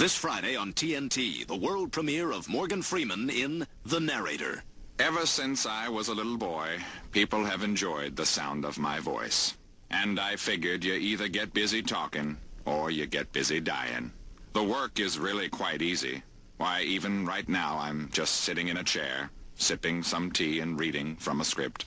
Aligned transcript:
This 0.00 0.16
Friday 0.16 0.56
on 0.56 0.72
TNT, 0.72 1.46
the 1.46 1.54
world 1.54 1.92
premiere 1.92 2.32
of 2.32 2.48
Morgan 2.48 2.80
Freeman 2.80 3.28
in 3.28 3.66
The 3.84 4.00
Narrator. 4.00 4.64
Ever 4.98 5.26
since 5.26 5.66
I 5.66 5.90
was 5.90 6.08
a 6.08 6.14
little 6.14 6.38
boy, 6.38 6.78
people 7.12 7.44
have 7.44 7.62
enjoyed 7.62 8.16
the 8.16 8.24
sound 8.24 8.64
of 8.64 8.78
my 8.78 8.98
voice. 8.98 9.58
And 9.90 10.18
I 10.18 10.36
figured 10.36 10.84
you 10.84 10.94
either 10.94 11.28
get 11.28 11.52
busy 11.52 11.82
talking 11.82 12.38
or 12.64 12.90
you 12.90 13.04
get 13.04 13.30
busy 13.32 13.60
dying. 13.60 14.10
The 14.54 14.64
work 14.64 14.98
is 14.98 15.18
really 15.18 15.50
quite 15.50 15.82
easy. 15.82 16.22
Why, 16.56 16.80
even 16.80 17.26
right 17.26 17.46
now, 17.46 17.76
I'm 17.76 18.08
just 18.10 18.36
sitting 18.36 18.68
in 18.68 18.78
a 18.78 18.84
chair, 18.84 19.28
sipping 19.56 20.02
some 20.02 20.30
tea 20.30 20.60
and 20.60 20.80
reading 20.80 21.16
from 21.16 21.42
a 21.42 21.44
script. 21.44 21.84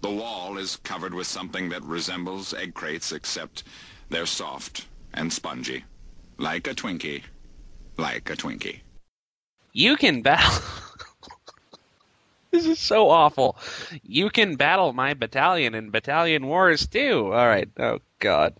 The 0.00 0.10
wall 0.10 0.56
is 0.56 0.76
covered 0.84 1.12
with 1.12 1.26
something 1.26 1.68
that 1.68 1.82
resembles 1.82 2.54
egg 2.54 2.72
crates, 2.72 3.12
except 3.12 3.64
they're 4.08 4.24
soft 4.24 4.86
and 5.12 5.30
spongy. 5.30 5.84
Like 6.38 6.66
a 6.66 6.74
Twinkie. 6.74 7.24
Like 7.96 8.30
a 8.30 8.36
Twinkie. 8.36 8.80
You 9.72 9.96
can 9.96 10.22
battle. 10.22 10.62
this 12.50 12.66
is 12.66 12.78
so 12.78 13.08
awful. 13.10 13.56
You 14.02 14.30
can 14.30 14.56
battle 14.56 14.92
my 14.92 15.14
battalion 15.14 15.74
in 15.74 15.90
Battalion 15.90 16.46
Wars 16.46 16.86
too. 16.86 17.32
All 17.32 17.46
right. 17.46 17.68
Oh 17.78 18.00
God. 18.18 18.54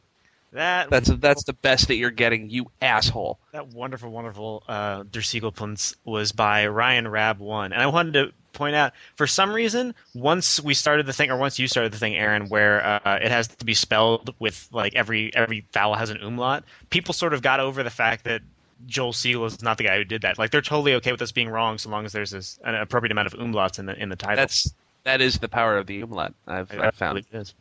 That 0.53 0.91
That's 0.91 1.09
that's 1.09 1.45
the 1.45 1.55
best 1.55 1.89
that 1.89 1.97
you're 1.97 2.11
getting, 2.11 2.51
you 2.51 2.67
asshole. 2.83 3.39
that 3.53 3.69
wonderful, 3.69 4.11
wonderful 4.11 4.63
uh, 4.69 5.03
Der 5.11 5.21
Siegelpunz 5.21 5.97
was 6.05 6.33
by 6.33 6.67
Ryan 6.67 7.09
Rab 7.09 7.39
one, 7.39 7.73
and 7.73 7.81
I 7.81 7.87
wanted 7.87 8.13
to 8.15 8.33
point 8.53 8.77
out 8.77 8.93
for 9.17 9.27
some 9.27 9.51
reason 9.51 9.95
once 10.15 10.61
we 10.61 10.75
started 10.75 11.07
the 11.07 11.15
thing, 11.15 11.31
or 11.31 11.39
once 11.39 11.59
you 11.59 11.67
started 11.69 11.91
the 11.91 11.97
thing, 11.97 12.15
Aaron, 12.17 12.51
where 12.51 12.85
uh, 12.85 13.17
it 13.23 13.31
has 13.31 13.49
to 13.49 13.65
be 13.65 13.73
spelled 13.73 14.35
with 14.39 14.69
like 14.73 14.95
every 14.95 15.35
every 15.35 15.65
vowel 15.73 15.95
has 15.95 16.11
an 16.11 16.19
umlaut. 16.19 16.65
People 16.91 17.15
sort 17.15 17.33
of 17.33 17.41
got 17.41 17.59
over 17.59 17.83
the 17.83 17.89
fact 17.89 18.25
that 18.25 18.43
Joel 18.87 19.13
Siegel 19.13 19.45
is 19.47 19.63
not 19.63 19.79
the 19.79 19.85
guy 19.85 19.97
who 19.97 20.05
did 20.05 20.23
that. 20.23 20.39
Like 20.39 20.51
they're 20.51 20.61
totally 20.63 20.95
okay 20.95 21.13
with 21.13 21.23
us 21.23 21.33
being 21.33 21.49
wrong 21.49 21.79
so 21.79 21.89
long 21.91 22.05
as 22.05 22.13
there's 22.13 22.31
this, 22.31 22.59
an 22.65 22.75
appropriate 22.75 23.13
amount 23.13 23.27
of 23.27 23.35
umlauts 23.35 23.79
in 23.79 23.87
the 23.87 23.95
in 24.01 24.09
the 24.09 24.17
title. 24.17 24.37
That's 24.37 24.73
that 25.05 25.21
is 25.21 25.39
the 25.39 25.49
power 25.49 25.77
of 25.79 25.87
the 25.87 26.01
umlaut. 26.01 26.35
I've, 26.47 26.71
I 26.73 26.89
I've 26.89 26.95
found. 26.95 27.15
believe 27.15 27.27
it 27.33 27.37
is. 27.39 27.55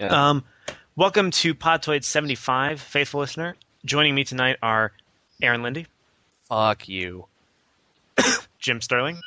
Yeah. 0.00 0.28
Um, 0.30 0.44
welcome 0.94 1.30
to 1.30 1.54
Podtoid 1.54 2.04
75, 2.04 2.80
faithful 2.80 3.20
listener. 3.20 3.56
Joining 3.84 4.14
me 4.14 4.24
tonight 4.24 4.56
are 4.62 4.92
Aaron 5.40 5.62
Linde, 5.62 5.86
Fuck 6.48 6.88
you. 6.88 7.26
Jim 8.58 8.80
Sterling, 8.80 9.18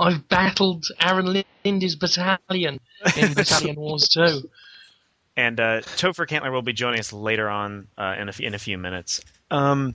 I've 0.00 0.28
battled 0.28 0.86
Aaron 1.00 1.42
Linde's 1.64 1.96
battalion 1.96 2.80
in 3.16 3.34
Battalion 3.34 3.76
Wars 3.80 4.08
2. 4.08 4.48
and 5.36 5.58
uh, 5.60 5.80
Topher 5.82 6.26
Cantler 6.26 6.50
will 6.52 6.62
be 6.62 6.72
joining 6.72 7.00
us 7.00 7.12
later 7.12 7.48
on 7.48 7.88
uh, 7.96 8.14
in, 8.18 8.28
a, 8.28 8.30
f- 8.30 8.40
in 8.40 8.54
a 8.54 8.58
few 8.58 8.78
minutes. 8.78 9.22
Um, 9.50 9.94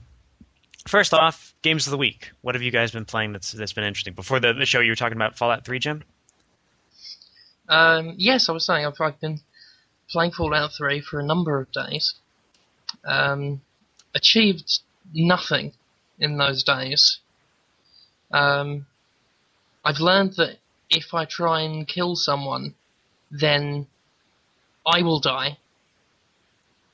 first 0.86 1.14
off, 1.14 1.54
games 1.62 1.86
of 1.86 1.90
the 1.92 1.98
week. 1.98 2.32
What 2.42 2.54
have 2.54 2.62
you 2.62 2.70
guys 2.70 2.90
been 2.90 3.04
playing 3.04 3.32
that's 3.32 3.52
that's 3.52 3.72
been 3.72 3.84
interesting? 3.84 4.14
Before 4.14 4.40
the, 4.40 4.52
the 4.52 4.66
show, 4.66 4.80
you 4.80 4.90
were 4.90 4.96
talking 4.96 5.16
about 5.16 5.36
Fallout 5.36 5.64
3, 5.64 5.78
Jim. 5.78 6.04
Um, 7.68 8.14
yes, 8.16 8.48
I 8.48 8.52
was 8.52 8.66
saying 8.66 8.84
I've, 8.84 9.00
I've 9.00 9.20
been 9.20 9.40
playing 10.10 10.32
Fallout 10.32 10.72
3 10.76 11.00
for 11.00 11.18
a 11.18 11.24
number 11.24 11.58
of 11.60 11.72
days. 11.72 12.14
Um, 13.04 13.62
achieved 14.14 14.80
nothing 15.12 15.72
in 16.18 16.36
those 16.36 16.62
days. 16.62 17.20
Um, 18.30 18.86
I've 19.84 20.00
learned 20.00 20.34
that 20.36 20.58
if 20.90 21.14
I 21.14 21.24
try 21.24 21.62
and 21.62 21.86
kill 21.86 22.16
someone, 22.16 22.74
then 23.30 23.86
I 24.86 25.02
will 25.02 25.20
die. 25.20 25.58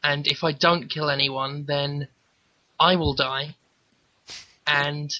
And 0.02 0.26
if 0.26 0.42
I 0.44 0.52
don't 0.52 0.88
kill 0.88 1.10
anyone, 1.10 1.64
then 1.66 2.08
I 2.80 2.96
will 2.96 3.14
die. 3.14 3.54
And 4.66 5.10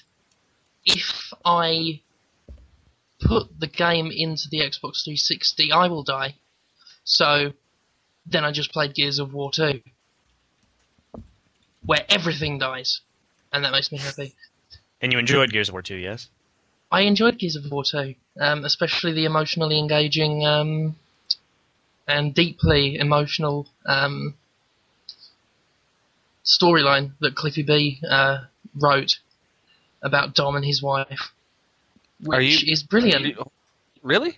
if 0.83 1.31
I 1.45 2.01
put 3.21 3.59
the 3.59 3.67
game 3.67 4.09
into 4.11 4.49
the 4.49 4.59
Xbox 4.61 5.03
360, 5.03 5.71
I 5.71 5.87
will 5.87 6.03
die. 6.03 6.35
So 7.03 7.53
then 8.25 8.43
I 8.43 8.51
just 8.51 8.71
played 8.71 8.95
Gears 8.95 9.19
of 9.19 9.33
War 9.33 9.51
2, 9.51 9.81
where 11.85 12.05
everything 12.09 12.57
dies, 12.57 13.01
and 13.53 13.63
that 13.63 13.71
makes 13.71 13.91
me 13.91 13.99
happy. 13.99 14.35
And 15.01 15.13
you 15.13 15.19
enjoyed 15.19 15.51
Gears 15.51 15.69
of 15.69 15.73
War 15.73 15.81
2, 15.81 15.95
yes? 15.95 16.29
I 16.91 17.01
enjoyed 17.01 17.37
Gears 17.37 17.55
of 17.55 17.71
War 17.71 17.83
2, 17.83 18.15
um, 18.39 18.65
especially 18.65 19.13
the 19.13 19.25
emotionally 19.25 19.79
engaging 19.79 20.45
um, 20.45 20.95
and 22.07 22.33
deeply 22.33 22.97
emotional 22.97 23.67
um, 23.85 24.35
storyline 26.45 27.11
that 27.21 27.35
Cliffy 27.35 27.63
B 27.63 27.99
uh, 28.09 28.39
wrote 28.75 29.19
about 30.01 30.33
Dom 30.33 30.55
and 30.55 30.65
his 30.65 30.81
wife, 30.81 31.31
which 32.23 32.63
you- 32.63 32.71
is 32.71 32.83
brilliant. 32.83 33.25
You- 33.25 33.51
really? 34.01 34.37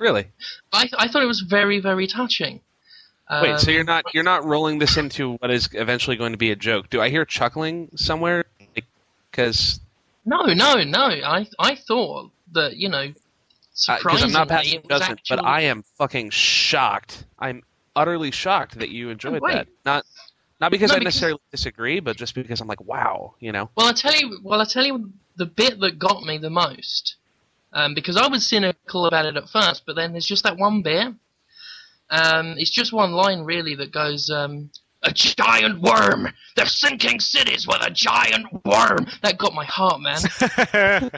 Really? 0.00 0.26
I, 0.72 0.88
I 0.98 1.08
thought 1.08 1.22
it 1.22 1.26
was 1.26 1.40
very, 1.40 1.78
very 1.78 2.06
touching. 2.08 2.60
Wait, 3.30 3.58
so 3.58 3.68
Um, 3.70 3.74
you're 3.74 3.84
not 3.84 4.04
you're 4.12 4.24
not 4.24 4.44
rolling 4.44 4.78
this 4.80 4.96
into 4.98 5.34
what 5.36 5.50
is 5.50 5.68
eventually 5.72 6.16
going 6.16 6.32
to 6.32 6.38
be 6.38 6.50
a 6.50 6.56
joke? 6.56 6.90
Do 6.90 7.00
I 7.00 7.08
hear 7.08 7.24
chuckling 7.24 7.88
somewhere? 7.96 8.44
Because 9.30 9.80
No, 10.26 10.42
no, 10.46 10.82
no. 10.84 11.06
I 11.06 11.46
I 11.58 11.74
thought 11.76 12.32
that 12.52 12.76
you 12.76 12.88
know, 12.90 13.12
because 13.86 14.22
Uh, 14.22 14.26
I'm 14.26 14.32
not 14.32 14.48
passing 14.48 14.82
judgment, 14.82 15.20
actually, 15.20 15.36
but 15.36 15.44
I 15.44 15.62
am 15.62 15.84
fucking 15.96 16.30
shocked. 16.30 17.24
I'm 17.38 17.62
utterly 17.96 18.30
shocked 18.30 18.78
that 18.80 18.90
you 18.90 19.08
enjoyed 19.08 19.40
wait. 19.40 19.54
that. 19.54 19.68
Not 19.86 20.04
not 20.64 20.70
because 20.70 20.90
No, 20.90 20.96
I 20.96 20.98
because- 21.00 21.14
necessarily 21.14 21.40
disagree, 21.50 22.00
but 22.00 22.16
just 22.16 22.34
because 22.34 22.60
I'm 22.62 22.68
like, 22.68 22.80
wow, 22.82 23.34
you 23.38 23.52
know. 23.52 23.68
Well, 23.76 23.86
I 23.86 23.92
tell 23.92 24.14
you, 24.14 24.38
well, 24.42 24.62
I 24.62 24.64
tell 24.64 24.84
you, 24.84 25.12
the 25.36 25.44
bit 25.46 25.78
that 25.80 25.98
got 25.98 26.22
me 26.22 26.38
the 26.38 26.48
most, 26.48 27.16
um, 27.74 27.92
because 27.94 28.16
I 28.16 28.28
was 28.28 28.46
cynical 28.46 29.04
about 29.06 29.26
it 29.26 29.36
at 29.36 29.48
first, 29.50 29.84
but 29.84 29.94
then 29.94 30.12
there's 30.12 30.24
just 30.26 30.44
that 30.44 30.56
one 30.56 30.80
bit. 30.82 31.08
Um, 32.08 32.54
it's 32.56 32.70
just 32.70 32.92
one 32.94 33.12
line 33.12 33.40
really 33.40 33.74
that 33.74 33.92
goes, 33.92 34.30
um, 34.30 34.70
"A 35.02 35.12
giant 35.12 35.80
worm. 35.82 36.28
They're 36.56 36.66
sinking 36.66 37.20
cities 37.20 37.66
with 37.66 37.82
a 37.82 37.90
giant 37.90 38.46
worm." 38.64 39.06
That 39.22 39.36
got 39.38 39.52
my 39.54 39.64
heart, 39.66 40.00
man. 40.00 40.20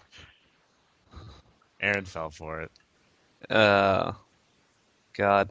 Aaron 1.80 2.04
fell 2.04 2.30
for 2.30 2.62
it. 2.62 2.70
Uh, 3.50 4.12
God. 5.16 5.50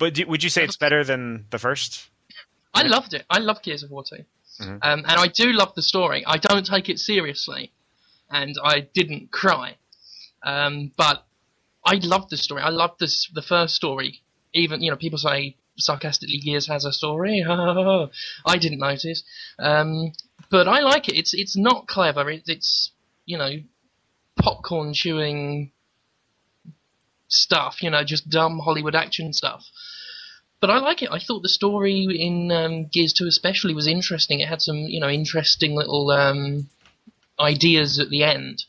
But 0.00 0.14
do, 0.14 0.26
would 0.26 0.42
you 0.42 0.48
say 0.48 0.64
it's 0.64 0.78
better 0.78 1.04
than 1.04 1.44
the 1.50 1.58
first? 1.58 2.08
I 2.72 2.82
loved 2.84 3.12
it. 3.12 3.24
I 3.28 3.38
love 3.38 3.62
Gears 3.62 3.82
of 3.82 3.90
War 3.90 4.02
2. 4.02 4.24
Mhm. 4.62 4.78
Um, 4.82 5.04
and 5.06 5.20
I 5.20 5.26
do 5.28 5.52
love 5.52 5.74
the 5.74 5.82
story. 5.82 6.24
I 6.26 6.38
don't 6.38 6.64
take 6.64 6.88
it 6.88 6.98
seriously. 6.98 7.70
And 8.30 8.56
I 8.64 8.80
didn't 8.80 9.30
cry. 9.30 9.76
Um, 10.42 10.92
but 10.96 11.26
I 11.84 11.96
love 11.96 12.30
the 12.30 12.38
story. 12.38 12.62
I 12.62 12.70
love 12.70 12.92
this, 12.98 13.28
the 13.34 13.42
first 13.42 13.74
story. 13.74 14.22
Even, 14.54 14.82
you 14.82 14.90
know, 14.90 14.96
people 14.96 15.18
say 15.18 15.56
sarcastically 15.76 16.38
Gears 16.38 16.66
has 16.68 16.86
a 16.86 16.92
story. 16.92 17.44
I 17.48 18.56
didn't 18.58 18.78
notice. 18.78 19.22
Um, 19.58 20.12
but 20.50 20.66
I 20.66 20.80
like 20.80 21.08
it. 21.08 21.16
It's, 21.16 21.34
it's 21.34 21.56
not 21.56 21.86
clever. 21.86 22.30
It, 22.30 22.44
it's, 22.46 22.92
you 23.26 23.36
know, 23.36 23.52
popcorn 24.36 24.94
chewing 24.94 25.72
stuff, 27.30 27.82
you 27.82 27.90
know, 27.90 28.04
just 28.04 28.28
dumb 28.28 28.58
Hollywood 28.58 28.94
action 28.94 29.32
stuff 29.32 29.64
but 30.60 30.70
I 30.70 30.78
like 30.78 31.02
it. 31.02 31.08
I 31.10 31.18
thought 31.18 31.42
the 31.42 31.48
story 31.48 32.06
in 32.10 32.52
um, 32.52 32.86
Gears 32.86 33.14
2 33.14 33.26
especially 33.26 33.74
was 33.74 33.86
interesting. 33.86 34.40
It 34.40 34.48
had 34.48 34.60
some, 34.60 34.76
you 34.76 35.00
know, 35.00 35.08
interesting 35.08 35.74
little 35.74 36.10
um, 36.10 36.68
ideas 37.38 37.98
at 37.98 38.10
the 38.10 38.22
end. 38.24 38.64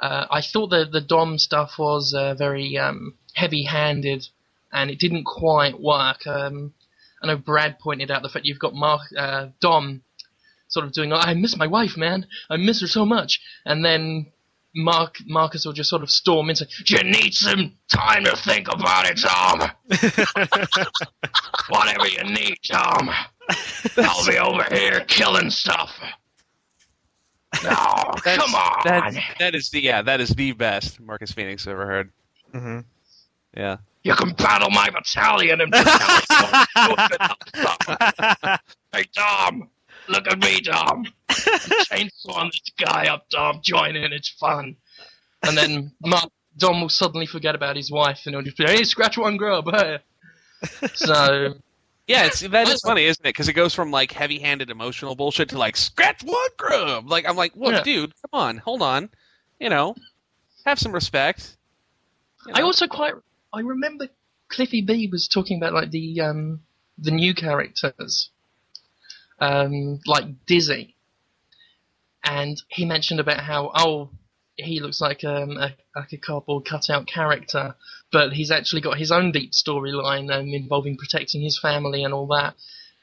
Uh, 0.00 0.26
I 0.30 0.42
thought 0.42 0.68
the 0.68 0.84
the 0.90 1.00
Dom 1.00 1.38
stuff 1.38 1.78
was 1.78 2.12
uh, 2.12 2.34
very 2.34 2.76
um, 2.76 3.14
heavy-handed, 3.34 4.28
and 4.70 4.90
it 4.90 4.98
didn't 4.98 5.24
quite 5.24 5.80
work. 5.80 6.26
Um, 6.26 6.74
I 7.22 7.28
know 7.28 7.36
Brad 7.38 7.78
pointed 7.78 8.10
out 8.10 8.22
the 8.22 8.28
fact 8.28 8.44
you've 8.44 8.58
got 8.58 8.74
Mark 8.74 9.00
uh, 9.16 9.48
Dom 9.60 10.02
sort 10.68 10.84
of 10.84 10.92
doing, 10.92 11.12
"I 11.12 11.32
miss 11.32 11.56
my 11.56 11.68
wife, 11.68 11.96
man. 11.96 12.26
I 12.50 12.58
miss 12.58 12.82
her 12.82 12.86
so 12.86 13.06
much," 13.06 13.40
and 13.64 13.82
then 13.82 14.26
Mark 14.74 15.16
Marcus 15.26 15.64
will 15.64 15.72
just 15.72 15.88
sort 15.90 16.02
of 16.02 16.10
storm 16.10 16.50
in 16.50 16.56
say, 16.56 16.66
"You 16.86 17.02
need 17.04 17.34
some 17.34 17.74
time 17.88 18.24
to 18.24 18.34
think 18.36 18.66
about 18.72 19.06
it, 19.08 19.18
Tom." 19.20 19.70
Whatever 21.68 22.08
you 22.08 22.24
need, 22.24 22.58
Tom. 22.68 23.10
I'll 23.96 24.26
be 24.26 24.38
over 24.38 24.64
here 24.74 25.04
killing 25.06 25.50
stuff. 25.50 25.92
No, 27.62 27.76
come 28.22 28.54
on. 28.54 28.82
That's, 28.84 29.16
that 29.38 29.54
is 29.54 29.70
the 29.70 29.80
yeah, 29.80 30.02
that 30.02 30.20
is 30.20 30.30
the 30.30 30.52
best 30.52 31.00
Marcus 31.00 31.32
Phoenix 31.32 31.66
ever 31.66 31.86
heard. 31.86 32.12
hmm 32.52 32.80
Yeah. 33.56 33.78
You 34.02 34.14
can 34.14 34.34
battle 34.34 34.70
my 34.70 34.90
battalion 34.90 35.62
and 35.62 35.74
Hey, 38.92 39.04
Tom. 39.16 39.70
Look 40.08 40.26
at 40.28 40.38
me, 40.38 40.60
Tom. 40.60 41.04
Chainsawing 41.30 42.50
this 42.52 42.60
guy 42.78 43.06
up, 43.06 43.26
Tom. 43.30 43.60
Join 43.62 43.96
in. 43.96 44.12
It's 44.12 44.28
fun. 44.28 44.76
And 45.42 45.56
then 45.56 45.92
Mark, 46.04 46.30
Dom 46.58 46.80
will 46.80 46.88
suddenly 46.88 47.26
forget 47.26 47.54
about 47.54 47.76
his 47.76 47.90
wife 47.90 48.22
and 48.26 48.34
he'll 48.34 48.42
just 48.42 48.56
be, 48.56 48.64
hey, 48.64 48.84
scratch 48.84 49.16
one 49.18 49.36
grub. 49.36 49.66
Hey. 49.70 49.98
So, 50.94 51.54
Yeah, 52.06 52.26
it's 52.26 52.40
that 52.40 52.68
is 52.68 52.80
funny, 52.82 53.04
isn't 53.04 53.24
it? 53.24 53.28
Because 53.30 53.48
it 53.48 53.52
goes 53.54 53.74
from 53.74 53.90
like 53.90 54.12
heavy-handed 54.12 54.70
emotional 54.70 55.14
bullshit 55.14 55.50
to 55.50 55.58
like 55.58 55.76
scratch 55.76 56.22
one 56.22 56.48
grub. 56.56 57.08
Like 57.10 57.28
I'm 57.28 57.36
like, 57.36 57.56
look, 57.56 57.72
Yeah. 57.72 57.82
dude, 57.82 58.12
come 58.22 58.40
on, 58.40 58.58
hold 58.58 58.82
on, 58.82 59.10
you 59.58 59.68
know, 59.68 59.94
have 60.64 60.78
some 60.78 60.92
respect. 60.92 61.56
You 62.46 62.52
I 62.54 62.62
also 62.62 62.86
quite 62.86 63.14
I 63.52 63.60
remember 63.60 64.08
Cliffy 64.48 64.82
B 64.82 65.08
was 65.10 65.28
talking 65.28 65.56
about 65.58 65.72
like 65.74 65.90
the 65.90 66.20
um 66.20 66.60
the 66.98 67.10
new 67.10 67.34
characters, 67.34 68.30
um 69.40 70.00
like 70.06 70.24
Dizzy, 70.46 70.96
and 72.24 72.60
he 72.68 72.84
mentioned 72.84 73.20
about 73.20 73.40
how 73.40 73.70
oh 73.74 74.10
he 74.56 74.80
looks 74.80 75.00
like 75.00 75.24
um 75.24 75.56
a, 75.58 75.74
like 75.96 76.12
a 76.12 76.16
cardboard 76.18 76.64
cutout 76.64 77.06
character, 77.06 77.74
but 78.12 78.32
he's 78.32 78.50
actually 78.50 78.82
got 78.82 78.98
his 78.98 79.10
own 79.10 79.32
deep 79.32 79.52
storyline 79.52 80.32
um, 80.32 80.48
involving 80.48 80.96
protecting 80.96 81.42
his 81.42 81.58
family 81.58 82.04
and 82.04 82.14
all 82.14 82.26
that. 82.28 82.54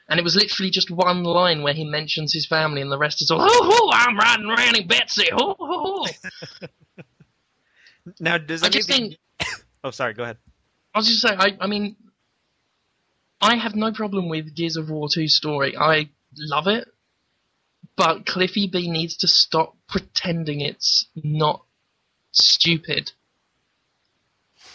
And 0.08 0.18
it 0.18 0.24
was 0.24 0.36
literally 0.36 0.70
just 0.70 0.90
one 0.90 1.22
line 1.22 1.62
where 1.62 1.74
he 1.74 1.84
mentions 1.84 2.32
his 2.34 2.46
family, 2.46 2.82
and 2.82 2.90
the 2.90 2.98
rest 2.98 3.22
is 3.22 3.30
all, 3.30 3.38
"Oh, 3.40 3.90
I'm 3.94 4.16
riding 4.16 4.48
Ranny 4.48 4.84
Betsy." 4.84 5.28
Oh, 5.32 5.56
oh, 5.58 6.06
oh. 6.06 6.66
Now, 8.18 8.36
does 8.36 8.62
I 8.62 8.68
just 8.68 8.88
think 8.88 9.16
Oh, 9.84 9.90
sorry. 9.90 10.14
Go 10.14 10.22
ahead. 10.22 10.38
I 10.94 10.98
was 10.98 11.08
just 11.08 11.20
saying, 11.22 11.38
I, 11.40 11.56
I 11.60 11.66
mean, 11.66 11.96
I 13.40 13.56
have 13.56 13.74
no 13.74 13.92
problem 13.92 14.28
with 14.28 14.54
Gears 14.54 14.76
of 14.76 14.90
War 14.90 15.08
2 15.12 15.26
story. 15.28 15.76
I 15.76 16.10
love 16.36 16.66
it. 16.66 16.88
But 17.96 18.26
Cliffy 18.26 18.68
B 18.68 18.90
needs 18.90 19.16
to 19.18 19.28
stop 19.28 19.76
pretending 19.88 20.60
it's 20.60 21.06
not 21.14 21.64
stupid. 22.30 23.12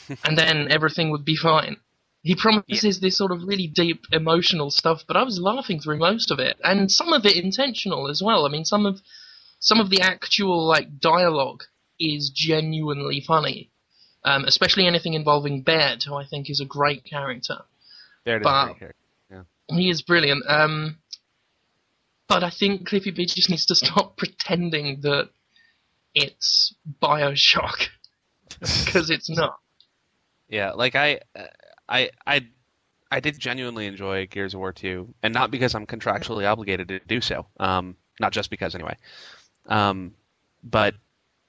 and 0.24 0.38
then 0.38 0.72
everything 0.72 1.10
would 1.12 1.26
be 1.26 1.36
fine. 1.36 1.78
He 2.22 2.36
promises 2.36 3.00
this 3.00 3.18
sort 3.18 3.32
of 3.32 3.44
really 3.44 3.68
deep 3.68 4.06
emotional 4.12 4.70
stuff, 4.70 5.04
but 5.08 5.16
I 5.16 5.24
was 5.24 5.40
laughing 5.40 5.80
through 5.80 5.98
most 5.98 6.30
of 6.30 6.40
it. 6.40 6.58
And 6.64 6.92
some 6.92 7.14
of 7.14 7.26
it 7.26 7.38
intentional 7.38 8.10
as 8.10 8.22
well. 8.22 8.46
I 8.46 8.50
mean, 8.50 8.66
some 8.66 8.86
of 8.86 9.02
some 9.60 9.80
of 9.80 9.90
the 9.90 10.02
actual 10.02 10.68
like 10.68 11.00
dialogue 11.00 11.64
is 12.00 12.30
genuinely 12.30 13.22
funny 13.22 13.72
um, 14.28 14.44
especially 14.46 14.86
anything 14.86 15.14
involving 15.14 15.62
Baird, 15.62 16.04
who 16.04 16.16
I 16.16 16.26
think 16.26 16.50
is 16.50 16.60
a 16.60 16.66
great 16.66 17.04
character. 17.06 17.60
there 18.26 18.36
it 18.38 18.42
is. 18.42 18.44
but- 18.44 18.68
right 18.68 18.76
here. 18.78 18.94
He 19.70 19.90
is 19.90 20.02
brilliant. 20.02 20.46
Um, 20.48 20.98
but 22.28 22.44
I 22.44 22.50
think 22.50 22.88
Cliffy 22.88 23.12
B 23.12 23.26
just 23.26 23.50
needs 23.50 23.66
to 23.68 23.76
stop 23.76 24.18
pretending 24.18 25.02
that 25.02 25.30
it's 26.14 26.74
Bioshock 27.02 27.88
because 28.60 29.10
it's 29.10 29.30
not. 29.30 29.58
Yeah, 30.50 30.72
like 30.72 30.96
I, 30.96 31.20
I, 31.90 32.10
I, 32.26 32.48
I 33.12 33.20
did 33.20 33.38
genuinely 33.38 33.86
enjoy 33.86 34.28
Gears 34.28 34.54
of 34.54 34.60
War 34.60 34.72
2, 34.74 35.14
and 35.24 35.34
not 35.34 35.52
because 35.52 35.76
I'm 35.76 35.86
contractually 35.86 36.50
obligated 36.50 36.88
to 36.90 37.00
do 37.00 37.22
so. 37.22 37.46
Um, 37.60 37.96
not 38.20 38.32
just 38.32 38.50
because 38.50 38.74
anyway. 38.74 38.96
Um, 39.68 40.14
but 40.64 40.96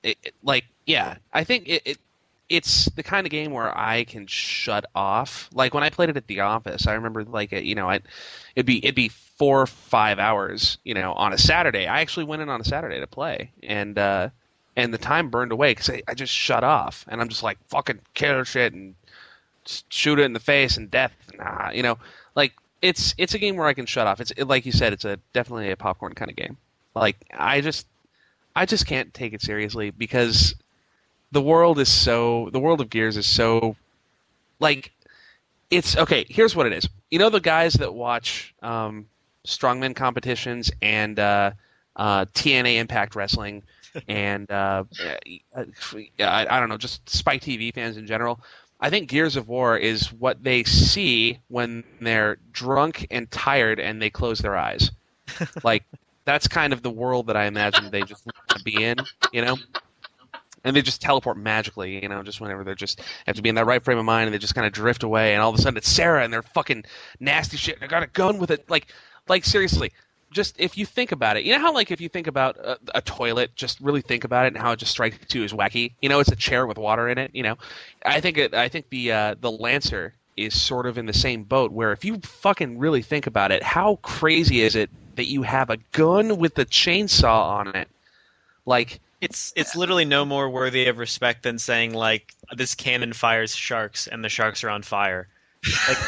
it, 0.02 0.19
it- 0.22 0.34
like, 0.42 0.64
yeah, 0.86 1.16
I 1.32 1.44
think 1.44 1.69
it, 1.69 1.82
it, 1.84 1.98
it's 2.48 2.86
the 2.86 3.02
kind 3.02 3.26
of 3.26 3.30
game 3.30 3.52
where 3.52 3.76
I 3.76 4.04
can 4.04 4.26
shut 4.26 4.86
off. 4.94 5.50
Like 5.52 5.74
when 5.74 5.84
I 5.84 5.90
played 5.90 6.08
it 6.08 6.16
at 6.16 6.26
the 6.26 6.40
office, 6.40 6.86
I 6.86 6.94
remember 6.94 7.24
like 7.24 7.52
it. 7.52 7.64
you 7.64 7.74
know, 7.74 7.90
I, 7.90 8.00
it'd 8.56 8.66
be 8.66 8.78
it'd 8.78 8.94
be 8.94 9.08
four 9.08 9.62
or 9.62 9.66
five 9.66 10.18
hours, 10.18 10.78
you 10.84 10.94
know, 10.94 11.12
on 11.12 11.32
a 11.32 11.38
Saturday. 11.38 11.86
I 11.86 12.00
actually 12.00 12.24
went 12.24 12.42
in 12.42 12.48
on 12.48 12.60
a 12.60 12.64
Saturday 12.64 13.00
to 13.00 13.06
play, 13.06 13.50
and 13.62 13.98
uh, 13.98 14.30
and 14.76 14.92
the 14.94 14.98
time 14.98 15.30
burned 15.30 15.52
away 15.52 15.72
because 15.72 15.90
I, 15.90 16.02
I 16.08 16.14
just 16.14 16.32
shut 16.32 16.64
off, 16.64 17.04
and 17.08 17.20
I'm 17.20 17.28
just 17.28 17.42
like 17.42 17.58
fucking 17.68 18.00
kill 18.14 18.44
shit 18.44 18.72
and 18.72 18.94
shoot 19.88 20.18
it 20.18 20.22
in 20.22 20.32
the 20.32 20.40
face 20.40 20.76
and 20.76 20.90
death, 20.90 21.12
nah, 21.36 21.70
you 21.70 21.82
know, 21.82 21.98
like 22.34 22.52
it's 22.82 23.14
it's 23.18 23.34
a 23.34 23.38
game 23.38 23.56
where 23.56 23.66
I 23.66 23.74
can 23.74 23.86
shut 23.86 24.06
off. 24.06 24.20
It's 24.20 24.30
it, 24.32 24.44
like 24.44 24.66
you 24.66 24.72
said, 24.72 24.92
it's 24.92 25.04
a 25.04 25.18
definitely 25.32 25.70
a 25.70 25.76
popcorn 25.76 26.14
kind 26.14 26.30
of 26.30 26.36
game. 26.36 26.56
Like 26.94 27.16
I 27.32 27.60
just 27.60 27.86
I 28.56 28.66
just 28.66 28.86
can't 28.86 29.12
take 29.12 29.32
it 29.32 29.42
seriously 29.42 29.90
because 29.90 30.54
the 31.32 31.42
world 31.42 31.78
is 31.78 31.92
so 31.92 32.48
the 32.52 32.60
world 32.60 32.80
of 32.80 32.90
Gears 32.90 33.16
is 33.16 33.26
so 33.26 33.76
like 34.60 34.92
it's 35.70 35.96
okay. 35.96 36.25
Here's 36.28 36.56
what 36.56 36.66
it 36.66 36.72
is. 36.72 36.88
You 37.10 37.19
know 37.19 37.30
the 37.30 37.40
guys 37.40 37.75
that 37.75 37.94
watch 37.94 38.54
um, 38.62 39.06
strongman 39.46 39.94
competitions 39.94 40.70
and 40.80 41.19
uh, 41.19 41.52
uh, 41.96 42.25
TNA 42.26 42.76
Impact 42.78 43.14
Wrestling 43.14 43.62
and 44.08 44.50
uh, 44.50 44.84
uh, 45.54 45.64
I, 46.20 46.46
I 46.48 46.60
don't 46.60 46.69
know, 46.69 46.76
just 46.76 47.08
Spike 47.08 47.42
TV 47.42 47.75
fans 47.75 47.96
in 47.96 48.06
general. 48.06 48.40
I 48.80 48.90
think 48.90 49.08
Gears 49.08 49.36
of 49.36 49.48
War 49.48 49.76
is 49.76 50.12
what 50.12 50.42
they 50.44 50.62
see 50.62 51.40
when 51.48 51.82
they're 52.00 52.38
drunk 52.52 53.06
and 53.10 53.28
tired 53.30 53.80
and 53.80 54.00
they 54.00 54.10
close 54.10 54.38
their 54.38 54.56
eyes. 54.56 54.90
like 55.64 55.84
that's 56.25 56.46
kind 56.46 56.72
of 56.72 56.82
the 56.82 56.90
world 56.90 57.26
that 57.26 57.36
I 57.36 57.46
imagine 57.46 57.90
they 57.90 58.02
just 58.02 58.25
want 58.25 58.36
to 58.50 58.62
be 58.62 58.84
in, 58.84 58.98
you 59.32 59.44
know. 59.44 59.56
And 60.64 60.75
they 60.75 60.82
just 60.82 61.00
teleport 61.00 61.37
magically, 61.37 62.02
you 62.02 62.08
know, 62.08 62.22
just 62.22 62.40
whenever 62.40 62.64
they're 62.64 62.75
just 62.75 63.00
have 63.26 63.37
to 63.37 63.43
be 63.43 63.49
in 63.49 63.55
that 63.55 63.66
right 63.66 63.82
frame 63.82 63.99
of 63.99 64.05
mind, 64.05 64.26
and 64.26 64.34
they 64.34 64.38
just 64.38 64.55
kind 64.55 64.66
of 64.66 64.72
drift 64.72 65.02
away, 65.02 65.32
and 65.34 65.43
all 65.43 65.50
of 65.50 65.58
a 65.58 65.62
sudden 65.62 65.76
it's 65.76 65.88
Sarah, 65.88 66.25
and 66.25 66.32
they're 66.32 66.43
fucking 66.43 66.84
nasty 67.20 67.56
shit. 67.56 67.81
They 67.81 67.87
got 67.87 68.02
a 68.02 68.08
gun 68.08 68.38
with 68.38 68.50
it, 68.50 68.69
like, 68.69 68.88
like 69.28 69.44
seriously, 69.44 69.93
just 70.31 70.56
if 70.58 70.76
you 70.76 70.84
think 70.84 71.12
about 71.12 71.37
it, 71.37 71.44
you 71.44 71.52
know 71.52 71.60
how 71.60 71.72
like 71.72 71.90
if 71.90 72.00
you 72.00 72.08
think 72.08 72.26
about 72.26 72.56
a, 72.58 72.78
a 72.94 73.00
toilet, 73.00 73.55
just 73.55 73.81
really 73.81 74.02
think 74.02 74.25
about 74.25 74.46
it 74.46 74.49
and 74.49 74.58
how 74.58 74.72
it 74.72 74.78
just 74.78 74.93
strikes 74.93 75.34
you 75.34 75.44
as 75.44 75.52
wacky. 75.52 75.93
You 76.02 76.08
know, 76.08 76.20
it's 76.20 76.31
a 76.31 76.37
chair 76.37 76.66
with 76.66 76.78
water 76.78 77.08
in 77.08 77.19
it. 77.19 77.31
You 77.34 77.43
know, 77.43 77.56
I 78.04 78.20
think 78.20 78.37
it. 78.37 78.54
I 78.54 78.69
think 78.69 78.90
the 78.90 79.12
uh, 79.12 79.34
the 79.40 79.50
Lancer 79.50 80.14
is 80.37 80.61
sort 80.61 80.87
of 80.87 80.99
in 80.99 81.06
the 81.06 81.12
same 81.12 81.43
boat 81.43 81.72
where 81.72 81.93
if 81.93 82.04
you 82.04 82.19
fucking 82.19 82.78
really 82.78 83.02
think 83.02 83.26
about 83.26 83.50
it, 83.50 83.62
how 83.62 83.96
crazy 83.96 84.61
is 84.61 84.76
it 84.76 84.90
that 85.16 85.26
you 85.26 85.43
have 85.43 85.70
a 85.70 85.78
gun 85.93 86.38
with 86.38 86.58
a 86.58 86.64
chainsaw 86.64 87.58
on 87.58 87.75
it? 87.75 87.88
Like, 88.64 89.00
It's 89.20 89.52
it's 89.56 89.74
literally 89.74 90.04
no 90.04 90.24
more 90.24 90.48
worthy 90.48 90.86
of 90.86 90.98
respect 90.98 91.42
than 91.42 91.58
saying 91.58 91.92
like 91.92 92.34
this 92.56 92.74
cannon 92.74 93.12
fires 93.12 93.54
sharks 93.54 94.06
and 94.06 94.22
the 94.22 94.28
sharks 94.28 94.62
are 94.62 94.70
on 94.70 94.82
fire. 94.82 95.28
Like, 95.88 95.98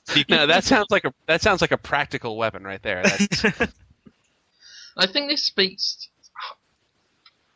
no, 0.28 0.46
that 0.46 0.64
sounds 0.64 0.88
like 0.90 1.04
a 1.04 1.14
that 1.26 1.40
sounds 1.40 1.60
like 1.60 1.72
a 1.72 1.78
practical 1.78 2.36
weapon 2.36 2.62
right 2.64 2.82
there. 2.82 3.02
I 4.96 5.06
think 5.06 5.30
this 5.30 5.44
speaks 5.44 6.08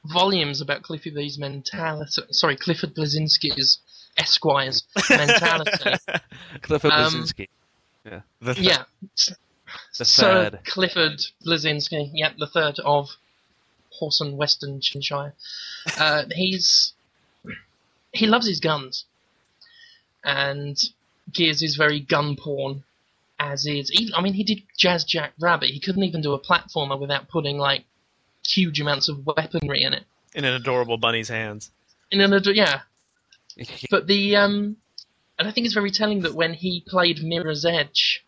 volumes 0.06 0.60
about 0.60 0.82
Cliffy 0.82 1.10
B's 1.10 1.38
mentality. 1.38 2.22
Sorry, 2.30 2.56
Clifford 2.56 2.94
Bleszinski's 2.94 3.78
Esquire's 4.18 4.84
mentality. 5.10 5.96
Clifford 6.62 6.92
Um, 6.92 7.12
Bleszinski, 7.12 7.48
the, 8.04 8.56
yeah, 8.58 8.84
the 9.98 10.04
third. 10.04 10.52
Sir. 10.54 10.60
Clifford 10.64 11.20
Bleszinski, 11.44 12.10
yeah, 12.14 12.32
the 12.38 12.46
third 12.46 12.78
of 12.80 13.10
Horse 13.98 14.20
and 14.20 14.38
Westonshire. 14.38 15.32
Uh, 15.98 16.24
he's 16.32 16.92
he 18.12 18.26
loves 18.26 18.46
his 18.46 18.60
guns, 18.60 19.04
and 20.24 20.80
Gears 21.32 21.62
is 21.62 21.76
very 21.76 22.00
gun 22.00 22.36
porn. 22.36 22.84
As 23.38 23.66
is, 23.66 23.90
even, 23.92 24.14
I 24.14 24.20
mean, 24.20 24.32
he 24.34 24.44
did 24.44 24.62
Jazz 24.78 25.04
Jackrabbit. 25.04 25.70
He 25.70 25.80
couldn't 25.80 26.04
even 26.04 26.22
do 26.22 26.34
a 26.34 26.40
platformer 26.40 26.98
without 26.98 27.28
putting 27.28 27.58
like 27.58 27.84
huge 28.46 28.80
amounts 28.80 29.08
of 29.08 29.26
weaponry 29.26 29.82
in 29.82 29.92
it. 29.92 30.04
in 30.34 30.44
an 30.44 30.54
adorable 30.54 30.96
bunny's 30.98 31.28
hands. 31.28 31.70
In 32.10 32.20
an 32.20 32.32
ad- 32.32 32.46
yeah, 32.46 32.82
but 33.90 34.06
the 34.06 34.36
um, 34.36 34.76
and 35.38 35.48
I 35.48 35.50
think 35.50 35.64
it's 35.64 35.74
very 35.74 35.90
telling 35.90 36.22
that 36.22 36.34
when 36.34 36.54
he 36.54 36.84
played 36.86 37.22
Mirror's 37.22 37.64
Edge, 37.64 38.24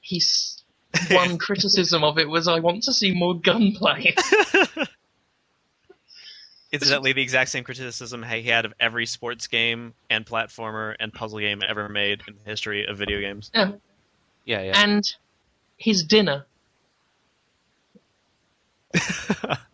he's 0.00 0.62
one 1.10 1.38
criticism 1.38 2.04
of 2.04 2.18
it 2.18 2.28
was 2.28 2.46
I 2.46 2.60
want 2.60 2.84
to 2.84 2.92
see 2.92 3.12
more 3.12 3.38
gunplay. 3.38 4.14
Incidentally, 6.74 7.12
the 7.12 7.22
exact 7.22 7.50
same 7.50 7.64
criticism 7.64 8.22
he 8.22 8.42
had 8.42 8.64
of 8.64 8.74
every 8.80 9.06
sports 9.06 9.46
game 9.46 9.94
and 10.10 10.26
platformer 10.26 10.94
and 10.98 11.12
puzzle 11.12 11.38
game 11.38 11.62
ever 11.66 11.88
made 11.88 12.22
in 12.26 12.34
the 12.34 12.50
history 12.50 12.86
of 12.86 12.98
video 12.98 13.20
games. 13.20 13.50
yeah. 13.54 13.72
yeah, 14.44 14.62
yeah. 14.62 14.82
And 14.82 15.02
his 15.76 16.04
dinner. 16.04 16.46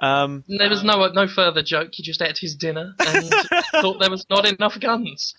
Um, 0.00 0.44
There 0.48 0.68
was 0.68 0.84
no 0.84 1.06
no 1.08 1.26
further 1.26 1.62
joke. 1.62 1.90
He 1.92 2.02
just 2.02 2.20
ate 2.20 2.36
his 2.36 2.54
dinner 2.56 2.94
and 2.98 3.24
thought 3.80 4.00
there 4.00 4.10
was 4.10 4.26
not 4.28 4.44
enough 4.44 4.78
guns. 4.78 5.34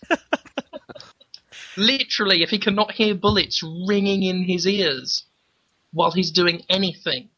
Literally, 1.78 2.42
if 2.42 2.50
he 2.50 2.58
cannot 2.58 2.94
hear 2.94 3.14
bullets 3.14 3.62
ringing 3.62 4.24
in 4.24 4.44
his 4.44 4.66
ears 4.66 5.26
while 5.92 6.12
he's 6.12 6.32
doing 6.32 6.64
anything, 6.68 7.30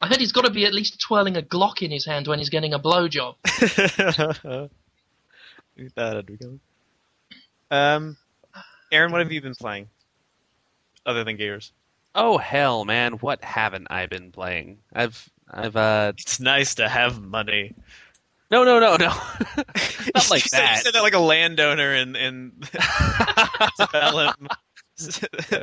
I 0.00 0.06
heard 0.08 0.18
he's 0.18 0.32
got 0.32 0.46
to 0.46 0.50
be 0.50 0.64
at 0.64 0.72
least 0.72 1.00
twirling 1.00 1.36
a 1.36 1.42
Glock 1.42 1.82
in 1.82 1.90
his 1.90 2.06
hand 2.06 2.26
when 2.26 2.38
he's 2.38 2.48
getting 2.48 2.72
a 2.72 2.78
blowjob. 2.78 3.34
that 3.42 4.70
had 5.96 6.12
to 6.14 6.22
be 6.22 6.36
coming. 6.38 6.60
Um, 7.70 8.16
Aaron, 8.92 9.12
what 9.12 9.20
have 9.20 9.30
you 9.30 9.40
been 9.40 9.54
playing 9.54 9.88
other 11.06 11.22
than 11.24 11.36
Gears? 11.36 11.72
Oh 12.14 12.38
hell, 12.38 12.84
man! 12.84 13.12
What 13.14 13.44
haven't 13.44 13.86
I 13.90 14.06
been 14.06 14.32
playing? 14.32 14.78
I've, 14.92 15.30
I've, 15.48 15.76
uh, 15.76 16.12
It's 16.18 16.40
nice 16.40 16.74
to 16.76 16.88
have 16.88 17.22
money. 17.22 17.74
no, 18.50 18.64
no, 18.64 18.80
no, 18.80 18.96
no, 18.96 19.06
not 19.56 19.56
like 20.30 20.42
you 20.42 20.48
said, 20.48 20.60
that. 20.60 20.76
You 20.76 20.82
said 20.82 20.94
that 20.94 21.02
like 21.02 21.14
a 21.14 21.20
landowner 21.20 21.94
in 21.94 22.16
in 22.16 22.52
Salem, 23.92 24.48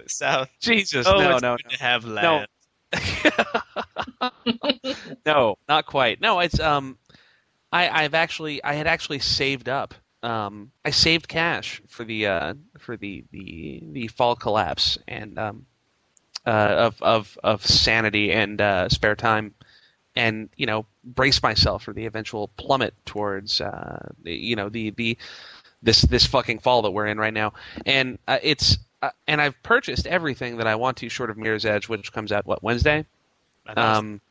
South. 0.08 0.50
Jesus, 0.62 1.06
Oh, 1.06 1.20
no, 1.20 1.32
it's 1.34 1.42
no, 1.42 1.58
good 1.58 1.72
to 1.72 1.84
have 1.84 2.06
land. 2.06 2.48
no, 5.26 5.58
not 5.68 5.86
quite. 5.86 6.22
No, 6.22 6.40
it's 6.40 6.60
um, 6.60 6.98
I 7.72 7.90
I've 7.90 8.14
actually 8.14 8.64
I 8.64 8.74
had 8.74 8.88
actually 8.88 9.20
saved 9.20 9.70
up. 9.70 9.94
Um, 10.24 10.72
I 10.86 10.92
saved 10.92 11.28
cash 11.28 11.82
for 11.90 12.04
the 12.06 12.28
uh 12.28 12.54
for 12.80 12.98
the 12.98 13.26
the 13.32 13.84
the 13.94 14.08
fall 14.10 14.36
collapse 14.36 14.98
and 15.08 15.38
um 15.40 15.66
uh 16.46 16.90
of 16.92 17.02
of 17.04 17.40
of 17.44 17.66
sanity 17.66 18.34
and 18.34 18.62
uh 18.62 18.90
spare 18.90 19.16
time 19.16 19.56
and 20.16 20.50
you 20.58 20.66
know 20.68 20.86
brace 21.06 21.42
myself 21.44 21.84
for 21.84 21.94
the 21.94 22.06
eventual 22.06 22.50
plummet 22.58 22.94
towards 23.06 23.62
uh 23.62 24.10
you 24.24 24.56
know 24.56 24.70
the 24.70 24.92
the 24.92 25.18
this 25.84 26.02
this 26.04 26.26
fucking 26.26 26.60
fall 26.60 26.82
that 26.84 26.92
we're 26.92 27.08
in 27.08 27.18
right 27.20 27.34
now 27.34 27.54
and 27.86 28.18
uh, 28.28 28.40
it's 28.44 28.78
uh, 29.02 29.10
and 29.28 29.40
I've 29.42 29.62
purchased 29.64 30.08
everything 30.08 30.58
that 30.58 30.68
I 30.68 30.76
want 30.76 30.98
to 30.98 31.10
short 31.10 31.30
of 31.30 31.38
Mirror's 31.38 31.66
Edge 31.66 31.88
which 31.90 32.12
comes 32.12 32.32
out 32.32 32.46
what 32.46 32.64
Wednesday 32.64 33.06
um, 33.76 34.22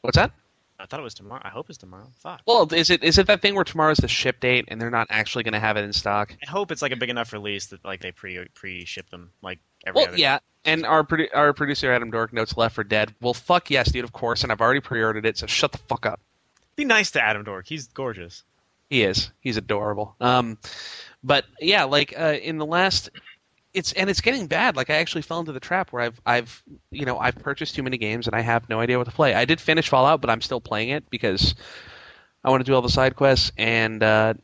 what's 0.00 0.16
that? 0.16 0.32
I 0.80 0.86
thought 0.86 0.98
it 0.98 1.04
was 1.04 1.14
tomorrow. 1.14 1.42
I 1.44 1.48
hope 1.50 1.68
it's 1.68 1.78
tomorrow. 1.78 2.08
Fuck. 2.18 2.40
Well, 2.46 2.72
is 2.74 2.90
it 2.90 3.04
is 3.04 3.16
it 3.18 3.26
that 3.28 3.40
thing 3.40 3.54
where 3.54 3.62
tomorrow's 3.62 3.98
the 3.98 4.08
ship 4.08 4.40
date 4.40 4.64
and 4.68 4.80
they're 4.80 4.90
not 4.90 5.06
actually 5.10 5.44
going 5.44 5.52
to 5.52 5.60
have 5.60 5.76
it 5.76 5.84
in 5.84 5.92
stock? 5.92 6.34
I 6.44 6.50
hope 6.50 6.72
it's 6.72 6.82
like 6.82 6.90
a 6.90 6.96
big 6.96 7.08
enough 7.10 7.32
release 7.32 7.66
that 7.66 7.84
like 7.84 8.00
they 8.00 8.10
pre 8.10 8.44
pre 8.54 8.84
ship 8.84 9.08
them 9.10 9.30
like 9.42 9.60
every 9.86 10.00
Well, 10.00 10.08
other. 10.08 10.16
yeah. 10.16 10.38
And 10.64 10.84
our 10.84 11.04
produ- 11.04 11.28
our 11.34 11.52
producer 11.52 11.92
Adam 11.92 12.10
Dork 12.10 12.32
notes 12.32 12.56
Left 12.56 12.74
4 12.74 12.84
Dead. 12.84 13.14
Well, 13.20 13.34
fuck 13.34 13.70
yes, 13.70 13.92
dude. 13.92 14.02
Of 14.04 14.12
course, 14.12 14.42
and 14.42 14.50
I've 14.50 14.60
already 14.60 14.80
pre-ordered 14.80 15.24
it. 15.26 15.38
So 15.38 15.46
shut 15.46 15.70
the 15.72 15.78
fuck 15.78 16.04
up. 16.06 16.20
Be 16.74 16.84
nice 16.84 17.12
to 17.12 17.22
Adam 17.22 17.44
Dork. 17.44 17.68
He's 17.68 17.86
gorgeous. 17.88 18.42
He 18.90 19.02
is. 19.04 19.30
He's 19.40 19.56
adorable. 19.56 20.16
Um, 20.20 20.58
but 21.22 21.44
yeah, 21.60 21.84
like 21.84 22.12
uh, 22.18 22.34
in 22.42 22.58
the 22.58 22.66
last, 22.66 23.10
it's 23.74 23.92
and 23.92 24.10
it's 24.10 24.20
getting 24.20 24.46
bad. 24.46 24.76
Like 24.76 24.90
I 24.90 24.96
actually 24.96 25.22
fell 25.22 25.40
into 25.40 25.52
the 25.52 25.60
trap 25.60 25.92
where 25.92 26.02
I've 26.02 26.20
I've 26.26 26.62
you 26.90 27.04
know 27.04 27.18
I've 27.18 27.36
purchased 27.36 27.74
too 27.74 27.82
many 27.82 27.96
games 27.96 28.26
and 28.26 28.36
I 28.36 28.40
have 28.40 28.68
no 28.68 28.80
idea 28.80 28.98
what 28.98 29.04
to 29.04 29.12
play. 29.12 29.34
I 29.34 29.44
did 29.44 29.60
finish 29.60 29.88
Fallout, 29.88 30.20
but 30.20 30.30
I'm 30.30 30.40
still 30.40 30.60
playing 30.60 30.90
it 30.90 31.08
because 31.10 31.54
I 32.44 32.50
want 32.50 32.60
to 32.60 32.70
do 32.70 32.74
all 32.74 32.82
the 32.82 32.88
side 32.90 33.16
quests. 33.16 33.52
And 33.56 34.02
uh, 34.02 34.34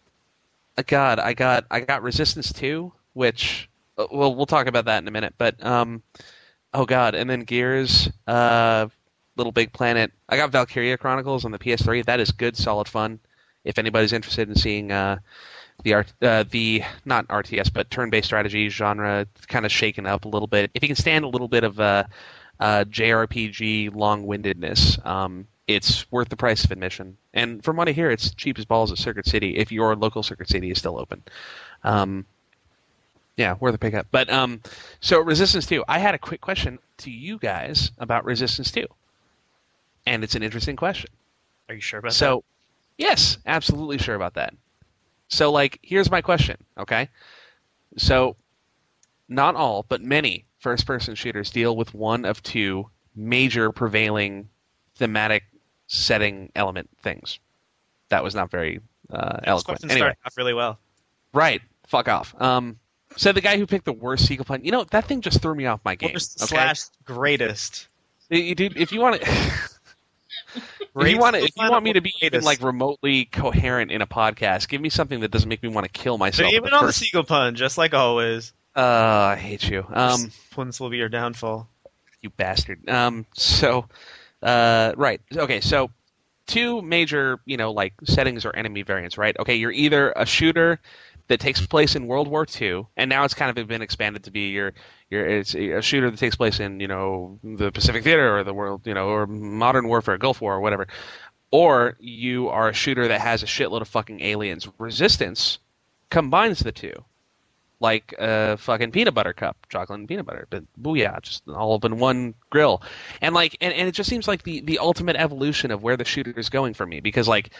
God, 0.86 1.18
I 1.18 1.34
got 1.34 1.66
I 1.70 1.80
got 1.80 2.02
Resistance 2.02 2.52
two, 2.52 2.92
which 3.12 3.68
uh, 3.98 4.06
well 4.10 4.34
we'll 4.34 4.46
talk 4.46 4.66
about 4.66 4.86
that 4.86 5.02
in 5.02 5.08
a 5.08 5.12
minute. 5.12 5.34
But 5.36 5.64
um, 5.64 6.02
oh 6.72 6.86
God, 6.86 7.14
and 7.14 7.28
then 7.28 7.40
Gears, 7.40 8.10
uh, 8.26 8.88
Little 9.36 9.52
Big 9.52 9.72
Planet. 9.72 10.12
I 10.28 10.36
got 10.36 10.50
Valkyria 10.50 10.96
Chronicles 10.96 11.44
on 11.44 11.50
the 11.52 11.58
PS3. 11.58 12.04
That 12.06 12.20
is 12.20 12.32
good, 12.32 12.56
solid 12.56 12.88
fun 12.88 13.20
if 13.64 13.78
anybody's 13.78 14.14
interested 14.14 14.48
in 14.48 14.54
seeing 14.54 14.90
uh, 14.90 15.18
the 15.82 15.94
art, 15.94 16.12
uh, 16.22 16.44
the 16.50 16.82
not 17.04 17.26
RTS 17.28 17.72
but 17.72 17.90
turn-based 17.90 18.26
strategy 18.26 18.68
genre 18.68 19.26
kind 19.46 19.64
of 19.64 19.72
shaken 19.72 20.06
up 20.06 20.24
a 20.24 20.28
little 20.28 20.48
bit. 20.48 20.70
If 20.74 20.82
you 20.82 20.88
can 20.88 20.96
stand 20.96 21.24
a 21.24 21.28
little 21.28 21.48
bit 21.48 21.64
of 21.64 21.78
uh, 21.78 22.04
uh, 22.60 22.84
JRPG 22.88 23.94
long-windedness, 23.94 24.98
um, 25.04 25.46
it's 25.66 26.10
worth 26.10 26.30
the 26.30 26.36
price 26.36 26.64
of 26.64 26.70
admission. 26.70 27.16
And 27.34 27.62
from 27.62 27.76
what 27.76 27.88
I 27.88 27.92
hear, 27.92 28.10
it's 28.10 28.34
cheap 28.34 28.58
as 28.58 28.64
balls 28.64 28.90
at 28.90 28.98
Circuit 28.98 29.26
City 29.26 29.56
if 29.56 29.70
your 29.70 29.94
local 29.94 30.22
Circuit 30.22 30.48
City 30.48 30.70
is 30.70 30.78
still 30.78 30.98
open. 30.98 31.22
Um, 31.84 32.24
yeah, 33.36 33.54
worth 33.60 33.74
a 33.74 33.78
pickup. 33.78 34.06
But 34.10 34.28
um, 34.30 34.60
so 35.00 35.20
Resistance 35.20 35.66
2. 35.66 35.84
I 35.86 35.98
had 35.98 36.14
a 36.14 36.18
quick 36.18 36.40
question 36.40 36.78
to 36.98 37.10
you 37.10 37.38
guys 37.38 37.92
about 37.98 38.24
Resistance 38.24 38.72
2, 38.72 38.84
and 40.06 40.24
it's 40.24 40.34
an 40.34 40.42
interesting 40.42 40.74
question. 40.74 41.10
Are 41.68 41.74
you 41.74 41.80
sure 41.80 42.00
about 42.00 42.08
that? 42.08 42.14
So, 42.14 42.42
yes, 42.96 43.38
absolutely 43.46 43.98
sure 43.98 44.16
about 44.16 44.34
that. 44.34 44.54
So, 45.28 45.52
like, 45.52 45.78
here's 45.82 46.10
my 46.10 46.20
question, 46.22 46.56
okay? 46.78 47.08
So, 47.96 48.36
not 49.28 49.54
all, 49.54 49.84
but 49.88 50.02
many 50.02 50.46
first 50.58 50.86
person 50.86 51.14
shooters 51.14 51.50
deal 51.50 51.76
with 51.76 51.94
one 51.94 52.24
of 52.24 52.42
two 52.42 52.88
major 53.14 53.70
prevailing 53.70 54.48
thematic 54.96 55.44
setting 55.86 56.50
element 56.54 56.88
things. 57.02 57.38
That 58.08 58.24
was 58.24 58.34
not 58.34 58.50
very 58.50 58.80
uh, 59.10 59.38
eloquent. 59.44 59.64
question 59.66 59.90
Anyway, 59.90 60.06
started 60.06 60.18
off 60.24 60.36
really 60.36 60.54
well. 60.54 60.78
right. 61.32 61.60
Fuck 61.86 62.08
off. 62.08 62.34
Um, 62.40 62.78
so 63.16 63.32
the 63.32 63.40
guy 63.40 63.56
who 63.56 63.66
picked 63.66 63.86
the 63.86 63.92
worst 63.94 64.26
sequel 64.26 64.44
plan, 64.44 64.62
you 64.62 64.70
know, 64.70 64.84
that 64.84 65.06
thing 65.06 65.22
just 65.22 65.40
threw 65.40 65.54
me 65.54 65.64
off 65.64 65.80
my 65.84 65.94
game. 65.94 66.12
Worst 66.12 66.42
okay? 66.42 66.54
slash 66.54 66.82
greatest. 67.04 67.88
You- 68.28 68.54
Dude, 68.54 68.76
if 68.76 68.92
you 68.92 69.00
want 69.00 69.22
to, 69.22 69.30
if 71.00 71.08
you 71.12 71.18
want 71.18 71.36
to, 71.36 71.42
if 71.42 71.50
you 71.56 71.70
want 71.70 71.84
me 71.84 71.92
to 71.92 72.00
be 72.00 72.10
or 72.22 72.26
even 72.26 72.42
like 72.42 72.62
remotely 72.62 73.26
coherent 73.26 73.90
in 73.90 74.02
a 74.02 74.06
podcast, 74.06 74.68
give 74.68 74.80
me 74.80 74.88
something 74.88 75.20
that 75.20 75.30
doesn't 75.30 75.48
make 75.48 75.62
me 75.62 75.68
want 75.68 75.84
to 75.86 75.92
kill 75.92 76.18
myself. 76.18 76.52
Even 76.52 76.66
at 76.66 76.70
the 76.70 76.76
on 76.76 76.82
the 76.82 76.88
first- 76.88 76.98
sequel 76.98 77.24
pun, 77.24 77.54
just 77.54 77.78
like 77.78 77.94
always. 77.94 78.52
uh, 78.76 78.80
I 78.80 79.36
hate 79.36 79.68
you. 79.68 79.84
Um, 79.92 80.30
Puns 80.50 80.80
will 80.80 80.90
be 80.90 80.96
your 80.98 81.08
downfall. 81.08 81.68
you 82.20 82.30
bastard. 82.30 82.88
Um, 82.88 83.26
so, 83.34 83.86
uh, 84.42 84.92
right. 84.96 85.20
Okay, 85.34 85.60
so 85.60 85.90
two 86.46 86.80
major, 86.82 87.40
you 87.44 87.56
know, 87.56 87.70
like 87.72 87.92
settings 88.04 88.44
or 88.44 88.54
enemy 88.56 88.82
variants, 88.82 89.18
right? 89.18 89.36
Okay, 89.38 89.56
you're 89.56 89.72
either 89.72 90.12
a 90.16 90.24
shooter 90.26 90.80
that 91.28 91.40
takes 91.40 91.64
place 91.66 91.94
in 91.94 92.06
World 92.06 92.28
War 92.28 92.46
II, 92.60 92.86
and 92.96 93.08
now 93.08 93.24
it's 93.24 93.34
kind 93.34 93.56
of 93.56 93.68
been 93.68 93.82
expanded 93.82 94.24
to 94.24 94.30
be 94.30 94.48
your, 94.48 94.72
your 95.10 95.26
it's 95.26 95.54
a 95.54 95.80
shooter 95.80 96.10
that 96.10 96.18
takes 96.18 96.36
place 96.36 96.58
in, 96.60 96.80
you 96.80 96.88
know, 96.88 97.38
the 97.42 97.70
Pacific 97.70 98.02
Theater 98.02 98.36
or 98.38 98.44
the 98.44 98.54
world, 98.54 98.86
you 98.86 98.94
know, 98.94 99.08
or 99.08 99.26
modern 99.26 99.88
warfare, 99.88 100.18
Gulf 100.18 100.40
War, 100.40 100.54
or 100.54 100.60
whatever. 100.60 100.86
Or 101.50 101.96
you 102.00 102.48
are 102.48 102.68
a 102.68 102.74
shooter 102.74 103.08
that 103.08 103.20
has 103.20 103.42
a 103.42 103.46
shitload 103.46 103.80
of 103.80 103.88
fucking 103.88 104.20
aliens. 104.20 104.68
Resistance 104.78 105.58
combines 106.10 106.60
the 106.60 106.72
two 106.72 107.04
like 107.80 108.14
a 108.18 108.56
fucking 108.56 108.90
peanut 108.90 109.14
butter 109.14 109.32
cup, 109.32 109.56
chocolate 109.68 109.98
and 109.98 110.08
peanut 110.08 110.26
butter. 110.26 110.46
But 110.50 110.64
booyah, 110.80 111.22
just 111.22 111.46
all 111.48 111.74
up 111.74 111.84
in 111.84 111.98
one 111.98 112.34
grill. 112.50 112.82
And 113.20 113.34
like, 113.34 113.56
and, 113.60 113.72
and 113.72 113.88
it 113.88 113.92
just 113.92 114.10
seems 114.10 114.26
like 114.26 114.42
the 114.42 114.60
the 114.60 114.78
ultimate 114.78 115.16
evolution 115.16 115.70
of 115.70 115.82
where 115.82 115.96
the 115.96 116.04
shooter 116.04 116.32
is 116.36 116.48
going 116.48 116.74
for 116.74 116.86
me 116.86 117.00
because 117.00 117.28
like 117.28 117.50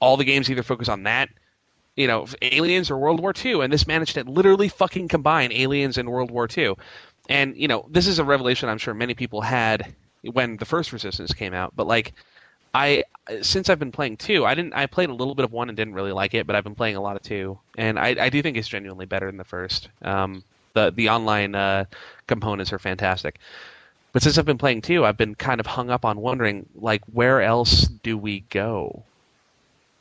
all 0.00 0.16
the 0.16 0.24
games 0.24 0.50
either 0.50 0.62
focus 0.62 0.88
on 0.88 1.04
that, 1.04 1.28
you 1.96 2.06
know, 2.06 2.26
aliens 2.42 2.90
or 2.90 2.98
World 2.98 3.20
War 3.20 3.32
II, 3.44 3.62
and 3.62 3.72
this 3.72 3.86
managed 3.86 4.14
to 4.14 4.24
literally 4.24 4.68
fucking 4.68 5.08
combine 5.08 5.52
aliens 5.52 5.98
and 5.98 6.08
World 6.08 6.30
War 6.30 6.48
II. 6.56 6.74
And 7.28 7.56
you 7.56 7.68
know, 7.68 7.86
this 7.90 8.06
is 8.06 8.18
a 8.18 8.24
revelation 8.24 8.68
I'm 8.68 8.78
sure 8.78 8.94
many 8.94 9.14
people 9.14 9.40
had 9.40 9.94
when 10.22 10.56
the 10.56 10.64
first 10.64 10.92
Resistance 10.92 11.32
came 11.32 11.54
out, 11.54 11.74
but 11.76 11.86
like. 11.86 12.12
I 12.76 13.04
since 13.40 13.70
I've 13.70 13.78
been 13.78 13.92
playing 13.92 14.16
two, 14.16 14.44
I 14.44 14.56
didn't. 14.56 14.74
I 14.74 14.86
played 14.86 15.08
a 15.08 15.14
little 15.14 15.36
bit 15.36 15.44
of 15.44 15.52
one 15.52 15.68
and 15.68 15.76
didn't 15.76 15.94
really 15.94 16.10
like 16.10 16.34
it, 16.34 16.44
but 16.44 16.56
I've 16.56 16.64
been 16.64 16.74
playing 16.74 16.96
a 16.96 17.00
lot 17.00 17.14
of 17.14 17.22
two, 17.22 17.56
and 17.78 18.00
I, 18.00 18.16
I 18.18 18.28
do 18.30 18.42
think 18.42 18.56
it's 18.56 18.66
genuinely 18.66 19.06
better 19.06 19.26
than 19.26 19.36
the 19.36 19.44
first. 19.44 19.90
Um, 20.02 20.42
the 20.72 20.90
the 20.90 21.08
online 21.08 21.54
uh, 21.54 21.84
components 22.26 22.72
are 22.72 22.80
fantastic, 22.80 23.38
but 24.12 24.22
since 24.22 24.38
I've 24.38 24.44
been 24.44 24.58
playing 24.58 24.82
two, 24.82 25.04
I've 25.04 25.16
been 25.16 25.34
kind 25.34 25.60
of 25.60 25.66
hung 25.66 25.90
up 25.90 26.04
on 26.04 26.18
wondering 26.18 26.66
like 26.74 27.02
where 27.12 27.42
else 27.42 27.82
do 27.86 28.18
we 28.18 28.40
go? 28.50 29.04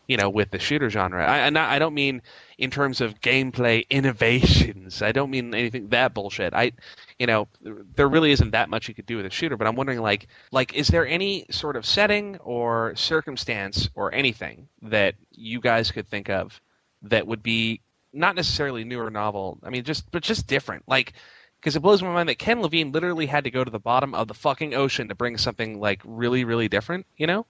You 0.07 0.17
know, 0.17 0.29
with 0.29 0.51
the 0.51 0.59
shooter 0.59 0.89
genre. 0.89 1.25
I 1.25 1.37
and 1.39 1.57
I 1.57 1.79
don't 1.79 1.93
mean 1.93 2.21
in 2.57 2.69
terms 2.69 2.99
of 2.99 3.21
gameplay 3.21 3.87
innovations. 3.89 5.01
I 5.01 5.11
don't 5.11 5.31
mean 5.31 5.55
anything 5.55 5.87
that 5.89 6.13
bullshit. 6.13 6.53
I, 6.53 6.73
you 7.19 7.25
know, 7.25 7.47
there 7.95 8.09
really 8.09 8.31
isn't 8.31 8.51
that 8.51 8.69
much 8.69 8.87
you 8.87 8.93
could 8.93 9.05
do 9.05 9.17
with 9.17 9.25
a 9.25 9.29
shooter. 9.29 9.55
But 9.55 9.65
I'm 9.65 9.75
wondering, 9.75 10.01
like, 10.01 10.27
like 10.51 10.73
is 10.73 10.89
there 10.89 11.07
any 11.07 11.45
sort 11.51 11.77
of 11.77 11.85
setting 11.85 12.37
or 12.39 12.93
circumstance 12.95 13.89
or 13.95 14.13
anything 14.13 14.67
that 14.81 15.15
you 15.31 15.61
guys 15.61 15.89
could 15.89 16.07
think 16.07 16.29
of 16.29 16.59
that 17.03 17.25
would 17.25 17.41
be 17.41 17.79
not 18.11 18.35
necessarily 18.35 18.83
new 18.83 18.99
or 18.99 19.09
novel? 19.09 19.57
I 19.63 19.69
mean, 19.69 19.83
just 19.83 20.11
but 20.11 20.23
just 20.23 20.47
different, 20.47 20.83
like. 20.87 21.13
Because 21.61 21.77
it 21.77 21.79
blows 21.79 22.03
my 22.03 22.11
mind 22.11 22.27
that 22.27 22.39
Ken 22.39 22.61
Levine 22.61 22.91
literally 22.91 23.25
had 23.25 23.45
to 23.45 23.49
go 23.49 23.63
to 23.63 23.71
the 23.71 23.79
bottom 23.79 24.13
of 24.13 24.27
the 24.27 24.33
fucking 24.33 24.73
ocean 24.73 25.07
to 25.07 25.15
bring 25.15 25.37
something 25.37 25.79
like 25.79 26.01
really, 26.03 26.43
really 26.43 26.67
different, 26.67 27.05
you 27.15 27.25
know? 27.25 27.45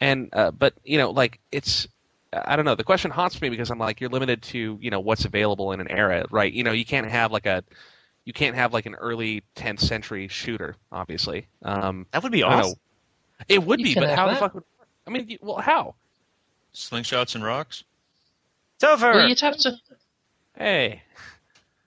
And 0.00 0.28
uh, 0.32 0.50
but 0.50 0.74
you 0.84 0.98
know, 0.98 1.10
like 1.10 1.40
it's 1.52 1.88
I 2.32 2.56
don't 2.56 2.64
know. 2.64 2.74
The 2.74 2.84
question 2.84 3.10
haunts 3.10 3.40
me 3.40 3.48
because 3.48 3.70
I'm 3.70 3.78
like, 3.78 4.00
you're 4.00 4.10
limited 4.10 4.42
to 4.42 4.78
you 4.80 4.90
know 4.90 5.00
what's 5.00 5.24
available 5.24 5.72
in 5.72 5.80
an 5.80 5.90
era, 5.90 6.24
right? 6.30 6.52
You 6.52 6.64
know, 6.64 6.72
you 6.72 6.84
can't 6.84 7.08
have 7.08 7.32
like 7.32 7.46
a 7.46 7.62
you 8.24 8.32
can't 8.32 8.56
have 8.56 8.72
like 8.72 8.86
an 8.86 8.94
early 8.94 9.42
10th 9.56 9.80
century 9.80 10.28
shooter, 10.28 10.76
obviously. 10.90 11.46
Um, 11.62 12.06
That 12.12 12.22
would 12.22 12.32
be 12.32 12.42
awesome. 12.42 12.70
know. 12.70 12.74
It 13.48 13.62
would 13.62 13.80
You 13.80 13.86
be, 13.86 13.94
but 13.94 14.08
have 14.08 14.16
how 14.18 14.28
the 14.28 14.36
fuck 14.36 14.54
would? 14.54 14.64
I 15.06 15.10
mean, 15.10 15.38
well, 15.42 15.56
how? 15.56 15.94
Slingshots 16.74 17.34
and 17.34 17.44
rocks. 17.44 17.84
Topher! 18.80 19.14
Well, 19.14 19.28
you'd 19.28 19.40
have 19.40 19.56
to. 19.58 19.76
Hey. 20.56 21.02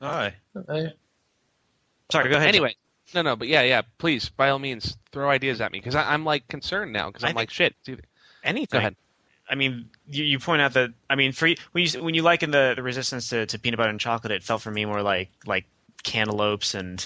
Aye. 0.01 0.33
Uh, 0.55 0.87
Sorry, 2.11 2.29
go 2.29 2.37
ahead. 2.37 2.47
Anyway, 2.47 2.75
no, 3.13 3.21
no, 3.21 3.35
but 3.35 3.47
yeah, 3.47 3.61
yeah. 3.61 3.81
Please, 3.97 4.29
by 4.29 4.49
all 4.49 4.59
means, 4.59 4.97
throw 5.11 5.29
ideas 5.29 5.61
at 5.61 5.71
me 5.71 5.79
because 5.79 5.95
I'm 5.95 6.25
like 6.25 6.47
concerned 6.47 6.93
now 6.93 7.07
because 7.07 7.23
I'm 7.23 7.35
like, 7.35 7.49
shit. 7.49 7.75
Either- 7.87 8.01
anything. 8.43 8.67
Go 8.71 8.79
ahead. 8.79 8.95
I 9.49 9.55
mean, 9.55 9.89
you, 10.09 10.25
you 10.25 10.39
point 10.39 10.61
out 10.61 10.73
that 10.73 10.89
I 11.09 11.15
mean, 11.15 11.31
for 11.31 11.47
you, 11.47 11.55
when 11.71 11.85
you 11.85 12.03
when 12.03 12.13
you 12.13 12.21
liken 12.21 12.51
the, 12.51 12.73
the 12.75 12.83
resistance 12.83 13.29
to, 13.29 13.45
to 13.45 13.57
peanut 13.59 13.77
butter 13.77 13.89
and 13.89 13.99
chocolate, 13.99 14.31
it 14.33 14.43
felt 14.43 14.61
for 14.61 14.71
me 14.71 14.83
more 14.85 15.01
like 15.01 15.29
like 15.45 15.65
cantaloupes 16.03 16.73
and 16.73 17.05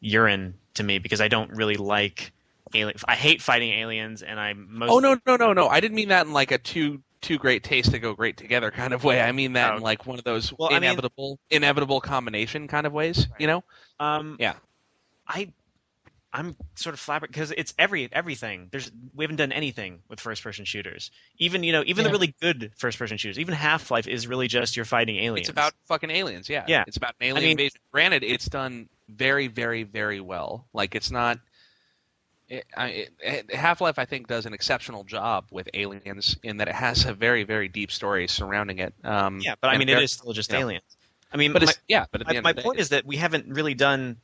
urine 0.00 0.54
to 0.74 0.82
me 0.82 0.98
because 0.98 1.20
I 1.20 1.28
don't 1.28 1.50
really 1.52 1.76
like 1.76 2.32
alien. 2.74 2.96
I 3.06 3.14
hate 3.14 3.40
fighting 3.40 3.70
aliens, 3.70 4.22
and 4.22 4.40
I 4.40 4.54
most 4.54 4.90
Oh 4.90 4.98
no, 4.98 5.16
no, 5.26 5.36
no, 5.36 5.52
no! 5.52 5.68
I 5.68 5.78
didn't 5.80 5.94
mean 5.94 6.08
that 6.08 6.26
in 6.26 6.32
like 6.32 6.50
a 6.50 6.58
too 6.58 7.00
two 7.20 7.38
great 7.38 7.64
tastes 7.64 7.90
to 7.92 7.98
go 7.98 8.14
great 8.14 8.36
together 8.36 8.70
kind 8.70 8.92
of 8.92 9.02
way. 9.04 9.20
I 9.20 9.32
mean 9.32 9.52
that 9.54 9.72
Oh. 9.72 9.76
in 9.76 9.82
like 9.82 10.06
one 10.06 10.18
of 10.18 10.24
those 10.24 10.52
Well, 10.56 10.68
I 10.70 10.74
mean- 10.74 10.84
inevitable 10.84 11.38
inevitable 11.50 12.00
combination 12.00 12.68
kind 12.68 12.86
of 12.86 12.92
ways. 12.92 13.26
You 13.38 13.46
know? 13.48 13.64
Um, 14.00 14.36
Yeah. 14.38 14.54
I, 15.28 15.52
I'm 16.32 16.56
sort 16.74 16.94
of 16.94 17.00
flabbergasted 17.00 17.32
because 17.32 17.50
it's 17.56 17.74
every 17.78 18.08
everything. 18.12 18.68
There's 18.70 18.90
we 19.14 19.24
haven't 19.24 19.36
done 19.36 19.52
anything 19.52 20.00
with 20.08 20.20
first 20.20 20.42
person 20.42 20.64
shooters. 20.64 21.10
Even 21.38 21.62
you 21.62 21.72
know 21.72 21.82
even 21.86 22.04
the 22.04 22.10
really 22.10 22.34
good 22.40 22.72
first 22.76 22.98
person 22.98 23.16
shooters. 23.16 23.38
Even 23.38 23.54
Half 23.54 23.90
Life 23.90 24.06
is 24.06 24.26
really 24.26 24.48
just 24.48 24.76
you're 24.76 24.84
fighting 24.84 25.16
aliens. 25.16 25.48
It's 25.48 25.48
about 25.48 25.72
fucking 25.86 26.10
aliens. 26.10 26.48
Yeah. 26.48 26.64
Yeah. 26.68 26.84
It's 26.86 26.96
about 26.96 27.14
an 27.20 27.28
alien 27.28 27.44
mean- 27.44 27.50
invasion. 27.52 27.80
Granted, 27.92 28.24
it's 28.24 28.46
done 28.46 28.88
very, 29.08 29.48
very, 29.48 29.84
very 29.84 30.20
well. 30.20 30.66
Like 30.72 30.94
it's 30.94 31.10
not. 31.10 31.38
It, 32.50 32.64
I, 32.74 33.08
it, 33.20 33.54
Half 33.54 33.82
Life, 33.82 33.98
I 33.98 34.06
think, 34.06 34.26
does 34.26 34.46
an 34.46 34.54
exceptional 34.54 35.04
job 35.04 35.48
with 35.50 35.68
aliens 35.74 36.38
in 36.42 36.56
that 36.58 36.68
it 36.68 36.74
has 36.74 37.04
a 37.04 37.12
very, 37.12 37.44
very 37.44 37.68
deep 37.68 37.92
story 37.92 38.26
surrounding 38.26 38.78
it. 38.78 38.94
Um, 39.04 39.40
yeah, 39.42 39.54
but 39.60 39.68
I 39.68 39.76
mean 39.76 39.90
it 39.90 40.02
is 40.02 40.12
still 40.12 40.32
just 40.32 40.50
know. 40.50 40.60
aliens. 40.60 40.96
I 41.30 41.36
mean, 41.36 41.52
But 41.52 41.62
my, 41.62 41.70
it's 41.70 41.78
yeah. 41.88 42.06
But 42.10 42.22
at 42.22 42.26
the 42.26 42.32
my, 42.32 42.36
end 42.36 42.44
my 42.44 42.50
of 42.50 42.56
the 42.56 42.62
day, 42.62 42.64
point 42.64 42.78
is 42.80 42.88
that 42.88 43.04
we 43.04 43.16
haven't 43.16 43.48
really 43.48 43.74
done 43.74 44.16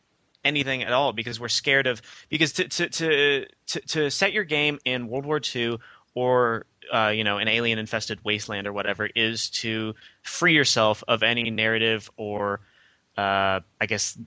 anything 0.45 0.83
at 0.83 0.93
all 0.93 1.13
because 1.13 1.41
we're 1.41 1.49
scared 1.49 1.87
of 1.87 2.03
because 2.29 2.53
to 2.55 2.69
to 2.69 2.89
to 2.89 3.47
to, 3.67 3.81
to 3.81 4.11
set 4.11 4.33
your 4.33 4.45
game 4.45 4.79
in 4.85 5.09
World 5.09 5.27
War 5.27 5.41
II 5.55 5.79
or 6.15 6.67
uh, 6.93 7.09
you 7.09 7.25
know 7.25 7.39
an 7.39 7.49
alien 7.49 7.79
infested 7.79 8.21
wasteland 8.25 8.67
or 8.67 8.73
whatever 8.73 9.09
is 9.15 9.51
to 9.51 9.95
free 10.23 10.55
yourself 10.55 11.03
of 11.09 11.23
any 11.23 11.51
narrative 11.51 12.11
or 12.17 12.61
uh, 13.17 13.61
I 13.81 13.87
guess 13.87 14.19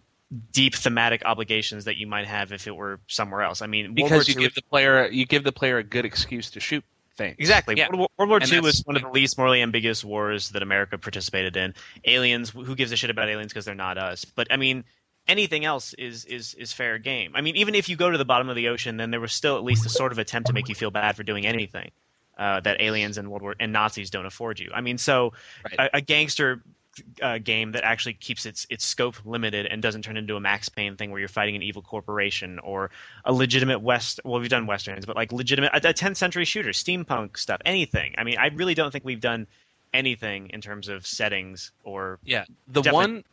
deep 0.51 0.75
thematic 0.75 1.23
obligations 1.25 1.85
that 1.85 1.97
you 1.97 2.07
might 2.07 2.27
have 2.27 2.51
if 2.51 2.67
it 2.67 2.75
were 2.75 2.99
somewhere 3.07 3.41
else. 3.41 3.61
I 3.61 3.67
mean, 3.67 3.95
World 3.95 3.97
War 3.97 4.09
because 4.09 4.27
you 4.27 4.35
II 4.35 4.43
give 4.43 4.55
the 4.55 4.61
player 4.63 5.07
you 5.07 5.25
give 5.25 5.43
the 5.43 5.51
player 5.51 5.77
a 5.77 5.83
good 5.83 6.05
excuse 6.05 6.49
to 6.51 6.59
shoot 6.59 6.83
things. 7.17 7.35
Exactly. 7.39 7.75
Yeah. 7.77 7.87
World 7.89 7.99
War, 7.99 8.09
World 8.17 8.29
War 8.29 8.39
And 8.41 8.51
II 8.51 8.61
was 8.61 8.81
one 8.85 8.95
of 8.95 9.01
the 9.01 9.09
least 9.09 9.37
morally 9.37 9.61
ambiguous 9.61 10.03
wars 10.03 10.49
that 10.51 10.61
America 10.61 10.97
participated 10.97 11.57
in. 11.57 11.73
Aliens, 12.05 12.51
who 12.51 12.75
gives 12.75 12.91
a 12.91 12.95
shit 12.95 13.09
about 13.09 13.27
aliens 13.27 13.51
because 13.51 13.65
they're 13.65 13.75
not 13.75 13.97
us? 13.97 14.23
But 14.23 14.47
I 14.51 14.57
mean, 14.57 14.83
anything 15.27 15.65
else 15.65 15.93
is 15.95 16.25
is 16.25 16.53
is 16.55 16.73
fair 16.73 16.97
game. 16.97 17.33
I 17.35 17.41
mean, 17.41 17.55
even 17.55 17.75
if 17.75 17.89
you 17.89 17.95
go 17.95 18.09
to 18.09 18.17
the 18.17 18.25
bottom 18.25 18.49
of 18.49 18.55
the 18.55 18.67
ocean, 18.69 18.97
then 18.97 19.11
there 19.11 19.19
was 19.19 19.33
still 19.33 19.57
at 19.57 19.63
least 19.63 19.85
a 19.85 19.89
sort 19.89 20.11
of 20.11 20.19
attempt 20.19 20.47
to 20.47 20.53
make 20.53 20.69
you 20.69 20.75
feel 20.75 20.91
bad 20.91 21.15
for 21.15 21.23
doing 21.23 21.45
anything 21.45 21.91
uh, 22.37 22.59
that 22.61 22.81
aliens 22.81 23.17
and 23.17 23.29
World 23.29 23.41
War 23.41 23.55
and 23.59 23.73
Nazis 23.73 24.09
don't 24.09 24.25
afford 24.25 24.59
you. 24.59 24.71
I 24.73 24.81
mean, 24.81 24.97
so 24.97 25.33
Right. 25.63 25.89
a, 25.93 25.97
a 25.97 26.01
gangster. 26.01 26.61
Uh, 27.21 27.37
game 27.37 27.73
that 27.73 27.83
actually 27.83 28.13
keeps 28.13 28.43
its 28.47 28.65
its 28.71 28.83
scope 28.83 29.17
limited 29.23 29.67
and 29.67 29.83
doesn't 29.83 30.01
turn 30.01 30.17
into 30.17 30.35
a 30.35 30.39
Max 30.39 30.67
Payne 30.67 30.95
thing 30.97 31.11
where 31.11 31.19
you're 31.19 31.29
fighting 31.29 31.55
an 31.55 31.61
evil 31.61 31.83
corporation 31.83 32.57
or 32.57 32.89
a 33.23 33.31
legitimate 33.31 33.81
West. 33.83 34.19
Well, 34.25 34.39
we've 34.39 34.49
done 34.49 34.65
westerns, 34.65 35.05
but 35.05 35.15
like 35.15 35.31
legitimate 35.31 35.69
a, 35.73 35.89
a 35.89 35.93
10th 35.93 36.17
century 36.17 36.43
shooter, 36.43 36.71
steampunk 36.71 37.37
stuff, 37.37 37.61
anything. 37.65 38.15
I 38.17 38.23
mean, 38.23 38.39
I 38.39 38.47
really 38.47 38.73
don't 38.73 38.89
think 38.89 39.05
we've 39.05 39.19
done 39.21 39.45
anything 39.93 40.49
in 40.49 40.59
terms 40.59 40.87
of 40.87 41.05
settings 41.05 41.71
or 41.83 42.17
Yeah, 42.25 42.45
the 42.67 42.81
one, 42.81 43.23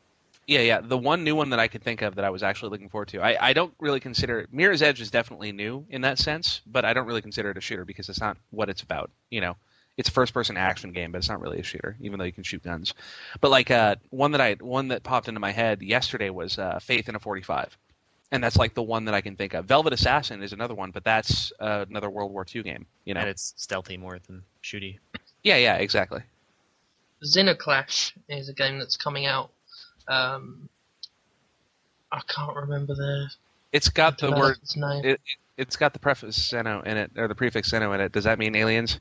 yeah, 0.46 0.60
yeah, 0.60 0.80
the 0.80 0.98
one 0.98 1.24
new 1.24 1.34
one 1.34 1.50
that 1.50 1.58
I 1.58 1.68
could 1.68 1.82
think 1.82 2.02
of 2.02 2.16
that 2.16 2.24
I 2.24 2.30
was 2.30 2.42
actually 2.42 2.70
looking 2.70 2.88
forward 2.88 3.08
to. 3.08 3.20
I, 3.20 3.48
I 3.48 3.52
don't 3.52 3.72
really 3.78 4.00
consider 4.00 4.46
Mirror's 4.52 4.82
Edge 4.82 5.00
is 5.00 5.10
definitely 5.10 5.52
new 5.52 5.86
in 5.88 6.02
that 6.02 6.18
sense, 6.18 6.60
but 6.66 6.84
I 6.84 6.92
don't 6.92 7.06
really 7.06 7.22
consider 7.22 7.50
it 7.50 7.56
a 7.56 7.60
shooter 7.60 7.84
because 7.84 8.08
it's 8.08 8.20
not 8.20 8.36
what 8.50 8.68
it's 8.68 8.82
about. 8.82 9.10
You 9.30 9.40
know, 9.40 9.56
it's 9.96 10.08
a 10.08 10.12
first-person 10.12 10.56
action 10.56 10.92
game, 10.92 11.12
but 11.12 11.18
it's 11.18 11.28
not 11.28 11.40
really 11.40 11.60
a 11.60 11.62
shooter, 11.62 11.96
even 12.00 12.18
though 12.18 12.24
you 12.24 12.32
can 12.32 12.42
shoot 12.42 12.62
guns. 12.62 12.94
But 13.40 13.50
like 13.50 13.70
uh, 13.70 13.96
one 14.10 14.32
that 14.32 14.40
I 14.40 14.54
one 14.54 14.88
that 14.88 15.02
popped 15.02 15.28
into 15.28 15.40
my 15.40 15.52
head 15.52 15.82
yesterday 15.82 16.30
was 16.30 16.58
uh, 16.58 16.78
Faith 16.80 17.08
in 17.08 17.14
a 17.14 17.20
45. 17.20 17.76
And 18.32 18.42
that's 18.42 18.56
like 18.56 18.74
the 18.74 18.82
one 18.82 19.04
that 19.04 19.14
I 19.14 19.20
can 19.20 19.36
think 19.36 19.54
of. 19.54 19.66
Velvet 19.66 19.92
Assassin 19.92 20.42
is 20.42 20.52
another 20.52 20.74
one, 20.74 20.90
but 20.90 21.04
that's 21.04 21.52
uh, 21.60 21.84
another 21.88 22.10
World 22.10 22.32
War 22.32 22.44
II 22.52 22.64
game. 22.64 22.86
You 23.04 23.14
know? 23.14 23.20
and 23.20 23.28
it's 23.28 23.54
stealthy 23.56 23.96
more 23.96 24.18
than 24.26 24.42
shooty. 24.62 24.98
Yeah, 25.44 25.56
yeah, 25.56 25.76
exactly. 25.76 26.22
Xenoclash 27.24 28.12
is 28.28 28.48
a 28.48 28.52
game 28.52 28.78
that's 28.78 28.96
coming 28.96 29.26
out. 29.26 29.50
Um, 30.08 30.68
I 32.12 32.20
can't 32.28 32.56
remember 32.56 32.94
the 32.94 33.28
It's 33.73 33.88
got 33.88 34.18
the 34.18 34.30
word. 34.30 34.58
name. 34.76 35.04
It, 35.04 35.20
it's 35.56 35.76
got 35.76 35.92
the 35.92 35.99
preface 35.99 36.38
Xeno 36.38 36.84
in 36.84 36.96
it, 36.96 37.11
or 37.16 37.28
the 37.28 37.34
prefix 37.34 37.70
Xeno 37.73 37.94
in 37.94 38.00
it. 38.00 38.12
Does 38.12 38.25
that 38.25 38.38
mean 38.38 38.54
aliens? 38.56 39.00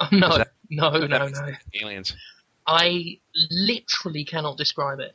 oh, 0.00 0.08
no, 0.12 0.38
that- 0.38 0.52
no, 0.70 0.90
no, 0.90 1.06
That- 1.06 1.32
no. 1.32 1.80
Aliens. 1.82 2.14
I 2.66 3.18
literally 3.50 4.24
cannot 4.24 4.56
describe 4.58 4.98
it. 4.98 5.14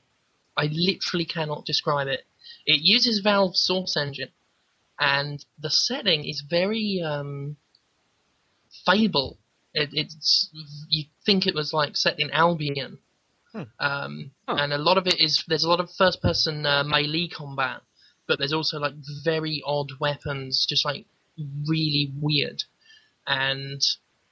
I 0.55 0.69
literally 0.71 1.25
cannot 1.25 1.65
describe 1.65 2.07
it. 2.07 2.21
It 2.65 2.79
uses 2.81 3.19
Valve's 3.19 3.59
Source 3.61 3.97
Engine, 3.97 4.29
and 4.99 5.43
the 5.59 5.69
setting 5.69 6.23
is 6.23 6.41
very 6.41 7.01
um, 7.03 7.57
Fable. 8.85 9.37
It, 9.73 9.89
it's 9.93 10.49
you 10.89 11.05
think 11.25 11.45
it 11.47 11.55
was 11.55 11.73
like 11.73 11.95
set 11.97 12.19
in 12.19 12.29
Albion, 12.31 12.99
Hmm. 13.53 13.63
um, 13.79 14.31
Huh. 14.47 14.55
and 14.59 14.73
a 14.73 14.77
lot 14.77 14.97
of 14.97 15.07
it 15.07 15.19
is 15.19 15.43
there's 15.47 15.63
a 15.65 15.69
lot 15.69 15.79
of 15.81 15.91
first-person 15.91 16.65
uh, 16.65 16.83
melee 16.83 17.27
combat, 17.27 17.81
but 18.27 18.39
there's 18.39 18.53
also 18.53 18.79
like 18.79 18.93
very 19.23 19.61
odd 19.65 19.91
weapons, 19.99 20.65
just 20.67 20.85
like 20.85 21.05
really 21.67 22.13
weird, 22.19 22.63
and 23.27 23.81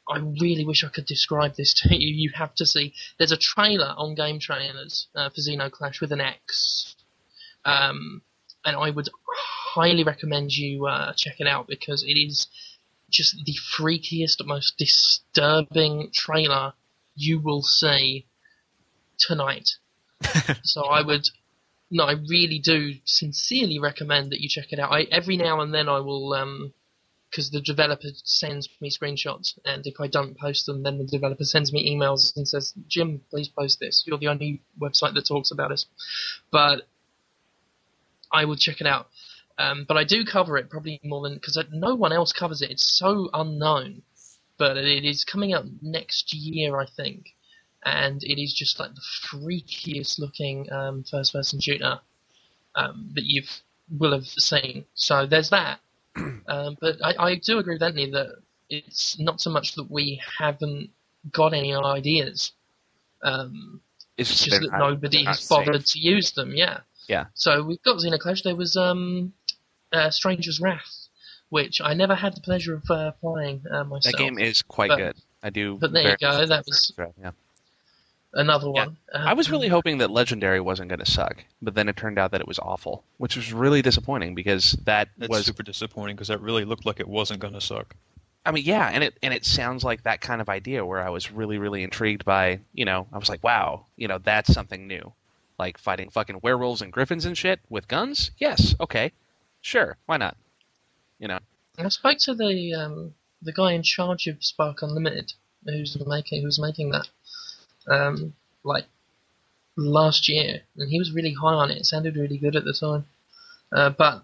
I 0.07 0.19
really 0.19 0.65
wish 0.65 0.83
I 0.83 0.89
could 0.89 1.05
describe 1.05 1.55
this 1.55 1.73
to 1.81 1.95
you. 1.95 2.13
You 2.13 2.31
have 2.35 2.55
to 2.55 2.65
see. 2.65 2.93
There's 3.17 3.31
a 3.31 3.37
trailer 3.37 3.93
on 3.97 4.15
Game 4.15 4.39
Trailers 4.39 5.07
uh, 5.15 5.29
for 5.29 5.41
Xenoclash 5.41 5.99
with 6.01 6.11
an 6.11 6.21
X, 6.21 6.95
um, 7.65 8.21
and 8.63 8.75
I 8.75 8.89
would 8.89 9.09
highly 9.73 10.03
recommend 10.03 10.51
you 10.53 10.87
uh, 10.87 11.13
check 11.15 11.39
it 11.39 11.47
out 11.47 11.67
because 11.67 12.03
it 12.03 12.17
is 12.17 12.47
just 13.09 13.35
the 13.45 13.55
freakiest, 13.77 14.45
most 14.45 14.77
disturbing 14.77 16.11
trailer 16.13 16.73
you 17.15 17.39
will 17.39 17.63
see 17.63 18.25
tonight. 19.19 19.69
so 20.63 20.85
I 20.85 21.01
would. 21.01 21.27
No, 21.91 22.03
I 22.03 22.15
really 22.29 22.59
do 22.59 22.93
sincerely 23.05 23.79
recommend 23.79 24.31
that 24.31 24.41
you 24.41 24.47
check 24.47 24.71
it 24.71 24.79
out. 24.79 24.91
I, 24.91 25.03
every 25.11 25.37
now 25.37 25.61
and 25.61 25.73
then 25.73 25.89
I 25.89 25.99
will 25.99 26.33
um, 26.33 26.71
because 27.29 27.51
the 27.51 27.61
developer 27.61 28.09
sends 28.23 28.67
me 28.81 28.89
screenshots, 28.89 29.57
and 29.65 29.85
if 29.85 29.99
I 29.99 30.07
don't 30.07 30.37
post 30.37 30.65
them, 30.65 30.83
then 30.83 30.97
the 30.97 31.05
developer 31.05 31.43
sends 31.43 31.71
me 31.71 31.95
emails 31.95 32.35
and 32.35 32.47
says, 32.47 32.73
"Jim, 32.87 33.21
please 33.29 33.49
post 33.49 33.79
this. 33.79 34.03
You're 34.05 34.17
the 34.17 34.27
only 34.27 34.61
website 34.79 35.13
that 35.13 35.27
talks 35.27 35.51
about 35.51 35.71
us." 35.71 35.85
But 36.51 36.87
I 38.31 38.45
will 38.45 38.55
check 38.55 38.81
it 38.81 38.87
out. 38.87 39.07
Um, 39.57 39.85
but 39.87 39.97
I 39.97 40.05
do 40.05 40.23
cover 40.25 40.57
it 40.57 40.69
probably 40.69 40.99
more 41.03 41.21
than 41.21 41.35
because 41.35 41.57
no 41.71 41.95
one 41.95 42.13
else 42.13 42.31
covers 42.31 42.61
it. 42.61 42.71
It's 42.71 42.97
so 42.97 43.29
unknown. 43.33 44.03
But 44.57 44.77
it 44.77 45.05
is 45.05 45.23
coming 45.23 45.53
out 45.53 45.65
next 45.81 46.33
year, 46.33 46.79
I 46.79 46.85
think, 46.85 47.27
and 47.85 48.21
it 48.23 48.41
is 48.41 48.53
just 48.53 48.79
like 48.79 48.91
the 48.93 49.01
freakiest 49.27 50.19
looking 50.19 50.71
um, 50.71 51.03
first-person 51.09 51.59
shooter 51.61 51.99
um, 52.75 53.11
that 53.15 53.23
you 53.25 53.43
will 53.97 54.11
have 54.13 54.25
seen. 54.27 54.85
So 54.93 55.25
there's 55.25 55.49
that. 55.51 55.79
Um, 56.47 56.77
but 56.81 56.95
I, 57.03 57.13
I 57.31 57.35
do 57.35 57.59
agree 57.59 57.75
with 57.75 57.83
Anthony 57.83 58.09
that 58.11 58.29
it's 58.69 59.19
not 59.19 59.39
so 59.39 59.51
much 59.51 59.75
that 59.75 59.89
we 59.89 60.19
haven't 60.39 60.89
got 61.31 61.53
any 61.53 61.73
ideas. 61.75 62.51
Um, 63.21 63.81
It's 64.17 64.31
it's 64.31 64.45
just, 64.45 64.61
that 64.61 64.77
nobody 64.77 65.23
has 65.25 65.47
bothered 65.47 65.85
to 65.85 65.99
use 65.99 66.31
them. 66.31 66.53
Yeah. 66.55 66.79
Yeah. 67.07 67.25
So 67.35 67.63
we've 67.63 67.81
got 67.83 67.97
Xenoclash. 67.97 68.43
There 68.43 68.55
was 68.55 68.75
um, 68.75 69.33
uh, 69.93 70.09
Stranger's 70.09 70.59
Wrath, 70.59 71.07
which 71.49 71.81
I 71.81 71.93
never 71.93 72.15
had 72.15 72.35
the 72.35 72.41
pleasure 72.41 72.73
of 72.73 72.83
uh, 72.89 73.11
playing 73.21 73.63
uh, 73.71 73.83
myself. 73.83 74.13
That 74.13 74.17
game 74.17 74.39
is 74.39 74.61
quite 74.63 74.89
But- 74.89 74.97
good. 74.97 75.15
I 75.41 75.51
do. 75.51 75.77
but 75.79 75.93
there 75.93 76.03
you 76.09 76.17
go, 76.19 76.45
that 76.47 76.65
was- 76.65 76.91
Yeah. 77.21 77.31
Another 78.33 78.67
Yeah. 78.67 78.85
one. 78.85 78.97
Uh, 79.13 79.17
I 79.17 79.33
was 79.33 79.49
really 79.49 79.67
hoping 79.69 79.97
that 79.99 80.11
Legendary 80.11 80.59
wasn't 80.59 80.89
going 80.89 80.99
to 80.99 81.05
suck, 81.11 81.43
but 81.61 81.73
then 81.73 81.89
it 81.89 81.97
turned 81.97 82.19
out 82.19 82.31
that 82.31 82.41
it 82.41 82.47
was 82.47 82.59
awful, 82.59 83.03
which 83.17 83.35
was 83.35 83.51
really 83.51 83.81
disappointing 83.81 84.35
because 84.35 84.73
that 84.83 85.09
That's 85.17 85.29
was. 85.29 85.45
super 85.45 85.63
disappointing 85.63 86.15
because 86.15 86.27
that 86.27 86.39
really 86.41 86.63
looked 86.63 86.85
like 86.85 86.99
it 86.99 87.07
wasn't 87.07 87.39
going 87.39 87.53
to 87.53 87.61
suck. 87.61 87.95
I 88.45 88.51
mean, 88.51 88.63
yeah, 88.63 88.89
and 88.91 89.03
it 89.03 89.17
and 89.21 89.33
it 89.33 89.45
sounds 89.45 89.83
like 89.83 90.03
that 90.03 90.21
kind 90.21 90.41
of 90.41 90.47
idea 90.49 90.85
where 90.85 91.01
I 91.01 91.09
was 91.09 91.31
really 91.31 91.57
really 91.57 91.83
intrigued 91.83 92.23
by. 92.23 92.59
You 92.73 92.85
know, 92.85 93.07
I 93.11 93.17
was 93.17 93.29
like, 93.29 93.43
wow, 93.43 93.85
you 93.97 94.07
know, 94.07 94.17
that's 94.17 94.53
something 94.53 94.87
new, 94.87 95.11
like 95.57 95.77
fighting 95.77 96.09
fucking 96.09 96.39
werewolves 96.41 96.81
and 96.81 96.91
griffins 96.93 97.25
and 97.25 97.37
shit 97.37 97.59
with 97.69 97.87
guns. 97.87 98.31
Yes, 98.37 98.75
okay, 98.79 99.11
sure, 99.61 99.97
why 100.05 100.17
not? 100.17 100.37
You 101.19 101.27
know, 101.27 101.39
I 101.77 101.89
spoke 101.89 102.17
to 102.19 102.33
the 102.33 102.73
um, 102.75 103.13
the 103.41 103.51
guy 103.53 103.73
in 103.73 103.83
charge 103.83 104.27
of 104.27 104.43
Spark 104.43 104.81
Unlimited, 104.83 105.33
who's 105.65 105.97
making 106.07 106.41
who's 106.41 106.59
making 106.59 106.91
that, 106.91 107.09
um, 107.87 108.33
like 108.63 108.85
last 109.77 110.27
year, 110.27 110.61
and 110.75 110.89
he 110.89 110.99
was 110.99 111.11
really 111.11 111.33
high 111.33 111.53
on 111.53 111.71
it. 111.71 111.77
It 111.77 111.85
sounded 111.85 112.15
really 112.15 112.37
good 112.37 112.55
at 112.55 112.63
the 112.63 112.73
time, 112.73 113.05
uh, 113.71 113.89
but 113.89 114.23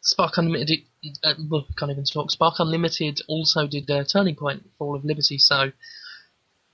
Spark 0.00 0.38
Unlimited, 0.38 0.80
uh, 1.24 1.34
well, 1.48 1.66
can't 1.78 1.90
even 1.90 2.04
talk. 2.04 2.30
Spark 2.30 2.54
Unlimited 2.58 3.20
also 3.28 3.66
did 3.66 3.90
uh, 3.90 4.04
Turning 4.04 4.36
Point, 4.36 4.68
Fall 4.78 4.94
of 4.94 5.04
Liberty. 5.04 5.38
So 5.38 5.72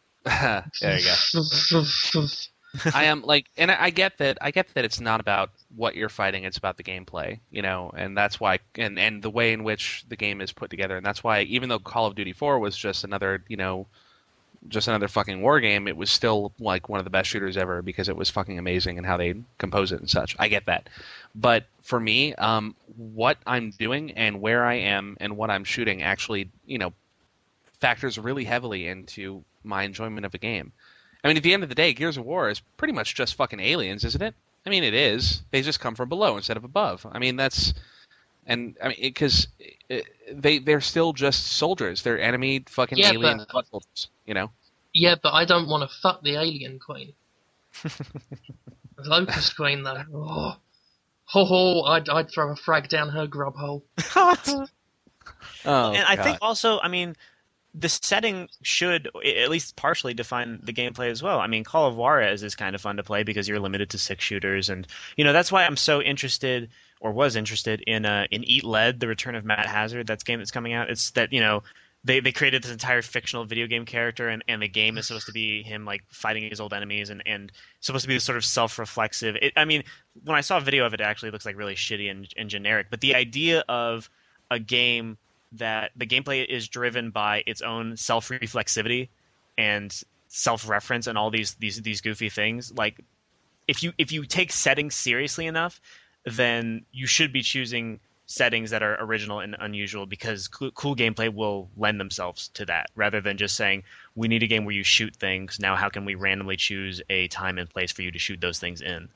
there 0.25 0.65
you 0.99 1.05
go. 1.05 2.27
I 2.95 3.05
am 3.05 3.23
like, 3.23 3.47
and 3.57 3.71
I 3.71 3.85
I 3.85 3.91
get 3.91 4.19
that. 4.19 4.39
I 4.41 4.51
get 4.51 4.69
that 4.75 4.85
it's 4.85 5.01
not 5.01 5.21
about 5.21 5.51
what 5.75 5.95
you're 5.97 6.09
fighting; 6.09 6.45
it's 6.45 6.59
about 6.59 6.77
the 6.77 6.83
gameplay, 6.83 7.41
you 7.51 7.63
know, 7.63 7.91
and 7.97 8.17
that's 8.17 8.39
why, 8.39 8.59
and 8.75 8.99
and 8.99 9.23
the 9.23 9.31
way 9.31 9.53
in 9.53 9.65
which 9.65 10.05
the 10.09 10.17
game 10.17 10.41
is 10.41 10.53
put 10.53 10.71
together, 10.71 10.97
and 10.97 11.07
that's 11.07 11.25
why, 11.25 11.43
even 11.43 11.69
though 11.69 11.79
Call 11.79 12.07
of 12.07 12.15
Duty 12.15 12.33
4 12.33 12.59
was 12.59 12.77
just 12.77 13.05
another, 13.05 13.45
you 13.49 13.57
know, 13.57 13.87
just 14.69 14.89
another 14.89 15.09
fucking 15.09 15.41
war 15.41 15.61
game, 15.61 15.89
it 15.89 15.97
was 15.97 16.11
still 16.11 16.53
like 16.59 16.89
one 16.89 16.99
of 16.99 17.05
the 17.05 17.11
best 17.11 17.29
shooters 17.29 17.57
ever 17.57 17.83
because 17.83 18.09
it 18.09 18.17
was 18.17 18.31
fucking 18.31 18.59
amazing 18.59 18.99
and 18.99 19.07
how 19.07 19.17
they 19.17 19.35
compose 19.59 19.93
it 19.93 20.01
and 20.01 20.11
such. 20.11 20.37
I 20.39 20.49
get 20.49 20.67
that, 20.67 20.89
but 21.35 21.65
for 21.83 22.01
me, 22.01 22.35
um, 22.35 22.75
what 22.97 23.39
I'm 23.47 23.71
doing 23.71 24.13
and 24.13 24.41
where 24.41 24.65
I 24.65 24.75
am 24.75 25.17
and 25.21 25.37
what 25.37 25.51
I'm 25.51 25.65
shooting 25.65 26.03
actually, 26.03 26.51
you 26.67 26.79
know, 26.79 26.93
factors 27.81 28.19
really 28.19 28.45
heavily 28.45 28.89
into 28.89 29.45
my 29.63 29.83
enjoyment 29.83 30.27
of 30.27 30.35
a 30.35 30.39
game. 30.39 30.73
I 31.23 31.29
mean, 31.29 31.37
at 31.37 31.43
the 31.43 31.55
end 31.55 31.63
of 31.63 31.69
the 31.69 31.75
day, 31.75 31.93
Gears 31.93 32.17
of 32.17 32.25
War 32.25 32.49
is 32.49 32.61
pretty 32.77 32.93
much 32.93 33.15
just 33.15 33.35
fucking 33.35 33.61
aliens, 33.61 34.05
isn't 34.05 34.23
it? 34.23 34.35
I 34.65 34.71
mean, 34.71 34.85
it 34.85 34.95
is. 34.95 35.43
They 35.51 35.63
just 35.63 35.81
come 35.81 35.95
from 35.95 36.09
below 36.09 36.37
instead 36.37 36.57
of 36.57 36.65
above. 36.65 37.07
I 37.11 37.19
mean, 37.19 37.37
that's 37.37 37.73
and 38.47 38.77
I 38.83 38.89
mean 38.89 38.97
because 39.01 39.49
uh, 39.91 39.97
they 40.33 40.59
they're 40.59 40.81
still 40.81 41.13
just 41.13 41.47
soldiers. 41.49 42.03
They're 42.03 42.21
enemy 42.21 42.65
fucking 42.69 42.99
Yeah, 42.99 43.13
alien 43.13 43.39
but- 43.39 43.49
blood 43.49 43.67
soldiers. 43.71 44.09
You 44.27 44.35
know. 44.35 44.51
Yeah, 44.93 45.17
but 45.23 45.35
I 45.35 45.45
don't 45.45 45.69
want 45.69 45.89
to 45.89 45.95
fuck 46.01 46.23
the 46.23 46.37
alien 46.37 46.79
queen. 46.79 47.13
the 47.83 48.03
locust 49.05 49.55
queen, 49.55 49.83
though. 49.83 50.03
Oh, 50.15 50.57
ho 51.27 51.45
ho! 51.45 51.83
I'd 51.83 52.09
I'd 52.09 52.31
throw 52.31 52.51
a 52.51 52.57
frag 52.57 52.89
down 52.89 53.11
her 53.11 53.27
grub 53.27 53.57
hole. 53.57 53.85
Oh, 55.65 55.93
and 55.93 56.05
I 56.07 56.23
think 56.23 56.39
also, 56.41 56.79
I 56.81 56.89
mean, 56.89 57.17
the 57.75 57.89
setting 57.89 58.49
should 58.63 59.11
at 59.25 59.51
least 59.51 59.75
partially 59.75 60.15
define 60.15 60.61
the 60.63 60.73
gameplay 60.73 61.11
as 61.11 61.23
well. 61.23 61.41
I 61.41 61.49
mean, 61.49 61.65
Call 61.65 61.89
of 61.89 61.97
Juarez 61.97 62.45
is 62.45 62.55
kind 62.55 62.75
of 62.77 62.81
fun 62.81 62.97
to 62.97 63.03
play 63.03 63.25
because 63.25 63.49
you're 63.49 63.59
limited 63.59 63.91
to 63.91 63.99
six 63.99 64.23
shooters, 64.25 64.69
and 64.69 64.87
you 65.17 65.25
know 65.25 65.33
that's 65.33 65.51
why 65.51 65.65
I'm 65.67 65.77
so 65.77 66.01
interested 66.01 66.71
or 67.01 67.13
was 67.13 67.37
interested 67.37 67.83
in 67.87 68.05
uh, 68.07 68.27
in 68.31 68.45
Eat 68.45 68.65
Lead, 68.65 69.01
the 69.01 69.09
Return 69.09 69.35
of 69.35 69.45
Matt 69.45 69.67
Hazard. 69.67 70.07
That's 70.07 70.25
game 70.25 70.39
that's 70.39 70.51
coming 70.51 70.73
out. 70.73 70.91
It's 70.91 71.11
that 71.13 71.33
you 71.33 71.41
know. 71.41 71.63
They, 72.05 72.21
they 72.21 72.31
created 72.31 72.63
this 72.63 72.71
entire 72.71 73.03
fictional 73.03 73.47
video 73.47 73.67
game 73.67 73.85
character 73.85 74.29
and, 74.29 74.45
and 74.47 74.63
the 74.63 74.69
game 74.69 74.97
is 74.97 75.09
supposed 75.09 75.27
to 75.27 75.33
be 75.33 75.65
him 75.65 75.85
like 75.85 76.05
fighting 76.09 76.49
his 76.49 76.61
old 76.61 76.73
enemies 76.73 77.11
and, 77.11 77.21
and 77.27 77.51
supposed 77.81 78.03
to 78.03 78.09
be 78.09 78.15
this 78.15 78.23
sort 78.23 78.39
of 78.39 78.45
self-reflexive 78.45 79.37
i 79.57 79.65
mean 79.65 79.83
when 80.23 80.37
i 80.37 80.41
saw 80.41 80.59
a 80.59 80.61
video 80.61 80.87
of 80.87 80.95
it, 80.95 81.01
it 81.01 81.03
actually 81.03 81.33
looks 81.33 81.45
like 81.45 81.57
really 81.57 81.75
shitty 81.75 82.09
and, 82.09 82.29
and 82.37 82.49
generic 82.49 82.87
but 82.91 83.01
the 83.01 83.17
idea 83.17 83.65
of 83.69 84.09
a 84.53 84.61
game 84.61 85.19
that 85.51 85.91
the 85.97 86.07
gameplay 86.07 86.47
is 86.47 86.69
driven 86.69 87.11
by 87.11 87.43
its 87.45 87.63
own 87.63 87.97
self-reflexivity 87.97 89.09
and 89.59 90.03
self-reference 90.29 91.07
and 91.07 91.17
all 91.17 91.31
these 91.31 91.55
these 91.55 91.81
these 91.83 92.01
goofy 92.01 92.29
things 92.29 92.73
like 92.77 93.01
if 93.69 93.83
you 93.83 93.93
if 93.99 94.13
you 94.13 94.25
take 94.25 94.53
settings 94.53 94.95
seriously 94.95 95.47
enough 95.47 95.81
then 96.27 96.85
you 96.93 97.07
should 97.07 97.33
be 97.33 97.43
choosing 97.43 98.01
settings 98.29 98.71
that 98.71 98.83
are 98.83 98.97
original 99.01 99.39
and 99.39 99.57
unusual 99.61 100.05
because 100.05 100.49
cool, 100.49 100.71
cool 100.73 100.97
gameplay 100.97 101.33
will 101.33 101.69
lend 101.77 102.01
themselves 102.01 102.49
to 102.49 102.67
that 102.67 102.91
rather 102.97 103.21
than 103.21 103.37
just 103.37 103.55
saying 103.55 103.85
we 104.17 104.27
need 104.27 104.43
a 104.43 104.49
game 104.49 104.65
where 104.65 104.75
you 104.75 104.83
shoot 104.83 105.15
things 105.15 105.61
now 105.61 105.77
how 105.77 105.89
can 105.89 106.05
we 106.05 106.17
randomly 106.17 106.57
choose 106.57 107.01
a 107.09 107.29
time 107.29 107.57
and 107.57 107.71
place 107.71 107.93
for 107.93 108.03
you 108.03 108.11
to 108.11 108.19
shoot 108.19 108.41
those 108.41 108.59
things 108.59 108.81
in 108.81 109.09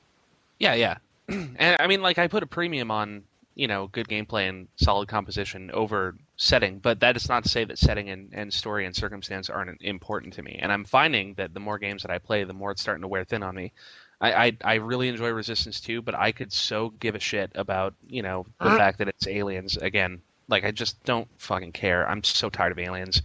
Yeah, 0.61 0.75
yeah. 0.75 0.97
and 1.27 1.77
I 1.79 1.87
mean, 1.87 2.03
like, 2.03 2.19
I 2.19 2.27
put 2.27 2.43
a 2.43 2.47
premium 2.47 2.91
on, 2.91 3.23
you 3.55 3.67
know, 3.67 3.87
good 3.87 4.07
gameplay 4.07 4.47
and 4.47 4.67
solid 4.75 5.07
composition 5.07 5.71
over 5.71 6.15
setting, 6.37 6.77
but 6.77 6.99
that 6.99 7.15
is 7.15 7.27
not 7.27 7.43
to 7.43 7.49
say 7.49 7.63
that 7.65 7.79
setting 7.79 8.11
and, 8.11 8.29
and 8.31 8.53
story 8.53 8.85
and 8.85 8.95
circumstance 8.95 9.49
aren't 9.49 9.81
important 9.81 10.33
to 10.33 10.43
me. 10.43 10.59
And 10.61 10.71
I'm 10.71 10.85
finding 10.85 11.33
that 11.33 11.55
the 11.55 11.59
more 11.59 11.79
games 11.79 12.03
that 12.03 12.11
I 12.11 12.19
play, 12.19 12.43
the 12.43 12.53
more 12.53 12.69
it's 12.69 12.81
starting 12.81 13.01
to 13.01 13.07
wear 13.07 13.23
thin 13.23 13.41
on 13.41 13.55
me. 13.55 13.73
I, 14.21 14.45
I, 14.45 14.57
I 14.63 14.73
really 14.75 15.07
enjoy 15.07 15.29
Resistance 15.31 15.81
2, 15.81 16.01
but 16.03 16.15
I 16.15 16.31
could 16.31 16.53
so 16.53 16.89
give 16.99 17.15
a 17.15 17.19
shit 17.19 17.51
about, 17.55 17.95
you 18.07 18.21
know, 18.21 18.45
the 18.61 18.69
fact 18.77 18.99
that 18.99 19.07
it's 19.07 19.27
aliens 19.27 19.77
again. 19.77 20.21
Like, 20.47 20.63
I 20.63 20.71
just 20.71 21.03
don't 21.03 21.27
fucking 21.39 21.71
care. 21.71 22.07
I'm 22.07 22.23
so 22.23 22.49
tired 22.49 22.71
of 22.71 22.79
aliens. 22.79 23.21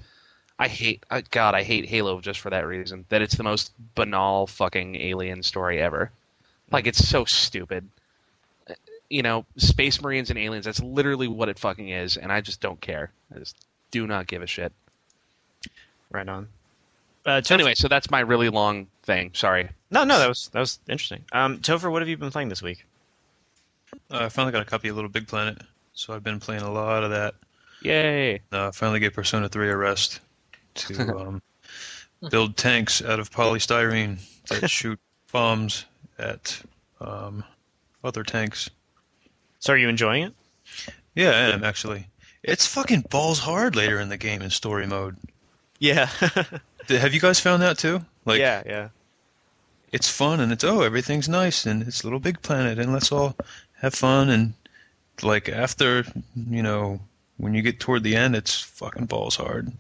I 0.59 0.69
hate, 0.69 1.05
uh, 1.11 1.21
God, 1.31 1.55
I 1.55 1.63
hate 1.63 1.85
Halo 1.85 2.21
just 2.21 2.41
for 2.41 2.49
that 2.49 2.67
reason. 2.67 3.05
That 3.11 3.21
it's 3.21 3.35
the 3.35 3.43
most 3.43 3.73
banal 3.95 4.47
fucking 4.47 4.97
alien 4.97 5.43
story 5.43 5.83
ever. 5.83 6.11
Like 6.71 6.87
it's 6.87 7.07
so 7.07 7.25
stupid. 7.25 7.89
You 9.09 9.23
know, 9.23 9.45
space 9.57 10.01
marines 10.01 10.31
and 10.31 10.39
aliens, 10.39 10.65
that's 10.65 10.83
literally 10.83 11.29
what 11.29 11.49
it 11.49 11.59
fucking 11.59 11.91
is, 11.91 12.17
and 12.17 12.33
I 12.33 12.41
just 12.41 12.61
don't 12.61 12.81
care. 12.81 13.13
I 13.35 13.39
just 13.39 13.57
do 13.91 14.07
not 14.07 14.27
give 14.27 14.43
a 14.43 14.47
shit. 14.47 14.73
right 16.11 16.29
on 16.29 16.49
uh, 17.25 17.43
So 17.43 17.55
anyway, 17.55 17.75
so 17.75 17.87
that's 17.87 18.11
my 18.11 18.21
really 18.21 18.49
long 18.49 18.89
thing. 19.07 19.31
Sorry. 19.35 19.69
no 19.91 20.05
no 20.05 20.19
that 20.19 20.29
was 20.29 20.49
that 20.53 20.61
was 20.61 20.79
interesting 20.89 21.25
um, 21.33 21.59
topher 21.59 21.91
what 21.91 22.03
have 22.03 22.09
you 22.09 22.17
been 22.17 22.31
playing 22.31 22.49
this 22.49 22.61
week 22.63 22.85
Uh, 24.11 24.25
I 24.25 24.29
finally 24.29 24.53
got 24.53 24.63
a 24.63 24.65
copy 24.65 24.89
of 24.89 24.97
Little 24.97 25.09
Big 25.11 25.27
Planet, 25.29 25.59
so 25.95 26.13
I've 26.13 26.25
been 26.25 26.41
playing 26.41 26.63
a 26.63 26.71
lot 26.71 27.05
of 27.05 27.11
that. 27.11 27.35
Yay. 27.83 28.41
Uh, 28.53 28.71
finally 28.73 28.99
get 29.01 29.15
Persona 29.15 29.49
3 29.49 29.71
a 29.71 29.77
rest 29.77 30.21
to 30.75 31.17
um, 31.19 31.43
build 32.31 32.57
tanks 32.57 33.01
out 33.03 33.21
of 33.21 33.31
polystyrene 33.31 34.19
that 34.49 34.69
shoot 34.79 34.99
bombs 35.33 35.85
at 36.19 36.61
um, 37.01 37.45
other 38.03 38.23
tanks. 38.25 38.69
so 39.61 39.73
are 39.73 39.77
you 39.79 39.89
enjoying 39.89 40.25
it 40.25 40.35
Yeah, 41.15 41.31
I 41.31 41.55
am 41.55 41.63
actually. 41.65 42.09
It's 42.43 42.67
fucking 42.67 43.03
balls 43.11 43.39
hard 43.39 43.77
later 43.77 44.01
in 44.01 44.09
the 44.09 44.17
game 44.19 44.43
in 44.43 44.51
story 44.51 44.87
mode. 44.87 45.17
yeah 45.79 46.07
Have 46.89 47.15
you 47.15 47.21
guys 47.21 47.41
found 47.41 47.63
that 47.63 47.79
too? 47.79 48.01
Like, 48.25 48.39
yeah 48.41 48.63
yeah 48.67 48.89
it's 49.93 50.09
fun 50.09 50.41
and 50.41 50.53
it's 50.53 50.65
oh 50.65 50.83
everything's 50.83 51.29
nice 51.29 51.65
and 51.67 51.83
it's 51.83 52.05
Little 52.05 52.19
Big 52.21 52.41
Planet 52.43 52.79
and 52.79 52.93
let's 52.93 53.13
all 53.13 53.37
have 53.81 53.95
fun 53.95 54.29
and 54.31 54.55
like 55.23 55.49
after 55.49 56.05
you 56.51 56.63
know 56.63 57.01
when 57.39 57.55
you 57.55 57.63
get 57.63 57.81
toward 57.81 58.03
the 58.03 58.17
end 58.17 58.35
it's 58.37 58.61
fucking 58.61 59.07
balls 59.07 59.37
hard. 59.37 59.73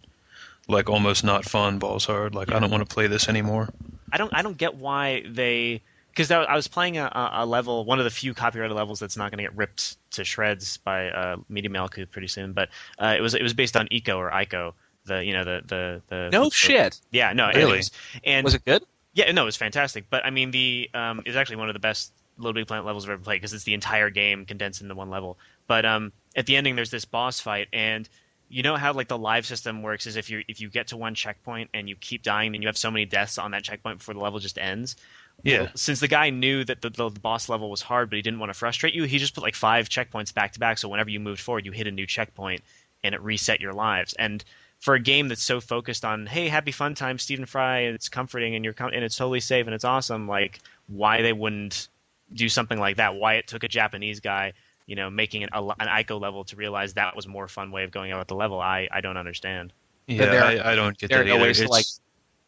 Like 0.68 0.90
almost 0.90 1.22
not 1.22 1.44
fun 1.44 1.78
balls 1.78 2.04
hard. 2.06 2.34
Like 2.34 2.50
I 2.52 2.58
don't 2.58 2.70
want 2.70 2.86
to 2.88 2.92
play 2.92 3.06
this 3.06 3.28
anymore. 3.28 3.68
I 4.12 4.16
don't 4.18 4.34
I 4.34 4.42
don't 4.42 4.56
get 4.58 4.74
why 4.76 5.22
they 5.28 5.80
because 6.10 6.30
I 6.30 6.54
was 6.56 6.66
playing 6.66 6.96
a, 6.98 7.04
a 7.04 7.30
a 7.44 7.46
level 7.46 7.84
one 7.84 7.98
of 8.00 8.04
the 8.04 8.10
few 8.10 8.34
copyrighted 8.34 8.76
levels 8.76 8.98
that's 8.98 9.16
not 9.16 9.30
going 9.30 9.38
to 9.38 9.44
get 9.44 9.56
ripped 9.56 9.96
to 10.12 10.24
shreds 10.24 10.78
by 10.78 11.08
uh, 11.10 11.36
Media 11.48 11.70
Molecule 11.70 12.06
pretty 12.06 12.26
soon. 12.26 12.52
But 12.52 12.70
uh, 12.98 13.14
it 13.16 13.20
was 13.20 13.34
it 13.34 13.42
was 13.42 13.54
based 13.54 13.76
on 13.76 13.86
Eco 13.92 14.18
or 14.18 14.30
Ico, 14.30 14.72
the 15.04 15.24
you 15.24 15.32
know 15.34 15.44
the 15.44 15.62
the 15.66 16.02
the 16.08 16.30
No 16.32 16.44
the- 16.44 16.50
shit. 16.50 17.00
Yeah, 17.12 17.32
no, 17.32 17.46
Really? 17.48 17.60
anyways. 17.62 17.90
and 18.24 18.42
Was 18.44 18.54
it 18.54 18.64
good? 18.64 18.84
Yeah, 19.16 19.32
no, 19.32 19.42
it 19.42 19.46
was 19.46 19.56
fantastic. 19.56 20.04
But 20.10 20.26
I 20.26 20.30
mean, 20.30 20.50
the 20.50 20.90
um, 20.92 21.20
it 21.20 21.26
was 21.26 21.36
actually 21.36 21.56
one 21.56 21.68
of 21.68 21.72
the 21.72 21.80
best 21.80 22.12
Little 22.36 22.52
Big 22.52 22.66
Planet 22.66 22.84
levels 22.84 23.06
I've 23.06 23.12
ever 23.12 23.22
played 23.22 23.36
because 23.36 23.54
it's 23.54 23.64
the 23.64 23.72
entire 23.72 24.10
game 24.10 24.44
condensed 24.44 24.82
into 24.82 24.94
one 24.94 25.08
level. 25.08 25.38
But 25.66 25.86
um, 25.86 26.12
at 26.36 26.44
the 26.44 26.54
ending, 26.54 26.76
there's 26.76 26.90
this 26.90 27.06
boss 27.06 27.40
fight, 27.40 27.68
and 27.72 28.06
you 28.50 28.62
know 28.62 28.76
how 28.76 28.92
like 28.92 29.08
the 29.08 29.16
live 29.16 29.46
system 29.46 29.82
works 29.82 30.06
is 30.06 30.16
if 30.16 30.28
you 30.28 30.42
if 30.48 30.60
you 30.60 30.68
get 30.68 30.88
to 30.88 30.98
one 30.98 31.14
checkpoint 31.14 31.70
and 31.72 31.88
you 31.88 31.96
keep 31.96 32.22
dying, 32.22 32.52
then 32.52 32.60
you 32.60 32.68
have 32.68 32.76
so 32.76 32.90
many 32.90 33.06
deaths 33.06 33.38
on 33.38 33.52
that 33.52 33.64
checkpoint 33.64 33.98
before 33.98 34.12
the 34.12 34.20
level 34.20 34.38
just 34.38 34.58
ends. 34.58 34.96
Yeah. 35.42 35.70
Since 35.74 36.00
the 36.00 36.08
guy 36.08 36.30
knew 36.30 36.64
that 36.64 36.82
the, 36.82 36.90
the, 36.90 37.08
the 37.08 37.20
boss 37.20 37.48
level 37.48 37.70
was 37.70 37.82
hard, 37.82 38.10
but 38.10 38.16
he 38.16 38.22
didn't 38.22 38.38
want 38.38 38.50
to 38.50 38.58
frustrate 38.58 38.94
you, 38.94 39.04
he 39.04 39.18
just 39.18 39.34
put 39.34 39.42
like 39.42 39.54
five 39.54 39.88
checkpoints 39.88 40.32
back 40.32 40.52
to 40.52 40.60
back. 40.60 40.76
So 40.76 40.88
whenever 40.88 41.10
you 41.10 41.20
moved 41.20 41.40
forward, 41.40 41.64
you 41.64 41.72
hit 41.72 41.86
a 41.86 41.90
new 41.90 42.06
checkpoint, 42.06 42.62
and 43.02 43.14
it 43.14 43.22
reset 43.22 43.60
your 43.60 43.72
lives. 43.72 44.14
And 44.14 44.44
for 44.80 44.94
a 44.94 45.00
game 45.00 45.28
that's 45.28 45.42
so 45.42 45.60
focused 45.60 46.04
on 46.04 46.26
hey 46.26 46.48
happy 46.48 46.72
fun 46.72 46.94
time 46.94 47.18
Stephen 47.18 47.46
Fry 47.46 47.78
and 47.80 47.94
it's 47.94 48.08
comforting 48.08 48.54
and 48.54 48.64
you're 48.64 48.74
com- 48.74 48.92
and 48.92 49.04
it's 49.04 49.16
totally 49.16 49.40
safe 49.40 49.66
and 49.66 49.74
it's 49.74 49.84
awesome 49.84 50.28
like 50.28 50.60
why 50.88 51.22
they 51.22 51.32
wouldn't 51.32 51.88
do 52.32 52.48
something 52.48 52.78
like 52.78 52.96
that 52.96 53.14
why 53.14 53.34
it 53.34 53.46
took 53.46 53.64
a 53.64 53.68
Japanese 53.68 54.20
guy 54.20 54.52
you 54.86 54.94
know 54.94 55.10
making 55.10 55.42
an, 55.42 55.48
a, 55.52 55.62
an 55.62 55.88
ICO 56.04 56.20
level 56.20 56.44
to 56.44 56.56
realize 56.56 56.94
that 56.94 57.16
was 57.16 57.26
a 57.26 57.28
more 57.28 57.48
fun 57.48 57.70
way 57.72 57.84
of 57.84 57.90
going 57.90 58.12
about 58.12 58.28
the 58.28 58.34
level 58.36 58.60
I, 58.60 58.88
I 58.92 59.00
don't 59.00 59.16
understand 59.16 59.72
Yeah, 60.06 60.26
there 60.26 60.44
I, 60.44 60.72
I 60.72 60.74
don't 60.74 60.96
get 60.98 61.10
there 61.10 61.22
are 61.22 61.24
that 61.24 61.36
no 61.36 61.42
ways 61.42 61.58
to, 61.60 61.68
like- 61.68 61.86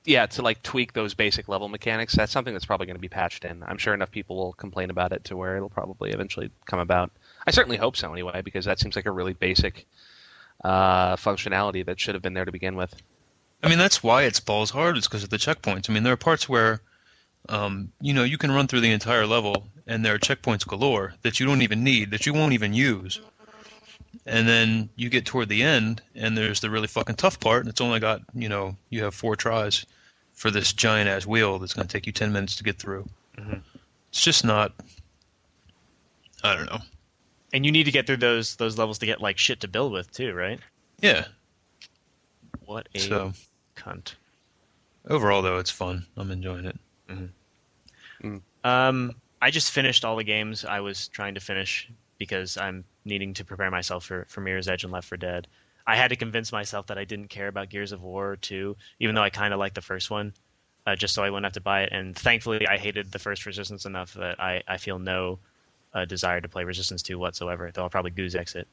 Yeah, 0.04 0.26
to 0.26 0.42
like 0.42 0.62
tweak 0.62 0.92
those 0.92 1.14
basic 1.14 1.48
level 1.48 1.68
mechanics. 1.68 2.14
That's 2.14 2.30
something 2.32 2.54
that's 2.54 2.64
probably 2.64 2.86
going 2.86 2.96
to 2.96 3.00
be 3.00 3.08
patched 3.08 3.44
in. 3.44 3.62
I'm 3.64 3.78
sure 3.78 3.92
enough 3.94 4.10
people 4.10 4.36
will 4.36 4.52
complain 4.52 4.90
about 4.90 5.12
it 5.12 5.24
to 5.24 5.36
where 5.36 5.56
it'll 5.56 5.68
probably 5.68 6.12
eventually 6.12 6.50
come 6.66 6.78
about. 6.78 7.10
I 7.46 7.50
certainly 7.50 7.76
hope 7.76 7.96
so 7.96 8.12
anyway, 8.12 8.40
because 8.42 8.64
that 8.66 8.78
seems 8.78 8.94
like 8.96 9.06
a 9.06 9.10
really 9.10 9.32
basic 9.34 9.86
uh, 10.64 11.16
functionality 11.16 11.84
that 11.84 12.00
should 12.00 12.14
have 12.14 12.22
been 12.22 12.34
there 12.34 12.44
to 12.44 12.52
begin 12.52 12.76
with. 12.76 12.94
I 13.62 13.68
mean, 13.68 13.78
that's 13.78 14.02
why 14.02 14.22
it's 14.22 14.40
balls 14.40 14.70
hard. 14.70 14.96
It's 14.96 15.08
because 15.08 15.24
of 15.24 15.30
the 15.30 15.36
checkpoints. 15.36 15.90
I 15.90 15.92
mean, 15.92 16.02
there 16.02 16.12
are 16.12 16.16
parts 16.16 16.48
where, 16.48 16.80
um, 17.48 17.92
you 18.00 18.12
know, 18.14 18.24
you 18.24 18.38
can 18.38 18.52
run 18.52 18.66
through 18.68 18.80
the 18.80 18.92
entire 18.92 19.26
level, 19.26 19.66
and 19.86 20.04
there 20.04 20.14
are 20.14 20.18
checkpoints 20.18 20.66
galore 20.66 21.14
that 21.22 21.40
you 21.40 21.46
don't 21.46 21.62
even 21.62 21.82
need, 21.82 22.10
that 22.10 22.26
you 22.26 22.32
won't 22.32 22.52
even 22.52 22.72
use. 22.72 23.20
And 24.26 24.48
then 24.48 24.90
you 24.96 25.08
get 25.08 25.26
toward 25.26 25.48
the 25.48 25.62
end, 25.62 26.02
and 26.14 26.36
there's 26.36 26.60
the 26.60 26.70
really 26.70 26.86
fucking 26.86 27.16
tough 27.16 27.40
part, 27.40 27.60
and 27.60 27.68
it's 27.68 27.80
only 27.80 28.00
got, 28.00 28.22
you 28.34 28.48
know, 28.48 28.76
you 28.90 29.02
have 29.04 29.14
four 29.14 29.36
tries 29.36 29.84
for 30.34 30.50
this 30.50 30.72
giant 30.72 31.08
ass 31.08 31.26
wheel 31.26 31.58
that's 31.58 31.74
going 31.74 31.86
to 31.86 31.92
take 31.92 32.06
you 32.06 32.12
10 32.12 32.32
minutes 32.32 32.54
to 32.56 32.64
get 32.64 32.78
through. 32.78 33.08
Mhm. 33.36 33.60
It's 34.10 34.22
just 34.22 34.44
not. 34.44 34.72
I 36.44 36.54
don't 36.54 36.66
know. 36.66 36.80
And 37.52 37.64
you 37.64 37.72
need 37.72 37.84
to 37.84 37.90
get 37.90 38.06
through 38.06 38.16
those 38.18 38.56
those 38.56 38.78
levels 38.78 38.98
to 38.98 39.06
get 39.06 39.20
like 39.20 39.38
shit 39.38 39.60
to 39.60 39.68
build 39.68 39.92
with 39.92 40.10
too 40.12 40.32
right 40.32 40.60
Yeah. 41.00 41.26
what 42.66 42.88
a 42.94 42.98
So 42.98 43.32
cunt 43.76 44.14
overall, 45.08 45.42
though, 45.42 45.58
it's 45.58 45.70
fun. 45.70 46.06
I'm 46.16 46.30
enjoying 46.30 46.66
it. 46.66 46.76
Um, 48.64 49.12
I 49.40 49.50
just 49.50 49.70
finished 49.70 50.04
all 50.04 50.16
the 50.16 50.24
games 50.24 50.64
I 50.64 50.80
was 50.80 51.08
trying 51.08 51.34
to 51.34 51.40
finish 51.40 51.88
because 52.18 52.56
I'm 52.56 52.84
needing 53.04 53.32
to 53.34 53.44
prepare 53.44 53.70
myself 53.70 54.04
for, 54.04 54.26
for 54.28 54.40
Mirror's 54.40 54.68
Edge 54.68 54.84
and 54.84 54.92
Left 54.92 55.08
4 55.08 55.16
Dead. 55.18 55.46
I 55.86 55.96
had 55.96 56.08
to 56.08 56.16
convince 56.16 56.52
myself 56.52 56.86
that 56.88 56.98
I 56.98 57.04
didn't 57.04 57.28
care 57.28 57.48
about 57.48 57.70
Gears 57.70 57.92
of 57.92 58.02
War 58.02 58.36
2, 58.36 58.76
even 59.00 59.14
though 59.14 59.22
I 59.22 59.30
kind 59.30 59.54
of 59.54 59.60
liked 59.60 59.74
the 59.76 59.80
first 59.80 60.10
one, 60.10 60.34
uh, 60.86 60.96
just 60.96 61.14
so 61.14 61.22
I 61.22 61.30
wouldn't 61.30 61.46
have 61.46 61.52
to 61.54 61.60
buy 61.60 61.82
it. 61.82 61.92
And 61.92 62.14
thankfully, 62.16 62.66
I 62.66 62.76
hated 62.76 63.10
the 63.10 63.18
first 63.18 63.46
Resistance 63.46 63.86
enough 63.86 64.12
that 64.14 64.38
I, 64.40 64.62
I 64.68 64.76
feel 64.76 64.98
no 64.98 65.38
uh, 65.98 66.04
desire 66.04 66.40
to 66.40 66.48
play 66.48 66.64
Resistance 66.64 67.02
2 67.02 67.18
whatsoever, 67.18 67.70
though 67.72 67.82
I'll 67.82 67.90
probably 67.90 68.10
goose 68.10 68.34
exit. 68.34 68.66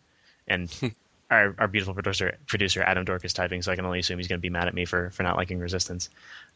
And 0.47 0.69
our, 1.31 1.55
our 1.57 1.67
beautiful 1.67 1.93
producer, 1.93 2.37
producer 2.47 2.81
Adam 2.83 3.05
Dork 3.05 3.25
is 3.25 3.33
typing, 3.33 3.61
so 3.61 3.71
I 3.71 3.75
can 3.75 3.85
only 3.85 3.99
assume 3.99 4.17
he's 4.19 4.27
going 4.27 4.39
to 4.39 4.41
be 4.41 4.49
mad 4.49 4.67
at 4.67 4.73
me 4.73 4.85
for, 4.85 5.09
for 5.11 5.23
not 5.23 5.37
liking 5.37 5.59
Resistance. 5.59 6.09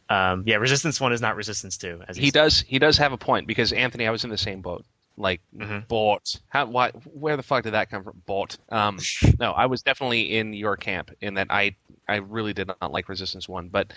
Um, 0.09 0.43
yeah, 0.45 0.55
Resistance 0.57 0.99
1 0.99 1.13
is 1.13 1.21
not 1.21 1.35
Resistance 1.35 1.77
2. 1.77 2.01
As 2.07 2.17
He 2.17 2.31
does 2.31 2.61
he 2.61 2.79
does 2.79 2.97
have 2.97 3.13
a 3.13 3.17
point 3.17 3.47
because 3.47 3.71
Anthony, 3.73 4.07
I 4.07 4.11
was 4.11 4.23
in 4.23 4.29
the 4.29 4.37
same 4.37 4.61
boat. 4.61 4.85
Like 5.17 5.41
Mhm. 5.55 5.85
bought. 5.89 6.33
How 6.47 6.65
why 6.65 6.91
where 6.91 7.35
the 7.35 7.43
fuck 7.43 7.63
did 7.63 7.73
that 7.73 7.89
come 7.91 8.05
from? 8.05 8.21
Bought. 8.25 8.57
Um 8.71 8.99
no, 9.39 9.51
I 9.51 9.65
was 9.65 9.81
definitely 9.81 10.37
in 10.37 10.53
your 10.53 10.77
camp 10.77 11.11
in 11.19 11.33
that 11.33 11.47
I 11.49 11.75
I 12.07 12.17
really 12.17 12.53
did 12.53 12.67
not 12.81 12.91
like 12.93 13.09
Resistance 13.09 13.49
1, 13.49 13.67
but 13.67 13.91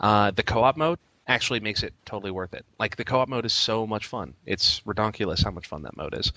uh 0.00 0.32
the 0.32 0.42
co-op 0.42 0.76
mode 0.76 0.98
actually 1.26 1.60
makes 1.60 1.82
it 1.82 1.94
totally 2.04 2.30
worth 2.30 2.54
it. 2.54 2.64
Like 2.78 2.96
the 2.96 3.04
co-op 3.04 3.28
mode 3.28 3.46
is 3.46 3.52
so 3.52 3.86
much 3.86 4.06
fun. 4.06 4.34
It's 4.46 4.80
redonkulous 4.80 5.42
how 5.44 5.50
much 5.50 5.66
fun 5.66 5.82
that 5.82 5.96
mode 5.96 6.14
is. 6.14 6.32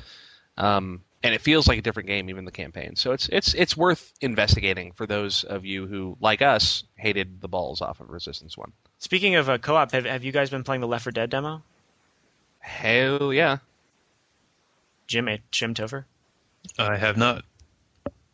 Um 0.57 1.03
and 1.23 1.33
it 1.33 1.41
feels 1.41 1.67
like 1.67 1.79
a 1.79 1.81
different 1.81 2.07
game 2.07 2.29
even 2.29 2.45
the 2.45 2.51
campaign. 2.51 2.95
So 2.95 3.11
it's 3.11 3.27
it's 3.29 3.53
it's 3.55 3.75
worth 3.75 4.13
investigating 4.21 4.91
for 4.93 5.05
those 5.05 5.43
of 5.43 5.65
you 5.65 5.87
who 5.87 6.15
like 6.21 6.41
us 6.41 6.83
hated 6.95 7.41
the 7.41 7.47
balls 7.47 7.81
off 7.81 7.99
of 7.99 8.09
Resistance 8.09 8.57
1. 8.57 8.71
Speaking 8.99 9.35
of 9.35 9.49
uh, 9.49 9.57
co-op, 9.57 9.91
have, 9.91 10.05
have 10.05 10.23
you 10.23 10.31
guys 10.31 10.49
been 10.49 10.63
playing 10.63 10.81
the 10.81 10.87
Left 10.87 11.03
4 11.03 11.11
Dead 11.11 11.29
demo? 11.29 11.61
Hell 12.59 13.31
yeah. 13.33 13.57
Jim, 15.07 15.27
eh, 15.27 15.37
Jim 15.51 15.73
Topher? 15.73 16.05
I 16.77 16.97
have 16.97 17.15
not. 17.17 17.45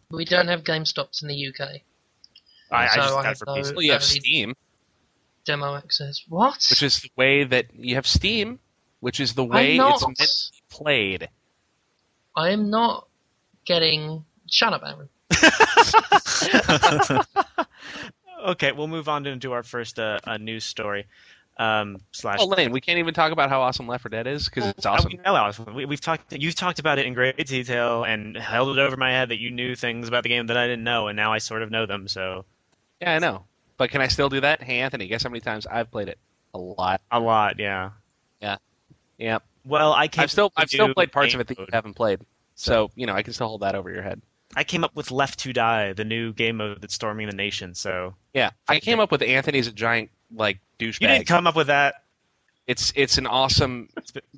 We 0.09 0.25
don't 0.25 0.47
have 0.47 0.63
GameStops 0.63 1.21
in 1.21 1.27
the 1.27 1.47
UK. 1.47 1.81
I, 2.71 2.85
I 2.87 2.95
just 2.95 2.97
I 2.97 3.09
got 3.09 3.25
have 3.25 3.37
for 3.37 3.45
no- 3.45 3.53
PC. 3.55 3.75
Well, 3.75 3.83
you 3.83 3.91
have 3.91 4.01
Early- 4.01 4.19
Steam, 4.19 4.55
Demo 5.45 5.75
access. 5.75 6.23
What? 6.29 6.55
which 6.69 6.81
is 6.83 7.01
the 7.01 7.09
way 7.15 7.43
that 7.43 7.65
you 7.75 7.95
have 7.95 8.07
Steam, 8.07 8.59
which 9.01 9.19
is 9.19 9.33
the 9.33 9.43
way 9.43 9.77
not. 9.77 9.95
it's 9.95 10.07
meant 10.07 10.17
to 10.17 10.51
be 10.53 10.61
played. 10.69 11.29
I 12.35 12.49
am 12.49 12.69
not 12.69 13.07
getting. 13.65 14.25
Shut 14.49 14.73
up, 14.73 14.83
Aaron. 14.85 15.09
Okay, 18.45 18.73
we'll 18.73 18.87
move 18.87 19.07
on 19.07 19.23
to 19.39 19.51
our 19.53 19.63
first 19.63 19.97
uh, 19.99 20.19
uh, 20.25 20.37
news 20.37 20.65
story. 20.65 21.05
Um, 21.57 22.01
slash. 22.11 22.39
Oh, 22.41 22.47
Lane, 22.47 22.71
we 22.71 22.81
can't 22.81 22.99
even 22.99 23.13
talk 23.13 23.31
about 23.31 23.49
how 23.49 23.61
awesome 23.61 23.87
Left 23.87 24.01
4 24.01 24.09
Dead 24.09 24.27
is 24.27 24.49
because 24.49 24.67
it's 24.69 24.85
Uh, 24.85 24.91
awesome. 24.91 25.11
we 25.13 25.17
know 25.23 25.35
Alex. 25.35 25.59
We, 25.59 25.85
we've 25.85 26.01
talked. 26.01 26.33
You've 26.33 26.55
talked 26.55 26.79
about 26.79 26.97
it 26.99 27.05
in 27.05 27.13
great 27.13 27.37
detail 27.37 28.03
and 28.03 28.35
held 28.35 28.77
it 28.77 28.81
over 28.81 28.97
my 28.97 29.11
head 29.11 29.29
that 29.29 29.39
you 29.39 29.49
knew 29.51 29.75
things 29.75 30.07
about 30.07 30.23
the 30.23 30.29
game 30.29 30.47
that 30.47 30.57
I 30.57 30.65
didn't 30.67 30.83
know, 30.83 31.07
and 31.07 31.15
now 31.15 31.31
I 31.31 31.37
sort 31.37 31.61
of 31.61 31.71
know 31.71 31.85
them. 31.85 32.07
So 32.07 32.43
Yeah, 32.99 33.15
I 33.15 33.19
know. 33.19 33.45
But 33.83 33.91
can 33.91 33.99
I 33.99 34.07
still 34.07 34.29
do 34.29 34.39
that? 34.39 34.63
Hey, 34.63 34.79
Anthony, 34.79 35.07
guess 35.07 35.23
how 35.23 35.29
many 35.29 35.41
times 35.41 35.67
I've 35.67 35.91
played 35.91 36.07
it? 36.07 36.17
A 36.53 36.57
lot. 36.57 37.01
a 37.11 37.19
lot, 37.19 37.59
yeah. 37.59 37.89
Yeah. 38.41 38.55
Yeah. 39.17 39.39
Well, 39.65 39.91
I 39.91 40.07
came. 40.07 40.23
I've 40.23 40.31
still 40.31 40.53
I've 40.55 40.69
still 40.69 40.93
played 40.93 41.11
parts 41.11 41.33
of 41.33 41.41
it 41.41 41.47
that 41.47 41.57
you 41.57 41.63
mode. 41.63 41.73
haven't 41.73 41.95
played. 41.95 42.21
So 42.55 42.91
you 42.95 43.05
know 43.05 43.13
I 43.13 43.23
can 43.23 43.33
still 43.33 43.49
hold 43.49 43.59
that 43.59 43.75
over 43.75 43.91
your 43.91 44.01
head. 44.01 44.21
I 44.55 44.63
came 44.63 44.85
up 44.85 44.95
with 44.95 45.11
Left 45.11 45.37
to 45.39 45.51
Die, 45.51 45.91
the 45.91 46.05
new 46.05 46.31
game 46.31 46.55
mode 46.55 46.79
that's 46.79 46.93
storming 46.93 47.27
the 47.27 47.35
nation. 47.35 47.75
So 47.75 48.15
Yeah, 48.33 48.51
I 48.69 48.79
came 48.79 49.01
up 49.01 49.11
with 49.11 49.21
Anthony's 49.21 49.67
a 49.67 49.73
giant 49.73 50.11
like 50.33 50.59
douchebag. 50.79 51.01
you 51.01 51.07
didn't 51.09 51.27
come 51.27 51.45
up 51.45 51.57
with 51.57 51.67
that. 51.67 52.05
It's 52.65 52.93
it's 52.95 53.17
an 53.17 53.27
awesome 53.27 53.89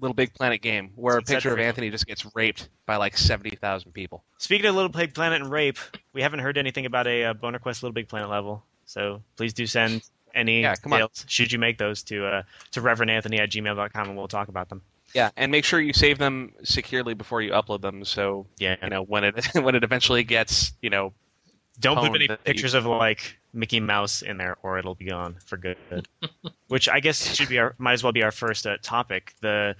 Little 0.01 0.15
Big 0.15 0.33
Planet 0.33 0.59
game 0.63 0.89
where 0.95 1.17
a 1.17 1.19
It's 1.19 1.29
picture 1.29 1.53
of 1.53 1.59
Anthony 1.59 1.91
just 1.91 2.07
gets 2.07 2.25
raped 2.35 2.69
by 2.87 2.95
like 2.95 3.15
seventy 3.15 3.55
thousand 3.55 3.91
people. 3.91 4.23
Speaking 4.39 4.65
of 4.65 4.73
Little 4.73 4.89
Big 4.89 5.13
Planet 5.13 5.39
and 5.43 5.51
rape, 5.51 5.77
we 6.13 6.23
haven't 6.23 6.39
heard 6.39 6.57
anything 6.57 6.87
about 6.87 7.05
a 7.05 7.25
uh, 7.25 7.33
Boner 7.35 7.59
Quest 7.59 7.83
Little 7.83 7.93
Big 7.93 8.07
Planet 8.07 8.27
level. 8.27 8.63
So 8.85 9.21
please 9.35 9.53
do 9.53 9.65
send 9.67 10.01
any 10.33 10.61
Yeah, 10.61 10.75
details, 10.75 11.25
should 11.27 11.51
you 11.51 11.59
make 11.59 11.77
those, 11.77 12.03
to 12.03 12.25
uh, 12.25 12.43
to 12.71 12.81
reverend.anthony 12.81 13.39
at 13.39 13.49
gmail.com 13.51 14.07
and 14.09 14.17
we'll 14.17 14.27
talk 14.27 14.47
about 14.47 14.69
them. 14.69 14.81
Yeah, 15.13 15.29
and 15.37 15.51
make 15.51 15.63
sure 15.63 15.79
you 15.79 15.93
save 15.93 16.17
them 16.17 16.51
securely 16.63 17.13
before 17.13 17.41
you 17.41 17.51
upload 17.51 17.81
them. 17.81 18.03
So 18.03 18.45
Yeah, 18.57 18.75
you 18.83 18.89
know 18.89 19.03
when 19.03 19.23
it 19.23 19.45
when 19.55 19.75
it 19.75 19.83
eventually 19.83 20.23
gets 20.23 20.73
you 20.81 20.89
know 20.89 21.13
Don't 21.79 21.97
put 21.97 22.15
any 22.15 22.27
that 22.27 22.39
you- 22.39 22.53
pictures 22.53 22.73
of 22.73 22.85
like 22.85 23.37
Mickey 23.53 23.79
Mouse 23.79 24.21
in 24.21 24.37
there, 24.37 24.57
or 24.63 24.77
it'll 24.77 24.95
be 24.95 25.05
gone 25.05 25.35
for 25.45 25.55
good. 25.57 25.77
Which 26.67 26.89
I 26.89 26.99
guess 26.99 27.33
should 27.33 27.47
be 27.49 27.59
our 27.59 27.75
might 27.77 27.93
as 27.93 28.03
well 28.03 28.11
be 28.11 28.23
our 28.23 28.31
first 28.31 28.67
uh, 28.67 28.75
topic. 28.81 29.33
The 29.41 29.75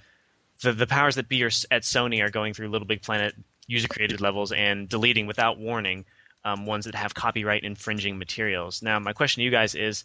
the 0.62 0.72
the 0.72 0.86
powers 0.86 1.16
that 1.16 1.28
be 1.28 1.42
are, 1.42 1.50
at 1.70 1.82
Sony 1.82 2.22
are 2.24 2.30
going 2.30 2.54
through 2.54 2.68
Little 2.68 2.86
Big 2.88 3.02
Planet 3.02 3.34
user 3.66 3.88
created 3.88 4.20
levels 4.22 4.52
and 4.52 4.88
deleting 4.88 5.26
without 5.26 5.58
warning 5.58 6.06
um, 6.46 6.66
ones 6.66 6.84
that 6.86 6.94
have 6.94 7.12
copyright 7.14 7.64
infringing 7.64 8.16
materials. 8.18 8.82
Now, 8.82 8.98
my 9.00 9.12
question 9.12 9.40
to 9.40 9.44
you 9.44 9.50
guys 9.50 9.74
is, 9.74 10.04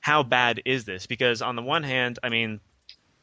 how 0.00 0.22
bad 0.22 0.62
is 0.64 0.84
this? 0.84 1.06
Because 1.06 1.42
on 1.42 1.56
the 1.56 1.62
one 1.62 1.82
hand, 1.82 2.18
I 2.22 2.28
mean. 2.30 2.60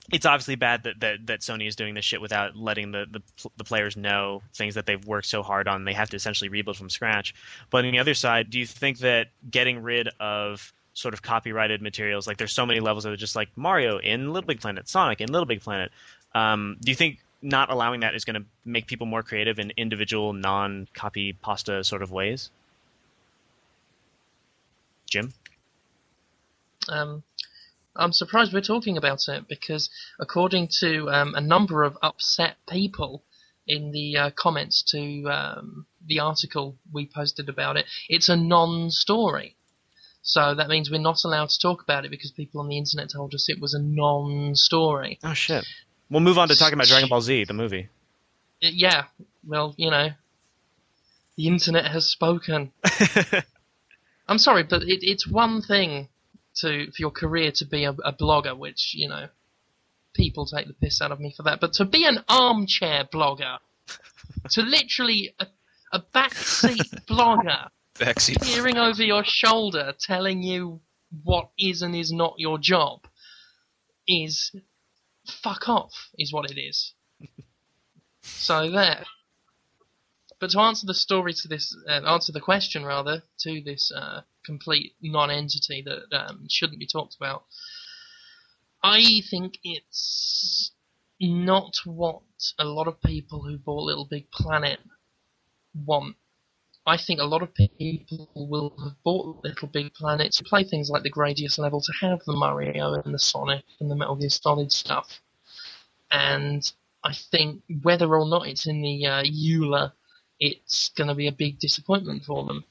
It's 0.09 0.25
obviously 0.25 0.55
bad 0.55 0.83
that, 0.83 1.01
that, 1.01 1.17
that 1.27 1.39
Sony 1.41 1.67
is 1.67 1.75
doing 1.75 1.93
this 1.93 2.05
shit 2.05 2.21
without 2.21 2.55
letting 2.55 2.93
the, 2.93 3.03
the 3.11 3.21
the 3.57 3.65
players 3.65 3.97
know 3.97 4.41
things 4.55 4.75
that 4.75 4.85
they've 4.85 5.05
worked 5.05 5.27
so 5.27 5.43
hard 5.43 5.67
on. 5.67 5.83
They 5.83 5.91
have 5.91 6.09
to 6.11 6.15
essentially 6.15 6.47
rebuild 6.47 6.77
from 6.77 6.89
scratch. 6.89 7.35
But 7.71 7.83
on 7.83 7.91
the 7.91 7.99
other 7.99 8.13
side, 8.13 8.49
do 8.49 8.57
you 8.57 8.65
think 8.65 8.99
that 8.99 9.27
getting 9.51 9.83
rid 9.83 10.07
of 10.21 10.71
sort 10.93 11.13
of 11.13 11.21
copyrighted 11.23 11.81
materials, 11.81 12.25
like 12.25 12.37
there's 12.37 12.53
so 12.53 12.65
many 12.65 12.79
levels 12.79 13.03
that 13.03 13.11
are 13.11 13.17
just 13.17 13.35
like 13.35 13.49
Mario 13.57 13.97
in 13.97 14.31
Little 14.31 14.47
Big 14.47 14.61
Planet, 14.61 14.87
Sonic 14.87 15.19
in 15.19 15.29
Little 15.29 15.45
Big 15.45 15.59
Planet, 15.59 15.91
um, 16.33 16.77
do 16.79 16.89
you 16.89 16.95
think 16.95 17.19
not 17.41 17.69
allowing 17.69 18.01
that 18.01 18.15
is 18.15 18.25
going 18.25 18.41
to 18.41 18.47
make 18.65 18.87
people 18.87 19.05
more 19.05 19.23
creative 19.23 19.59
in 19.59 19.71
individual 19.77 20.33
non-copy 20.33 21.33
pasta 21.33 21.83
sort 21.83 22.01
of 22.01 22.11
ways? 22.11 22.49
Jim? 25.09 25.33
Um, 26.89 27.23
I'm 27.95 28.13
surprised 28.13 28.53
we're 28.53 28.61
talking 28.61 28.97
about 28.97 29.27
it 29.27 29.47
because, 29.47 29.89
according 30.19 30.69
to 30.79 31.09
um, 31.09 31.35
a 31.35 31.41
number 31.41 31.83
of 31.83 31.97
upset 32.01 32.57
people 32.69 33.23
in 33.67 33.91
the 33.91 34.17
uh, 34.17 34.29
comments 34.31 34.83
to 34.91 35.29
um, 35.29 35.85
the 36.05 36.19
article 36.19 36.77
we 36.93 37.05
posted 37.05 37.49
about 37.49 37.77
it, 37.77 37.85
it's 38.07 38.29
a 38.29 38.35
non-story. 38.35 39.55
So 40.21 40.53
that 40.55 40.67
means 40.67 40.91
we're 40.91 40.99
not 40.99 41.23
allowed 41.23 41.49
to 41.49 41.59
talk 41.59 41.81
about 41.81 42.05
it 42.05 42.11
because 42.11 42.31
people 42.31 42.59
on 42.61 42.67
the 42.67 42.77
internet 42.77 43.09
told 43.09 43.33
us 43.33 43.49
it 43.49 43.61
was 43.61 43.73
a 43.73 43.81
non-story. 43.81 45.19
Oh 45.23 45.33
shit. 45.33 45.65
We'll 46.09 46.21
move 46.21 46.37
on 46.37 46.47
to 46.47 46.55
talking 46.55 46.75
about 46.75 46.87
Dragon 46.87 47.09
Ball 47.09 47.21
Z, 47.21 47.45
the 47.45 47.53
movie. 47.53 47.89
Yeah, 48.61 49.05
well, 49.45 49.73
you 49.77 49.91
know, 49.91 50.09
the 51.35 51.47
internet 51.47 51.85
has 51.91 52.09
spoken. 52.09 52.71
I'm 54.27 54.37
sorry, 54.37 54.63
but 54.63 54.83
it, 54.83 54.99
it's 55.01 55.27
one 55.27 55.61
thing 55.61 56.09
to 56.55 56.87
for 56.87 56.95
your 56.97 57.11
career 57.11 57.51
to 57.55 57.65
be 57.65 57.83
a, 57.83 57.91
a 57.91 58.13
blogger, 58.13 58.57
which 58.57 58.93
you 58.95 59.07
know 59.07 59.27
people 60.13 60.45
take 60.45 60.67
the 60.67 60.73
piss 60.73 61.01
out 61.01 61.11
of 61.11 61.19
me 61.19 61.33
for 61.35 61.43
that. 61.43 61.59
But 61.59 61.73
to 61.73 61.85
be 61.85 62.05
an 62.05 62.23
armchair 62.27 63.05
blogger, 63.05 63.57
to 64.51 64.61
literally 64.61 65.35
a, 65.39 65.47
a 65.93 66.01
backseat 66.13 67.05
blogger 67.09 67.69
Backseat. 67.95 68.41
peering 68.41 68.77
over 68.77 69.03
your 69.03 69.23
shoulder, 69.25 69.93
telling 69.99 70.41
you 70.41 70.81
what 71.23 71.49
is 71.57 71.81
and 71.81 71.95
is 71.95 72.11
not 72.11 72.35
your 72.37 72.57
job, 72.57 73.05
is 74.07 74.51
fuck 75.29 75.69
off, 75.69 76.09
is 76.17 76.33
what 76.33 76.49
it 76.49 76.59
is. 76.59 76.93
so 78.21 78.69
there. 78.69 79.05
But 80.39 80.51
to 80.51 80.59
answer 80.59 80.85
the 80.85 80.93
story 80.93 81.33
to 81.33 81.47
this, 81.47 81.75
uh, 81.89 82.01
answer 82.05 82.31
the 82.31 82.39
question 82.39 82.85
rather 82.85 83.23
to 83.39 83.61
this 83.61 83.91
uh, 83.91 84.21
complete 84.45 84.93
non-entity 85.01 85.83
that 85.83 86.15
um, 86.15 86.45
shouldn't 86.47 86.79
be 86.79 86.85
talked 86.87 87.15
about, 87.15 87.45
I 88.83 89.21
think 89.29 89.57
it's 89.63 90.71
not 91.19 91.77
what 91.85 92.21
a 92.59 92.65
lot 92.65 92.87
of 92.87 93.01
people 93.01 93.43
who 93.43 93.57
bought 93.57 93.85
Little 93.85 94.05
Big 94.05 94.29
Planet 94.31 94.79
want. 95.73 96.15
I 96.87 96.97
think 96.97 97.19
a 97.19 97.25
lot 97.25 97.43
of 97.43 97.53
people 97.53 98.29
will 98.33 98.73
have 98.81 98.95
bought 99.03 99.43
Little 99.43 99.67
Big 99.67 99.93
Planet 99.93 100.31
to 100.33 100.43
play 100.45 100.63
things 100.63 100.89
like 100.89 101.03
the 101.03 101.11
Gradius 101.11 101.59
level, 101.59 101.81
to 101.81 101.93
have 102.01 102.23
the 102.25 102.33
Mario 102.33 102.93
and 102.93 103.13
the 103.13 103.19
Sonic 103.19 103.65
and 103.81 103.91
the 103.91 103.95
Metal 103.95 104.15
Gear 104.15 104.29
Solid 104.29 104.71
stuff. 104.71 105.19
And 106.11 106.63
I 107.03 107.13
think 107.13 107.61
whether 107.83 108.07
or 108.15 108.25
not 108.25 108.47
it's 108.47 108.67
in 108.67 108.81
the 108.81 109.05
uh, 109.05 109.23
EULA, 109.23 109.91
it's 110.39 110.89
going 110.89 111.09
to 111.09 111.15
be 111.15 111.27
a 111.27 111.31
big 111.33 111.59
disappointment 111.59 112.23
for 112.23 112.45
them. 112.45 112.63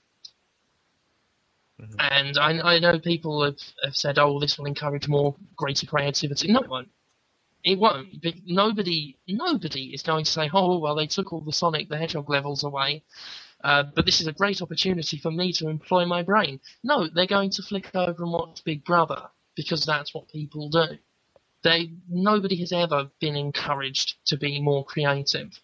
Mhm. 1.79 1.95
And 1.99 2.39
I, 2.39 2.77
I 2.77 2.79
know 2.79 2.99
people 2.99 3.45
have, 3.45 3.59
have 3.85 3.97
said, 3.97 4.19
oh, 4.19 4.41
this 4.41 4.57
will 4.57 4.65
encourage 4.67 5.09
more 5.09 5.37
greater 5.57 5.87
creativity. 5.87 6.51
No, 6.51 6.61
it 6.61 6.69
won't. 6.71 6.89
It 7.65 7.79
won't. 7.79 8.25
Nobody, 8.47 9.19
nobody 9.29 9.93
is 9.93 10.03
going 10.03 10.25
to 10.25 10.31
say, 10.31 10.49
oh, 10.55 10.79
well, 10.79 10.95
they 10.95 11.07
took 11.07 11.35
all 11.35 11.43
the 11.43 11.53
Sonic 11.53 11.91
the 11.91 11.99
Hedgehog 11.99 12.31
levels 12.31 12.65
away. 12.65 13.03
Uh, 13.65 13.85
but 13.95 14.07
this 14.07 14.21
is 14.21 14.27
a 14.27 14.33
great 14.33 14.63
opportunity 14.63 15.19
for 15.19 15.31
me 15.31 15.53
to 15.53 15.69
employ 15.69 16.05
my 16.05 16.23
brain. 16.23 16.61
No, 16.85 17.09
they're 17.09 17.27
going 17.27 17.51
to 17.51 17.63
flick 17.63 17.91
over 17.95 18.23
and 18.23 18.33
watch 18.33 18.63
Big 18.65 18.85
Brother 18.85 19.23
because 19.57 19.85
that's 19.85 20.15
what 20.15 20.29
people 20.29 20.69
do. 20.69 20.99
They 21.63 21.91
nobody 22.09 22.57
has 22.61 22.73
ever 22.73 23.11
been 23.21 23.37
encouraged 23.37 24.17
to 24.27 24.37
be 24.37 24.61
more 24.61 24.85
creative. 24.85 25.59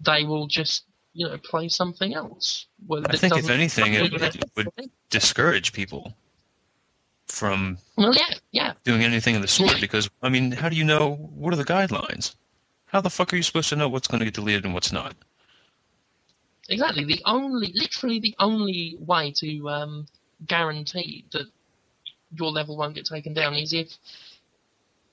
They 0.00 0.24
will 0.24 0.46
just 0.46 0.84
you 1.18 1.26
know, 1.26 1.36
play 1.38 1.68
something 1.68 2.14
else. 2.14 2.66
I 2.88 3.16
think 3.16 3.36
if 3.36 3.50
anything, 3.50 3.94
it 3.94 4.12
would, 4.12 4.22
it 4.22 4.44
would 4.56 4.68
discourage 5.10 5.72
people 5.72 6.14
from 7.26 7.78
Well, 7.96 8.14
yeah, 8.14 8.34
yeah. 8.52 8.72
doing 8.84 9.02
anything 9.02 9.34
of 9.34 9.42
the 9.42 9.48
sort 9.48 9.80
because 9.80 10.08
I 10.22 10.28
mean, 10.28 10.52
how 10.52 10.68
do 10.68 10.76
you 10.76 10.84
know 10.84 11.14
what 11.16 11.52
are 11.52 11.56
the 11.56 11.64
guidelines? 11.64 12.36
How 12.86 13.00
the 13.00 13.10
fuck 13.10 13.32
are 13.32 13.36
you 13.36 13.42
supposed 13.42 13.68
to 13.70 13.76
know 13.76 13.88
what's 13.88 14.06
going 14.06 14.20
to 14.20 14.24
get 14.24 14.34
deleted 14.34 14.64
and 14.64 14.72
what's 14.72 14.92
not? 14.92 15.14
Exactly. 16.68 17.04
The 17.04 17.22
only, 17.24 17.72
literally, 17.74 18.20
the 18.20 18.34
only 18.38 18.96
way 19.00 19.32
to 19.36 19.68
um, 19.70 20.06
guarantee 20.46 21.24
that 21.32 21.46
your 22.32 22.50
level 22.50 22.76
won't 22.76 22.94
get 22.94 23.06
taken 23.06 23.32
down 23.34 23.54
is 23.54 23.72
if 23.72 23.96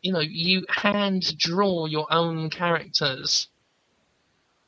you 0.02 0.12
know 0.12 0.20
you 0.20 0.66
hand 0.70 1.38
draw 1.38 1.86
your 1.86 2.08
own 2.12 2.50
characters, 2.50 3.48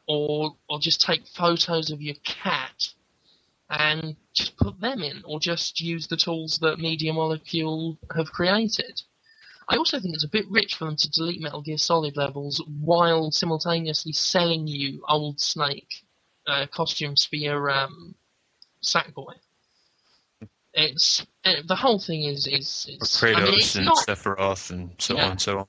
or 0.07 0.55
or 0.69 0.79
just 0.79 1.01
take 1.01 1.27
photos 1.27 1.91
of 1.91 2.01
your 2.01 2.15
cat 2.23 2.93
and 3.69 4.15
just 4.33 4.55
put 4.57 4.79
them 4.81 5.01
in, 5.03 5.21
or 5.25 5.39
just 5.39 5.81
use 5.81 6.07
the 6.07 6.17
tools 6.17 6.57
that 6.59 6.79
Media 6.79 7.13
Molecule 7.13 7.97
have 8.15 8.31
created. 8.31 9.01
I 9.69 9.77
also 9.77 9.99
think 9.99 10.15
it's 10.15 10.23
a 10.25 10.29
bit 10.29 10.45
rich 10.49 10.75
for 10.75 10.85
them 10.85 10.95
to 10.97 11.09
delete 11.11 11.41
Metal 11.41 11.61
Gear 11.61 11.77
Solid 11.77 12.17
levels 12.17 12.61
while 12.81 13.31
simultaneously 13.31 14.13
selling 14.13 14.67
you 14.67 15.03
old 15.09 15.41
Snake 15.41 16.05
uh, 16.47 16.65
costumes 16.67 17.25
for 17.25 17.35
your 17.35 17.69
um, 17.69 18.15
Sackboy. 18.81 19.33
It's 20.73 21.25
uh, 21.43 21.53
the 21.65 21.75
whole 21.75 21.99
thing 21.99 22.23
is 22.23 22.45
is, 22.47 22.87
Or 22.89 23.03
is 23.03 23.09
Kratos 23.09 23.35
I 23.35 23.43
mean, 23.45 23.53
it's 23.55 23.75
and 23.75 23.85
not 23.85 23.97
Sephiroth 24.07 24.69
and 24.69 24.91
so 24.99 25.15
Yeah. 25.15 25.25
on 25.25 25.31
and 25.31 25.41
so 25.41 25.59
on. 25.59 25.65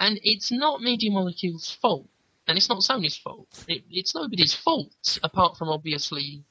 and 0.00 0.18
it's 0.22 0.50
not 0.50 0.80
Media 0.82 1.10
Molecule's 1.12 1.70
fault, 1.80 2.06
and 2.48 2.56
it's 2.58 2.68
not 2.68 2.80
Sony's 2.80 3.16
fault. 3.16 3.46
It, 3.68 3.84
it's 3.90 4.14
nobody's 4.14 4.52
fault 4.52 5.18
apart 5.22 5.56
from 5.56 5.68
obviously, 5.68 6.42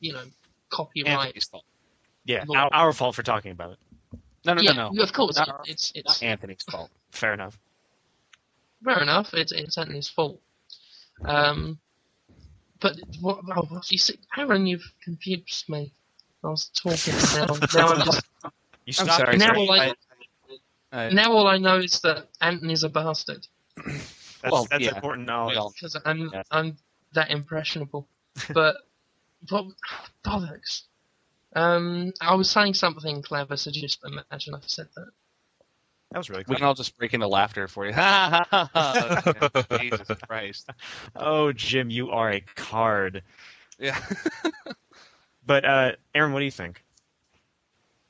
you 0.00 0.12
know, 0.12 0.24
copyright. 0.70 1.12
Anthony's 1.26 1.44
fault. 1.44 1.64
Yeah, 2.24 2.44
our, 2.54 2.68
our 2.72 2.92
fault 2.92 3.14
for 3.14 3.22
talking 3.22 3.52
about 3.52 3.72
it. 3.72 3.78
No, 4.44 4.54
no, 4.54 4.62
yeah, 4.62 4.72
no, 4.72 4.90
no. 4.90 5.02
of 5.02 5.12
course, 5.12 5.36
Not- 5.38 5.48
it, 5.66 5.70
it's 5.72 5.92
it's 5.94 6.22
Anthony's 6.22 6.62
fault. 6.68 6.90
Fair 7.12 7.34
enough. 7.34 7.56
fair 8.84 9.00
enough. 9.00 9.32
It's 9.32 9.52
it's 9.52 9.78
Anthony's 9.78 10.08
fault. 10.08 10.40
Um, 11.24 11.78
but 12.84 13.00
what? 13.22 13.38
Oh, 13.56 13.62
what 13.70 13.90
you 13.90 13.96
see, 13.96 14.18
Aaron, 14.36 14.66
you've 14.66 14.92
confused 15.02 15.70
me. 15.70 15.90
I 16.44 16.48
was 16.48 16.68
talking 16.68 17.14
now. 17.34 17.46
now 17.74 17.88
I'm 17.88 18.04
just 18.04 18.26
You 18.84 18.94
I'm 18.98 19.06
sorry. 19.08 19.38
now 19.38 19.54
sir. 19.54 19.56
all 19.56 19.70
I, 19.72 19.94
I- 20.92 21.08
now 21.08 21.32
all 21.32 21.46
I 21.48 21.56
know 21.56 21.78
is 21.78 22.00
that 22.00 22.28
Anthony's 22.42 22.84
a 22.84 22.90
bastard 22.90 23.48
That's, 23.76 24.52
Well, 24.52 24.66
that's 24.70 24.84
yeah. 24.84 24.94
important 24.94 25.26
knowledge. 25.26 25.56
Because 25.74 25.96
I'm 26.04 26.28
Yeah. 26.30 26.42
I'm 26.50 26.76
that 27.14 27.30
impressionable. 27.30 28.06
But 28.52 28.76
what 29.48 29.64
bollocks? 30.22 30.82
Um, 31.56 32.12
I 32.20 32.34
was 32.34 32.50
saying 32.50 32.74
something 32.74 33.22
clever, 33.22 33.56
so 33.56 33.70
just 33.70 34.04
imagine 34.04 34.54
I 34.54 34.60
said 34.66 34.88
that. 34.96 35.08
That 36.14 36.18
was 36.18 36.30
really 36.30 36.44
we 36.46 36.54
can 36.54 36.64
all 36.64 36.74
just 36.74 36.96
break 36.96 37.12
into 37.12 37.26
laughter 37.26 37.66
for 37.66 37.86
you. 37.86 37.92
Ha 37.94 38.46
ha 38.48 38.68
ha! 38.72 39.20
ha. 39.32 39.48
Jesus 39.80 40.06
Christ. 40.28 40.70
Oh, 41.16 41.52
Jim, 41.52 41.90
you 41.90 42.10
are 42.10 42.30
a 42.30 42.40
card. 42.54 43.22
Yeah. 43.80 43.98
But 45.46 45.66
uh, 45.66 45.92
Aaron, 46.14 46.32
what 46.32 46.38
do 46.38 46.46
you 46.46 46.50
think? 46.50 46.82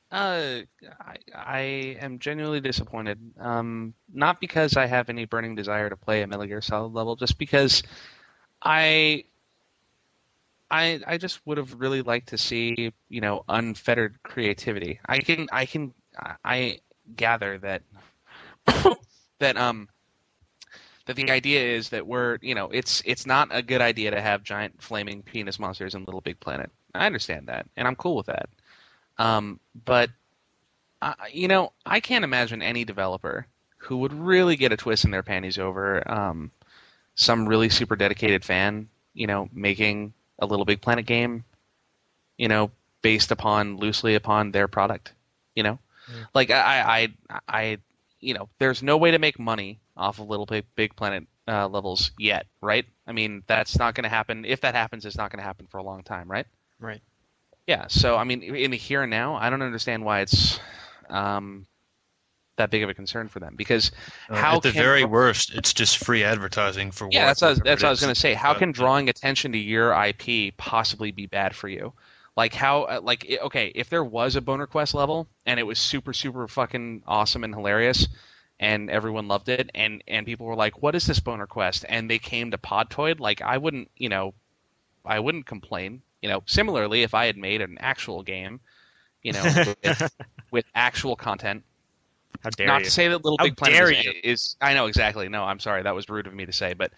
Uh, 0.09 0.61
I, 1.01 1.15
I 1.33 1.59
am 1.99 2.19
genuinely 2.19 2.61
disappointed. 2.61 3.19
Um, 3.37 3.93
not 4.13 4.39
because 4.39 4.77
I 4.77 4.85
have 4.85 5.09
any 5.09 5.25
burning 5.25 5.53
desire 5.53 5.89
to 5.89 5.97
play 5.97 6.21
a 6.21 6.27
Metal 6.27 6.45
Gear 6.45 6.61
Solid 6.61 6.93
level, 6.93 7.17
just 7.17 7.37
because 7.37 7.83
I, 8.61 9.25
I, 10.71 11.01
I 11.05 11.17
just 11.17 11.45
would 11.45 11.57
have 11.57 11.73
really 11.77 12.03
liked 12.03 12.29
to 12.29 12.37
see, 12.37 12.93
you 13.09 13.19
know, 13.19 13.43
unfettered 13.49 14.15
creativity. 14.23 15.01
I 15.05 15.17
can, 15.17 15.49
I 15.51 15.65
can, 15.65 15.93
I 16.45 16.79
gather 17.15 17.57
that, 17.59 17.81
that 19.39 19.57
um, 19.57 19.89
that 21.05 21.15
the 21.15 21.29
idea 21.29 21.61
is 21.61 21.89
that 21.89 22.05
we're, 22.05 22.37
you 22.41 22.55
know, 22.55 22.69
it's 22.71 23.01
it's 23.05 23.25
not 23.25 23.49
a 23.51 23.61
good 23.61 23.81
idea 23.81 24.11
to 24.11 24.21
have 24.21 24.43
giant 24.43 24.81
flaming 24.81 25.21
penis 25.21 25.59
monsters 25.59 25.95
in 25.95 26.03
Little 26.05 26.21
Big 26.21 26.39
Planet. 26.39 26.71
I 26.93 27.05
understand 27.05 27.47
that, 27.47 27.67
and 27.77 27.87
I'm 27.87 27.95
cool 27.95 28.15
with 28.15 28.25
that. 28.27 28.49
Um, 29.17 29.59
but 29.85 30.09
uh, 31.01 31.13
you 31.31 31.47
know, 31.47 31.71
I 31.85 31.99
can't 31.99 32.23
imagine 32.23 32.61
any 32.61 32.83
developer 32.83 33.45
who 33.77 33.97
would 33.97 34.13
really 34.13 34.55
get 34.55 34.71
a 34.71 34.77
twist 34.77 35.05
in 35.05 35.11
their 35.11 35.23
panties 35.23 35.59
over 35.59 36.09
um, 36.11 36.51
some 37.13 37.47
really 37.47 37.69
super 37.69 37.95
dedicated 37.95 38.43
fan, 38.43 38.89
you 39.13 39.27
know, 39.27 39.47
making 39.53 40.13
a 40.39 40.45
Little 40.45 40.65
Big 40.65 40.81
Planet 40.81 41.05
game, 41.05 41.43
you 42.37 42.47
know, 42.47 42.71
based 43.03 43.31
upon 43.31 43.77
loosely 43.77 44.15
upon 44.15 44.51
their 44.51 44.67
product. 44.67 45.13
You 45.55 45.63
know, 45.63 45.79
like 46.33 46.51
I, 46.51 47.09
I, 47.29 47.39
I, 47.47 47.77
you 48.19 48.33
know, 48.33 48.49
there's 48.59 48.81
no 48.83 48.97
way 48.97 49.11
to 49.11 49.19
make 49.19 49.39
money 49.39 49.79
off 49.97 50.19
of 50.19 50.27
Little 50.27 50.45
Big 50.45 50.65
Big 50.75 50.95
Planet 50.95 51.25
uh, 51.47 51.67
levels 51.67 52.11
yet, 52.17 52.47
right? 52.61 52.85
I 53.07 53.11
mean, 53.11 53.43
that's 53.47 53.77
not 53.77 53.93
going 53.95 54.03
to 54.03 54.09
happen. 54.09 54.45
If 54.45 54.61
that 54.61 54.75
happens, 54.75 55.05
it's 55.05 55.17
not 55.17 55.31
going 55.31 55.39
to 55.39 55.43
happen 55.45 55.67
for 55.67 55.77
a 55.77 55.83
long 55.83 56.03
time, 56.03 56.29
right? 56.29 56.45
Right. 56.79 57.01
Yeah. 57.67 57.85
So 57.87 58.15
I 58.15 58.23
mean, 58.23 58.41
in 58.43 58.71
the 58.71 58.77
here 58.77 59.03
and 59.03 59.09
now, 59.09 59.35
I 59.35 59.49
don't 59.49 59.61
understand 59.61 60.03
why 60.05 60.21
it's 60.21 60.59
um, 61.09 61.65
that 62.57 62.69
big 62.69 62.83
of 62.83 62.89
a 62.89 62.93
concern 62.93 63.27
for 63.27 63.39
them 63.39 63.55
because 63.55 63.91
Uh, 64.29 64.35
how 64.35 64.57
at 64.57 64.63
the 64.63 64.71
can 64.71 64.81
very 64.81 65.03
worst, 65.05 65.53
it's 65.53 65.73
just 65.73 65.97
free 65.97 66.23
advertising 66.23 66.91
for 66.91 67.07
yeah, 67.11 67.21
what- 67.23 67.27
that's 67.27 67.41
what, 67.41 67.47
I 67.47 67.49
was- 67.51 67.59
that's 67.59 67.83
what 67.83 67.87
I 67.87 67.91
was 67.91 67.99
is. 67.99 68.05
going 68.05 68.13
to 68.15 68.19
say. 68.19 68.33
How 68.33 68.53
But, 68.53 68.59
can 68.59 68.71
drawing 68.71 69.09
attention 69.09 69.51
to 69.51 69.57
your 69.57 69.93
IP 69.93 70.55
possibly 70.57 71.11
be 71.11 71.25
bad 71.25 71.55
for 71.55 71.67
you? 71.67 71.93
Like 72.35 72.53
how 72.53 72.83
uh, 72.83 72.99
like 73.01 73.25
okay, 73.43 73.71
if 73.75 73.89
there 73.89 74.03
was 74.03 74.35
a 74.35 74.41
Boner 74.41 74.67
Quest 74.67 74.93
level 74.93 75.27
and 75.45 75.59
it 75.59 75.63
was 75.63 75.79
super 75.79 76.13
super 76.13 76.47
fucking 76.47 77.03
awesome 77.07 77.43
and 77.43 77.55
hilarious 77.55 78.07
and 78.59 78.89
everyone 78.89 79.27
loved 79.27 79.49
it 79.49 79.69
and 79.73 80.03
and 80.07 80.25
people 80.25 80.45
were 80.45 80.55
like, 80.55 80.81
"What 80.81 80.95
is 80.95 81.05
this 81.07 81.19
Boner 81.19 81.47
Quest?" 81.47 81.85
and 81.87 82.09
they 82.09 82.19
came 82.19 82.51
to 82.51 82.57
Podtoid, 82.57 83.19
like 83.19 83.41
I 83.41 83.57
wouldn't, 83.57 83.89
you 83.97 84.09
know, 84.09 84.33
I 85.05 85.19
wouldn't 85.19 85.45
complain. 85.45 86.01
You 86.21 86.29
know, 86.29 86.43
similarly, 86.45 87.03
if 87.03 87.13
I 87.13 87.25
had 87.27 87.37
made 87.37 87.61
an 87.61 87.77
actual 87.79 88.23
game, 88.23 88.59
you 89.21 89.33
know, 89.33 89.51
with, 89.83 90.11
with 90.51 90.65
actual 90.75 91.15
content, 91.15 91.63
How 92.43 92.49
dare 92.51 92.67
not 92.67 92.79
you? 92.79 92.85
to 92.85 92.91
say 92.91 93.07
that 93.07 93.23
Little 93.23 93.37
How 93.37 93.45
Big 93.45 93.55
Planet 93.57 93.77
dare 93.77 93.91
is, 93.91 94.03
you. 94.03 94.13
is. 94.23 94.55
I 94.61 94.73
know 94.73 94.87
exactly. 94.87 95.29
No, 95.29 95.43
I'm 95.43 95.59
sorry. 95.59 95.83
That 95.83 95.95
was 95.95 96.09
rude 96.09 96.27
of 96.27 96.33
me 96.33 96.45
to 96.45 96.51
say. 96.53 96.73
But 96.73 96.91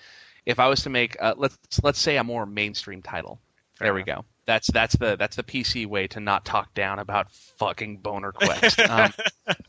if 0.46 0.60
I 0.60 0.68
was 0.68 0.82
to 0.84 0.90
make, 0.90 1.18
uh, 1.22 1.36
let's 1.38 1.58
let's 1.84 2.00
say 2.00 2.18
a 2.18 2.24
more 2.24 2.46
mainstream 2.46 3.02
title. 3.02 3.40
there 3.80 3.94
we 3.94 4.04
go. 4.04 4.26
That's 4.48 4.72
that's 4.72 4.96
the 4.96 5.18
that's 5.18 5.36
the 5.36 5.44
PC 5.44 5.86
way 5.86 6.08
to 6.08 6.22
not 6.22 6.46
talk 6.46 6.74
down 6.74 7.00
about 7.00 7.32
fucking 7.32 7.98
Boner 7.98 8.32
Quest. 8.32 8.80
Um, 8.80 9.14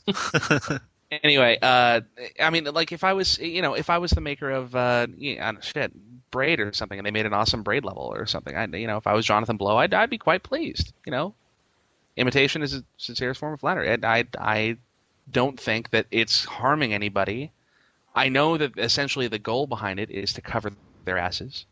anyway, 1.11 1.59
uh, 1.61 2.01
I 2.41 2.51
mean, 2.51 2.64
like 2.64 2.93
if 2.93 3.03
I 3.03 3.12
was, 3.12 3.38
you 3.38 3.61
know, 3.61 3.75
if 3.75 3.91
I 3.91 3.99
was 3.99 4.12
the 4.12 4.21
maker 4.21 4.51
of, 4.51 4.77
uh, 4.77 5.09
you 5.17 5.37
know, 5.37 5.43
I 5.43 5.55
shit, 5.61 5.93
Braid 6.31 6.61
or 6.61 6.73
something, 6.73 6.97
and 6.97 7.05
they 7.05 7.11
made 7.11 7.27
an 7.27 7.35
awesome 7.35 7.64
Braid 7.64 7.85
level 7.85 8.05
or 8.14 8.25
something, 8.27 8.57
I, 8.57 8.67
you 8.67 8.87
know, 8.87 8.99
if 8.99 9.07
I 9.09 9.14
was 9.14 9.27
Jonathan 9.27 9.57
Blow, 9.57 9.77
I'd, 9.77 9.93
I'd 9.93 10.11
be 10.11 10.19
quite 10.19 10.45
pleased. 10.45 10.93
You 11.05 11.11
know, 11.11 11.35
imitation 12.17 12.62
is 12.62 12.75
a 12.75 12.85
sincerest 12.99 13.41
form 13.41 13.55
of 13.55 13.61
flattery. 13.61 13.93
And 13.93 14.05
I, 14.05 14.27
I 14.38 14.77
don't 15.31 15.59
think 15.59 15.91
that 15.91 16.07
it's 16.12 16.45
harming 16.45 16.93
anybody. 16.93 17.51
I 18.14 18.29
know 18.29 18.57
that 18.57 18.79
essentially 18.79 19.29
the 19.29 19.38
goal 19.41 19.67
behind 19.67 19.99
it 19.99 20.11
is 20.11 20.33
to 20.35 20.41
cover 20.41 20.73
their 21.05 21.19
asses. 21.19 21.67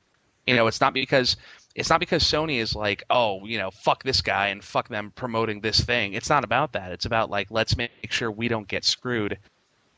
You 0.47 0.57
know, 0.57 0.66
it's 0.66 0.81
not 0.81 0.95
because 0.95 1.37
it's 1.77 1.91
not 1.91 2.01
because 2.01 2.25
Sony 2.25 2.59
is 2.59 2.75
like, 2.75 3.05
oh, 3.11 3.45
you 3.45 3.59
know, 3.59 3.71
fuck 3.71 4.03
this 4.03 4.23
guy 4.23 4.49
and 4.49 4.65
fuck 4.65 4.89
them 4.89 5.12
promoting 5.15 5.61
this 5.61 5.79
thing. 5.81 6.15
It's 6.15 6.31
not 6.31 6.43
about 6.43 6.73
that. 6.73 6.91
It's 6.91 7.05
about 7.05 7.31
like 7.31 7.51
let's 7.51 7.77
make 7.77 8.11
sure 8.11 8.31
we 8.31 8.49
don't 8.49 8.67
get 8.67 8.85
screwed. 8.85 9.39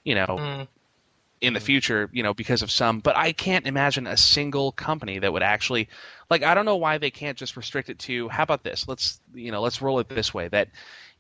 You 0.05 0.17
know, 0.17 0.27
Mm. 0.27 0.69
in 1.41 1.53
the 1.53 1.61
future, 1.61 2.11
you 2.13 2.23
know, 2.23 2.35
because 2.35 2.63
of 2.63 2.71
some. 2.71 2.99
But 2.99 3.17
I 3.17 3.31
can't 3.33 3.67
imagine 3.67 4.09
a 4.09 4.17
single 4.17 4.73
company 4.73 5.21
that 5.21 5.33
would 5.33 5.43
actually, 5.43 5.89
like, 6.31 6.43
I 6.43 6.55
don't 6.55 6.65
know 6.65 6.77
why 6.77 6.99
they 6.99 7.11
can't 7.13 7.39
just 7.39 7.57
restrict 7.57 7.89
it 7.91 7.99
to. 8.01 8.29
How 8.29 8.43
about 8.43 8.65
this? 8.65 8.89
Let's, 8.89 9.21
you 9.33 9.53
know, 9.53 9.61
let's 9.61 9.81
roll 9.81 10.01
it 10.01 10.09
this 10.09 10.35
way: 10.35 10.49
that 10.49 10.69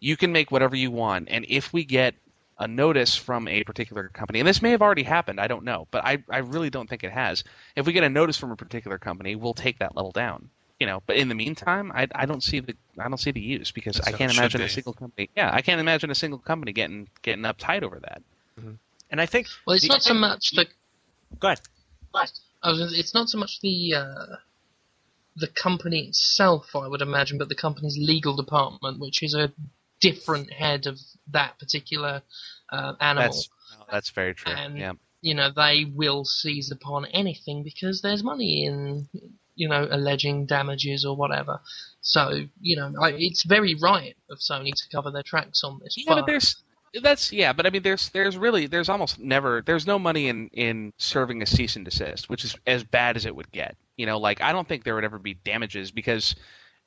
you 0.00 0.16
can 0.16 0.32
make 0.32 0.50
whatever 0.50 0.74
you 0.74 0.90
want, 0.90 1.28
and 1.30 1.46
if 1.48 1.72
we 1.72 1.84
get 1.84 2.14
a 2.58 2.66
notice 2.66 3.14
from 3.14 3.46
a 3.46 3.62
particular 3.62 4.08
company, 4.08 4.40
and 4.40 4.48
this 4.48 4.60
may 4.60 4.70
have 4.72 4.82
already 4.82 5.04
happened, 5.04 5.40
I 5.40 5.46
don't 5.46 5.62
know, 5.62 5.86
but 5.92 6.04
I, 6.04 6.24
I 6.28 6.38
really 6.38 6.70
don't 6.70 6.88
think 6.88 7.04
it 7.04 7.12
has. 7.12 7.44
If 7.76 7.86
we 7.86 7.92
get 7.92 8.02
a 8.02 8.08
notice 8.08 8.36
from 8.36 8.50
a 8.50 8.56
particular 8.56 8.98
company, 8.98 9.36
we'll 9.36 9.54
take 9.54 9.78
that 9.78 9.94
level 9.94 10.10
down. 10.10 10.50
You 10.80 10.86
know, 10.86 11.02
but 11.06 11.16
in 11.16 11.28
the 11.28 11.34
meantime, 11.34 11.90
I, 11.92 12.06
I 12.14 12.24
don't 12.26 12.42
see 12.42 12.60
the 12.60 12.74
I 13.00 13.08
don't 13.08 13.18
see 13.18 13.32
the 13.32 13.40
use 13.40 13.72
because 13.72 13.96
That's 13.96 14.08
I 14.08 14.12
can't 14.12 14.30
it 14.30 14.34
should 14.34 14.40
imagine 14.40 14.60
a 14.62 14.68
single 14.68 14.92
company. 14.92 15.28
Yeah, 15.36 15.50
I 15.52 15.60
can't 15.60 15.80
imagine 15.80 16.10
a 16.10 16.14
single 16.14 16.38
company 16.38 16.72
getting 16.72 17.08
getting 17.22 17.42
uptight 17.44 17.82
over 17.82 17.98
that. 18.00 18.22
And 19.10 19.20
I 19.20 19.26
think 19.26 19.48
Well, 19.66 19.74
it's 19.74 19.82
the- 19.84 19.88
not 19.88 20.02
so 20.02 20.14
much 20.14 20.50
the 20.52 20.66
Go 21.40 21.48
ahead. 21.48 21.60
I 22.60 22.70
was, 22.70 22.92
it's 22.98 23.14
not 23.14 23.28
so 23.28 23.38
much 23.38 23.60
the 23.60 23.94
uh, 23.94 24.36
the 25.36 25.48
company 25.48 26.08
itself, 26.08 26.74
I 26.74 26.88
would 26.88 27.02
imagine, 27.02 27.38
but 27.38 27.48
the 27.48 27.54
company's 27.54 27.96
legal 27.96 28.34
department, 28.36 28.98
which 28.98 29.22
is 29.22 29.34
a 29.34 29.52
different 30.00 30.52
head 30.52 30.86
of 30.86 30.98
that 31.28 31.58
particular 31.58 32.22
uh, 32.70 32.94
animal. 33.00 33.30
That's 33.30 33.48
no, 33.78 33.84
that's 33.90 34.10
very 34.10 34.34
true. 34.34 34.52
And- 34.52 34.78
yeah. 34.78 34.92
You 35.20 35.34
know, 35.34 35.50
they 35.50 35.84
will 35.84 36.24
seize 36.24 36.70
upon 36.70 37.06
anything 37.06 37.64
because 37.64 38.02
there's 38.02 38.22
money 38.22 38.66
in 38.66 39.08
you 39.58 39.68
know, 39.68 39.88
alleging 39.90 40.46
damages 40.46 41.04
or 41.04 41.16
whatever. 41.16 41.60
So, 42.00 42.44
you 42.60 42.76
know, 42.76 42.92
I, 43.02 43.10
it's 43.18 43.42
very 43.42 43.74
right 43.74 44.16
of 44.30 44.38
Sony 44.38 44.72
to 44.72 44.88
cover 44.90 45.10
their 45.10 45.24
tracks 45.24 45.62
on 45.64 45.80
this. 45.82 45.96
Yeah, 45.98 46.14
but 46.14 46.26
there's 46.26 46.62
that's 47.02 47.32
yeah, 47.32 47.52
but 47.52 47.66
I 47.66 47.70
mean, 47.70 47.82
there's 47.82 48.08
there's 48.10 48.38
really 48.38 48.66
there's 48.66 48.88
almost 48.88 49.18
never 49.18 49.62
there's 49.66 49.86
no 49.86 49.98
money 49.98 50.28
in 50.28 50.48
in 50.52 50.92
serving 50.96 51.42
a 51.42 51.46
cease 51.46 51.76
and 51.76 51.84
desist, 51.84 52.30
which 52.30 52.44
is 52.44 52.56
as 52.66 52.84
bad 52.84 53.16
as 53.16 53.26
it 53.26 53.34
would 53.34 53.50
get. 53.50 53.76
You 53.96 54.06
know, 54.06 54.18
like 54.18 54.40
I 54.40 54.52
don't 54.52 54.66
think 54.66 54.84
there 54.84 54.94
would 54.94 55.04
ever 55.04 55.18
be 55.18 55.34
damages 55.34 55.90
because 55.90 56.36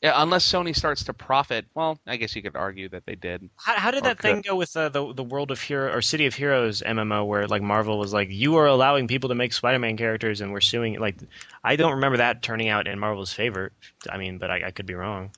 yeah, 0.01 0.13
unless 0.21 0.49
Sony 0.49 0.75
starts 0.75 1.03
to 1.05 1.13
profit, 1.13 1.65
well, 1.75 1.99
I 2.07 2.17
guess 2.17 2.35
you 2.35 2.41
could 2.41 2.55
argue 2.55 2.89
that 2.89 3.05
they 3.05 3.15
did. 3.15 3.49
How, 3.55 3.75
how 3.77 3.91
did 3.91 4.03
Or 4.03 4.05
that 4.05 4.19
thing 4.19 4.41
go 4.41 4.55
with 4.55 4.75
uh, 4.75 4.89
the 4.89 5.13
the 5.13 5.23
World 5.23 5.51
of 5.51 5.61
Hero 5.61 5.93
or 5.93 6.01
City 6.01 6.25
of 6.25 6.33
Heroes 6.35 6.81
MMO 6.81 7.25
where 7.27 7.47
like 7.47 7.61
Marvel 7.61 7.99
was 7.99 8.11
like, 8.13 8.29
you 8.31 8.55
are 8.55 8.65
allowing 8.65 9.07
people 9.07 9.29
to 9.29 9.35
make 9.35 9.53
Spider-Man 9.53 9.97
characters 9.97 10.41
and 10.41 10.51
we're 10.51 10.61
suing? 10.61 10.99
Like, 10.99 11.17
I 11.63 11.75
don't 11.75 11.93
remember 11.93 12.17
that 12.17 12.41
turning 12.41 12.69
out 12.69 12.87
in 12.87 12.99
Marvel's 12.99 13.31
favor. 13.33 13.71
I 14.09 14.17
mean, 14.17 14.37
but 14.39 14.49
I, 14.51 14.67
I 14.67 14.71
could 14.71 14.85
be 14.87 14.95
wrong. 14.95 15.31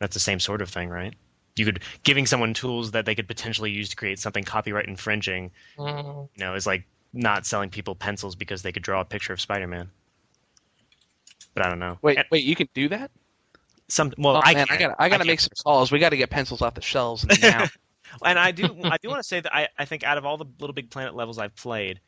That's 0.00 0.14
the 0.14 0.20
same 0.20 0.40
sort 0.40 0.62
of 0.62 0.70
thing, 0.70 0.90
right? 0.90 1.14
You 1.56 1.64
could 1.66 1.82
giving 2.04 2.26
someone 2.26 2.54
tools 2.54 2.92
that 2.92 3.06
they 3.06 3.14
could 3.14 3.28
potentially 3.28 3.70
use 3.70 3.90
to 3.90 3.96
create 3.96 4.18
something 4.18 4.44
copyright 4.44 4.88
infringing. 4.88 5.50
Mm, 5.76 6.28
You 6.36 6.44
know, 6.44 6.54
is 6.54 6.66
like 6.66 6.86
not 7.12 7.46
selling 7.46 7.70
people 7.70 7.94
pencils 7.94 8.36
because 8.36 8.62
they 8.62 8.72
could 8.72 8.82
draw 8.82 9.00
a 9.00 9.04
picture 9.04 9.32
of 9.32 9.40
Spider-Man. 9.40 9.90
But 11.54 11.64
I 11.64 11.68
don't 11.68 11.78
know. 11.78 11.98
Wait, 12.02 12.16
And 12.16 12.26
wait, 12.30 12.44
you 12.44 12.54
can 12.56 12.68
do 12.74 12.88
that? 12.90 13.10
Some 13.90 14.12
well, 14.18 14.36
oh, 14.36 14.42
I 14.44 14.54
man, 14.54 14.66
I 14.70 14.76
gotta 14.76 14.94
I 14.98 15.08
gotta 15.08 15.24
can't. 15.24 15.26
make 15.26 15.40
some 15.40 15.50
calls. 15.64 15.92
We 15.92 15.98
got 15.98 16.10
to 16.10 16.16
get 16.16 16.30
pencils 16.30 16.62
off 16.62 16.74
the 16.74 16.80
shelves 16.82 17.26
now. 17.42 17.66
And 18.24 18.38
I 18.38 18.50
do 18.52 18.76
I 18.88 18.96
do 19.02 19.08
want 19.08 19.20
to 19.20 19.28
say 19.28 19.40
that 19.40 19.54
I, 19.54 19.68
I 19.78 19.84
think 19.84 20.04
out 20.04 20.18
of 20.18 20.24
all 20.24 20.36
the 20.36 20.46
Little 20.60 20.74
Big 20.74 20.90
Planet 20.90 21.14
levels 21.14 21.38
I've 21.38 21.54
played, 21.56 22.00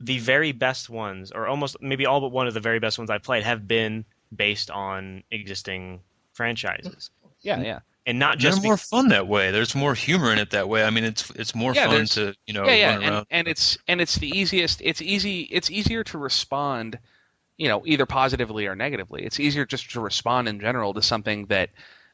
the 0.00 0.18
very 0.18 0.52
best 0.52 0.88
ones, 0.90 1.32
or 1.32 1.46
almost 1.46 1.76
maybe 1.80 2.06
all 2.06 2.20
but 2.20 2.30
one 2.30 2.46
of 2.46 2.54
the 2.54 2.60
very 2.60 2.78
best 2.78 2.98
ones 2.98 3.10
I've 3.10 3.22
played, 3.22 3.44
have 3.44 3.66
been 3.68 4.04
based 4.34 4.70
on 4.70 5.24
existing 5.30 6.00
franchises, 6.32 7.10
yeah, 7.40 7.60
yeah. 7.60 7.80
and 8.06 8.18
not 8.18 8.38
They're 8.40 8.52
just 8.52 8.62
more 8.62 8.76
be- 8.76 8.76
fun 8.76 9.08
that 9.08 9.26
way. 9.28 9.50
There's 9.50 9.74
more 9.74 9.94
humor 9.94 10.32
in 10.32 10.38
it 10.38 10.50
that 10.50 10.68
way. 10.68 10.84
I 10.84 10.90
mean, 10.90 11.04
it's 11.04 11.30
it's 11.30 11.54
more 11.54 11.74
Yeah, 11.74 11.86
fun 11.86 12.06
to 12.06 12.34
you 12.46 12.54
know 12.54 12.66
yeah, 12.66 12.74
yeah, 12.74 12.94
run 12.94 13.02
and, 13.02 13.14
around. 13.14 13.26
and 13.30 13.48
it's 13.48 13.78
and 13.88 14.00
it's 14.00 14.16
the 14.16 14.28
easiest. 14.36 14.80
It's 14.82 15.02
easy. 15.02 15.42
It's 15.50 15.70
easier 15.70 16.04
to 16.04 16.18
respond, 16.18 16.98
you 17.58 17.68
know, 17.68 17.82
either 17.84 18.06
positively 18.06 18.66
or 18.66 18.74
negatively. 18.74 19.24
It's 19.24 19.38
easier 19.38 19.66
just 19.66 19.90
to 19.90 20.00
respond 20.00 20.48
in 20.48 20.60
general 20.60 20.94
to 20.94 21.02
something 21.02 21.46
that 21.46 21.70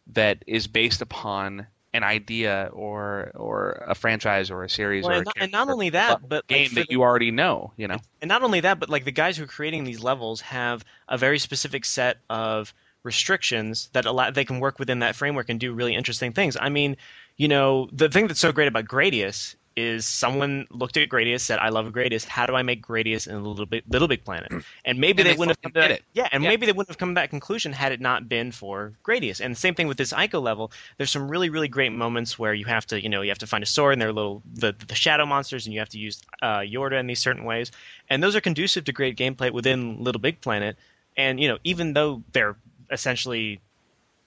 that 0.08 0.42
is 0.46 0.66
based 0.66 1.00
upon 1.00 1.66
an 1.92 2.02
idea 2.02 2.70
or 2.72 3.30
or 3.34 3.84
a 3.86 3.94
franchise 3.94 4.50
or 4.50 4.64
a 4.64 4.68
series 4.68 5.04
Well, 5.04 5.12
or 5.12 5.14
and, 5.18 5.22
a 5.22 5.24
not, 5.26 5.34
and 5.38 5.52
not 5.52 5.68
only 5.68 5.90
that, 5.90 6.28
but 6.28 6.46
game 6.48 6.68
for 6.68 6.74
that 6.76 6.88
the- 6.88 6.92
you 6.92 7.02
already 7.02 7.30
know. 7.30 7.72
You 7.76 7.88
know, 7.88 7.98
and 8.20 8.28
not 8.28 8.42
only 8.42 8.60
that, 8.60 8.80
but 8.80 8.88
like 8.90 9.04
the 9.04 9.12
guys 9.12 9.36
who 9.36 9.44
are 9.44 9.48
creating 9.48 9.84
these 9.84 10.02
levels 10.02 10.40
have 10.40 10.84
a 11.08 11.16
very 11.16 11.38
specific 11.38 11.84
set 11.84 12.18
of 12.28 12.74
restrictions 13.04 13.90
that 13.92 14.06
allow 14.06 14.30
they 14.30 14.44
can 14.46 14.60
work 14.60 14.78
within 14.78 15.00
that 15.00 15.14
framework 15.14 15.50
and 15.50 15.60
do 15.60 15.72
really 15.72 15.94
interesting 15.94 16.32
things. 16.32 16.56
I 16.58 16.70
mean, 16.70 16.96
you 17.36 17.48
know, 17.48 17.88
the 17.92 18.08
thing 18.08 18.26
that's 18.26 18.40
so 18.40 18.50
great 18.50 18.68
about 18.68 18.86
Gradius 18.86 19.54
is 19.76 20.06
someone 20.06 20.66
looked 20.70 20.96
at 20.96 21.08
Gradius, 21.08 21.40
said, 21.40 21.58
"I 21.58 21.68
love 21.70 21.86
Gradius. 21.92 22.24
How 22.24 22.46
do 22.46 22.54
I 22.54 22.62
make 22.62 22.84
Gradius 22.86 23.26
in 23.26 23.34
a 23.34 23.40
little 23.40 23.66
big 23.66 23.82
Little 23.88 24.08
Big 24.08 24.24
Planet?" 24.24 24.50
And 24.84 24.98
maybe 24.98 25.22
And 25.22 25.28
they, 25.28 25.32
they 25.32 25.38
wouldn't 25.38 25.56
have 25.56 25.62
come 25.62 25.72
to 25.72 25.80
that, 25.80 25.90
it. 25.90 26.04
yeah, 26.12 26.28
and 26.32 26.42
Yeah. 26.42 26.48
maybe 26.50 26.66
they 26.66 26.72
wouldn't 26.72 26.88
have 26.90 26.98
come 26.98 27.10
to 27.14 27.20
that 27.20 27.30
conclusion 27.30 27.72
had 27.72 27.92
it 27.92 28.00
not 28.00 28.28
been 28.28 28.52
for 28.52 28.92
Gradius. 29.06 29.40
And 29.40 29.54
the 29.54 29.58
same 29.58 29.74
thing 29.74 29.88
with 29.88 29.96
this 29.96 30.12
Ico 30.12 30.40
level. 30.42 30.70
There's 30.98 31.10
some 31.10 31.28
really 31.30 31.50
really 31.50 31.68
great 31.68 31.92
moments 31.92 32.38
where 32.38 32.54
you 32.54 32.66
have 32.66 32.86
to, 32.86 33.02
you 33.02 33.08
know, 33.08 33.22
you 33.22 33.30
have 33.30 33.38
to 33.38 33.46
find 33.46 33.62
a 33.62 33.66
sword 33.66 33.94
and 33.94 34.02
they're 34.02 34.12
little 34.12 34.42
the 34.52 34.72
the 34.86 34.94
shadow 34.94 35.26
monsters, 35.26 35.66
and 35.66 35.72
you 35.74 35.80
have 35.80 35.88
to 35.90 35.98
use 35.98 36.22
uh, 36.42 36.58
Yorda 36.60 36.98
in 37.00 37.06
these 37.06 37.20
certain 37.20 37.44
ways, 37.44 37.70
and 38.08 38.22
those 38.22 38.36
are 38.36 38.40
conducive 38.40 38.84
to 38.84 38.92
great 38.92 39.16
gameplay 39.16 39.50
within 39.50 40.02
Little 40.02 40.20
Big 40.20 40.40
Planet. 40.40 40.76
And 41.16 41.40
you 41.40 41.48
know, 41.48 41.58
even 41.64 41.94
though 41.94 42.22
they're 42.32 42.56
essentially 42.90 43.60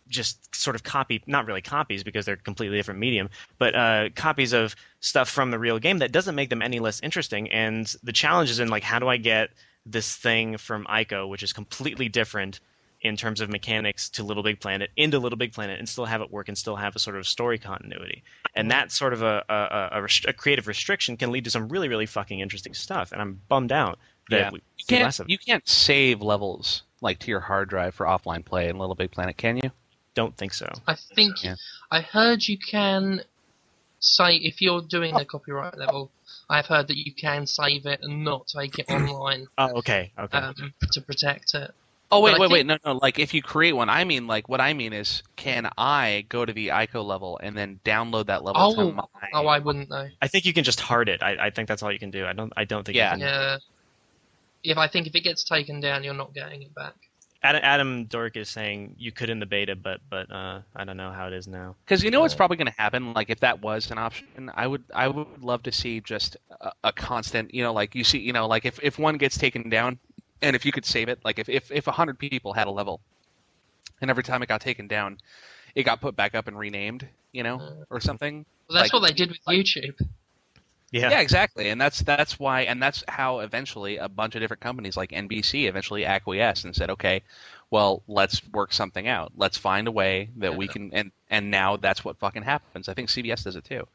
just 0.10 0.56
sort 0.56 0.76
of 0.76 0.84
copy, 0.84 1.22
not 1.28 1.46
really 1.46 1.62
copies 1.62 2.04
because 2.04 2.26
they're 2.26 2.36
completely 2.36 2.78
different 2.78 3.00
medium, 3.00 3.30
but 3.58 3.76
uh, 3.76 4.10
copies 4.16 4.54
of 4.54 4.76
stuff 5.00 5.30
from 5.30 5.52
the 5.52 5.60
real 5.60 5.80
game 5.80 6.00
that 6.00 6.12
doesn't 6.12 6.36
make 6.36 6.50
them 6.50 6.62
any 6.62 6.80
less 6.80 7.00
interesting. 7.02 7.52
And 7.52 7.94
the 8.04 8.14
challenge 8.14 8.50
is 8.50 8.60
in 8.60 8.70
like, 8.70 8.84
how 8.84 9.00
do 9.00 9.08
I 9.08 9.18
get 9.18 9.50
this 9.86 10.16
thing 10.16 10.58
from 10.58 10.86
Ico, 10.86 11.30
which 11.30 11.44
is 11.44 11.54
completely 11.54 12.10
different 12.10 12.60
in 13.02 13.16
terms 13.16 13.42
of 13.42 13.50
mechanics 13.50 14.10
to 14.10 14.24
Little 14.24 14.42
Big 14.42 14.60
Planet, 14.60 14.90
into 14.98 15.20
Little 15.20 15.38
Big 15.38 15.54
Planet, 15.54 15.78
and 15.78 15.88
still 15.88 16.06
have 16.06 16.20
it 16.22 16.32
work 16.32 16.48
and 16.48 16.58
still 16.58 16.76
have 16.76 16.96
a 16.96 17.00
sort 17.00 17.16
of 17.16 17.28
story 17.28 17.60
continuity. 17.60 18.24
And 18.56 18.72
that 18.72 18.92
sort 18.92 19.14
of 19.14 19.22
a 19.22 19.44
a, 19.48 19.98
a, 19.98 20.02
rest- 20.02 20.26
a 20.26 20.34
creative 20.34 20.68
restriction 20.68 21.16
can 21.16 21.32
lead 21.32 21.44
to 21.44 21.52
some 21.52 21.70
really 21.70 21.90
really 21.90 22.08
fucking 22.08 22.40
interesting 22.40 22.74
stuff. 22.74 23.12
And 23.12 23.22
I'm 23.22 23.40
bummed 23.50 23.72
out 23.72 24.00
that 24.30 24.40
Yeah. 24.40 24.50
we 24.52 24.62
you 24.78 24.86
can't 24.88 25.20
of. 25.20 25.28
it. 25.28 25.32
you 25.32 25.38
can't 25.38 25.68
save 25.70 26.22
levels 26.22 26.82
like 27.00 27.20
to 27.20 27.28
your 27.32 27.40
hard 27.40 27.70
drive 27.70 27.94
for 27.94 28.08
offline 28.08 28.44
play 28.44 28.68
in 28.68 28.78
Little 28.80 28.96
Big 28.96 29.12
Planet, 29.12 29.38
can 29.38 29.58
you? 29.58 29.70
Don't 30.18 30.36
think 30.36 30.54
so. 30.56 30.68
I 30.88 30.96
think 31.16 31.44
Yeah. 31.44 31.56
I 31.92 32.02
heard 32.02 32.48
you 32.48 32.58
can 32.58 33.22
say 34.00 34.36
if 34.36 34.62
you're 34.64 34.82
doing 34.82 35.16
a 35.16 35.26
copyright 35.26 35.78
level. 35.78 36.10
I've 36.50 36.66
heard 36.66 36.88
that 36.88 36.98
you 36.98 37.14
can 37.14 37.46
save 37.46 37.86
it 37.86 38.00
and 38.02 38.24
not 38.24 38.48
take 38.48 38.80
it 38.80 38.90
online 38.90 39.46
Oh, 39.60 39.78
okay, 39.80 40.12
okay. 40.18 40.38
um, 40.40 40.74
to 40.94 41.02
protect 41.02 41.54
it. 41.54 41.70
Oh 42.10 42.22
wait, 42.22 42.32
But 42.32 42.38
I 42.38 42.40
wait, 42.42 42.52
wait! 42.52 42.58
think- 42.68 42.82
No, 42.86 42.94
no. 42.94 43.00
Like 43.00 43.20
if 43.20 43.34
you 43.36 43.42
create 43.44 43.74
one, 43.74 43.90
I 43.90 44.06
mean, 44.06 44.26
like 44.26 44.50
what 44.50 44.60
I 44.62 44.74
mean 44.74 44.92
is, 44.94 45.22
can 45.36 45.70
I 45.78 46.26
go 46.30 46.46
to 46.46 46.52
the 46.54 46.70
ICO 46.70 47.06
level 47.06 47.38
and 47.44 47.56
then 47.56 47.80
download 47.86 48.26
that 48.28 48.44
level 48.44 48.74
to 48.74 48.82
Oh, 48.82 48.92
my? 48.92 49.04
oh, 49.34 49.46
I 49.46 49.60
wouldn't 49.60 49.90
know. 49.90 50.08
I 50.22 50.28
think 50.30 50.46
you 50.46 50.54
can 50.54 50.64
just 50.64 50.80
hard 50.80 51.10
it. 51.10 51.22
I, 51.22 51.48
I 51.48 51.50
think 51.52 51.68
that's 51.68 51.84
all 51.84 51.92
you 51.92 52.00
can 52.00 52.10
do. 52.12 52.26
I 52.26 52.34
don't. 52.34 52.52
I 52.58 52.64
don't 52.64 52.86
think. 52.86 52.96
Yeah. 52.96 53.14
You 53.14 53.20
can. 53.20 53.28
Yeah. 53.28 53.58
If 54.64 54.78
I 54.80 54.88
think 54.88 55.06
if 55.06 55.14
it 55.16 55.22
gets 55.24 55.44
taken 55.44 55.80
down, 55.80 56.04
you're 56.04 56.14
not 56.16 56.34
getting 56.34 56.62
it 56.64 56.74
back. 56.74 56.96
Adam, 57.44 57.62
Adam 57.64 58.06
Dork 58.06 58.36
is 58.36 58.50
saying 58.50 58.96
you 58.98 59.12
could 59.12 59.30
in 59.30 59.40
the 59.40 59.46
beta, 59.46 59.76
but 59.76 60.02
but 60.10 60.32
uh, 60.32 60.62
I 60.76 60.84
don't 60.84 60.98
know 60.98 61.12
how 61.12 61.28
it 61.28 61.34
is 61.34 61.48
now. 61.48 61.76
Because 61.86 62.04
you 62.04 62.10
know 62.12 62.22
what's 62.22 62.34
probably 62.36 62.58
going 62.58 62.68
to 62.72 62.82
happen. 62.82 63.14
Like 63.14 63.30
if 63.30 63.40
that 63.42 63.62
was 63.62 63.92
an 63.92 63.98
option, 64.00 64.52
I 64.56 64.66
would 64.66 64.84
I 64.94 65.08
would 65.08 65.42
love 65.44 65.64
to 65.64 65.72
see 65.72 66.00
just 66.02 66.38
a, 66.62 66.72
a 66.86 66.92
constant. 66.92 67.54
You 67.54 67.64
know, 67.64 67.74
like 67.74 67.94
you 67.94 68.04
see, 68.04 68.18
you 68.20 68.34
know, 68.34 68.48
like 68.48 68.66
if 68.66 68.80
if 68.82 68.98
one 68.98 69.18
gets 69.18 69.38
taken 69.38 69.70
down, 69.70 70.00
and 70.42 70.56
if 70.56 70.66
you 70.66 70.72
could 70.72 70.86
save 70.86 71.10
it, 71.10 71.20
like 71.24 71.38
if 71.38 71.48
if 71.48 71.72
if 71.72 71.86
a 71.88 71.92
hundred 71.92 72.18
people 72.18 72.54
had 72.54 72.66
a 72.68 72.72
level, 72.72 73.02
and 74.02 74.10
every 74.10 74.24
time 74.24 74.42
it 74.42 74.50
got 74.50 74.62
taken 74.62 74.88
down, 74.88 75.20
it 75.76 75.84
got 75.84 76.02
put 76.02 76.16
back 76.16 76.34
up 76.34 76.48
and 76.48 76.58
renamed, 76.58 77.08
you 77.34 77.44
know, 77.44 77.60
Uh. 77.60 77.74
or 77.92 78.00
something. 78.00 78.46
Well, 78.68 78.82
that's 78.82 78.92
Like- 78.92 79.02
what 79.02 79.08
they 79.08 79.14
did 79.14 79.30
with 79.30 79.40
YouTube. 79.48 80.08
Yeah. 80.92 81.10
Yeah, 81.10 81.20
exactly, 81.20 81.70
and 81.70 81.82
that's 81.82 82.00
that's 82.00 82.40
why, 82.40 82.62
and 82.62 82.82
that's 82.82 83.04
how 83.10 83.40
eventually 83.40 83.98
a 83.98 84.08
bunch 84.08 84.36
of 84.36 84.42
different 84.42 84.62
companies 84.62 84.96
like 84.96 85.12
NBC 85.12 85.68
eventually 85.68 86.06
acquiesced 86.06 86.64
and 86.64 86.74
said, 86.74 86.90
okay, 86.92 87.24
well, 87.70 88.04
let's 88.08 88.42
work 88.54 88.72
something 88.72 89.06
out. 89.08 89.34
Let's 89.36 89.58
find 89.58 89.88
a 89.88 89.92
way 89.92 90.30
that 90.38 90.56
we 90.56 90.68
can, 90.68 90.94
and 90.94 91.12
and 91.30 91.52
now 91.52 91.76
that's 91.76 92.06
what 92.06 92.18
fucking 92.18 92.44
happens. 92.44 92.88
I 92.88 92.94
think 92.94 93.10
CBS 93.10 93.44
does 93.44 93.58
it 93.58 93.66
too. 93.66 93.86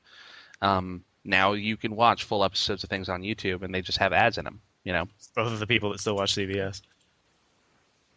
Um, 0.60 1.02
now 1.24 1.52
you 1.52 1.78
can 1.78 1.96
watch 1.96 2.24
full 2.24 2.44
episodes 2.44 2.84
of 2.84 2.90
things 2.90 3.08
on 3.08 3.22
YouTube, 3.22 3.62
and 3.62 3.74
they 3.74 3.80
just 3.80 3.98
have 3.98 4.12
ads 4.12 4.36
in 4.36 4.44
them. 4.44 4.60
You 4.84 4.92
know, 4.92 5.08
Both 5.34 5.52
of 5.52 5.60
the 5.60 5.66
people 5.66 5.92
that 5.92 6.00
still 6.00 6.16
watch 6.16 6.34
CBS. 6.34 6.82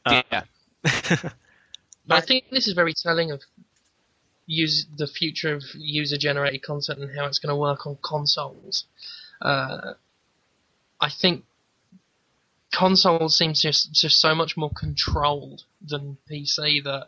Uh, 0.05 0.21
yeah, 0.31 0.43
But 2.07 2.17
I 2.17 2.21
think 2.21 2.49
this 2.51 2.67
is 2.67 2.73
very 2.73 2.93
telling 2.93 3.31
of 3.31 3.41
use 4.45 4.85
the 4.97 5.07
future 5.07 5.53
of 5.53 5.63
user 5.73 6.17
generated 6.17 6.63
content 6.63 6.99
and 6.99 7.17
how 7.17 7.25
it's 7.25 7.39
going 7.39 7.49
to 7.49 7.55
work 7.55 7.85
on 7.85 7.97
consoles. 8.03 8.85
Uh, 9.41 9.93
I 11.01 11.09
think 11.09 11.43
consoles 12.71 13.37
seems 13.37 13.61
just 13.61 13.91
just 13.93 14.19
so 14.19 14.35
much 14.35 14.57
more 14.57 14.71
controlled 14.71 15.63
than 15.81 16.17
PC 16.29 16.83
that 16.83 17.07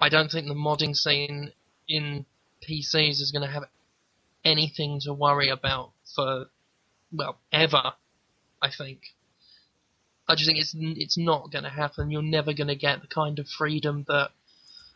I 0.00 0.08
don't 0.08 0.30
think 0.30 0.48
the 0.48 0.54
modding 0.54 0.96
scene 0.96 1.52
in 1.88 2.26
PCs 2.62 3.20
is 3.20 3.30
going 3.30 3.46
to 3.46 3.52
have 3.52 3.64
anything 4.44 5.00
to 5.00 5.12
worry 5.12 5.48
about 5.48 5.92
for 6.14 6.46
well 7.12 7.38
ever. 7.52 7.92
I 8.62 8.70
think. 8.70 9.14
I 10.28 10.34
just 10.34 10.48
think 10.48 10.58
it's 10.58 10.74
it's 10.76 11.18
not 11.18 11.52
going 11.52 11.64
to 11.64 11.70
happen. 11.70 12.10
You're 12.10 12.22
never 12.22 12.52
going 12.52 12.68
to 12.68 12.74
get 12.74 13.00
the 13.00 13.06
kind 13.06 13.38
of 13.38 13.48
freedom 13.48 14.04
that. 14.08 14.30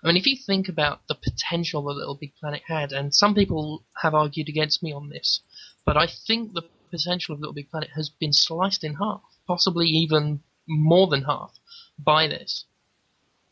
I 0.02 0.06
mean, 0.06 0.16
if 0.16 0.26
you 0.26 0.36
think 0.36 0.68
about 0.68 1.06
the 1.08 1.14
potential 1.14 1.82
that 1.84 1.94
Little 1.94 2.14
Big 2.14 2.34
Planet 2.36 2.62
had, 2.66 2.92
and 2.92 3.14
some 3.14 3.34
people 3.34 3.84
have 4.02 4.14
argued 4.14 4.48
against 4.48 4.82
me 4.82 4.92
on 4.92 5.10
this, 5.10 5.40
but 5.84 5.96
I 5.96 6.06
think 6.06 6.52
the 6.52 6.62
potential 6.90 7.34
of 7.34 7.40
Little 7.40 7.54
Big 7.54 7.70
Planet 7.70 7.90
has 7.94 8.08
been 8.08 8.32
sliced 8.32 8.82
in 8.82 8.94
half, 8.94 9.22
possibly 9.46 9.86
even 9.88 10.42
more 10.66 11.06
than 11.06 11.24
half, 11.24 11.58
by 11.98 12.26
this. 12.26 12.64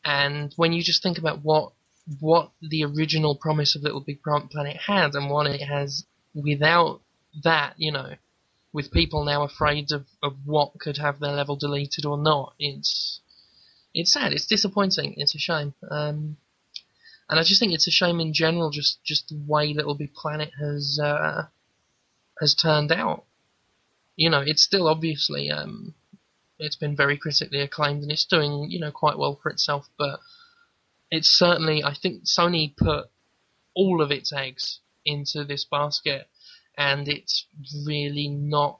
And 0.03 0.53
when 0.55 0.73
you 0.73 0.81
just 0.81 1.03
think 1.03 1.17
about 1.17 1.43
what 1.43 1.73
what 2.19 2.51
the 2.59 2.83
original 2.83 3.35
promise 3.35 3.75
of 3.75 3.83
Little 3.83 4.01
Big 4.01 4.23
Planet 4.23 4.77
had, 4.87 5.13
and 5.13 5.29
what 5.29 5.45
it 5.45 5.61
has 5.61 6.05
without 6.33 7.01
that, 7.43 7.75
you 7.77 7.91
know, 7.91 8.15
with 8.73 8.91
people 8.91 9.23
now 9.23 9.43
afraid 9.43 9.91
of, 9.91 10.07
of 10.23 10.33
what 10.45 10.79
could 10.79 10.97
have 10.97 11.19
their 11.19 11.33
level 11.33 11.55
deleted 11.55 12.05
or 12.05 12.17
not. 12.17 12.55
It's 12.57 13.21
it's 13.99 14.13
sad. 14.13 14.33
It's 14.33 14.45
disappointing. 14.45 15.15
It's 15.17 15.35
a 15.35 15.39
shame. 15.39 15.73
Um, 15.89 16.37
and 17.29 17.39
I 17.39 17.43
just 17.43 17.59
think 17.59 17.73
it's 17.73 17.87
a 17.87 17.91
shame 17.91 18.19
in 18.19 18.33
general, 18.33 18.71
just 18.71 19.03
just 19.03 19.29
the 19.29 19.39
way 19.47 19.73
Little 19.73 19.93
Big 19.93 20.13
Planet 20.13 20.51
has 20.59 20.99
uh, 21.01 21.45
has 22.39 22.55
turned 22.55 22.91
out. 22.91 23.25
You 24.15 24.29
know, 24.29 24.41
it's 24.41 24.63
still 24.63 24.87
obviously 24.87 25.51
um, 25.51 25.93
it's 26.57 26.75
been 26.75 26.95
very 26.95 27.17
critically 27.17 27.61
acclaimed 27.61 28.01
and 28.01 28.11
it's 28.11 28.25
doing 28.25 28.71
you 28.71 28.79
know 28.79 28.91
quite 28.91 29.17
well 29.17 29.39
for 29.41 29.49
itself. 29.49 29.87
But 29.97 30.19
it's 31.11 31.29
certainly 31.29 31.83
I 31.83 31.93
think 31.93 32.23
Sony 32.23 32.75
put 32.75 33.09
all 33.75 34.01
of 34.01 34.11
its 34.11 34.33
eggs 34.33 34.79
into 35.05 35.43
this 35.43 35.65
basket, 35.65 36.27
and 36.77 37.07
it's 37.07 37.45
really 37.85 38.27
not. 38.27 38.79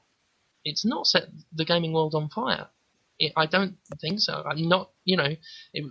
It's 0.64 0.84
not 0.84 1.06
set 1.06 1.28
the 1.52 1.64
gaming 1.64 1.92
world 1.92 2.14
on 2.14 2.28
fire. 2.28 2.66
It, 3.20 3.32
I 3.36 3.46
don't 3.46 3.76
think 4.00 4.20
so. 4.20 4.42
I'm 4.50 4.68
not. 4.68 4.90
You 5.04 5.18
know, 5.18 5.36
it, 5.74 5.84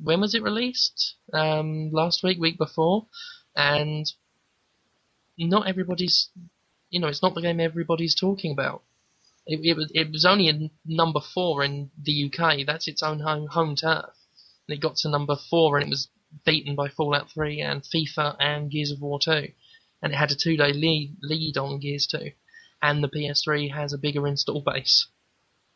when 0.00 0.22
was 0.22 0.34
it 0.34 0.42
released? 0.42 1.16
Um, 1.34 1.90
last 1.92 2.22
week, 2.24 2.38
week 2.40 2.58
before, 2.58 3.06
and 3.56 4.06
not 5.38 5.68
everybody's. 5.68 6.30
You 6.90 7.00
know, 7.00 7.08
it's 7.08 7.22
not 7.22 7.34
the 7.34 7.42
game 7.42 7.60
everybody's 7.60 8.14
talking 8.14 8.52
about. 8.52 8.84
It, 9.46 9.60
it, 9.64 9.76
was- 9.76 9.92
it 9.94 10.10
was 10.12 10.24
only 10.24 10.48
in 10.48 10.70
number 10.86 11.20
four 11.20 11.64
in 11.64 11.90
the 12.02 12.26
UK. 12.32 12.66
That's 12.66 12.88
its 12.88 13.02
own 13.02 13.20
home 13.20 13.48
home 13.48 13.76
turf. 13.76 14.06
And 14.68 14.76
it 14.76 14.80
got 14.80 14.96
to 14.98 15.08
number 15.10 15.36
four, 15.50 15.76
and 15.78 15.86
it 15.86 15.90
was 15.90 16.08
beaten 16.44 16.74
by 16.76 16.88
Fallout 16.88 17.30
3 17.30 17.60
and 17.60 17.82
FIFA 17.82 18.36
and 18.40 18.70
Gears 18.70 18.90
of 18.92 19.00
War 19.00 19.18
2. 19.20 19.52
And 20.02 20.12
it 20.12 20.16
had 20.16 20.30
a 20.32 20.36
two-day 20.36 20.72
lead 20.72 21.16
lead 21.22 21.56
on 21.58 21.80
Gears 21.80 22.06
2, 22.08 22.32
and 22.82 23.02
the 23.04 23.08
PS3 23.08 23.72
has 23.72 23.92
a 23.92 23.98
bigger 23.98 24.26
install 24.26 24.60
base. 24.62 25.08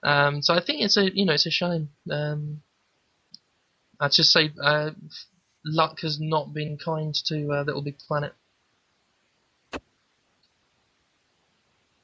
Um, 0.02 0.42
so 0.42 0.54
I 0.54 0.60
think 0.60 0.82
it's 0.82 0.96
a 0.96 1.14
you 1.14 1.24
know 1.24 1.34
it's 1.34 1.46
a 1.46 1.50
shame. 1.50 1.90
Um, 2.10 2.62
I'd 3.98 4.12
just 4.12 4.32
say 4.32 4.50
uh, 4.62 4.90
luck 5.64 6.00
has 6.00 6.18
not 6.18 6.54
been 6.54 6.78
kind 6.78 7.14
to 7.26 7.52
uh, 7.52 7.62
Little 7.62 7.82
Big 7.82 7.98
Planet. 7.98 8.32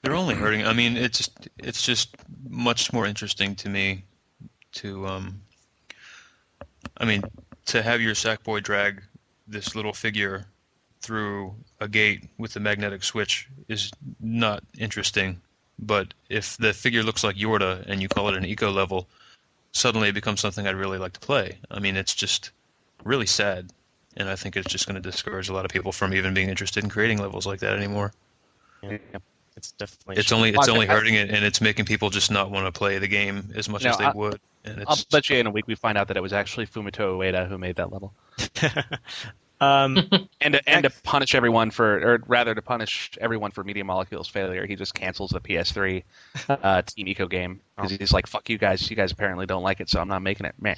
They're 0.02 0.14
only 0.14 0.34
hurting. 0.34 0.64
I 0.64 0.72
mean, 0.72 0.96
it's 0.96 1.18
just, 1.18 1.48
it's 1.58 1.84
just 1.84 2.14
much 2.48 2.92
more 2.92 3.06
interesting 3.06 3.56
to 3.56 3.68
me 3.68 4.04
to 4.72 5.06
um. 5.06 5.40
I 6.98 7.04
mean, 7.04 7.24
to 7.66 7.82
have 7.82 8.00
your 8.00 8.14
Sackboy 8.14 8.62
drag 8.62 9.02
this 9.48 9.74
little 9.74 9.92
figure 9.92 10.46
through 11.00 11.54
a 11.80 11.88
gate 11.88 12.24
with 12.38 12.52
the 12.52 12.60
magnetic 12.60 13.02
switch 13.02 13.48
is 13.68 13.90
not 14.20 14.62
interesting. 14.78 15.40
But 15.78 16.14
if 16.28 16.56
the 16.56 16.72
figure 16.72 17.02
looks 17.02 17.22
like 17.22 17.36
Yorda 17.36 17.84
and 17.86 18.00
you 18.00 18.08
call 18.08 18.28
it 18.28 18.36
an 18.36 18.44
Ico 18.44 18.72
level, 18.74 19.08
suddenly 19.72 20.08
it 20.08 20.14
becomes 20.14 20.40
something 20.40 20.66
I'd 20.66 20.74
really 20.74 20.98
like 20.98 21.12
to 21.14 21.20
play. 21.20 21.58
I 21.70 21.80
mean, 21.80 21.96
it's 21.96 22.14
just 22.14 22.50
really 23.04 23.26
sad, 23.26 23.70
and 24.16 24.28
I 24.28 24.36
think 24.36 24.56
it's 24.56 24.70
just 24.72 24.86
going 24.86 25.00
to 25.00 25.00
discourage 25.10 25.48
a 25.48 25.52
lot 25.52 25.64
of 25.64 25.70
people 25.70 25.92
from 25.92 26.14
even 26.14 26.32
being 26.34 26.48
interested 26.48 26.82
in 26.82 26.90
creating 26.90 27.18
levels 27.18 27.46
like 27.46 27.60
that 27.60 27.76
anymore. 27.76 28.12
Yeah, 28.82 28.98
it's 29.56 29.72
definitely. 29.72 30.16
It's 30.16 30.32
only 30.32 30.50
it's 30.50 30.68
only 30.68 30.86
hurting 30.86 31.14
it, 31.14 31.30
and 31.30 31.44
it's 31.44 31.60
making 31.60 31.84
people 31.84 32.08
just 32.10 32.30
not 32.30 32.50
want 32.50 32.66
to 32.66 32.72
play 32.72 32.98
the 32.98 33.08
game 33.08 33.50
as 33.54 33.68
much 33.68 33.84
No, 33.84 33.90
as 33.90 33.98
they 33.98 34.04
I- 34.04 34.12
would. 34.12 34.40
And 34.64 34.82
I'll 34.88 34.98
bet 35.12 35.30
you 35.30 35.36
in 35.36 35.46
a 35.46 35.50
week 35.50 35.68
we 35.68 35.76
find 35.76 35.96
out 35.96 36.08
that 36.08 36.16
it 36.16 36.22
was 36.22 36.32
actually 36.32 36.66
Fumito 36.66 37.16
Ueda 37.18 37.48
who 37.48 37.56
made 37.56 37.76
that 37.76 37.92
level, 37.92 38.12
um, 39.60 39.96
and 40.40 40.54
to, 40.54 40.68
and 40.68 40.84
to 40.84 40.90
punish 41.02 41.34
everyone 41.34 41.70
for, 41.70 42.14
or 42.14 42.22
rather 42.26 42.54
to 42.54 42.62
punish 42.62 43.12
everyone 43.20 43.50
for 43.50 43.64
Media 43.64 43.84
Molecule's 43.84 44.28
failure, 44.28 44.66
he 44.66 44.76
just 44.76 44.94
cancels 44.94 45.30
the 45.30 45.40
PS3 45.40 46.02
uh, 46.48 46.82
Team 46.82 47.06
Ico 47.06 47.28
game 47.28 47.60
because 47.76 47.92
he's 47.92 48.12
like, 48.12 48.26
"Fuck 48.26 48.48
you 48.48 48.58
guys! 48.58 48.88
You 48.90 48.96
guys 48.96 49.12
apparently 49.12 49.46
don't 49.46 49.62
like 49.62 49.80
it, 49.80 49.88
so 49.88 50.00
I'm 50.00 50.08
not 50.08 50.22
making 50.22 50.46
it." 50.46 50.54
Man, 50.60 50.76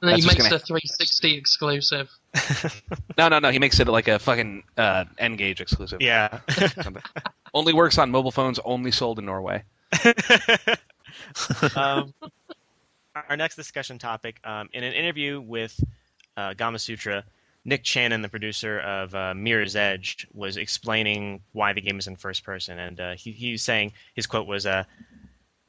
And 0.00 0.10
then 0.10 0.16
he 0.16 0.22
That's 0.22 0.38
makes 0.38 0.50
just 0.50 0.64
a 0.64 0.66
360 0.66 1.36
exclusive. 1.36 2.10
no, 3.18 3.28
no, 3.28 3.38
no. 3.38 3.50
He 3.50 3.58
makes 3.58 3.80
it 3.80 3.88
like 3.88 4.08
a 4.08 4.18
fucking 4.18 4.64
uh, 4.76 5.04
N-Gage 5.18 5.60
exclusive. 5.60 6.00
yeah. 6.00 6.40
Only 7.54 7.72
works 7.72 7.98
on 7.98 8.10
mobile 8.10 8.32
phones. 8.32 8.58
Only 8.64 8.90
sold 8.90 9.18
in 9.18 9.26
Norway. 9.26 9.62
um, 11.76 12.12
our 13.28 13.36
next 13.36 13.56
discussion 13.56 13.98
topic 13.98 14.40
um, 14.44 14.68
in 14.72 14.82
an 14.82 14.92
interview 14.92 15.40
with 15.40 15.78
uh, 16.36 16.52
Gamasutra, 16.54 17.22
Nick 17.64 17.82
Channon, 17.82 18.22
the 18.22 18.28
producer 18.28 18.78
of 18.80 19.14
uh, 19.14 19.34
Mirror's 19.34 19.74
Edge, 19.74 20.26
was 20.34 20.56
explaining 20.56 21.40
why 21.52 21.72
the 21.72 21.80
game 21.80 21.98
is 21.98 22.06
in 22.06 22.16
first 22.16 22.44
person, 22.44 22.78
and 22.78 23.00
uh, 23.00 23.14
he, 23.14 23.32
he 23.32 23.52
was 23.52 23.62
saying 23.62 23.92
his 24.14 24.26
quote 24.26 24.46
was, 24.46 24.66
uh, 24.66 24.84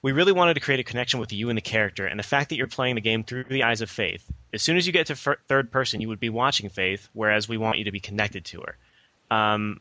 "We 0.01 0.11
really 0.11 0.33
wanted 0.33 0.55
to 0.55 0.59
create 0.59 0.79
a 0.79 0.83
connection 0.83 1.19
with 1.19 1.31
you 1.31 1.49
and 1.49 1.57
the 1.57 1.61
character, 1.61 2.05
and 2.05 2.19
the 2.19 2.23
fact 2.23 2.49
that 2.49 2.57
you're 2.57 2.67
playing 2.67 2.95
the 2.95 3.01
game 3.01 3.23
through 3.23 3.45
the 3.45 3.63
eyes 3.63 3.81
of 3.81 3.89
Faith. 3.89 4.29
As 4.53 4.61
soon 4.61 4.77
as 4.77 4.85
you 4.85 4.93
get 4.93 5.07
to 5.07 5.15
fir- 5.15 5.37
third 5.47 5.71
person, 5.71 6.01
you 6.01 6.09
would 6.09 6.19
be 6.19 6.29
watching 6.29 6.69
Faith, 6.69 7.09
whereas 7.13 7.47
we 7.47 7.57
want 7.57 7.77
you 7.77 7.85
to 7.85 7.91
be 7.91 7.99
connected 7.99 8.43
to 8.45 8.61
her." 8.61 8.77
Um, 9.35 9.79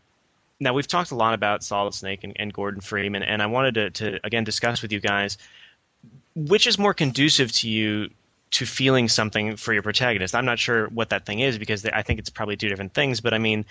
now 0.60 0.72
we've 0.72 0.86
talked 0.86 1.10
a 1.10 1.16
lot 1.16 1.34
about 1.34 1.64
Solid 1.64 1.94
Snake 1.94 2.24
and, 2.24 2.32
and 2.36 2.52
Gordon 2.52 2.80
Freeman, 2.80 3.22
and 3.22 3.42
I 3.42 3.46
wanted 3.46 3.74
to, 3.74 3.90
to 3.90 4.20
again 4.24 4.44
discuss 4.44 4.82
with 4.82 4.92
you 4.92 5.00
guys 5.00 5.36
which 6.34 6.66
is 6.66 6.78
more 6.78 6.94
conducive 6.94 7.52
to 7.52 7.68
you 7.68 8.10
to 8.54 8.64
feeling 8.64 9.08
something 9.08 9.56
for 9.56 9.72
your 9.72 9.82
protagonist. 9.82 10.32
I'm 10.32 10.44
not 10.44 10.60
sure 10.60 10.86
what 10.88 11.10
that 11.10 11.26
thing 11.26 11.40
is 11.40 11.58
because 11.58 11.84
I 11.86 12.02
think 12.02 12.20
it's 12.20 12.30
probably 12.30 12.56
two 12.56 12.68
different 12.68 12.94
things. 12.94 13.20
But 13.20 13.34
I 13.34 13.38
mean, 13.38 13.64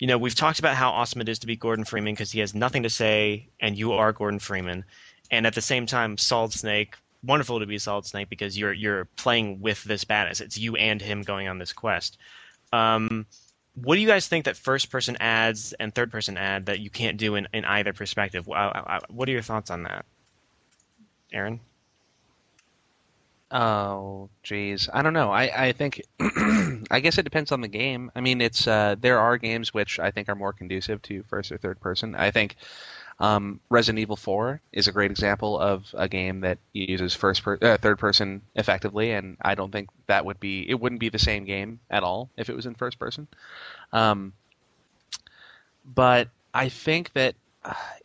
you 0.00 0.08
know, 0.08 0.18
we've 0.18 0.34
talked 0.34 0.58
about 0.58 0.74
how 0.74 0.90
awesome 0.90 1.20
it 1.20 1.28
is 1.28 1.38
to 1.40 1.46
be 1.46 1.54
Gordon 1.54 1.84
Freeman 1.84 2.14
because 2.14 2.32
he 2.32 2.40
has 2.40 2.52
nothing 2.52 2.82
to 2.82 2.90
say, 2.90 3.46
and 3.60 3.78
you 3.78 3.92
are 3.92 4.12
Gordon 4.12 4.40
Freeman, 4.40 4.84
and 5.30 5.46
at 5.46 5.54
the 5.54 5.60
same 5.60 5.86
time, 5.86 6.18
Solid 6.18 6.52
Snake. 6.52 6.96
Wonderful 7.24 7.60
to 7.60 7.66
be 7.66 7.78
Solid 7.78 8.04
Snake 8.04 8.28
because 8.28 8.58
you're 8.58 8.72
you're 8.72 9.04
playing 9.16 9.60
with 9.60 9.82
this 9.84 10.04
badass. 10.04 10.40
It's 10.40 10.58
you 10.58 10.74
and 10.74 11.00
him 11.00 11.22
going 11.22 11.46
on 11.46 11.58
this 11.58 11.72
quest. 11.72 12.18
Um, 12.72 13.26
what 13.74 13.94
do 13.94 14.00
you 14.00 14.08
guys 14.08 14.26
think 14.26 14.46
that 14.46 14.56
first 14.56 14.90
person 14.90 15.16
adds 15.20 15.72
and 15.74 15.94
third 15.94 16.10
person 16.10 16.36
add 16.36 16.66
that 16.66 16.80
you 16.80 16.90
can't 16.90 17.16
do 17.16 17.36
in, 17.36 17.46
in 17.52 17.64
either 17.64 17.92
perspective? 17.92 18.46
What 18.46 19.28
are 19.28 19.32
your 19.32 19.42
thoughts 19.42 19.70
on 19.70 19.84
that, 19.84 20.04
Aaron? 21.32 21.60
Oh, 23.50 24.28
jeez. 24.44 24.88
I 24.92 25.02
don't 25.02 25.12
know. 25.12 25.30
I, 25.30 25.68
I 25.68 25.72
think, 25.72 26.02
I 26.90 27.00
guess 27.00 27.16
it 27.16 27.22
depends 27.22 27.52
on 27.52 27.60
the 27.60 27.68
game. 27.68 28.10
I 28.16 28.20
mean, 28.20 28.40
it's 28.40 28.66
uh, 28.66 28.96
there 29.00 29.20
are 29.20 29.38
games 29.38 29.72
which 29.72 30.00
I 30.00 30.10
think 30.10 30.28
are 30.28 30.34
more 30.34 30.52
conducive 30.52 31.00
to 31.02 31.22
first 31.24 31.52
or 31.52 31.58
third 31.58 31.80
person. 31.80 32.16
I 32.16 32.32
think 32.32 32.56
um, 33.20 33.60
Resident 33.70 34.00
Evil 34.00 34.16
4 34.16 34.60
is 34.72 34.88
a 34.88 34.92
great 34.92 35.12
example 35.12 35.58
of 35.60 35.94
a 35.96 36.08
game 36.08 36.40
that 36.40 36.58
uses 36.72 37.14
first 37.14 37.44
per- 37.44 37.58
uh, 37.62 37.76
third 37.76 37.98
person 38.00 38.42
effectively, 38.56 39.12
and 39.12 39.36
I 39.40 39.54
don't 39.54 39.70
think 39.70 39.90
that 40.08 40.24
would 40.24 40.40
be 40.40 40.68
it 40.68 40.80
wouldn't 40.80 41.00
be 41.00 41.08
the 41.08 41.18
same 41.18 41.44
game 41.44 41.78
at 41.88 42.02
all 42.02 42.30
if 42.36 42.50
it 42.50 42.56
was 42.56 42.66
in 42.66 42.74
first 42.74 42.98
person. 42.98 43.28
Um, 43.92 44.32
but 45.84 46.28
I 46.52 46.68
think 46.68 47.12
that 47.12 47.36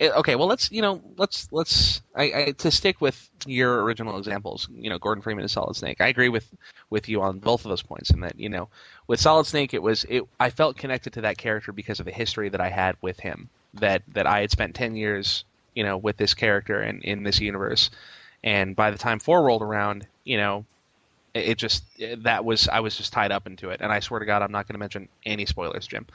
okay, 0.02 0.36
well 0.36 0.48
let's 0.48 0.72
you 0.72 0.82
know 0.82 1.02
let's 1.18 1.48
let's 1.52 2.02
I, 2.16 2.24
I 2.24 2.52
to 2.58 2.72
stick 2.72 3.02
with 3.02 3.30
your 3.46 3.84
original 3.84 4.18
examples. 4.18 4.68
You 4.74 4.90
know, 4.90 4.98
Gordon 4.98 5.22
Freeman 5.22 5.46
is 5.46 5.52
Solid 5.52 5.76
Snake. 5.76 6.02
I 6.02 6.08
agree 6.08 6.30
with 6.30 6.54
with 6.90 7.10
you 7.10 7.22
on 7.22 7.40
both 7.40 7.66
of 7.66 7.70
those 7.70 7.82
points. 7.82 8.10
and 8.10 8.24
that 8.24 8.40
you 8.40 8.50
know, 8.50 8.70
with 9.08 9.20
Solid 9.20 9.46
Snake, 9.46 9.74
it 9.74 9.82
was 9.82 10.06
it. 10.10 10.24
I 10.40 10.50
felt 10.50 10.78
connected 10.78 11.14
to 11.14 11.22
that 11.22 11.38
character 11.38 11.72
because 11.72 12.00
of 12.00 12.06
the 12.06 12.12
history 12.12 12.50
that 12.50 12.62
I 12.62 12.70
had 12.70 12.96
with 13.02 13.20
him. 13.20 13.50
That 13.76 14.04
that 14.14 14.28
I 14.28 14.42
had 14.42 14.52
spent 14.52 14.76
ten 14.76 14.96
years 14.96 15.44
you 15.76 15.84
know 15.84 15.98
with 15.98 16.18
this 16.18 16.34
character 16.34 16.80
and 16.82 17.04
in 17.04 17.24
this 17.24 17.40
universe, 17.40 17.90
and 18.44 18.76
by 18.76 18.92
the 18.92 18.98
time 18.98 19.20
four 19.20 19.44
rolled 19.44 19.62
around, 19.64 20.08
you 20.24 20.38
know. 20.38 20.66
It 21.34 21.58
just 21.58 21.86
that 22.24 22.44
was 22.44 22.68
I 22.68 22.82
was 22.82 22.98
just 22.98 23.14
tied 23.14 23.32
up 23.32 23.48
into 23.48 23.70
it, 23.70 23.80
and 23.80 23.90
I 23.90 24.02
swear 24.02 24.20
to 24.20 24.26
God, 24.26 24.42
I'm 24.42 24.52
not 24.52 24.68
going 24.68 24.74
to 24.74 24.80
mention 24.80 25.08
any 25.26 25.46
spoilers, 25.46 25.88
Jim. 25.88 26.06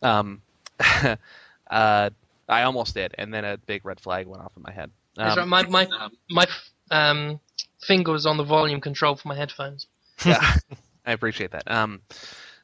Um, 0.00 0.40
uh, 1.70 2.10
I 2.48 2.62
almost 2.62 2.94
did, 2.94 3.14
and 3.18 3.32
then 3.32 3.44
a 3.44 3.56
big 3.58 3.84
red 3.84 4.00
flag 4.00 4.26
went 4.26 4.42
off 4.42 4.52
in 4.56 4.62
my 4.62 4.72
head. 4.72 4.90
That's 5.16 5.36
right, 5.36 5.42
Um, 5.42 5.48
my 5.48 5.62
my 5.66 5.88
my 6.30 6.46
um, 6.90 7.40
finger 7.82 8.12
was 8.12 8.26
on 8.26 8.36
the 8.36 8.44
volume 8.44 8.80
control 8.80 9.16
for 9.16 9.28
my 9.28 9.36
headphones. 9.36 9.86
yeah, 10.24 10.56
I 11.04 11.12
appreciate 11.12 11.52
that. 11.52 11.70
Um, 11.70 12.02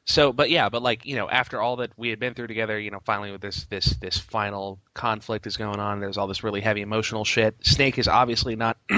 so, 0.05 0.33
but 0.33 0.49
yeah, 0.49 0.69
but 0.69 0.81
like 0.81 1.05
you 1.05 1.15
know, 1.15 1.29
after 1.29 1.61
all 1.61 1.77
that 1.77 1.91
we 1.97 2.09
had 2.09 2.19
been 2.19 2.33
through 2.33 2.47
together, 2.47 2.79
you 2.79 2.91
know, 2.91 3.01
finally 3.05 3.31
with 3.31 3.41
this 3.41 3.65
this 3.65 3.95
this 4.01 4.17
final 4.17 4.79
conflict 4.93 5.47
is 5.47 5.57
going 5.57 5.79
on. 5.79 5.99
There's 5.99 6.17
all 6.17 6.27
this 6.27 6.43
really 6.43 6.61
heavy 6.61 6.81
emotional 6.81 7.23
shit. 7.23 7.55
Snake 7.61 7.97
is 7.97 8.07
obviously 8.07 8.55
not 8.55 8.77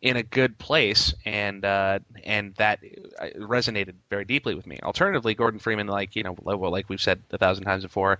in 0.00 0.16
a 0.16 0.22
good 0.22 0.58
place, 0.58 1.12
and 1.24 1.64
uh, 1.64 1.98
and 2.24 2.54
that 2.54 2.80
uh, 3.18 3.26
resonated 3.36 3.94
very 4.10 4.24
deeply 4.24 4.54
with 4.54 4.66
me. 4.66 4.78
Alternatively, 4.82 5.34
Gordon 5.34 5.58
Freeman, 5.58 5.88
like 5.88 6.14
you 6.14 6.22
know, 6.22 6.36
like 6.44 6.88
we've 6.88 7.00
said 7.00 7.20
a 7.32 7.38
thousand 7.38 7.64
times 7.64 7.82
before, 7.82 8.18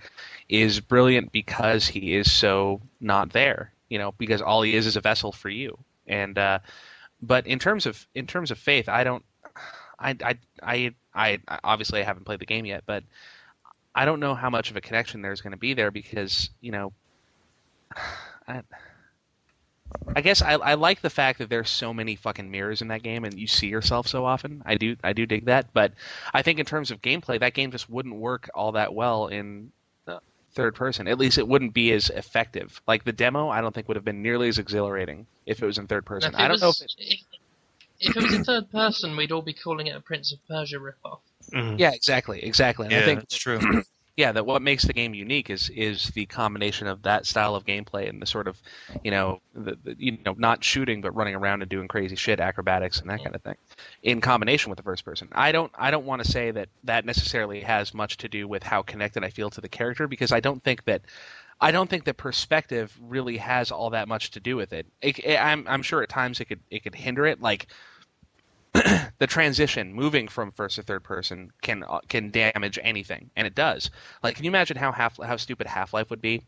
is 0.49 0.81
brilliant 0.81 1.31
because 1.31 1.87
he 1.87 2.15
is 2.15 2.31
so 2.31 2.81
not 3.01 3.31
there. 3.31 3.73
You 3.89 3.99
know, 3.99 4.13
because 4.19 4.43
all 4.43 4.63
he 4.63 4.75
is 4.75 4.87
is 4.87 4.97
a 4.97 5.01
vessel 5.01 5.33
for 5.33 5.49
you. 5.49 5.79
And 6.07 6.37
uh, 6.37 6.59
but 7.23 7.47
in 7.47 7.59
terms 7.59 7.87
of 7.87 8.07
in 8.15 8.27
terms 8.27 8.51
of 8.51 8.59
faith, 8.59 8.89
I 8.89 9.05
don't. 9.05 9.25
I, 10.01 10.17
I, 10.23 10.39
I, 10.63 10.95
I 11.13 11.39
obviously 11.65 12.01
I 12.01 12.05
haven't 12.05 12.25
played 12.25 12.39
the 12.39 12.47
game 12.47 12.65
yet, 12.65 12.85
but 12.87 13.03
I 13.97 14.05
don't 14.05 14.21
know 14.21 14.35
how 14.37 14.49
much 14.49 14.71
of 14.71 14.77
a 14.77 14.81
connection 14.81 15.23
there's 15.23 15.41
going 15.41 15.51
to 15.51 15.57
be 15.57 15.75
there 15.75 15.91
because 15.91 16.51
you 16.61 16.71
know, 16.71 16.93
I, 18.49 18.63
I 20.17 20.21
guess 20.21 20.43
I, 20.43 20.53
I 20.55 20.75
like 20.75 21.01
the 21.01 21.11
fact 21.11 21.39
that 21.39 21.49
there's 21.49 21.71
so 21.71 21.93
many 21.95 22.17
fucking 22.17 22.51
mirrors 22.51 22.83
in 22.83 22.89
that 22.89 23.03
game 23.03 23.25
and 23.25 23.39
you 23.39 23.47
see 23.47 23.69
yourself 23.69 24.07
so 24.09 24.25
often. 24.25 24.63
I 24.67 24.77
do 24.77 24.97
I 25.05 25.13
do 25.13 25.27
dig 25.27 25.45
that, 25.47 25.73
but 25.73 25.93
I 26.35 26.43
think 26.43 26.59
in 26.59 26.67
terms 26.67 26.91
of 26.91 27.01
gameplay, 27.03 27.39
that 27.41 27.55
game 27.55 27.71
just 27.71 27.89
wouldn't 27.89 28.17
work 28.17 28.49
all 28.55 28.73
that 28.73 28.95
well 28.95 29.29
in 29.29 29.71
uh, 30.07 30.19
third 30.55 30.75
person. 30.75 31.07
At 31.09 31.19
least 31.19 31.39
it 31.39 31.47
wouldn't 31.47 31.75
be 31.75 31.93
as 31.93 32.11
effective. 32.11 32.81
Like 32.87 33.05
the 33.05 33.13
demo, 33.13 33.49
I 33.49 33.61
don't 33.61 33.75
think 33.75 33.89
would 33.89 33.97
have 33.97 34.05
been 34.05 34.23
nearly 34.23 34.49
as 34.49 34.59
exhilarating 34.59 35.27
if 35.47 35.63
it 35.63 35.67
was 35.67 35.79
in 35.79 35.87
third 35.87 36.05
person. 36.07 36.33
Now, 36.33 36.39
if 36.39 36.43
it 36.43 36.45
I 36.45 36.49
don't 36.49 36.61
know 36.61 36.69
if 36.71 36.81
was- 36.81 36.97
if, 36.99 37.21
if 38.01 38.17
it 38.17 38.23
was 38.23 38.33
in 38.35 38.45
third 38.45 38.71
person, 38.71 39.17
we'd 39.17 39.33
all 39.33 39.43
be 39.43 39.53
calling 39.53 39.87
it 39.89 39.97
a 39.97 40.01
Prince 40.01 40.33
of 40.33 40.39
Persia 40.49 40.77
ripoff. 40.79 41.21
Mhm. 41.53 41.79
Yeah, 41.79 41.93
exactly, 41.93 42.43
exactly. 42.45 42.87
And 42.87 42.93
yeah, 42.93 43.01
I 43.01 43.05
think 43.05 43.21
that's 43.21 43.37
true. 43.37 43.59
yeah, 44.19 44.33
that 44.33 44.45
what 44.45 44.63
makes 44.63 44.83
the 44.83 44.93
game 44.93 45.15
unique 45.15 45.49
is 45.49 45.71
is 45.71 46.09
the 46.09 46.27
combination 46.27 46.89
of 46.89 47.03
that 47.03 47.25
style 47.25 47.55
of 47.55 47.65
gameplay 47.65 48.09
and 48.09 48.21
the 48.21 48.27
sort 48.27 48.49
of, 48.49 48.61
you 49.05 49.13
know, 49.13 49.41
the, 49.55 49.79
the 49.85 49.95
you 49.97 50.19
know 50.27 50.35
not 50.37 50.65
shooting 50.65 51.01
but 51.01 51.15
running 51.15 51.37
around 51.37 51.63
and 51.63 51.71
doing 51.71 51.87
crazy 51.87 52.17
shit, 52.17 52.41
acrobatics 52.41 52.99
and 53.01 53.09
that 53.09 53.23
kind 53.23 53.37
of 53.37 53.43
thing, 53.43 53.55
in 54.03 54.21
combination 54.21 54.71
with 54.71 54.77
the 54.77 54.83
first 54.83 55.05
person. 55.05 55.29
I 55.31 55.53
don't 55.53 55.71
I 55.77 55.93
don't 55.93 56.05
want 56.05 56.25
to 56.25 56.29
say 56.29 56.51
that 56.51 56.69
that 56.83 57.05
necessarily 57.05 57.61
has 57.61 57.95
much 57.95 58.17
to 58.17 58.29
do 58.29 58.49
with 58.49 58.65
how 58.65 58.83
connected 58.83 59.23
I 59.23 59.31
feel 59.31 59.51
to 59.51 59.61
the 59.61 59.69
character 59.69 60.09
because 60.09 60.33
I 60.33 60.41
don't 60.41 60.63
think 60.65 60.85
that. 60.87 61.03
I 61.61 61.73
don't 61.73 61.91
think 61.91 62.05
that 62.05 62.17
perspective 62.17 62.97
really 63.01 63.37
has 63.39 63.73
all 63.73 63.91
that 63.91 64.07
much 64.07 64.31
to 64.31 64.39
do 64.39 64.55
with 64.55 64.73
it. 64.73 64.87
it, 65.03 65.19
it 65.19 65.37
I'm, 65.37 65.67
I'm 65.67 65.83
sure 65.83 66.05
at 66.05 66.09
times 66.09 66.39
it 66.39 66.45
could 66.45 66.61
it 66.71 66.85
could 66.85 66.95
hinder 66.95 67.27
it. 67.27 67.41
Like 67.41 67.67
the 69.19 69.27
transition 69.27 69.93
moving 69.93 70.29
from 70.29 70.53
first 70.53 70.77
to 70.77 70.83
third 70.83 71.03
person 71.03 71.51
can 71.63 71.85
uh, 71.85 72.01
can 72.09 72.31
damage 72.31 72.79
anything 72.83 73.31
and 73.37 73.47
it 73.47 73.55
does. 73.55 73.91
Like 74.23 74.37
can 74.37 74.45
you 74.45 74.51
imagine 74.51 74.77
how 74.77 74.93
half 74.93 75.19
how 75.23 75.37
stupid 75.37 75.67
half-life 75.67 76.11
would 76.11 76.21
be? 76.21 76.43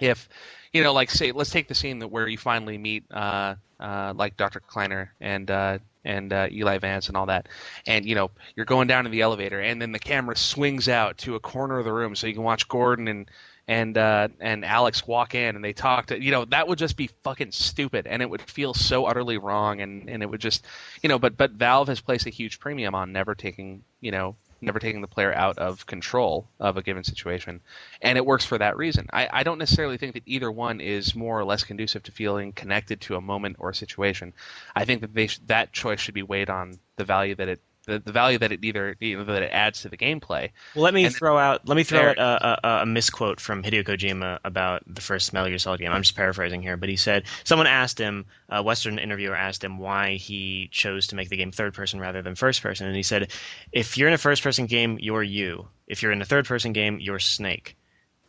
If 0.00 0.28
you 0.72 0.82
know 0.82 0.92
like 0.92 1.10
say 1.10 1.32
let's 1.32 1.50
take 1.50 1.68
the 1.68 1.74
scene 1.74 1.98
that 2.00 2.08
where 2.08 2.28
you 2.28 2.38
finally 2.38 2.78
meet 2.78 3.04
uh 3.10 3.54
uh 3.80 4.12
like 4.16 4.36
dr 4.36 4.60
kleiner 4.60 5.12
and 5.20 5.50
uh 5.50 5.78
and 6.04 6.32
uh, 6.32 6.48
Eli 6.50 6.78
Vance 6.78 7.08
and 7.08 7.16
all 7.16 7.26
that, 7.26 7.48
and 7.86 8.04
you 8.06 8.14
know 8.14 8.30
you're 8.56 8.64
going 8.66 8.88
down 8.88 9.04
in 9.04 9.12
the 9.12 9.20
elevator, 9.20 9.60
and 9.60 9.80
then 9.80 9.92
the 9.92 9.98
camera 9.98 10.36
swings 10.36 10.88
out 10.88 11.18
to 11.18 11.34
a 11.34 11.40
corner 11.40 11.78
of 11.78 11.84
the 11.84 11.92
room 11.92 12.16
so 12.16 12.26
you 12.26 12.34
can 12.34 12.42
watch 12.42 12.66
Gordon 12.66 13.08
and 13.08 13.30
and 13.68 13.96
uh, 13.96 14.28
and 14.40 14.64
Alyx 14.64 15.06
walk 15.06 15.34
in 15.34 15.54
and 15.54 15.64
they 15.64 15.74
talk 15.74 16.06
to 16.06 16.20
you 16.20 16.32
know 16.32 16.44
that 16.46 16.66
would 16.66 16.78
just 16.78 16.96
be 16.96 17.10
fucking 17.22 17.52
stupid 17.52 18.06
and 18.06 18.22
it 18.22 18.30
would 18.30 18.42
feel 18.42 18.74
so 18.74 19.04
utterly 19.04 19.38
wrong 19.38 19.80
and 19.80 20.08
and 20.08 20.22
it 20.22 20.26
would 20.26 20.40
just 20.40 20.64
you 21.02 21.08
know 21.08 21.18
but 21.18 21.36
but 21.36 21.52
Valve 21.52 21.88
has 21.88 22.00
placed 22.00 22.26
a 22.26 22.30
huge 22.30 22.58
premium 22.58 22.94
on 22.94 23.12
never 23.12 23.34
taking 23.34 23.84
you 24.00 24.10
know 24.10 24.34
never 24.60 24.78
taking 24.78 25.00
the 25.00 25.06
player 25.06 25.32
out 25.32 25.58
of 25.58 25.86
control 25.86 26.48
of 26.58 26.76
a 26.76 26.82
given 26.82 27.04
situation. 27.04 27.60
And 28.02 28.18
it 28.18 28.26
works 28.26 28.44
for 28.44 28.58
that 28.58 28.76
reason. 28.76 29.06
I, 29.12 29.28
I 29.32 29.42
don't 29.42 29.58
necessarily 29.58 29.98
think 29.98 30.14
that 30.14 30.22
either 30.26 30.50
one 30.50 30.80
is 30.80 31.14
more 31.14 31.38
or 31.38 31.44
less 31.44 31.64
conducive 31.64 32.02
to 32.04 32.12
feeling 32.12 32.52
connected 32.52 33.00
to 33.02 33.16
a 33.16 33.20
moment 33.20 33.56
or 33.58 33.70
a 33.70 33.74
situation. 33.74 34.32
I 34.74 34.84
think 34.84 35.02
that 35.02 35.14
they 35.14 35.28
sh- 35.28 35.40
that 35.46 35.72
choice 35.72 36.00
should 36.00 36.14
be 36.14 36.22
weighed 36.22 36.50
on 36.50 36.78
the 36.96 37.04
value 37.04 37.34
that 37.36 37.48
it 37.48 37.60
the, 37.88 37.98
the 37.98 38.12
value 38.12 38.38
that 38.38 38.52
it 38.52 38.64
either 38.64 38.94
you 39.00 39.18
know, 39.18 39.24
that 39.24 39.42
it 39.42 39.50
adds 39.52 39.82
to 39.82 39.88
the 39.88 39.96
gameplay 39.96 40.50
Well, 40.74 40.84
let 40.84 40.94
me 40.94 41.04
And- 41.06 41.14
throw 41.14 41.36
out 41.36 41.66
let 41.66 41.76
me 41.76 41.82
throw 41.82 41.98
There- 41.98 42.20
out 42.20 42.42
a, 42.42 42.66
a, 42.66 42.82
a 42.82 42.86
misquote 42.86 43.40
from 43.40 43.62
Hideo 43.62 43.82
Kojima 43.84 44.38
about 44.44 44.82
the 44.86 45.00
first 45.00 45.32
Metal 45.32 45.48
Gear 45.48 45.58
Solid 45.58 45.80
game. 45.80 45.90
I'm 45.90 46.02
just 46.02 46.14
paraphrasing 46.14 46.62
here, 46.62 46.76
but 46.76 46.88
he 46.88 46.96
said 46.96 47.24
someone 47.44 47.66
asked 47.66 47.98
him, 47.98 48.26
a 48.48 48.62
Western 48.62 48.98
interviewer 48.98 49.34
asked 49.34 49.64
him 49.64 49.78
why 49.78 50.14
he 50.14 50.68
chose 50.70 51.06
to 51.08 51.16
make 51.16 51.28
the 51.28 51.36
game 51.36 51.50
third 51.50 51.74
person 51.74 51.98
rather 52.00 52.22
than 52.22 52.34
first 52.34 52.62
person, 52.62 52.86
and 52.86 52.96
he 52.96 53.02
said, 53.02 53.30
"If 53.72 53.98
you're 53.98 54.08
in 54.08 54.14
a 54.14 54.18
first 54.18 54.42
person 54.42 54.66
game, 54.66 54.98
you're 55.00 55.22
you. 55.22 55.68
If 55.86 56.02
you're 56.02 56.12
in 56.12 56.22
a 56.22 56.24
third 56.24 56.46
person 56.46 56.72
game, 56.72 56.98
you're 57.00 57.18
Snake." 57.18 57.76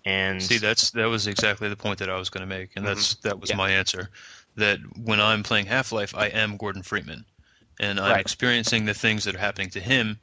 And 0.06 0.42
See, 0.42 0.58
that's 0.58 0.92
that 0.92 1.06
was 1.10 1.28
exactly 1.28 1.70
the 1.70 1.76
point 1.76 2.00
that 2.00 2.10
I 2.10 2.18
was 2.18 2.30
going 2.30 2.42
to 2.42 2.48
make, 2.48 2.72
and 2.76 2.86
mm-hmm. 2.86 2.96
that's 2.96 3.16
that 3.16 3.40
was 3.40 3.50
Yeah. 3.50 3.58
my 3.58 3.72
answer. 3.72 4.10
That 4.56 4.80
when 4.98 5.22
I'm 5.22 5.44
playing 5.44 5.68
Half 5.68 5.92
Life, 5.92 6.16
I 6.16 6.28
am 6.28 6.58
Gordon 6.58 6.84
Freeman, 6.84 7.26
and 7.80 8.00
I'm 8.00 8.12
Right. 8.12 8.22
experiencing 8.22 8.86
the 8.86 8.94
things 8.94 9.24
that 9.24 9.36
are 9.36 9.40
happening 9.40 9.70
to 9.72 9.80
him. 9.80 10.20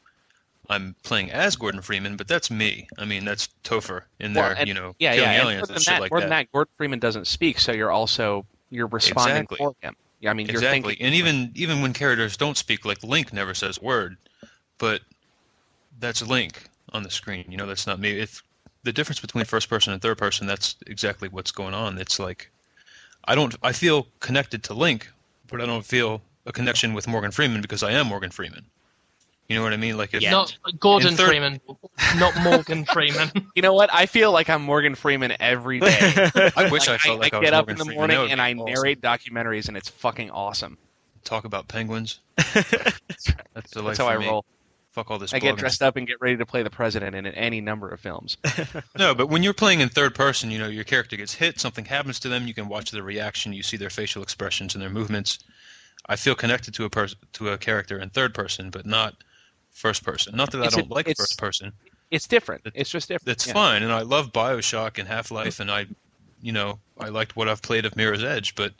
I'm 0.68 0.96
playing 1.04 1.30
as 1.30 1.54
Gordon 1.54 1.80
Freeman, 1.80 2.16
but 2.16 2.26
that's 2.26 2.50
me. 2.50 2.88
I 2.98 3.04
mean, 3.04 3.24
that's 3.24 3.48
Topher 3.62 4.02
in 4.18 4.32
there, 4.32 4.42
Well, 4.48 4.54
and- 4.58 4.68
you 4.68 4.74
know, 4.74 4.96
yeah, 4.98 5.14
killing 5.14 5.30
yeah. 5.30 5.42
Aliens 5.42 5.60
more 5.60 5.66
and 5.68 5.76
than 5.76 5.82
shit 5.82 5.86
that, 5.94 6.00
like 6.00 6.10
more 6.10 6.20
that. 6.20 6.24
than 6.24 6.30
that, 6.30 6.52
Gordon 6.52 6.72
Freeman 6.76 6.98
doesn't 6.98 7.26
speak, 7.26 7.58
so 7.60 7.72
you're 7.72 7.92
also 7.92 8.44
you're 8.70 8.88
responding 8.88 9.36
Exactly. 9.44 9.58
for 9.58 9.74
him. 9.80 9.94
Yeah, 10.20 10.30
I 10.30 10.34
mean, 10.34 10.46
you're 10.46 10.56
exactly, 10.56 10.94
thinking. 10.94 11.06
and 11.06 11.14
even 11.14 11.52
even 11.54 11.82
when 11.82 11.92
characters 11.92 12.36
don't 12.36 12.56
speak, 12.56 12.84
like 12.84 13.02
Link 13.04 13.32
never 13.32 13.54
says 13.54 13.78
a 13.78 13.84
word, 13.84 14.16
but 14.78 15.02
that's 16.00 16.20
Link 16.22 16.64
on 16.92 17.04
the 17.04 17.10
screen. 17.10 17.44
You 17.48 17.56
know, 17.56 17.66
that's 17.66 17.86
not 17.86 18.00
me. 18.00 18.18
If 18.18 18.42
the 18.82 18.92
difference 18.92 19.20
between 19.20 19.44
first 19.44 19.68
person 19.68 19.92
and 19.92 20.02
third 20.02 20.18
person, 20.18 20.46
that's 20.48 20.74
exactly 20.86 21.28
what's 21.28 21.52
going 21.52 21.74
on. 21.74 21.98
It's 21.98 22.18
like 22.18 22.50
I 23.26 23.34
don't. 23.36 23.54
I 23.62 23.70
feel 23.72 24.08
connected 24.18 24.64
to 24.64 24.74
Link, 24.74 25.08
but 25.48 25.60
I 25.60 25.66
don't 25.66 25.84
feel 25.86 26.22
a 26.46 26.52
connection 26.52 26.94
with 26.94 27.06
Morgan 27.08 27.30
Freeman 27.32 27.60
because 27.60 27.82
I 27.82 27.92
am 27.92 28.06
Morgan 28.06 28.30
Freeman. 28.30 28.64
You 29.48 29.56
know 29.56 29.62
what 29.62 29.72
I 29.72 29.76
mean? 29.76 29.96
Like 29.96 30.12
if 30.14 30.22
Yeah. 30.22 30.32
Not 30.32 30.56
Gordon 30.80 31.14
third- 31.14 31.28
Freeman, 31.28 31.60
not 32.16 32.36
Morgan 32.42 32.84
Freeman. 32.84 33.30
You 33.54 33.62
know 33.62 33.72
what? 33.74 33.88
I 33.92 34.06
feel 34.06 34.32
like 34.32 34.50
I'm 34.50 34.62
Morgan 34.62 34.94
Freeman 34.94 35.34
every 35.40 35.80
day. 35.80 36.30
I 36.56 36.68
wish 36.70 36.88
I 36.88 36.98
felt 36.98 37.20
like 37.20 37.32
I, 37.32 37.36
I 37.36 37.40
was 37.40 37.46
get 37.46 37.54
up 37.54 37.66
Morgan 37.66 37.72
in 37.74 37.78
the 37.78 37.84
Freeman. 37.84 37.96
Morning 37.96 38.18
would 38.20 38.30
and 38.32 38.42
I 38.42 38.52
awesome. 38.54 38.64
narrate 38.66 39.00
documentaries, 39.00 39.68
and 39.68 39.76
it's 39.76 39.88
fucking 39.88 40.30
awesome. 40.30 40.76
Talk 41.24 41.44
about 41.44 41.68
penguins. 41.68 42.20
That's 42.36 43.70
the 43.72 43.82
That's 43.82 43.98
how 43.98 44.08
I 44.08 44.18
me. 44.18 44.26
roll. 44.26 44.44
Fuck 44.90 45.10
all 45.10 45.18
this. 45.18 45.32
I 45.34 45.38
get 45.38 45.56
dressed 45.56 45.82
up 45.82 45.96
and 45.96 46.06
get 46.06 46.20
ready 46.20 46.36
to 46.38 46.46
play 46.46 46.62
the 46.62 46.70
president 46.70 47.14
in 47.14 47.26
any 47.26 47.60
number 47.60 47.88
of 47.90 48.00
films. 48.00 48.36
No, 48.98 49.14
but 49.14 49.28
when 49.28 49.42
you're 49.42 49.52
playing 49.54 49.80
in 49.80 49.88
third 49.90 50.14
person, 50.14 50.50
you 50.50 50.58
know, 50.58 50.68
your 50.68 50.84
character 50.84 51.16
gets 51.16 51.34
hit, 51.34 51.60
something 51.60 51.84
happens 51.84 52.18
to 52.20 52.28
them, 52.30 52.46
you 52.46 52.54
can 52.54 52.66
watch 52.68 52.90
their 52.92 53.02
reaction, 53.02 53.52
you 53.52 53.62
see 53.62 53.76
their 53.76 53.90
facial 53.90 54.22
expressions 54.22 54.74
and 54.74 54.82
their 54.82 54.88
movements. 54.90 55.38
I 56.08 56.16
feel 56.16 56.34
connected 56.34 56.72
to 56.74 56.84
a 56.84 56.90
person 56.90 57.18
to 57.34 57.50
a 57.50 57.58
character 57.58 57.98
in 57.98 58.10
third 58.10 58.34
person, 58.34 58.70
but 58.70 58.86
not 58.86 59.14
first 59.70 60.04
person. 60.04 60.36
Not 60.36 60.50
that 60.52 60.62
It's 60.62 60.76
I 60.76 60.78
a- 60.78 60.82
don't 60.82 60.90
like 60.90 61.06
first 61.16 61.38
person. 61.38 61.72
It's 62.10 62.26
different. 62.28 62.62
That- 62.64 62.74
It's 62.76 62.90
just 62.90 63.08
different. 63.08 63.36
It's 63.36 63.46
Yeah. 63.46 63.52
fine, 63.54 63.82
and 63.82 63.92
I 63.92 64.02
love 64.02 64.32
BioShock 64.32 64.98
and 64.98 65.08
Half-Life 65.08 65.60
and 65.60 65.70
I 65.70 65.86
you 66.42 66.52
know, 66.52 66.78
I 67.00 67.08
liked 67.08 67.34
what 67.34 67.48
I've 67.48 67.62
played 67.62 67.86
of 67.86 67.96
Mirror's 67.96 68.22
Edge, 68.22 68.54
but 68.54 68.74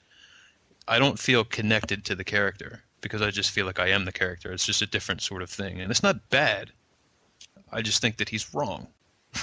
I 0.86 0.98
don't 0.98 1.18
feel 1.18 1.42
connected 1.42 2.04
to 2.04 2.14
the 2.14 2.22
character 2.22 2.82
because 3.00 3.22
I 3.22 3.30
just 3.30 3.50
feel 3.50 3.64
like 3.66 3.78
I 3.80 3.88
am 3.88 4.04
the 4.04 4.12
character. 4.12 4.52
It's 4.52 4.66
just 4.66 4.82
a 4.82 4.86
different 4.86 5.22
sort 5.22 5.40
of 5.42 5.50
thing, 5.50 5.80
and 5.80 5.90
it's 5.90 6.02
not 6.02 6.28
bad. 6.30 6.70
I 7.72 7.80
just 7.82 8.00
think 8.00 8.18
that 8.18 8.28
he's 8.28 8.54
wrong. 8.54 8.88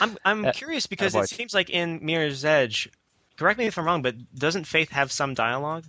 I'm 0.00 0.16
I'm 0.24 0.44
Uh, 0.46 0.52
curious 0.52 0.86
because 0.86 1.14
it 1.14 1.28
seems 1.28 1.52
like 1.52 1.68
in 1.70 1.98
Mirror's 2.02 2.44
Edge, 2.44 2.88
correct 3.38 3.58
me 3.58 3.66
if 3.66 3.78
I'm 3.78 3.86
wrong, 3.86 4.02
but 4.02 4.16
doesn't 4.34 4.64
Faith 4.64 4.90
have 4.90 5.10
some 5.10 5.34
dialogue? 5.34 5.86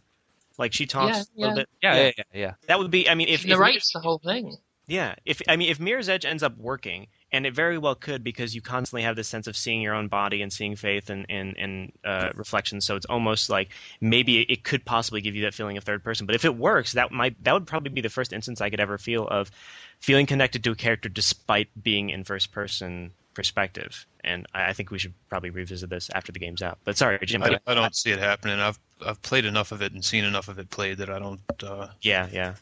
Like 0.57 0.73
she 0.73 0.85
talks 0.85 1.17
Yeah, 1.17 1.23
a 1.23 1.39
little 1.39 1.55
yeah. 1.55 1.55
bit. 1.55 1.69
Yeah, 1.81 1.95
yeah, 1.95 2.11
yeah, 2.17 2.23
yeah. 2.33 2.53
That 2.67 2.79
would 2.79 2.91
be. 2.91 3.09
I 3.09 3.15
mean, 3.15 3.29
if, 3.29 3.41
She 3.41 3.51
if 3.51 3.57
narrates 3.57 3.93
the 3.93 3.99
whole 3.99 4.19
thing. 4.19 4.57
Yeah, 4.87 5.13
if 5.23 5.39
I 5.47 5.55
mean, 5.55 5.69
if 5.69 5.79
Mirror's 5.79 6.09
Edge 6.09 6.25
ends 6.25 6.41
up 6.41 6.57
working, 6.57 7.07
and 7.31 7.45
it 7.45 7.53
very 7.53 7.77
well 7.77 7.93
could, 7.93 8.23
because 8.23 8.55
you 8.55 8.61
constantly 8.61 9.03
have 9.03 9.15
this 9.15 9.27
sense 9.27 9.45
of 9.45 9.55
seeing 9.55 9.81
your 9.81 9.93
own 9.93 10.07
body 10.07 10.41
and 10.41 10.51
seeing 10.51 10.75
faith 10.75 11.11
and 11.11 11.27
and, 11.29 11.55
and 11.57 11.91
uh, 12.03 12.29
reflection. 12.35 12.81
So 12.81 12.95
it's 12.95 13.05
almost 13.05 13.51
like 13.51 13.69
maybe 14.01 14.41
it 14.41 14.63
could 14.63 14.83
possibly 14.83 15.21
give 15.21 15.35
you 15.35 15.43
that 15.43 15.53
feeling 15.53 15.77
of 15.77 15.83
third 15.83 16.03
person. 16.03 16.25
But 16.25 16.35
if 16.35 16.43
it 16.43 16.57
works, 16.57 16.93
that 16.93 17.11
might 17.11 17.41
that 17.43 17.53
would 17.53 17.67
probably 17.67 17.91
be 17.91 18.01
the 18.01 18.09
first 18.09 18.33
instance 18.33 18.61
I 18.61 18.71
could 18.71 18.79
ever 18.79 18.97
feel 18.97 19.27
of 19.27 19.51
feeling 19.99 20.25
connected 20.25 20.63
to 20.63 20.71
a 20.71 20.75
character 20.75 21.07
despite 21.07 21.69
being 21.81 22.09
in 22.09 22.23
first 22.23 22.51
person 22.51 23.11
perspective. 23.35 24.07
And 24.23 24.45
I, 24.53 24.69
I 24.69 24.73
think 24.73 24.91
we 24.91 24.99
should 24.99 25.13
probably 25.29 25.49
revisit 25.49 25.89
this 25.89 26.09
after 26.13 26.31
the 26.31 26.39
game's 26.39 26.61
out. 26.61 26.77
But 26.83 26.97
sorry, 26.97 27.19
Jim. 27.23 27.43
I, 27.43 27.57
I 27.65 27.73
don't 27.73 27.95
see 27.95 28.11
it 28.11 28.19
happening. 28.19 28.59
I've 28.59 28.79
I've 29.05 29.21
played 29.21 29.45
enough 29.45 29.71
of 29.71 29.81
it 29.81 29.93
and 29.93 30.03
seen 30.03 30.25
enough 30.25 30.47
of 30.47 30.59
it 30.59 30.69
played 30.69 30.97
that 30.97 31.09
I 31.09 31.19
don't. 31.19 31.41
Uh, 31.63 31.87
yeah, 32.01 32.27
yeah. 32.31 32.55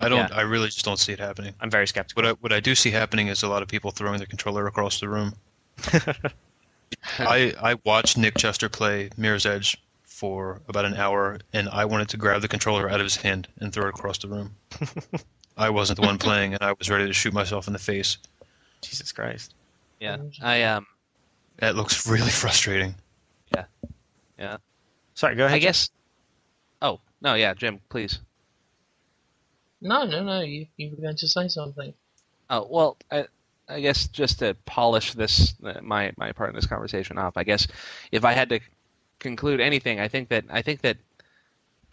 I 0.00 0.08
don't. 0.08 0.30
Yeah. 0.30 0.36
I 0.36 0.42
really 0.42 0.66
just 0.66 0.84
don't 0.84 0.98
see 0.98 1.12
it 1.12 1.18
happening. 1.18 1.54
I'm 1.60 1.70
very 1.70 1.86
skeptical. 1.86 2.22
What 2.22 2.30
I 2.30 2.32
what 2.40 2.52
I 2.52 2.60
do 2.60 2.74
see 2.74 2.90
happening 2.90 3.28
is 3.28 3.42
a 3.42 3.48
lot 3.48 3.62
of 3.62 3.68
people 3.68 3.90
throwing 3.90 4.18
their 4.18 4.26
controller 4.26 4.66
across 4.66 5.00
the 5.00 5.08
room. 5.08 5.34
I 7.18 7.54
I 7.60 7.76
watched 7.84 8.16
Nick 8.18 8.36
Chester 8.36 8.68
play 8.68 9.10
Mirror's 9.16 9.46
Edge 9.46 9.76
for 10.04 10.60
about 10.68 10.84
an 10.84 10.94
hour, 10.94 11.38
and 11.52 11.68
I 11.68 11.84
wanted 11.84 12.08
to 12.10 12.16
grab 12.16 12.42
the 12.42 12.48
controller 12.48 12.90
out 12.90 13.00
of 13.00 13.04
his 13.04 13.16
hand 13.16 13.48
and 13.60 13.72
throw 13.72 13.86
it 13.86 13.90
across 13.90 14.18
the 14.18 14.28
room. 14.28 14.54
I 15.56 15.70
wasn't 15.70 16.00
the 16.00 16.06
one 16.06 16.18
playing, 16.18 16.54
and 16.54 16.62
I 16.62 16.72
was 16.72 16.90
ready 16.90 17.06
to 17.06 17.12
shoot 17.12 17.32
myself 17.32 17.66
in 17.66 17.72
the 17.72 17.78
face. 17.78 18.18
Jesus 18.80 19.12
Christ. 19.12 19.54
Yeah. 20.00 20.18
I 20.42 20.62
um. 20.62 20.86
That 21.58 21.76
looks 21.76 22.06
really 22.06 22.30
frustrating. 22.42 22.94
Yeah. 23.54 23.66
Yeah. 24.38 24.58
Sorry, 25.14 25.36
go 25.36 25.46
ahead. 25.46 25.56
I 25.56 25.58
Jim. 25.58 25.68
guess. 25.68 25.90
Oh 26.82 27.00
no, 27.20 27.34
yeah, 27.34 27.54
Jim, 27.54 27.80
please. 27.88 28.20
No, 29.80 30.04
no, 30.04 30.22
no. 30.24 30.40
You 30.40 30.66
you 30.76 30.90
were 30.90 31.02
going 31.02 31.16
to 31.16 31.28
say 31.28 31.48
something. 31.48 31.94
Oh 32.50 32.66
well, 32.70 32.96
I, 33.10 33.26
I 33.68 33.80
guess 33.80 34.08
just 34.08 34.40
to 34.40 34.56
polish 34.66 35.14
this 35.14 35.54
uh, 35.64 35.80
my 35.82 36.12
my 36.16 36.32
part 36.32 36.50
in 36.50 36.56
this 36.56 36.66
conversation 36.66 37.18
off. 37.18 37.36
I 37.36 37.44
guess 37.44 37.66
if 38.12 38.24
I 38.24 38.32
had 38.32 38.48
to 38.50 38.60
conclude 39.18 39.60
anything, 39.60 40.00
I 40.00 40.08
think 40.08 40.28
that 40.30 40.44
I 40.50 40.62
think 40.62 40.82
that 40.82 40.98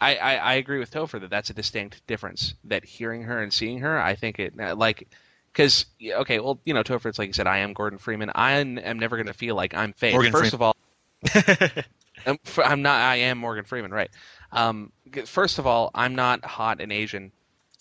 I, 0.00 0.16
I, 0.16 0.34
I 0.36 0.54
agree 0.54 0.78
with 0.78 0.90
Topher 0.90 1.20
that 1.20 1.30
that's 1.30 1.50
a 1.50 1.54
distinct 1.54 2.06
difference. 2.06 2.54
That 2.64 2.84
hearing 2.84 3.22
her 3.22 3.42
and 3.42 3.52
seeing 3.52 3.78
her, 3.80 4.00
I 4.00 4.14
think 4.14 4.38
it 4.38 4.54
uh, 4.60 4.74
like 4.76 5.08
because 5.56 5.86
okay, 6.04 6.38
well 6.38 6.60
you 6.64 6.74
know 6.74 6.82
Topher, 6.82 7.06
it's 7.06 7.18
like 7.18 7.28
you 7.28 7.32
said, 7.32 7.46
I 7.46 7.58
am 7.58 7.72
Gordon 7.72 7.98
Freeman. 7.98 8.30
I 8.34 8.52
am 8.52 8.98
never 8.98 9.16
going 9.16 9.26
to 9.26 9.32
feel 9.32 9.54
like 9.54 9.74
I'm 9.74 9.94
Faith. 9.94 10.12
Morgan 10.12 10.32
First 10.32 10.50
Freeman. 10.50 10.54
of 10.54 10.62
all, 10.62 11.84
I'm, 12.26 12.38
I'm 12.62 12.82
not. 12.82 13.00
I 13.00 13.16
am 13.16 13.38
Morgan 13.38 13.64
Freeman, 13.64 13.90
right? 13.90 14.10
Um, 14.52 14.92
first 15.24 15.58
of 15.58 15.66
all, 15.66 15.90
I'm 15.94 16.14
not 16.14 16.44
hot 16.44 16.82
and 16.82 16.92
Asian, 16.92 17.32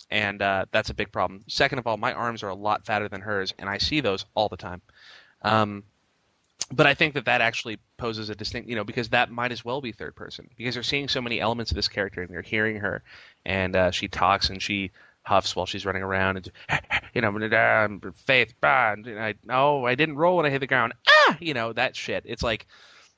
and 0.09 0.41
uh, 0.41 0.65
that's 0.71 0.89
a 0.89 0.93
big 0.93 1.11
problem. 1.11 1.43
Second 1.47 1.79
of 1.79 1.87
all, 1.87 1.97
my 1.97 2.13
arms 2.13 2.43
are 2.43 2.49
a 2.49 2.55
lot 2.55 2.85
fatter 2.85 3.09
than 3.09 3.19
hers, 3.19 3.53
and 3.59 3.67
I 3.69 3.77
see 3.77 3.99
those 3.99 4.25
all 4.35 4.47
the 4.47 4.57
time. 4.57 4.81
Um, 5.41 5.83
but 6.71 6.87
I 6.87 6.93
think 6.93 7.13
that 7.15 7.25
that 7.25 7.41
actually 7.41 7.77
poses 7.97 8.29
a 8.29 8.35
distinct, 8.35 8.69
you 8.69 8.75
know, 8.75 8.85
because 8.85 9.09
that 9.09 9.29
might 9.29 9.51
as 9.51 9.65
well 9.65 9.81
be 9.81 9.91
third 9.91 10.15
person 10.15 10.49
because 10.55 10.75
you're 10.75 10.83
seeing 10.83 11.09
so 11.09 11.21
many 11.21 11.41
elements 11.41 11.71
of 11.71 11.75
this 11.75 11.89
character 11.89 12.21
and 12.21 12.31
you're 12.31 12.41
hearing 12.41 12.77
her, 12.77 13.03
and 13.45 13.75
uh, 13.75 13.91
she 13.91 14.07
talks 14.07 14.49
and 14.49 14.61
she 14.61 14.91
huffs 15.25 15.55
while 15.55 15.65
she's 15.65 15.85
running 15.85 16.03
around 16.03 16.37
and 16.37 16.51
you 17.13 17.21
know 17.21 17.29
um, 17.29 18.01
faith 18.25 18.53
and 18.61 19.19
I 19.19 19.35
oh 19.49 19.83
I 19.83 19.95
didn't 19.95 20.15
roll 20.15 20.37
when 20.37 20.45
I 20.45 20.49
hit 20.49 20.59
the 20.59 20.67
ground. 20.67 20.93
Ah 21.09 21.37
you 21.39 21.53
know 21.53 21.73
that 21.73 21.95
shit. 21.95 22.23
It's 22.25 22.43
like 22.43 22.67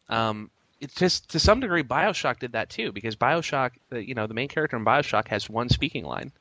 um 0.10 0.50
it's 0.80 0.96
just 0.96 1.30
to 1.32 1.40
some 1.40 1.60
degree 1.60 1.84
Bioshock 1.84 2.40
did 2.40 2.54
that 2.54 2.70
too 2.70 2.92
because 2.92 3.16
Bioshock 3.16 3.72
you 3.92 4.16
know 4.16 4.26
the 4.26 4.34
main 4.34 4.48
character 4.48 4.78
in 4.78 4.86
Bioshock 4.86 5.28
has 5.28 5.50
one 5.50 5.70
speaking 5.70 6.06
line 6.06 6.32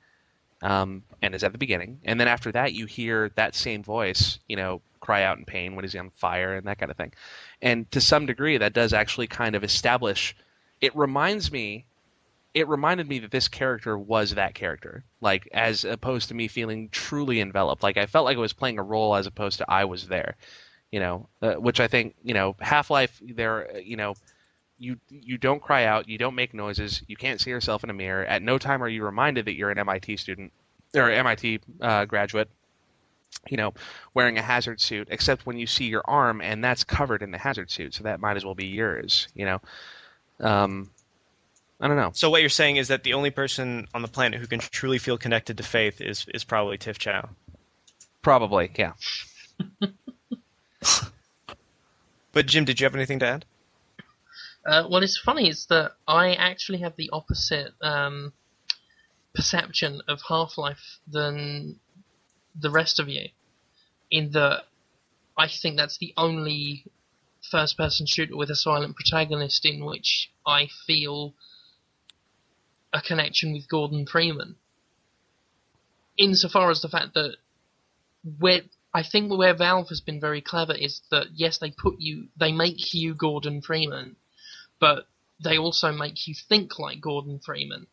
um 0.62 1.02
and 1.20 1.34
is 1.34 1.44
at 1.44 1.52
the 1.52 1.58
beginning. 1.58 2.00
And 2.04 2.20
then 2.20 2.28
after 2.28 2.52
that 2.52 2.72
you 2.72 2.86
hear 2.86 3.30
that 3.34 3.54
same 3.54 3.82
voice 3.82 4.38
you 4.48 4.56
know 4.56 4.80
cry 5.00 5.24
out 5.24 5.38
in 5.38 5.44
pain 5.44 5.74
when 5.74 5.84
he's 5.84 5.96
on 5.96 6.10
fire 6.10 6.54
and 6.54 6.66
that 6.66 6.78
kind 6.78 6.90
of 6.90 6.96
thing. 6.96 7.12
And 7.60 7.90
to 7.90 8.00
some 8.00 8.26
degree 8.26 8.56
that 8.58 8.72
does 8.72 8.92
actually 8.92 9.26
kind 9.26 9.56
of 9.56 9.64
establish 9.64 10.36
it 10.80 10.94
reminds 10.94 11.50
me 11.50 11.86
it 12.56 12.68
reminded 12.68 13.06
me 13.06 13.18
that 13.18 13.30
this 13.30 13.48
character 13.48 13.98
was 13.98 14.30
that 14.30 14.54
character, 14.54 15.04
like 15.20 15.46
as 15.52 15.84
opposed 15.84 16.28
to 16.28 16.34
me 16.34 16.48
feeling 16.48 16.88
truly 16.88 17.38
enveloped. 17.38 17.82
Like 17.82 17.98
I 17.98 18.06
felt 18.06 18.24
like 18.24 18.38
I 18.38 18.40
was 18.40 18.54
playing 18.54 18.78
a 18.78 18.82
role 18.82 19.14
as 19.14 19.26
opposed 19.26 19.58
to 19.58 19.70
I 19.70 19.84
was 19.84 20.08
there, 20.08 20.36
you 20.90 20.98
know. 20.98 21.28
Uh, 21.42 21.52
which 21.56 21.80
I 21.80 21.86
think, 21.86 22.14
you 22.24 22.32
know, 22.32 22.56
Half 22.58 22.88
Life, 22.88 23.20
there, 23.22 23.78
you 23.78 23.98
know, 23.98 24.14
you 24.78 24.96
you 25.10 25.36
don't 25.36 25.60
cry 25.60 25.84
out, 25.84 26.08
you 26.08 26.16
don't 26.16 26.34
make 26.34 26.54
noises, 26.54 27.02
you 27.06 27.14
can't 27.14 27.42
see 27.42 27.50
yourself 27.50 27.84
in 27.84 27.90
a 27.90 27.92
mirror. 27.92 28.24
At 28.24 28.40
no 28.40 28.56
time 28.56 28.82
are 28.82 28.88
you 28.88 29.04
reminded 29.04 29.44
that 29.44 29.54
you're 29.54 29.70
an 29.70 29.78
MIT 29.78 30.16
student 30.16 30.50
or 30.94 31.10
MIT 31.10 31.60
uh, 31.82 32.06
graduate. 32.06 32.48
You 33.50 33.58
know, 33.58 33.74
wearing 34.14 34.38
a 34.38 34.42
hazard 34.42 34.80
suit, 34.80 35.08
except 35.10 35.44
when 35.44 35.58
you 35.58 35.66
see 35.66 35.84
your 35.84 36.02
arm, 36.06 36.40
and 36.40 36.64
that's 36.64 36.84
covered 36.84 37.22
in 37.22 37.32
the 37.32 37.38
hazard 37.38 37.70
suit, 37.70 37.92
so 37.92 38.04
that 38.04 38.18
might 38.18 38.38
as 38.38 38.46
well 38.46 38.54
be 38.54 38.66
yours. 38.66 39.28
You 39.34 39.44
know, 39.44 39.60
um, 40.40 40.90
I 41.80 41.88
don't 41.88 41.96
know. 41.96 42.10
So 42.14 42.30
what 42.30 42.40
you're 42.40 42.48
saying 42.48 42.76
is 42.76 42.88
that 42.88 43.02
the 43.02 43.14
only 43.14 43.30
person 43.30 43.86
on 43.92 44.02
the 44.02 44.08
planet 44.08 44.40
who 44.40 44.46
can 44.46 44.60
truly 44.60 44.98
feel 44.98 45.18
connected 45.18 45.58
to 45.58 45.62
faith 45.62 46.00
is 46.00 46.26
is 46.32 46.44
probably 46.44 46.78
Tiff 46.78 46.98
Chow. 46.98 47.28
Probably, 48.22 48.70
yeah. 48.76 48.92
but 52.32 52.46
Jim, 52.46 52.64
did 52.64 52.80
you 52.80 52.84
have 52.84 52.94
anything 52.94 53.18
to 53.20 53.26
add? 53.26 53.44
Uh, 54.66 54.88
well, 54.90 55.02
it's 55.02 55.18
funny 55.18 55.48
is 55.48 55.66
that 55.66 55.92
I 56.08 56.34
actually 56.34 56.78
have 56.78 56.96
the 56.96 57.10
opposite 57.12 57.72
um, 57.82 58.32
perception 59.34 60.02
of 60.08 60.20
Half 60.28 60.58
Life 60.58 60.98
than 61.06 61.78
the 62.58 62.70
rest 62.70 62.98
of 62.98 63.08
you. 63.08 63.28
In 64.10 64.32
that, 64.32 64.64
I 65.38 65.46
think 65.46 65.76
that's 65.76 65.98
the 65.98 66.14
only 66.16 66.84
first-person 67.50 68.06
shooter 68.06 68.36
with 68.36 68.50
a 68.50 68.56
silent 68.56 68.96
protagonist 68.96 69.64
in 69.64 69.84
which 69.84 70.32
I 70.44 70.68
feel 70.86 71.34
a 72.92 73.00
connection 73.00 73.52
with 73.52 73.68
Gordon 73.68 74.06
Freeman. 74.06 74.56
Insofar 76.16 76.70
as 76.70 76.80
the 76.80 76.88
fact 76.88 77.14
that 77.14 77.36
where 78.38 78.62
I 78.94 79.02
think 79.02 79.30
where 79.30 79.54
Valve 79.54 79.88
has 79.90 80.00
been 80.00 80.20
very 80.20 80.40
clever 80.40 80.74
is 80.74 81.02
that 81.10 81.26
yes, 81.34 81.58
they 81.58 81.70
put 81.70 81.96
you, 82.00 82.28
they 82.38 82.50
make 82.50 82.94
you 82.94 83.14
Gordon 83.14 83.60
Freeman, 83.60 84.16
but 84.80 85.06
they 85.42 85.58
also 85.58 85.92
make 85.92 86.26
you 86.26 86.34
think 86.34 86.78
like 86.78 87.00
Gordon 87.00 87.38
Freeman. 87.38 87.88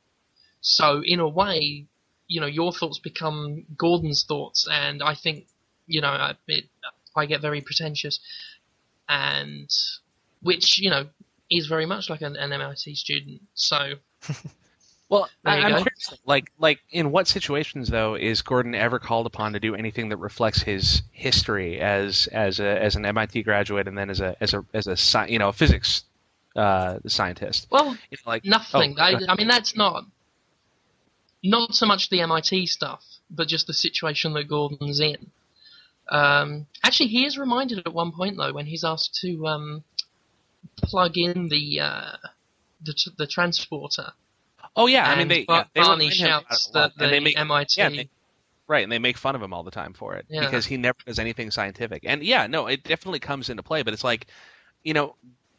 So 0.62 1.02
in 1.04 1.20
a 1.20 1.28
way, 1.28 1.88
you 2.28 2.39
know, 2.39 2.48
your 2.48 2.72
thoughts 2.72 3.00
become 3.00 3.66
Gordon's 3.78 4.24
thoughts, 4.24 4.66
and 4.72 5.04
I 5.04 5.14
think, 5.14 5.48
you 5.88 6.00
know, 6.00 6.08
I, 6.08 6.36
it, 6.48 6.66
I 7.16 7.26
get 7.26 7.41
very 7.41 7.60
pretentious, 7.60 8.20
and 9.10 9.70
which 10.41 10.80
you 10.80 10.89
know 10.89 11.10
is 11.52 11.68
very 11.68 11.86
much 11.86 12.10
like 12.10 12.22
an, 12.22 12.38
an 12.38 12.54
MIT 12.54 12.96
student. 12.96 13.41
So 13.54 13.96
Well, 15.14 15.30
There 15.43 15.53
I'm 15.53 15.84
curious, 15.84 16.18
like, 16.26 16.51
like 16.57 16.80
in 16.89 17.11
what 17.11 17.28
situations 17.28 17.88
though 17.88 18.16
is 18.16 18.41
Gordon 18.41 18.74
ever 18.74 18.97
called 18.97 19.28
upon 19.28 19.53
to 19.53 19.59
do 19.59 19.76
anything 19.76 20.09
that 20.09 20.18
reflects 20.18 20.64
his 20.64 21.03
history 21.11 21.80
as 21.80 22.26
as 22.32 22.59
a 22.59 22.82
as 22.82 22.95
an 22.95 23.05
MIT 23.05 23.43
graduate 23.43 23.88
and 23.88 23.95
then 23.95 24.09
as 24.09 24.22
a 24.22 24.36
as 24.41 24.55
a 24.55 24.66
as 24.74 24.88
a 24.88 24.93
sci- 24.93 25.28
you 25.28 25.38
know 25.38 25.49
a 25.49 25.53
physics 25.53 26.05
uh, 26.55 26.97
scientist? 27.05 27.68
well, 27.70 27.91
You 28.09 28.18
know, 28.26 28.32
like 28.32 28.43
Nothing. 28.43 28.95
Oh, 28.97 29.03
I. 29.03 29.20
I 29.30 29.36
mean, 29.36 29.47
that's 29.47 29.76
not 29.76 30.05
not 31.43 31.76
so 31.76 31.86
much 31.86 32.09
the 32.09 32.22
MIT 32.22 32.66
stuff, 32.66 33.05
but 33.30 33.47
just 33.47 33.68
the 33.68 33.74
situation 33.74 34.34
that 34.34 34.47
Gordon's 34.47 34.99
in. 34.99 35.30
Um, 36.09 36.66
actually, 36.84 37.09
he 37.09 37.24
is 37.28 37.38
reminded 37.38 37.86
at 37.86 37.93
one 37.93 38.14
point 38.14 38.38
though 38.38 38.51
when 38.51 38.66
he's 38.66 38.84
asked 38.84 39.14
to 39.22 39.45
um, 39.45 39.84
plug 40.78 41.20
in 41.20 41.49
the 41.49 41.82
uh, 41.82 42.18
the, 42.82 42.93
t- 42.93 43.11
the 43.16 43.28
transporter. 43.28 44.14
Oh 44.76 44.88
yeah, 44.88 45.09
I 45.09 45.15
mean 45.17 45.28
they 45.28 45.45
Bar- 45.45 45.59
yeah, 45.59 45.63
they 45.74 45.82
Barney 45.82 46.09
shouts 46.09 46.69
it 46.69 46.76
a 46.76 46.80
lot, 46.80 46.91
that 46.95 46.97
the 46.97 47.03
and 47.05 47.13
they 47.13 47.19
make 47.19 47.38
MIT. 47.38 47.74
yeah, 47.78 47.89
they- 47.89 48.09
right, 48.67 48.84
and 48.84 48.91
they 48.91 48.99
make 48.99 49.17
fun 49.17 49.36
of 49.36 49.41
him 49.41 49.53
all 49.53 49.63
the 49.63 49.71
time 49.71 49.93
for 49.93 50.15
it 50.15 50.26
Yeah. 50.30 50.41
because 50.41 50.65
he 50.65 50.78
never 50.78 50.97
does 51.05 51.19
anything 51.19 51.51
scientific. 51.51 52.03
And 52.05 52.24
yeah, 52.24 52.47
no, 52.47 52.67
it 52.67 52.84
definitely 52.84 53.19
comes 53.19 53.49
into 53.49 53.61
play, 53.63 53.84
but 53.84 53.93
it's 53.93 54.03
like, 54.03 54.28
you 54.84 54.93
know, 54.93 55.15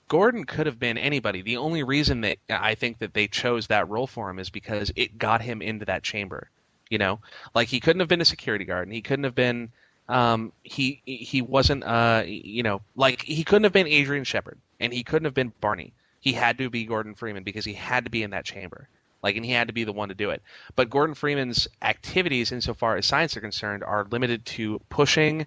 Gordon 0.08 0.44
could 0.44 0.66
have 0.66 0.78
been 0.78 0.98
anybody. 0.98 1.42
The 1.42 1.56
only 1.56 1.82
reason 1.82 2.20
that 2.22 2.38
I 2.50 2.74
think 2.74 2.98
that 2.98 3.14
they 3.14 3.26
chose 3.26 3.66
that 3.68 3.88
role 3.88 4.06
for 4.06 4.28
him 4.30 4.38
is 4.38 4.50
because 4.50 4.92
it 4.96 5.18
got 5.18 5.40
him 5.42 5.62
into 5.62 5.84
that 5.86 6.02
chamber. 6.02 6.50
You 6.90 6.98
know, 6.98 7.20
like 7.54 7.68
he 7.68 7.80
couldn't 7.80 8.00
have 8.00 8.08
been 8.08 8.20
a 8.20 8.24
security 8.26 8.64
guard, 8.66 8.86
and 8.86 8.94
he 8.94 9.00
couldn't 9.00 9.24
have 9.24 9.34
been. 9.34 9.70
Um, 10.08 10.52
he 10.62 11.00
he 11.06 11.40
wasn't. 11.40 11.82
Uh, 11.82 12.22
you 12.26 12.62
know, 12.62 12.82
like 12.94 13.22
he 13.22 13.42
couldn't 13.42 13.64
have 13.64 13.72
been 13.72 13.86
Adrian 13.88 14.24
Shepard, 14.24 14.58
and 14.78 14.92
he 14.92 15.02
couldn't 15.02 15.24
have 15.24 15.32
been 15.34 15.52
Barney. 15.62 15.94
He 16.20 16.34
had 16.34 16.58
to 16.58 16.68
be 16.68 16.84
Gordon 16.84 17.14
Freeman 17.14 17.42
because 17.42 17.64
he 17.64 17.72
had 17.72 18.04
to 18.04 18.10
be 18.10 18.22
in 18.22 18.30
that 18.30 18.44
chamber. 18.44 18.88
Like, 19.24 19.36
and 19.36 19.44
he 19.44 19.52
had 19.52 19.68
to 19.68 19.72
be 19.72 19.84
the 19.84 19.92
one 19.92 20.10
to 20.10 20.14
do 20.14 20.28
it. 20.28 20.42
But 20.76 20.90
Gordon 20.90 21.14
Freeman's 21.14 21.66
activities, 21.80 22.52
insofar 22.52 22.98
as 22.98 23.06
science 23.06 23.34
are 23.38 23.40
concerned, 23.40 23.82
are 23.82 24.06
limited 24.10 24.44
to 24.44 24.82
pushing 24.90 25.46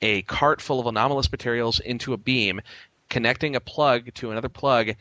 a 0.00 0.22
cart 0.22 0.62
full 0.62 0.80
of 0.80 0.86
anomalous 0.86 1.30
materials 1.30 1.78
into 1.78 2.14
a 2.14 2.16
beam, 2.16 2.62
connecting 3.10 3.54
a 3.54 3.60
plug 3.60 4.14
to 4.14 4.30
another 4.30 4.48
plug, 4.48 4.92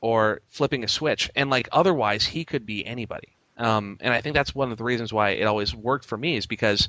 or 0.00 0.40
flipping 0.48 0.82
a 0.82 0.88
switch. 0.88 1.30
And 1.36 1.48
like 1.48 1.68
otherwise, 1.70 2.26
he 2.26 2.44
could 2.44 2.66
be 2.66 2.84
anybody. 2.84 3.28
Um, 3.56 3.98
and 4.00 4.12
I 4.12 4.20
think 4.20 4.34
that's 4.34 4.52
one 4.52 4.72
of 4.72 4.78
the 4.78 4.84
reasons 4.84 5.12
why 5.12 5.30
it 5.30 5.44
always 5.44 5.72
worked 5.72 6.04
for 6.04 6.18
me 6.18 6.36
is 6.36 6.46
because 6.46 6.88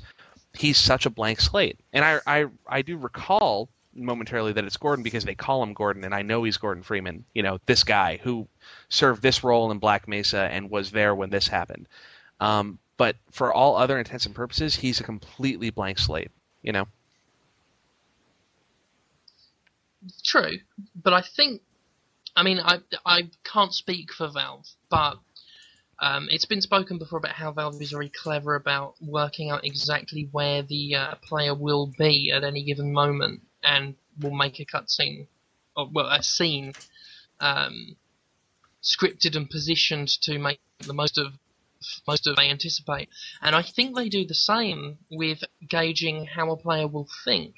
he's 0.52 0.78
such 0.78 1.06
a 1.06 1.10
blank 1.10 1.40
slate. 1.40 1.78
And 1.92 2.04
I, 2.04 2.18
I, 2.26 2.46
I 2.66 2.82
do 2.82 2.96
recall 2.96 3.68
momentarily 3.98 4.52
that 4.52 4.64
it's 4.64 4.76
Gordon 4.76 5.02
because 5.02 5.24
they 5.24 5.34
call 5.34 5.62
him 5.62 5.74
Gordon, 5.74 6.04
and 6.04 6.14
I 6.14 6.22
know 6.22 6.44
he's 6.44 6.56
Gordon 6.56 6.82
Freeman. 6.82 7.24
You 7.34 7.42
know, 7.42 7.58
this 7.66 7.84
guy 7.84 8.18
who 8.22 8.48
served 8.88 9.22
this 9.22 9.44
role 9.44 9.70
in 9.70 9.78
Black 9.78 10.08
Mesa 10.08 10.48
and 10.50 10.70
was 10.70 10.90
there 10.90 11.14
when 11.14 11.30
this 11.30 11.48
happened. 11.48 11.88
Um, 12.40 12.78
but 12.96 13.16
for 13.30 13.52
all 13.52 13.76
other 13.76 13.98
intents 13.98 14.26
and 14.26 14.34
purposes, 14.34 14.74
he's 14.74 15.00
a 15.00 15.04
completely 15.04 15.70
blank 15.70 15.98
slate. 15.98 16.30
You 16.62 16.72
know. 16.72 16.88
True, 20.24 20.58
but 20.94 21.12
I 21.12 21.22
think, 21.22 21.60
I 22.36 22.42
mean, 22.42 22.60
I 22.60 22.78
I 23.04 23.30
can't 23.44 23.74
speak 23.74 24.12
for 24.12 24.28
Valve, 24.28 24.66
but 24.88 25.18
um, 26.00 26.28
it's 26.30 26.44
been 26.44 26.60
spoken 26.60 26.98
before 26.98 27.18
about 27.18 27.32
how 27.32 27.50
Valve 27.50 27.82
is 27.82 27.90
very 27.90 28.08
clever 28.08 28.54
about 28.54 28.94
working 29.00 29.50
out 29.50 29.64
exactly 29.64 30.28
where 30.30 30.62
the 30.62 30.94
uh, 30.94 31.14
player 31.16 31.54
will 31.54 31.92
be 31.98 32.30
at 32.32 32.44
any 32.44 32.62
given 32.62 32.92
moment, 32.92 33.42
and 33.62 33.94
will 34.20 34.34
make 34.34 34.60
a 34.60 34.64
cutscene, 34.64 35.26
or 35.76 35.88
well, 35.92 36.06
a 36.06 36.22
scene, 36.22 36.72
um, 37.40 37.96
scripted 38.82 39.36
and 39.36 39.50
positioned 39.50 40.08
to 40.22 40.38
make 40.38 40.60
the 40.80 40.94
most 40.94 41.18
of 41.18 41.32
most 42.06 42.26
of 42.26 42.36
they 42.36 42.50
anticipate. 42.50 43.08
And 43.40 43.54
I 43.54 43.62
think 43.62 43.94
they 43.94 44.08
do 44.08 44.26
the 44.26 44.34
same 44.34 44.98
with 45.10 45.44
gauging 45.68 46.26
how 46.26 46.50
a 46.50 46.56
player 46.56 46.88
will 46.88 47.08
think. 47.24 47.54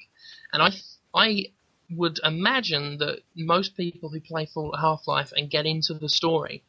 And 0.53 0.61
I 0.61 0.71
I 1.13 1.47
would 1.89 2.19
imagine 2.23 2.97
that 2.99 3.19
most 3.35 3.75
people 3.75 4.09
who 4.09 4.21
play 4.21 4.47
Half 4.79 5.07
Life 5.07 5.33
and 5.35 5.49
get 5.49 5.65
into 5.65 5.93
the 5.93 6.07
story 6.09 6.63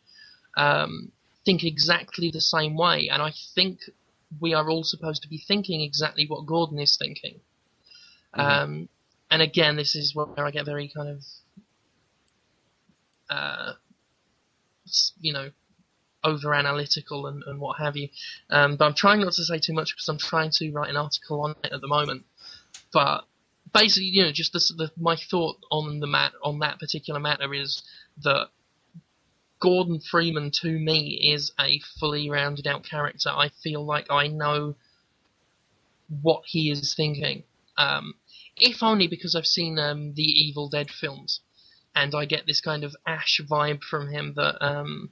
um, 0.57 1.13
think 1.45 1.65
exactly 1.65 2.31
the 2.31 2.41
same 2.41 2.77
way, 2.77 3.09
and 3.11 3.23
I 3.23 3.33
think 3.55 3.81
we 4.41 4.55
are 4.55 4.69
all 4.71 4.85
supposed 4.85 5.23
to 5.23 5.29
be 5.29 5.39
thinking 5.39 5.81
exactly 5.81 6.27
what 6.27 6.47
Gordon 6.47 6.79
is 6.79 6.97
thinking. 6.97 7.41
Um, 8.35 8.89
and 9.33 9.41
again, 9.41 9.77
this 9.77 9.97
is 9.97 10.15
where 10.15 10.29
I 10.37 10.51
get 10.51 10.67
very 10.67 10.93
kind 10.95 11.09
of, 11.09 11.25
uh, 13.31 13.73
you 15.23 15.33
know, 15.33 15.51
over 16.23 16.53
analytical 16.53 17.27
and, 17.27 17.43
and 17.47 17.59
what 17.59 17.79
have 17.79 17.97
you. 17.97 18.11
Um, 18.51 18.77
but 18.77 18.85
I'm 18.85 18.95
trying 18.95 19.21
not 19.21 19.33
to 19.33 19.45
say 19.45 19.59
too 19.59 19.73
much 19.73 19.95
because 19.95 20.07
I'm 20.09 20.19
trying 20.19 20.51
to 20.59 20.71
write 20.71 20.91
an 20.91 20.99
article 20.99 21.41
on 21.41 21.55
it 21.65 21.73
at 21.73 21.81
the 21.81 21.89
moment. 21.89 22.27
But 22.93 23.25
basically, 23.73 24.09
you 24.09 24.23
know, 24.23 24.33
just 24.33 24.53
the, 24.53 24.59
the, 24.77 24.93
my 25.01 25.17
thought 25.17 25.57
on 25.71 26.01
the 26.01 26.07
mat 26.07 26.33
on 26.43 26.59
that 26.59 26.79
particular 26.79 27.19
matter 27.19 27.55
is 27.55 27.83
that 28.23 28.49
Gordon 29.61 29.99
Freeman 29.99 30.51
to 30.61 30.79
me 30.79 31.33
is 31.33 31.53
a 31.59 31.81
fully 31.99 32.29
rounded 32.29 32.67
out 32.67 32.85
character. 32.85 33.31
I 33.31 33.49
feel 33.63 33.83
like 33.83 34.11
I 34.11 34.27
know 34.27 34.75
what 36.21 36.43
he 36.45 36.71
is 36.71 36.95
thinking. 36.95 37.45
Um, 37.79 38.13
if 38.57 38.83
only 38.83 39.09
because 39.09 39.35
I've 39.35 39.47
seen 39.47 39.79
um, 39.79 40.15
the 40.15 40.23
Evil 40.23 40.69
Dead 40.69 40.91
films, 40.91 41.41
and 41.95 42.15
I 42.15 42.25
get 42.25 42.47
this 42.47 42.61
kind 42.61 42.85
of 42.85 42.95
Ash 43.07 43.41
vibe 43.49 43.83
from 43.83 44.09
him 44.11 44.35
that 44.37 44.65
um, 44.65 45.11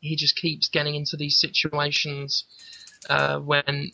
he 0.00 0.16
just 0.16 0.36
keeps 0.36 0.68
getting 0.68 0.94
into 0.94 1.16
these 1.16 1.40
situations 1.40 2.44
uh, 3.08 3.38
when 3.38 3.92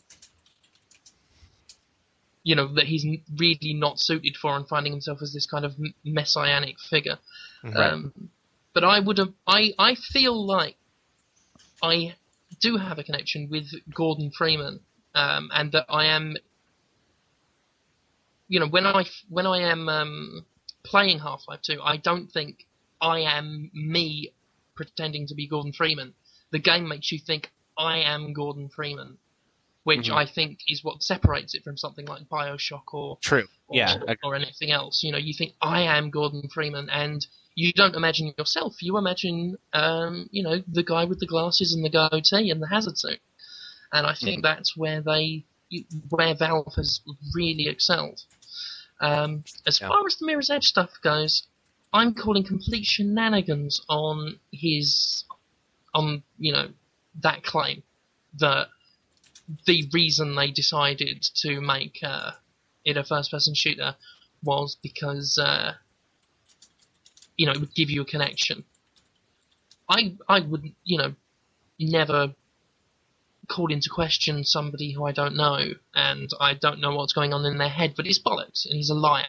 you 2.43 2.55
know 2.55 2.75
that 2.75 2.85
he's 2.85 3.07
really 3.39 3.75
not 3.75 3.99
suited 3.99 4.37
for 4.37 4.55
and 4.57 4.69
finding 4.69 4.93
himself 4.93 5.19
as 5.23 5.33
this 5.33 5.47
kind 5.47 5.65
of 5.65 5.73
messianic 6.05 6.77
figure. 6.91 7.19
Um, 7.75 8.12
but 8.75 8.85
I 8.85 9.01
would 9.01 9.19
have, 9.19 9.33
I, 9.47 9.73
I 9.79 9.95
feel 9.95 10.47
like 10.47 10.77
I 11.83 12.17
do 12.61 12.77
have 12.77 12.99
a 12.99 13.05
connection 13.05 13.49
with 13.51 13.69
Gordon 13.95 14.31
Freeman, 14.37 14.81
um, 15.15 15.49
and 15.55 15.73
that 15.73 15.87
I 15.89 16.07
am, 16.07 16.37
you 18.49 18.61
know, 18.61 18.69
when 18.69 18.87
I 18.87 19.05
when 19.29 19.47
I 19.47 19.61
am 19.71 19.89
um, 19.89 20.47
playing 20.85 21.19
Half 21.21 21.43
Life 21.49 21.61
Two, 21.63 21.81
I 21.83 21.97
don't 21.97 22.31
think 22.31 22.67
I 23.01 23.21
am 23.21 23.71
me 23.75 24.33
pretending 24.75 25.27
to 25.29 25.35
be 25.35 25.47
Gordon 25.49 25.73
Freeman. 25.73 26.15
The 26.53 26.59
game 26.59 26.89
makes 26.89 27.11
you 27.13 27.19
think 27.19 27.51
I 27.77 27.99
am 27.99 28.33
Gordon 28.33 28.69
Freeman, 28.69 29.19
which 29.85 30.09
Mhm. 30.09 30.15
I 30.17 30.27
think 30.27 30.61
is 30.69 30.85
what 30.85 31.03
separates 31.03 31.55
it 31.55 31.65
from 31.65 31.77
something 31.77 32.07
like 32.07 32.29
Bioshock 32.29 32.93
or 32.93 33.19
True. 33.21 33.49
or, 33.69 33.77
Yeah. 33.77 33.99
Or 34.23 34.35
anything 34.35 34.71
else. 34.71 35.03
You 35.03 35.13
know, 35.13 35.19
you 35.19 35.35
think 35.35 35.55
I 35.61 35.83
am 35.83 36.11
Gordon 36.11 36.49
Freeman, 36.49 36.89
and 36.91 37.27
you 37.57 37.73
don't 37.73 37.95
imagine 37.95 38.35
yourself. 38.37 38.83
You 38.83 38.99
imagine, 38.99 39.57
um, 39.73 40.29
you 40.33 40.43
know, 40.43 40.63
the 40.69 40.83
guy 40.83 41.05
with 41.05 41.21
the 41.21 41.27
glasses 41.27 41.73
and 41.73 41.85
the 41.85 41.89
goatee 41.89 42.51
and 42.51 42.61
the 42.63 42.69
hazard 42.69 42.99
suit. 42.99 43.21
And 43.93 44.07
I 44.07 44.15
think 44.15 44.43
that's 44.43 44.77
where 44.77 45.01
they, 45.01 45.45
where 46.11 46.35
Valve 46.35 46.73
has 46.77 47.01
really 47.35 47.69
excelled. 47.69 48.21
Um, 49.01 49.45
as 49.67 49.81
Yeah. 49.81 49.89
far 49.89 50.07
as 50.07 50.17
the 50.17 50.27
Mirror's 50.27 50.51
Edge 50.51 50.67
stuff 50.67 50.91
goes, 51.03 51.47
I'm 51.93 52.15
calling 52.15 52.45
complete 52.45 52.87
shenanigans 52.87 53.81
on 53.89 54.41
his, 54.53 55.25
on 55.95 56.23
you 56.39 56.53
know, 56.53 56.69
that 57.23 57.43
claim 57.45 57.83
that 58.39 58.69
the 59.67 59.89
reason 59.93 60.35
they 60.35 60.51
decided 60.51 61.23
to 61.37 61.61
make 61.61 61.99
uh, 62.03 62.33
it 62.85 62.97
a 62.97 63.05
first-person 63.05 63.55
shooter 63.55 63.95
was 64.43 64.77
because 64.83 65.39
uh, 65.39 65.73
you 67.37 67.47
know 67.47 67.53
it 67.53 67.61
would 67.61 67.75
give 67.75 67.91
you 67.91 68.03
a 68.03 68.07
connection. 68.07 68.65
I 69.89 70.17
I 70.29 70.41
would 70.41 70.73
you 70.85 70.99
know 70.99 71.15
never 71.81 72.35
call 73.49 73.73
into 73.73 73.91
question 73.91 74.45
somebody 74.45 74.93
who 74.93 75.05
I 75.05 75.13
don't 75.13 75.37
know 75.37 75.59
and 75.95 76.31
I 76.41 76.55
don't 76.55 76.81
know 76.81 76.95
what's 76.95 77.13
going 77.13 77.33
on 77.33 77.45
in 77.45 77.59
their 77.59 77.69
head, 77.69 77.95
but 77.97 78.07
he's 78.07 78.19
bollocks 78.23 78.67
and 78.67 78.75
he's 78.77 78.91
a 78.91 78.95
liar. 78.95 79.27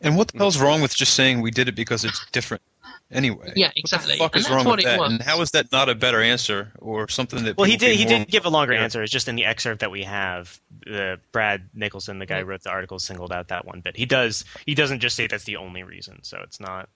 And 0.00 0.16
what 0.16 0.28
the 0.28 0.38
hell's 0.38 0.58
wrong 0.58 0.80
with 0.80 0.94
just 0.94 1.14
saying 1.14 1.40
we 1.40 1.50
did 1.50 1.68
it 1.68 1.74
because 1.74 2.04
it's 2.04 2.24
different 2.30 2.62
anyway? 3.10 3.52
Yeah, 3.56 3.72
exactly. 3.74 4.16
What 4.16 4.16
exactly. 4.16 4.16
the 4.16 4.18
fuck 4.18 4.34
And 4.34 4.44
is 4.44 4.50
wrong 4.50 4.76
with 4.76 4.84
that? 4.84 4.98
was. 5.00 5.12
And 5.12 5.22
how 5.22 5.40
is 5.40 5.50
that 5.52 5.72
not 5.72 5.88
a 5.88 5.94
better 5.96 6.22
answer 6.22 6.72
or 6.78 7.08
something 7.08 7.44
that? 7.44 7.56
Well, 7.56 7.68
he 7.68 7.76
did. 7.76 7.96
He 7.96 8.04
did 8.04 8.28
give 8.28 8.46
a 8.46 8.48
longer 8.48 8.74
Yeah. 8.74 8.84
answer. 8.84 9.02
It's 9.02 9.12
just 9.12 9.26
in 9.26 9.34
the 9.34 9.44
excerpt 9.44 9.80
that 9.80 9.90
we 9.90 10.04
have. 10.04 10.60
The 10.86 11.18
Brad 11.32 11.68
Nicholson, 11.74 12.20
the 12.20 12.26
guy 12.26 12.40
who 12.40 12.44
wrote 12.44 12.62
the 12.62 12.70
article, 12.70 12.98
singled 13.00 13.32
out 13.32 13.48
that 13.48 13.64
one 13.64 13.80
bit. 13.80 13.96
He 13.96 14.06
does. 14.06 14.44
He 14.66 14.74
doesn't 14.76 15.00
just 15.00 15.16
say 15.16 15.26
that's 15.26 15.44
the 15.44 15.56
only 15.56 15.82
reason. 15.82 16.22
So 16.22 16.38
it's 16.44 16.60
not. 16.60 16.88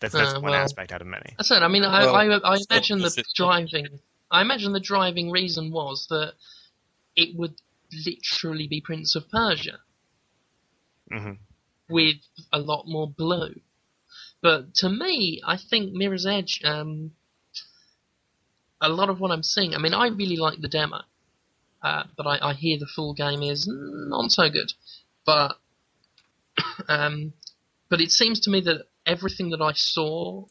That's 0.00 0.14
that's 0.14 0.34
Uh, 0.34 0.40
one 0.40 0.52
well, 0.52 0.62
aspect 0.64 0.92
out 0.92 1.00
of 1.00 1.06
many. 1.06 1.34
I 1.38 1.42
said, 1.42 1.62
I 1.62 1.68
mean, 1.68 1.82
Well, 1.82 2.14
I, 2.14 2.24
I, 2.26 2.54
I 2.54 2.56
imagine 2.70 2.98
the 2.98 3.24
driving. 3.34 4.00
I 4.30 4.42
imagine 4.42 4.72
the 4.72 4.80
driving 4.80 5.30
reason 5.30 5.70
was 5.70 6.06
that 6.08 6.34
it 7.14 7.36
would 7.36 7.54
literally 8.04 8.66
be 8.66 8.80
Prince 8.80 9.14
of 9.14 9.28
Persia 9.30 9.78
hmm 11.10 11.32
with 11.88 12.16
a 12.52 12.58
lot 12.58 12.84
more 12.86 13.08
blue. 13.08 13.60
But 14.42 14.74
to 14.76 14.88
me, 14.88 15.40
I 15.46 15.56
think 15.56 15.92
Mirror's 15.92 16.26
Edge. 16.26 16.60
Um, 16.64 17.12
a 18.80 18.88
lot 18.88 19.08
of 19.08 19.20
what 19.20 19.30
I'm 19.30 19.42
seeing. 19.42 19.74
I 19.74 19.78
mean, 19.78 19.94
I 19.94 20.08
really 20.08 20.36
like 20.36 20.60
the 20.60 20.68
demo, 20.68 21.00
uh, 21.82 22.04
but 22.16 22.26
I, 22.26 22.50
I 22.50 22.52
hear 22.54 22.78
the 22.78 22.86
full 22.86 23.14
game 23.14 23.42
is 23.42 23.66
not 23.68 24.30
so 24.30 24.50
good. 24.50 24.72
But 25.24 25.56
um, 26.88 27.32
but 27.88 28.00
it 28.00 28.10
seems 28.10 28.40
to 28.40 28.50
me 28.50 28.60
that 28.62 28.86
everything 29.06 29.50
that 29.50 29.62
I 29.62 29.72
saw, 29.72 30.46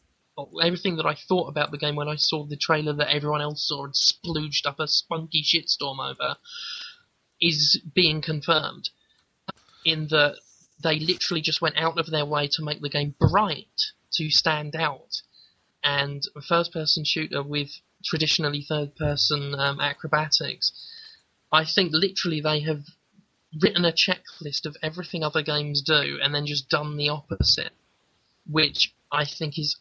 everything 0.62 0.96
that 0.96 1.06
I 1.06 1.14
thought 1.14 1.48
about 1.48 1.70
the 1.70 1.78
game 1.78 1.96
when 1.96 2.08
I 2.08 2.16
saw 2.16 2.44
the 2.44 2.56
trailer 2.56 2.92
that 2.94 3.14
everyone 3.14 3.42
else 3.42 3.68
saw 3.68 3.84
and 3.84 3.94
splooged 3.94 4.66
up 4.66 4.80
a 4.80 4.88
spunky 4.88 5.42
shitstorm 5.42 5.98
over, 5.98 6.36
is 7.40 7.80
being 7.94 8.22
confirmed. 8.22 8.90
In 9.84 10.08
that 10.08 10.36
they 10.82 10.98
literally 10.98 11.40
just 11.40 11.60
went 11.60 11.76
out 11.76 11.98
of 11.98 12.10
their 12.10 12.26
way 12.26 12.48
to 12.48 12.64
make 12.64 12.80
the 12.80 12.88
game 12.88 13.14
bright, 13.20 13.92
to 14.14 14.30
stand 14.30 14.74
out, 14.74 15.22
and 15.84 16.22
a 16.34 16.40
first-person 16.42 17.04
shooter 17.04 17.42
with 17.42 17.70
traditionally 18.04 18.62
third-person 18.62 19.54
um, 19.54 19.80
acrobatics. 19.80 20.72
I 21.52 21.64
think 21.64 21.92
literally 21.92 22.40
they 22.40 22.60
have 22.60 22.82
written 23.62 23.84
a 23.84 23.92
checklist 23.92 24.66
of 24.66 24.76
everything 24.82 25.22
other 25.22 25.42
games 25.42 25.82
do 25.82 26.18
and 26.22 26.34
then 26.34 26.46
just 26.46 26.68
done 26.68 26.96
the 26.96 27.08
opposite, 27.08 27.72
which 28.50 28.94
I 29.12 29.24
think 29.24 29.58
is 29.58 29.76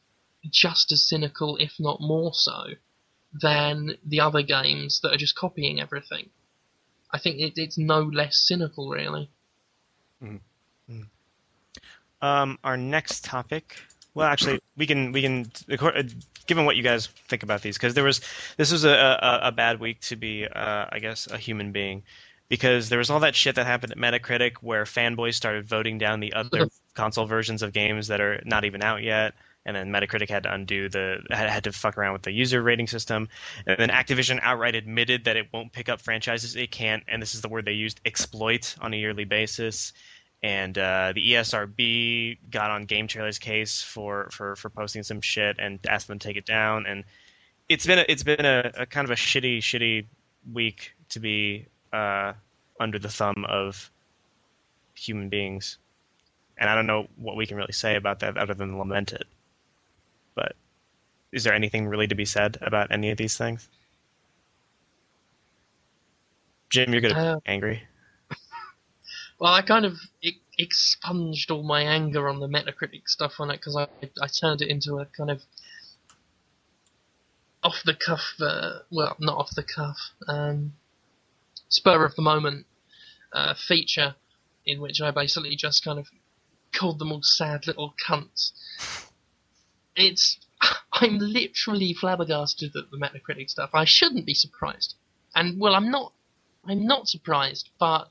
just 0.49 0.91
as 0.91 1.07
cynical, 1.07 1.57
if 1.57 1.73
not 1.79 2.01
more 2.01 2.33
so, 2.33 2.65
than 3.33 3.97
the 4.05 4.19
other 4.19 4.41
games 4.41 4.99
that 5.01 5.13
are 5.13 5.17
just 5.17 5.35
copying 5.35 5.81
everything. 5.81 6.29
I 7.11 7.19
think 7.19 7.39
it, 7.39 7.53
it's 7.57 7.77
no 7.77 8.01
less 8.01 8.37
cynical, 8.37 8.89
really. 8.89 9.29
Um, 12.21 12.57
our 12.63 12.77
next 12.77 13.23
topic. 13.23 13.75
Well, 14.13 14.27
actually, 14.27 14.59
we 14.77 14.87
can 14.87 15.11
we 15.11 15.21
can 15.21 15.51
uh, 15.69 16.03
given 16.47 16.65
what 16.65 16.75
you 16.75 16.83
guys 16.83 17.07
think 17.27 17.43
about 17.43 17.61
these 17.61 17.77
because 17.77 17.93
there 17.93 18.03
was 18.03 18.21
this 18.57 18.71
was 18.71 18.85
a, 18.85 18.89
a, 18.89 19.39
a 19.43 19.51
bad 19.51 19.79
week 19.79 19.99
to 20.01 20.15
be 20.15 20.47
uh, 20.47 20.85
I 20.89 20.99
guess 20.99 21.27
a 21.27 21.37
human 21.37 21.71
being 21.71 22.03
because 22.49 22.89
there 22.89 22.99
was 22.99 23.09
all 23.09 23.19
that 23.21 23.35
shit 23.35 23.55
that 23.55 23.65
happened 23.65 23.91
at 23.91 23.97
Metacritic 23.97 24.57
where 24.61 24.83
fanboys 24.83 25.33
started 25.35 25.67
voting 25.67 25.97
down 25.97 26.19
the 26.19 26.33
other 26.33 26.67
console 26.93 27.25
versions 27.25 27.61
of 27.61 27.73
games 27.73 28.07
that 28.07 28.21
are 28.21 28.41
not 28.45 28.65
even 28.65 28.83
out 28.83 29.03
yet. 29.03 29.33
And 29.67 29.75
then 29.75 29.89
Metacritic 29.89 30.29
had 30.29 30.43
to 30.43 30.53
undo 30.53 30.89
the 30.89 31.23
had, 31.31 31.49
had 31.49 31.63
to 31.63 31.71
fuck 31.71 31.97
around 31.97 32.13
with 32.13 32.21
the 32.21 32.31
user 32.31 32.61
rating 32.61 32.85
system, 32.85 33.27
and 33.65 33.77
then 33.79 33.89
Activision 33.89 34.39
outright 34.43 34.75
admitted 34.75 35.23
that 35.23 35.37
it 35.37 35.47
won't 35.51 35.73
pick 35.73 35.89
up 35.89 35.99
franchises 36.01 36.55
it 36.55 36.69
can't, 36.69 37.03
and 37.07 37.19
this 37.19 37.33
is 37.33 37.41
the 37.41 37.49
word 37.49 37.65
they 37.65 37.71
used, 37.71 37.99
exploit 38.05 38.75
on 38.79 38.93
a 38.93 38.97
yearly 38.97 39.25
basis 39.25 39.91
and 40.45 40.77
uh, 40.77 41.11
the 41.15 41.31
ESRB 41.31 42.37
got 42.51 42.69
on 42.69 42.85
Game 42.85 43.07
Trailer's 43.07 43.39
case 43.39 43.81
for, 43.81 44.29
for, 44.31 44.55
for 44.55 44.69
posting 44.69 45.01
some 45.01 45.19
shit 45.19 45.55
and 45.57 45.79
asked 45.89 46.07
them 46.07 46.19
to 46.19 46.27
take 46.27 46.37
it 46.37 46.45
down. 46.45 46.85
And 46.85 47.03
it's 47.67 47.87
been 47.87 47.97
a, 47.97 48.05
it's 48.07 48.21
been 48.21 48.45
a, 48.45 48.71
a 48.77 48.85
kind 48.85 49.05
of 49.05 49.11
a 49.11 49.15
shitty 49.15 49.57
shitty 49.57 50.05
week 50.53 50.93
to 51.09 51.19
be 51.19 51.65
uh, 51.95 52.33
under 52.79 52.99
the 52.99 53.09
thumb 53.09 53.45
of 53.47 53.89
human 54.95 55.29
beings. 55.29 55.77
And 56.57 56.69
I 56.69 56.75
don't 56.75 56.87
know 56.87 57.07
what 57.17 57.35
we 57.35 57.45
can 57.45 57.57
really 57.57 57.73
say 57.73 57.95
about 57.95 58.19
that 58.19 58.37
other 58.37 58.53
than 58.53 58.77
lament 58.77 59.13
it. 59.13 59.27
But 60.35 60.55
is 61.31 61.43
there 61.43 61.53
anything 61.53 61.87
really 61.87 62.07
to 62.07 62.15
be 62.15 62.25
said 62.25 62.57
about 62.61 62.91
any 62.91 63.11
of 63.11 63.17
these 63.17 63.37
things? 63.37 63.69
Jim, 66.69 66.91
you're 66.91 67.01
gonna 67.01 67.19
Uh, 67.19 67.35
be 67.35 67.41
angry. 67.45 67.83
Well, 69.37 69.53
I 69.53 69.63
kind 69.63 69.85
of 69.85 69.99
expunged 70.57 71.51
all 71.51 71.63
my 71.63 71.81
anger 71.81 72.29
on 72.29 72.39
the 72.39 72.47
Metacritic 72.47 73.09
stuff 73.09 73.33
on 73.41 73.51
it 73.51 73.57
because 73.57 73.75
I 73.75 73.87
I 74.21 74.27
turned 74.27 74.61
it 74.61 74.69
into 74.69 74.99
a 74.99 75.05
kind 75.07 75.29
of 75.29 75.43
off 77.61 77.83
the 77.83 77.95
cuff, 77.95 78.35
uh, 78.39 78.79
well, 78.91 79.17
not 79.19 79.37
off 79.37 79.51
the 79.53 79.63
cuff, 79.63 79.97
um, 80.29 80.71
spur 81.75 82.05
of 82.05 82.15
the 82.15 82.21
moment 82.21 82.65
uh, 83.33 83.53
feature 83.53 84.15
in 84.65 84.81
which 84.81 85.01
I 85.01 85.11
basically 85.11 85.55
just 85.55 85.83
kind 85.83 85.99
of 85.99 86.07
called 86.73 86.99
them 86.99 87.11
all 87.11 87.21
sad 87.21 87.67
little 87.67 87.93
cunts. 88.07 88.51
It's 89.95 90.37
I'm 90.93 91.19
literally 91.19 91.93
flabbergasted 91.93 92.75
at 92.75 92.91
the 92.91 92.97
Metacritic 92.97 93.49
stuff. 93.49 93.71
I 93.73 93.85
shouldn't 93.85 94.25
be 94.25 94.33
surprised, 94.33 94.95
and 95.35 95.59
well, 95.59 95.75
I'm 95.75 95.91
not. 95.91 96.13
I'm 96.67 96.87
not 96.87 97.07
surprised, 97.07 97.69
but 97.79 98.07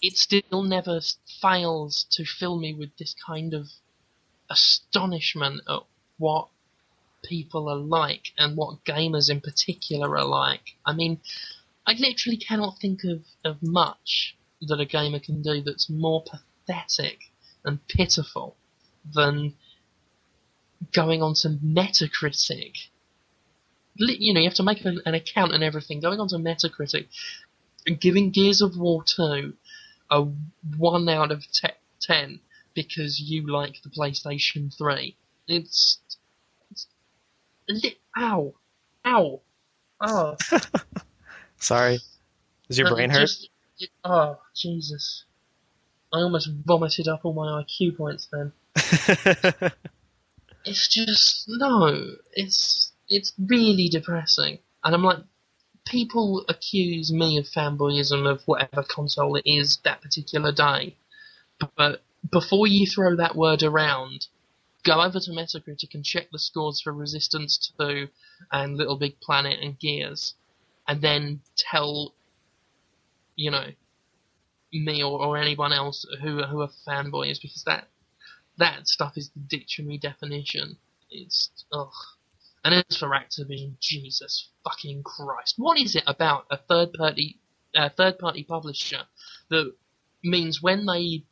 it 0.00 0.16
still 0.16 0.62
never 0.62 1.00
fails 1.42 2.06
to 2.12 2.24
fill 2.24 2.58
me 2.58 2.72
with 2.72 2.96
this 2.96 3.14
kind 3.26 3.52
of 3.52 3.66
astonishment 4.48 5.60
at 5.68 5.82
what 6.16 6.48
people 7.22 7.68
are 7.68 7.76
like 7.76 8.32
and 8.38 8.56
what 8.56 8.84
gamers 8.84 9.28
in 9.28 9.40
particular 9.40 10.16
are 10.16 10.24
like. 10.24 10.76
I 10.86 10.92
mean, 10.94 11.20
I 11.86 11.94
literally 11.94 12.38
cannot 12.38 12.78
think 12.80 13.04
of, 13.04 13.22
of 13.44 13.62
much 13.62 14.36
that 14.62 14.80
a 14.80 14.86
gamer 14.86 15.20
can 15.20 15.42
do 15.42 15.60
that's 15.62 15.90
more 15.90 16.22
pathetic 16.22 17.18
and 17.64 17.86
pitiful 17.88 18.56
than 19.14 19.54
going 20.92 21.22
on 21.22 21.34
to 21.34 21.48
Metacritic. 21.48 22.88
You 23.96 24.34
know, 24.34 24.40
you 24.40 24.48
have 24.48 24.56
to 24.56 24.62
make 24.62 24.84
an, 24.84 25.00
an 25.06 25.14
account 25.14 25.52
and 25.52 25.62
everything. 25.62 26.00
Going 26.00 26.20
on 26.20 26.28
to 26.28 26.36
Metacritic 26.36 27.06
and 27.86 28.00
giving 28.00 28.30
Gears 28.30 28.62
of 28.62 28.76
War 28.76 29.04
2 29.04 29.52
a 30.10 30.26
1 30.76 31.08
out 31.08 31.32
of 31.32 31.44
te- 31.52 31.68
10 32.00 32.40
because 32.74 33.20
you 33.20 33.50
like 33.50 33.82
the 33.82 33.90
PlayStation 33.90 34.76
3. 34.76 35.16
It's. 35.48 35.98
it's 36.70 36.86
li- 37.68 37.98
ow. 38.16 38.54
Ow. 39.06 39.40
Oh. 40.00 40.36
Sorry. 41.58 41.98
Does 42.68 42.78
your 42.78 42.94
brain 42.94 43.10
hurt? 43.10 43.22
just- 43.22 43.48
oh, 44.04 44.38
Jesus. 44.54 45.24
I 46.12 46.18
almost 46.18 46.48
vomited 46.64 47.08
up 47.08 47.24
all 47.24 47.32
my 47.32 47.62
IQ 47.62 47.96
points 47.96 48.28
then. 48.30 48.52
It's 50.64 50.88
just 50.88 51.44
no. 51.46 52.14
It's 52.32 52.92
it's 53.08 53.34
really 53.38 53.88
depressing, 53.90 54.58
and 54.82 54.94
I'm 54.94 55.02
like, 55.02 55.18
people 55.84 56.44
accuse 56.48 57.12
me 57.12 57.36
of 57.36 57.44
fanboyism 57.46 58.26
of 58.26 58.42
whatever 58.46 58.82
console 58.82 59.36
it 59.36 59.42
is 59.44 59.76
that 59.84 60.00
particular 60.00 60.52
day, 60.52 60.96
but 61.76 62.02
before 62.32 62.66
you 62.66 62.86
throw 62.86 63.14
that 63.16 63.36
word 63.36 63.62
around, 63.62 64.26
go 64.84 65.02
over 65.02 65.20
to 65.20 65.30
Metacritic 65.32 65.94
and 65.94 66.02
check 66.02 66.30
the 66.32 66.38
scores 66.38 66.80
for 66.80 66.92
Resistance 66.94 67.70
2 67.78 68.08
and 68.50 68.78
Little 68.78 68.96
Big 68.96 69.20
Planet 69.20 69.58
and 69.60 69.78
Gears, 69.78 70.34
and 70.86 71.00
then 71.00 71.40
tell, 71.56 72.14
you 73.36 73.50
know, 73.50 73.66
me 74.72 75.02
or, 75.02 75.24
or 75.24 75.36
anyone 75.36 75.72
else 75.72 76.06
who 76.22 76.42
who 76.42 76.62
a 76.62 76.70
fanboy 76.86 77.30
is 77.30 77.38
because 77.38 77.62
that 77.64 77.88
that 78.58 78.86
stuff 78.88 79.12
is 79.16 79.30
the 79.30 79.40
dictionary 79.40 79.98
definition. 79.98 80.76
It's 81.10 81.50
ugh. 81.72 81.92
And 82.64 82.74
as 82.74 82.96
for 82.96 83.10
Activision, 83.10 83.78
Jesus 83.80 84.48
fucking 84.64 85.02
Christ, 85.02 85.54
what 85.58 85.78
is 85.78 85.94
it 85.94 86.04
about 86.06 86.46
a 86.50 86.56
third 86.56 86.92
party 86.94 87.38
uh, 87.74 87.88
third 87.96 88.18
party 88.18 88.44
publisher 88.44 89.02
that 89.50 89.72
means 90.22 90.62
when 90.62 90.86
they 90.86 91.24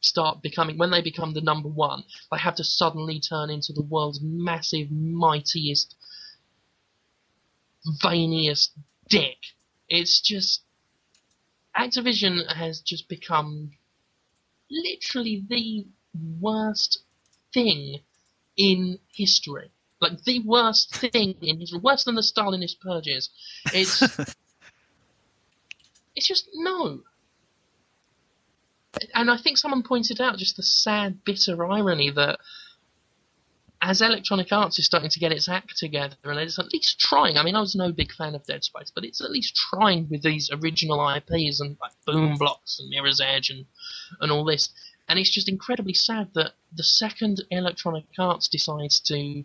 start 0.00 0.42
becoming 0.42 0.76
when 0.76 0.90
they 0.90 1.00
become 1.00 1.32
the 1.32 1.40
number 1.40 1.68
one, 1.68 2.04
they 2.30 2.38
have 2.38 2.56
to 2.56 2.64
suddenly 2.64 3.20
turn 3.20 3.50
into 3.50 3.72
the 3.72 3.82
world's 3.82 4.20
massive, 4.22 4.90
mightiest, 4.90 5.94
veiniest 8.02 8.70
dick. 9.08 9.38
It's 9.88 10.20
just 10.20 10.62
Activision 11.76 12.46
has 12.54 12.80
just 12.80 13.08
become 13.08 13.72
literally 14.70 15.44
the 15.48 15.86
worst 16.40 17.02
thing 17.52 18.00
in 18.56 18.98
history. 19.12 19.70
Like 20.00 20.22
the 20.24 20.40
worst 20.40 20.94
thing 20.94 21.34
in 21.40 21.60
history, 21.60 21.78
worse 21.80 22.04
than 22.04 22.14
the 22.14 22.22
Stalinist 22.22 22.80
purges. 22.80 23.30
It's 23.72 24.02
it's 26.16 26.28
just 26.28 26.48
no. 26.54 27.00
And 29.12 29.30
I 29.30 29.36
think 29.36 29.58
someone 29.58 29.82
pointed 29.82 30.20
out 30.20 30.38
just 30.38 30.56
the 30.56 30.62
sad, 30.62 31.24
bitter 31.24 31.64
irony 31.64 32.10
that 32.10 32.38
as 33.84 34.00
Electronic 34.00 34.50
Arts 34.50 34.78
is 34.78 34.86
starting 34.86 35.10
to 35.10 35.18
get 35.18 35.30
its 35.30 35.46
act 35.46 35.76
together 35.76 36.16
and 36.24 36.38
it's 36.38 36.58
at 36.58 36.72
least 36.72 36.98
trying. 36.98 37.36
I 37.36 37.42
mean, 37.42 37.54
I 37.54 37.60
was 37.60 37.74
no 37.74 37.92
big 37.92 38.12
fan 38.12 38.34
of 38.34 38.46
Dead 38.46 38.64
Space, 38.64 38.90
but 38.94 39.04
it's 39.04 39.20
at 39.20 39.30
least 39.30 39.54
trying 39.54 40.08
with 40.08 40.22
these 40.22 40.50
original 40.50 41.06
IPs 41.06 41.60
and 41.60 41.76
like 41.82 41.92
Boom 42.06 42.38
Blox 42.38 42.80
and 42.80 42.88
Mirror's 42.88 43.20
Edge 43.20 43.50
and 43.50 43.66
and 44.20 44.32
all 44.32 44.44
this. 44.44 44.70
And 45.06 45.18
it's 45.18 45.30
just 45.30 45.50
incredibly 45.50 45.92
sad 45.92 46.30
that 46.34 46.52
the 46.74 46.82
second 46.82 47.44
Electronic 47.50 48.06
Arts 48.18 48.48
decides 48.48 49.00
to, 49.00 49.44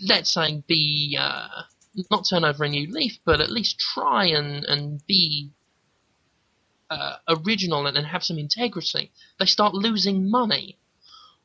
let's 0.00 0.32
say, 0.32 0.62
be 0.68 1.18
uh, 1.20 1.62
not 2.08 2.24
turn 2.30 2.44
over 2.44 2.62
a 2.62 2.68
new 2.68 2.88
leaf, 2.88 3.18
but 3.24 3.40
at 3.40 3.50
least 3.50 3.80
try 3.80 4.26
and 4.26 4.64
and 4.64 5.04
be 5.08 5.50
uh, 6.88 7.16
original 7.28 7.84
and, 7.88 7.96
and 7.96 8.06
have 8.06 8.22
some 8.22 8.38
integrity, 8.38 9.10
they 9.40 9.46
start 9.46 9.74
losing 9.74 10.30
money. 10.30 10.78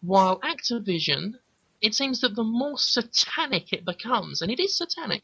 While 0.05 0.39
Activision, 0.41 1.35
it 1.81 1.95
seems 1.95 2.21
that 2.21 2.35
the 2.35 2.43
more 2.43 2.77
satanic 2.77 3.71
it 3.71 3.85
becomes, 3.85 4.41
and 4.41 4.51
it 4.51 4.59
is 4.59 4.75
satanic, 4.77 5.23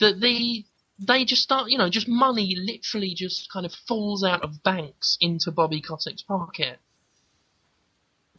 that 0.00 0.20
the 0.20 0.64
they 0.98 1.24
just 1.24 1.42
start, 1.42 1.68
you 1.70 1.78
know, 1.78 1.88
just 1.90 2.08
money 2.08 2.54
literally 2.56 3.12
just 3.14 3.50
kind 3.52 3.66
of 3.66 3.72
falls 3.88 4.22
out 4.24 4.42
of 4.42 4.62
banks 4.62 5.18
into 5.20 5.50
Bobby 5.50 5.80
Kotick's 5.82 6.22
pocket. 6.22 6.78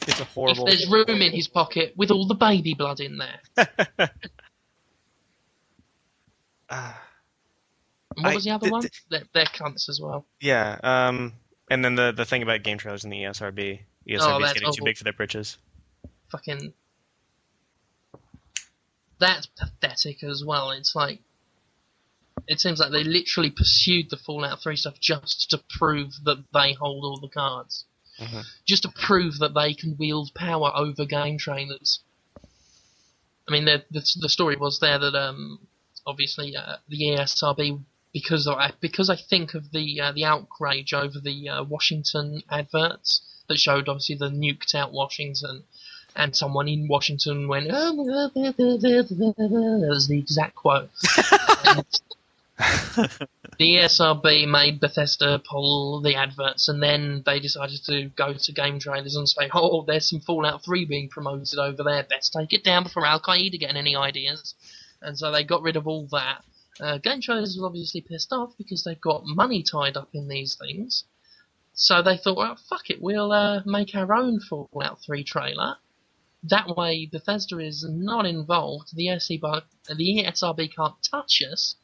It's 0.07 0.19
a 0.19 0.23
horrible. 0.25 0.65
If 0.67 0.79
there's 0.79 0.89
room 0.91 1.21
in 1.21 1.31
his 1.33 1.47
pocket 1.47 1.93
with 1.95 2.09
all 2.11 2.25
the 2.27 2.35
baby 2.35 2.73
blood 2.73 2.99
in 2.99 3.17
there. 3.17 4.09
And 8.15 8.23
what 8.25 8.31
I- 8.31 8.35
was 8.35 8.43
the 8.43 8.51
other 8.51 8.63
th- 8.65 8.71
one? 8.71 8.81
th- 8.81 8.91
They're, 9.09 9.23
they're 9.33 9.45
cunts 9.45 9.89
as 9.89 9.99
well. 10.01 10.25
yeah. 10.39 10.79
Um. 10.83 11.33
And 11.69 11.83
then 11.83 11.95
the 11.95 12.11
the 12.11 12.25
thing 12.25 12.43
about 12.43 12.63
game 12.63 12.77
trailers 12.77 13.03
in 13.03 13.09
the 13.09 13.17
ESRB. 13.23 13.79
ESRB 14.07 14.19
Oh, 14.21 14.43
is 14.43 14.53
getting 14.53 14.73
too 14.73 14.83
big 14.83 14.97
for 14.97 15.03
their 15.03 15.13
britches. 15.13 15.57
Fucking. 16.31 16.73
That's 19.19 19.45
pathetic 19.45 20.23
as 20.23 20.43
well. 20.45 20.71
It's 20.71 20.95
like. 20.95 21.19
It 22.47 22.59
seems 22.59 22.79
like 22.79 22.91
they 22.91 23.03
literally 23.03 23.51
pursued 23.51 24.09
the 24.09 24.17
Fallout 24.17 24.61
3 24.61 24.75
stuff 24.75 24.99
just 24.99 25.49
to 25.51 25.63
prove 25.77 26.11
that 26.25 26.43
they 26.53 26.73
hold 26.73 27.05
all 27.05 27.19
the 27.19 27.29
cards. 27.29 27.85
Mhm. 28.19 28.43
Just 28.65 28.83
to 28.83 28.89
prove 28.89 29.39
that 29.39 29.53
they 29.53 29.73
can 29.73 29.95
wield 29.97 30.33
power 30.35 30.71
over 30.75 31.05
game 31.05 31.37
trailers. 31.37 31.99
I 33.47 33.51
mean, 33.51 33.65
the, 33.65 33.85
the, 33.91 34.05
the 34.19 34.29
story 34.29 34.57
was 34.57 34.79
there 34.79 34.99
that, 34.99 35.15
um, 35.15 35.67
obviously, 36.05 36.55
uh, 36.55 36.77
the 36.89 37.01
ESRB, 37.03 37.81
because 38.11 38.45
of, 38.47 38.57
because 38.81 39.09
I 39.09 39.15
think 39.15 39.53
of 39.53 39.71
the 39.71 39.99
uh, 40.01 40.11
the 40.11 40.25
outrage 40.25 40.93
over 40.93 41.19
the 41.19 41.49
uh, 41.49 41.63
Washington 41.63 42.43
adverts 42.49 43.21
that 43.53 43.59
showed 43.59 43.87
obviously 43.87 44.15
the 44.15 44.29
nuked 44.29 44.75
out 44.75 44.91
Washington, 44.91 45.63
and 46.15 46.35
someone 46.35 46.67
in 46.67 46.87
Washington 46.87 47.47
went, 47.47 47.67
oh, 47.71 48.05
that 49.79 49.85
was 49.89 50.07
the 50.07 50.19
exact 50.19 50.55
quote. 50.55 50.89
The 53.59 53.75
ESRB 53.75 54.47
made 54.47 54.79
Bethesda 54.79 55.39
pull 55.47 56.01
the 56.01 56.15
adverts, 56.15 56.67
and 56.69 56.81
then 56.81 57.21
they 57.23 57.39
decided 57.39 57.83
to 57.85 58.05
go 58.15 58.33
to 58.33 58.51
game 58.51 58.79
trailers 58.79 59.15
and 59.15 59.29
say, 59.29 59.49
"Oh, 59.53 59.83
there's 59.83 60.09
some 60.09 60.21
Fallout 60.21 60.63
3 60.63 60.85
being 60.85 61.07
promoted 61.07 61.59
over 61.59 61.83
there. 61.83 62.03
Best 62.03 62.33
take 62.33 62.51
it 62.53 62.63
down 62.63 62.83
before 62.83 63.05
Al 63.05 63.19
Qaeda 63.19 63.59
getting 63.59 63.77
any 63.77 63.95
ideas." 63.95 64.55
And 65.01 65.17
so 65.17 65.31
they 65.31 65.43
got 65.43 65.61
rid 65.61 65.75
of 65.75 65.87
all 65.87 66.07
that. 66.07 66.43
Uh, 66.79 66.97
game 66.97 67.21
trailers 67.21 67.55
were 67.57 67.67
obviously 67.67 68.01
pissed 68.01 68.33
off 68.33 68.57
because 68.57 68.83
they've 68.83 68.99
got 68.99 69.25
money 69.25 69.61
tied 69.61 69.97
up 69.97 70.09
in 70.13 70.27
these 70.27 70.55
things. 70.55 71.03
So 71.73 72.01
they 72.01 72.17
thought, 72.17 72.37
well, 72.37 72.55
fuck 72.55 72.89
it, 72.89 73.01
we'll 73.01 73.31
uh, 73.31 73.61
make 73.65 73.95
our 73.95 74.13
own 74.13 74.39
Fallout 74.39 75.01
3 75.01 75.23
trailer. 75.23 75.77
That 76.43 76.75
way, 76.75 77.07
Bethesda 77.11 77.57
is 77.59 77.85
not 77.87 78.25
involved. 78.25 78.95
The 78.95 79.07
ESRB, 79.07 79.63
the 79.87 80.23
ESRB 80.23 80.75
can't 80.75 80.95
touch 81.09 81.41
us. 81.41 81.75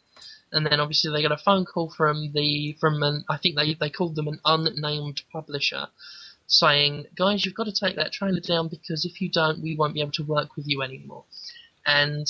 And 0.52 0.66
then 0.66 0.80
obviously 0.80 1.12
they 1.12 1.22
got 1.22 1.32
a 1.32 1.38
phone 1.38 1.66
call 1.66 1.90
from 1.90 2.32
the 2.34 2.76
from 2.80 3.04
an 3.04 3.24
I 3.30 3.38
think 3.38 3.56
they 3.56 3.76
they 3.76 3.90
called 3.90 4.16
them 4.16 4.28
an 4.28 4.40
unnamed 4.44 5.22
publisher, 5.32 5.88
saying, 6.48 7.06
guys, 7.16 7.46
you've 7.46 7.56
got 7.56 7.66
to 7.66 7.72
take 7.72 7.96
that 7.96 8.12
trailer 8.12 8.40
down 8.40 8.68
because 8.68 9.06
if 9.06 9.22
you 9.22 9.30
don't, 9.30 9.62
we 9.62 9.76
won't 9.76 9.94
be 9.94 10.02
able 10.02 10.12
to 10.14 10.24
work 10.24 10.56
with 10.56 10.68
you 10.68 10.82
anymore. 10.82 11.26
And 11.86 12.28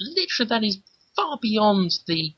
literally, 0.00 0.48
that 0.48 0.64
is 0.64 0.78
far 1.14 1.38
beyond 1.40 1.92
the 2.06 2.34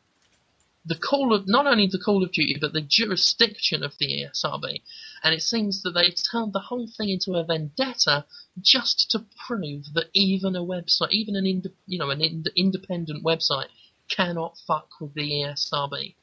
the 0.88 0.96
call 0.96 1.34
of 1.34 1.46
not 1.46 1.66
only 1.66 1.86
the 1.86 1.98
Call 1.98 2.24
of 2.24 2.32
Duty 2.32 2.56
but 2.60 2.72
the 2.72 2.80
jurisdiction 2.80 3.82
of 3.84 3.96
the 3.98 4.24
ESRB, 4.24 4.82
and 5.22 5.34
it 5.34 5.42
seems 5.42 5.82
that 5.82 5.92
they 5.92 6.10
turned 6.10 6.54
the 6.54 6.60
whole 6.60 6.88
thing 6.88 7.10
into 7.10 7.34
a 7.34 7.44
vendetta 7.44 8.24
just 8.62 9.10
to 9.10 9.24
prove 9.46 9.84
that 9.94 10.08
even 10.14 10.56
a 10.56 10.64
website, 10.64 11.10
even 11.10 11.36
an 11.36 11.46
ind- 11.46 11.72
you 11.86 11.98
know 11.98 12.10
an 12.10 12.22
ind- 12.22 12.50
independent 12.56 13.22
website, 13.24 13.68
cannot 14.08 14.58
fuck 14.66 14.88
with 15.00 15.14
the 15.14 15.30
ESRB, 15.30 16.14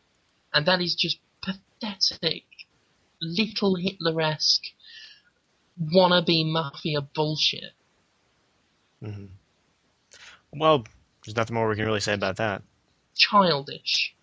and 0.54 0.66
that 0.66 0.82
is 0.82 0.96
just 0.96 1.20
pathetic, 1.44 2.46
little 3.22 3.76
Hitler-esque 3.76 4.66
wannabe 5.94 6.46
mafia 6.52 7.02
bullshit. 7.02 7.74
hmm 9.04 9.26
Well, 10.54 10.86
there's 11.24 11.36
nothing 11.36 11.54
more 11.56 11.70
we 11.70 11.76
can 11.76 11.86
really 11.86 12.00
say 12.00 12.14
about 12.14 12.38
that. 12.38 12.64
Childish. 13.16 14.15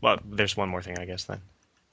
Well, 0.00 0.18
there's 0.24 0.56
one 0.56 0.68
more 0.68 0.82
thing, 0.82 0.98
I 0.98 1.04
guess 1.04 1.24
then. 1.24 1.40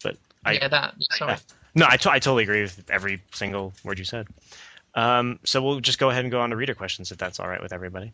But 0.04 0.18
I, 0.46 0.54
yeah, 0.54 0.68
that. 0.68 0.96
Sorry. 1.18 1.32
Yeah. 1.34 1.38
No, 1.76 1.86
I, 1.86 1.94
I 1.94 1.98
totally 1.98 2.44
agree 2.44 2.62
with 2.62 2.90
every 2.90 3.22
single 3.34 3.74
word 3.84 4.00
you 4.00 4.06
said. 4.06 4.28
Um, 4.96 5.40
so 5.44 5.62
we'll 5.62 5.80
just 5.80 6.00
go 6.00 6.10
ahead 6.10 6.26
and 6.26 6.32
go 6.32 6.42
on 6.42 6.50
to 6.50 6.56
reader 6.56 6.74
questions 6.74 7.12
if 7.12 7.18
that's 7.18 7.40
all 7.40 7.48
right 7.48 7.62
with 7.62 7.72
everybody. 7.72 8.14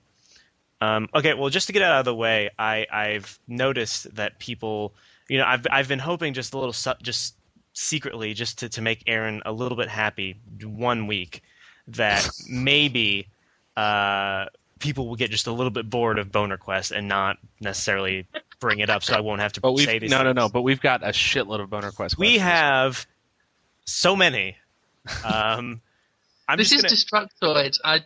Um, 0.81 1.07
okay, 1.15 1.33
well, 1.33 1.49
just 1.49 1.67
to 1.67 1.73
get 1.73 1.81
out 1.81 1.99
of 1.99 2.05
the 2.05 2.13
way, 2.13 2.49
I, 2.59 2.85
I've 2.91 3.39
noticed 3.47 4.13
that 4.15 4.37
people, 4.39 4.93
you 5.29 5.37
know, 5.37 5.45
I've 5.45 5.65
I've 5.71 5.87
been 5.87 5.99
hoping 5.99 6.33
just 6.33 6.53
a 6.53 6.57
little, 6.57 6.73
su- 6.73 6.91
just 7.01 7.35
secretly, 7.71 8.33
just 8.33 8.59
to, 8.59 8.69
to 8.69 8.81
make 8.81 9.03
Aaron 9.07 9.41
a 9.45 9.51
little 9.53 9.77
bit 9.77 9.87
happy 9.87 10.35
one 10.61 11.07
week, 11.07 11.41
that 11.87 12.29
maybe 12.49 13.27
uh, 13.77 14.47
people 14.79 15.07
will 15.07 15.15
get 15.15 15.31
just 15.31 15.47
a 15.47 15.53
little 15.53 15.71
bit 15.71 15.89
bored 15.89 16.19
of 16.19 16.33
Boner 16.33 16.57
Quest 16.57 16.91
and 16.91 17.07
not 17.07 17.37
necessarily 17.61 18.27
bring 18.63 18.79
it 18.79 18.89
up 18.89 19.03
so 19.03 19.13
I 19.13 19.19
won't 19.19 19.41
have 19.41 19.53
to 19.53 19.61
But 19.61 19.77
say 19.77 19.93
we've 19.93 20.01
these 20.01 20.11
no, 20.11 20.19
no, 20.19 20.29
things. 20.29 20.35
no. 20.35 20.49
But 20.49 20.61
we've 20.61 20.79
got 20.81 21.03
a 21.03 21.09
shitload 21.09 21.59
of 21.59 21.69
boner 21.69 21.91
quest. 21.91 22.17
We 22.17 22.37
have 22.37 23.05
so 23.85 24.15
many. 24.15 24.55
Um, 25.23 25.81
I'm 26.47 26.57
this 26.57 26.69
just 26.69 26.85
is 26.85 27.03
gonna, 27.03 27.27
Destructoid. 27.27 27.77
I, 27.83 27.99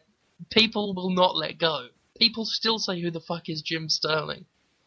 people 0.50 0.96
will 0.96 1.12
not 1.12 1.36
let 1.36 1.60
go. 1.60 1.88
People 2.20 2.46
still 2.46 2.80
say, 2.80 3.00
"Who 3.00 3.12
the 3.12 3.22
fuck 3.22 3.50
is 3.50 3.62
Jim 3.62 3.88
Sterling?" 3.88 4.46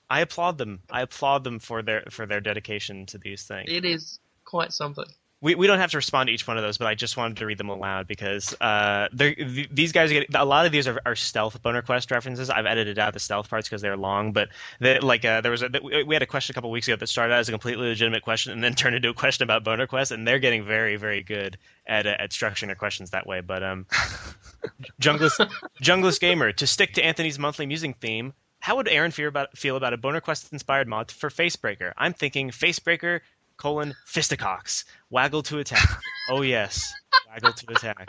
I 0.09 0.21
applaud 0.21 0.59
them. 0.59 0.81
I 0.91 1.03
applaud 1.03 1.45
them 1.45 1.61
for 1.61 1.83
their 1.83 2.03
for 2.11 2.27
their 2.27 2.41
dedication 2.41 3.07
to 3.07 3.19
these 3.19 3.45
things. 3.45 3.71
It 3.71 3.85
is 3.85 4.19
quite 4.45 4.73
something. 4.73 5.05
We, 5.43 5.55
we 5.55 5.67
don't 5.67 5.79
have 5.79 5.91
to 5.93 5.97
respond 5.97 6.27
to 6.27 6.35
each 6.35 6.47
one 6.47 6.59
of 6.59 6.63
those, 6.63 6.77
but 6.77 6.87
I 6.87 6.95
just 6.95 7.17
wanted 7.17 7.39
to 7.39 7.47
read 7.47 7.57
them 7.57 7.71
aloud 7.71 8.07
because 8.07 8.55
uh, 8.61 9.09
th- 9.17 9.69
these 9.73 9.91
guys 9.91 10.11
get 10.11 10.35
a 10.35 10.45
lot 10.45 10.67
of 10.67 10.73
these 10.73 10.87
are, 10.87 11.01
are 11.07 11.17
stealth 11.17 11.63
boner 11.63 11.81
quest 11.81 12.11
references. 12.11 12.51
I've 12.51 12.67
edited 12.67 12.99
out 12.99 13.15
the 13.15 13.21
stealth 13.21 13.49
parts 13.49 13.67
because 13.67 13.81
they're 13.81 13.97
long, 13.97 14.33
but 14.33 14.51
they, 14.81 14.99
like 14.99 15.25
uh, 15.25 15.41
there 15.41 15.51
was 15.51 15.63
a, 15.63 15.71
we 15.83 16.15
had 16.15 16.23
a 16.23 16.27
question 16.27 16.53
a 16.53 16.55
couple 16.55 16.71
weeks 16.71 16.87
ago 16.89 16.97
that 16.97 17.07
started 17.07 17.33
out 17.33 17.41
as 17.41 17.49
a 17.49 17.53
completely 17.53 17.87
legitimate 17.87 18.23
question 18.23 18.53
and 18.53 18.63
then 18.63 18.75
turned 18.77 18.95
into 18.95 19.09
a 19.09 19.15
question 19.15 19.43
about 19.43 19.65
boner 19.65 19.87
quest, 19.87 20.11
and 20.11 20.29
they're 20.29 20.39
getting 20.39 20.63
very 20.63 20.97
very 20.97 21.23
good 21.23 21.57
at 21.87 22.07
uh, 22.07 22.17
at 22.19 22.31
structuring 22.31 22.67
their 22.67 22.75
questions 22.75 23.11
that 23.11 23.27
way. 23.27 23.41
But 23.41 23.63
um, 23.63 23.87
Junglist 25.01 25.51
Junglist 25.83 26.21
Gamer 26.21 26.53
to 26.53 26.67
stick 26.67 26.93
to 26.95 27.03
Anthony's 27.03 27.39
monthly 27.39 27.65
music 27.65 27.97
theme. 28.01 28.35
How 28.61 28.77
would 28.77 28.89
Aaron 28.89 29.11
feel 29.11 29.29
about 29.29 29.57
feel 29.57 29.77
about 29.77 29.95
a 29.95 29.97
boner 29.97 30.21
quest 30.21 30.53
inspired 30.53 30.87
mod 30.87 31.11
for 31.11 31.31
Facebreaker? 31.31 31.95
I'm 31.97 32.13
thinking 32.13 32.51
Facebreaker 32.51 33.21
colon 33.61 33.95
fisticox 34.07 34.85
waggle 35.11 35.43
to 35.43 35.59
attack. 35.59 36.01
oh 36.31 36.41
yes, 36.43 36.93
waggle 37.29 37.53
to 37.53 37.73
attack. 37.73 38.09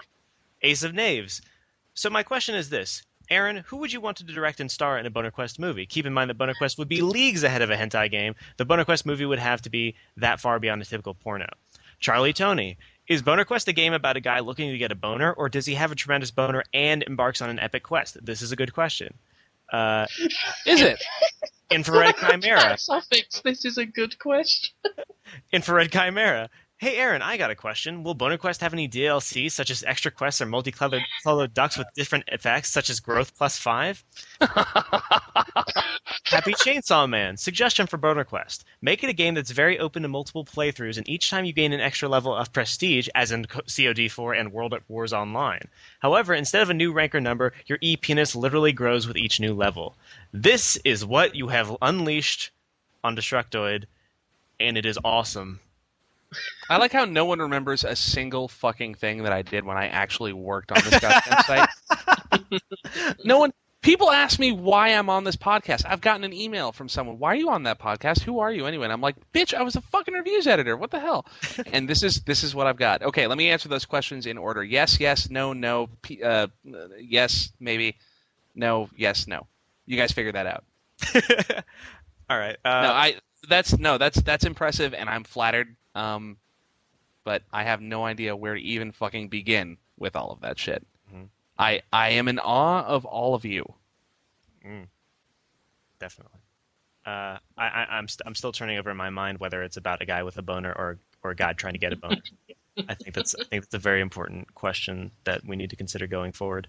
Ace 0.61 0.83
of 0.83 0.93
Knaves. 0.93 1.41
So 1.93 2.09
my 2.09 2.23
question 2.23 2.55
is 2.55 2.69
this. 2.69 3.03
Aaron, 3.29 3.57
who 3.67 3.77
would 3.77 3.93
you 3.93 4.01
want 4.01 4.17
to 4.17 4.23
direct 4.23 4.59
and 4.59 4.71
star 4.71 4.97
in 4.97 5.05
a 5.05 5.09
Boner 5.09 5.31
Quest 5.31 5.59
movie? 5.59 5.85
Keep 5.85 6.05
in 6.05 6.13
mind 6.13 6.29
that 6.29 6.37
Boner 6.37 6.53
Quest 6.53 6.77
would 6.77 6.87
be 6.87 7.01
leagues 7.01 7.43
ahead 7.43 7.61
of 7.61 7.69
a 7.69 7.75
hentai 7.75 8.09
game. 8.09 8.33
The 8.57 8.65
Boner 8.65 8.85
Quest 8.85 9.05
movie 9.05 9.25
would 9.25 9.39
have 9.39 9.61
to 9.63 9.69
be 9.69 9.95
that 10.17 10.39
far 10.39 10.59
beyond 10.59 10.81
a 10.81 10.85
typical 10.85 11.13
porno. 11.13 11.47
Charlie 11.99 12.33
Tony. 12.33 12.77
Is 13.07 13.21
Boner 13.21 13.43
Quest 13.43 13.67
a 13.67 13.73
game 13.73 13.93
about 13.93 14.15
a 14.15 14.21
guy 14.21 14.39
looking 14.39 14.71
to 14.71 14.77
get 14.77 14.91
a 14.91 14.95
boner, 14.95 15.33
or 15.33 15.49
does 15.49 15.65
he 15.65 15.75
have 15.75 15.91
a 15.91 15.95
tremendous 15.95 16.31
boner 16.31 16.63
and 16.73 17.03
embarks 17.03 17.41
on 17.41 17.49
an 17.49 17.59
epic 17.59 17.83
quest? 17.83 18.17
This 18.25 18.41
is 18.41 18.53
a 18.53 18.55
good 18.55 18.73
question. 18.73 19.13
Uh, 19.71 20.05
Is 20.65 20.81
it? 20.81 21.01
Infrared 21.71 22.15
Chimera. 22.19 22.77
This 23.43 23.65
is 23.65 23.77
a 23.77 23.85
good 23.85 24.19
question. 24.19 24.73
Infrared 25.51 25.91
Chimera. 25.91 26.49
Hey 26.81 26.97
Aaron, 26.97 27.21
I 27.21 27.37
got 27.37 27.51
a 27.51 27.55
question. 27.55 28.01
Will 28.01 28.15
Boner 28.15 28.39
Quest 28.39 28.61
have 28.61 28.73
any 28.73 28.89
DLC 28.89 29.51
such 29.51 29.69
as 29.69 29.83
extra 29.83 30.09
quests 30.09 30.41
or 30.41 30.47
multicolored 30.47 31.03
colored 31.23 31.53
ducks 31.53 31.77
with 31.77 31.85
different 31.95 32.23
effects 32.29 32.71
such 32.71 32.89
as 32.89 32.99
growth 32.99 33.37
plus 33.37 33.55
five? 33.59 34.03
Happy 36.25 36.53
Chainsaw 36.53 37.07
Man. 37.07 37.37
Suggestion 37.37 37.85
for 37.85 37.97
Boner 37.97 38.23
Quest. 38.23 38.65
Make 38.81 39.03
it 39.03 39.11
a 39.11 39.13
game 39.13 39.35
that's 39.35 39.51
very 39.51 39.77
open 39.77 40.01
to 40.01 40.07
multiple 40.07 40.43
playthroughs, 40.43 40.97
and 40.97 41.07
each 41.07 41.29
time 41.29 41.45
you 41.45 41.53
gain 41.53 41.71
an 41.71 41.81
extra 41.81 42.09
level 42.09 42.33
of 42.33 42.51
prestige, 42.51 43.07
as 43.13 43.31
in 43.31 43.45
COD4 43.45 44.39
and 44.39 44.51
World 44.51 44.73
at 44.73 44.89
Wars 44.89 45.13
Online. 45.13 45.67
However, 45.99 46.33
instead 46.33 46.63
of 46.63 46.71
a 46.71 46.73
new 46.73 46.91
rank 46.93 47.13
or 47.13 47.21
number, 47.21 47.53
your 47.67 47.77
E 47.81 47.95
penis 47.95 48.35
literally 48.35 48.71
grows 48.71 49.07
with 49.07 49.17
each 49.17 49.39
new 49.39 49.53
level. 49.53 49.95
This 50.33 50.77
is 50.85 51.05
what 51.05 51.35
you 51.35 51.47
have 51.49 51.75
unleashed 51.81 52.51
on 53.03 53.15
Destructoid, 53.15 53.85
and 54.59 54.77
it 54.77 54.85
is 54.85 54.97
awesome. 55.03 55.59
I 56.69 56.77
like 56.77 56.93
how 56.93 57.03
no 57.03 57.25
one 57.25 57.39
remembers 57.39 57.83
a 57.83 57.95
single 57.95 58.47
fucking 58.47 58.95
thing 58.95 59.23
that 59.23 59.33
I 59.33 59.41
did 59.41 59.65
when 59.65 59.77
I 59.77 59.87
actually 59.87 60.31
worked 60.31 60.71
on 60.71 60.81
this 60.83 60.99
goddamn 60.99 61.43
site. 61.45 62.61
no 63.25 63.39
one. 63.39 63.51
People 63.81 64.11
ask 64.11 64.37
me 64.37 64.51
why 64.51 64.89
I'm 64.89 65.09
on 65.09 65.23
this 65.23 65.35
podcast. 65.35 65.85
I've 65.89 66.01
gotten 66.01 66.23
an 66.23 66.33
email 66.33 66.71
from 66.71 66.87
someone. 66.87 67.17
Why 67.17 67.31
are 67.31 67.35
you 67.35 67.49
on 67.49 67.63
that 67.63 67.79
podcast? 67.79 68.21
Who 68.21 68.37
are 68.39 68.51
you 68.53 68.67
anyway? 68.67 68.83
And 68.85 68.93
I'm 68.93 69.01
like, 69.01 69.15
bitch, 69.33 69.55
I 69.55 69.63
was 69.63 69.75
a 69.75 69.81
fucking 69.81 70.13
reviews 70.13 70.45
editor. 70.45 70.77
What 70.77 70.91
the 70.91 70.99
hell? 70.99 71.25
and 71.73 71.89
this 71.89 72.03
is 72.03 72.21
this 72.21 72.43
is 72.43 72.53
what 72.53 72.67
I've 72.67 72.77
got. 72.77 73.01
Okay, 73.01 73.25
let 73.25 73.39
me 73.39 73.49
answer 73.49 73.67
those 73.69 73.85
questions 73.85 74.27
in 74.27 74.37
order. 74.37 74.63
Yes, 74.63 74.99
yes, 74.99 75.31
no, 75.31 75.51
no. 75.53 75.89
P- 76.03 76.21
uh, 76.21 76.47
yes, 76.99 77.51
maybe. 77.59 77.97
No, 78.53 78.87
yes, 78.95 79.27
no. 79.27 79.47
You 79.85 79.97
guys 79.97 80.11
figure 80.11 80.31
that 80.31 80.45
out. 80.47 80.63
All 82.29 82.37
right. 82.37 82.57
Uh, 82.63 82.81
no, 82.81 82.91
I. 82.91 83.15
That's 83.49 83.77
no. 83.77 83.97
That's 83.97 84.21
that's 84.21 84.45
impressive, 84.45 84.93
and 84.93 85.09
I'm 85.09 85.23
flattered. 85.23 85.75
Um, 85.95 86.37
but 87.23 87.43
I 87.51 87.63
have 87.63 87.81
no 87.81 88.05
idea 88.05 88.35
where 88.35 88.55
to 88.55 88.61
even 88.61 88.91
fucking 88.91 89.29
begin 89.29 89.77
with 89.97 90.15
all 90.15 90.31
of 90.31 90.41
that 90.41 90.57
shit. 90.59 90.85
Mhm. 91.13 91.27
I 91.57 91.81
I 91.91 92.11
am 92.11 92.27
in 92.27 92.39
awe 92.39 92.83
of 92.85 93.05
all 93.05 93.35
of 93.35 93.45
you. 93.45 93.65
definitely. 95.99 96.39
Uh, 97.05 97.37
I, 97.57 97.67
I, 97.67 97.87
I'm 97.91 98.07
st- 98.07 98.25
I'm 98.27 98.35
still 98.35 98.51
turning 98.51 98.77
over 98.77 98.91
in 98.91 98.97
my 98.97 99.09
mind 99.09 99.39
whether 99.39 99.63
it's 99.63 99.77
about 99.77 100.01
a 100.01 100.05
guy 100.05 100.23
with 100.23 100.37
a 100.37 100.41
boner 100.41 100.71
or 100.71 100.99
or 101.23 101.31
a 101.31 101.35
guy 101.35 101.53
trying 101.53 101.73
to 101.73 101.79
get 101.79 101.93
a 101.93 101.95
boner. 101.95 102.21
I 102.87 102.93
think 102.93 103.15
that's 103.15 103.35
I 103.35 103.43
think 103.43 103.63
that's 103.63 103.73
a 103.73 103.79
very 103.79 104.01
important 104.01 104.53
question 104.55 105.11
that 105.23 105.45
we 105.45 105.55
need 105.55 105.71
to 105.71 105.75
consider 105.75 106.07
going 106.07 106.31
forward. 106.31 106.67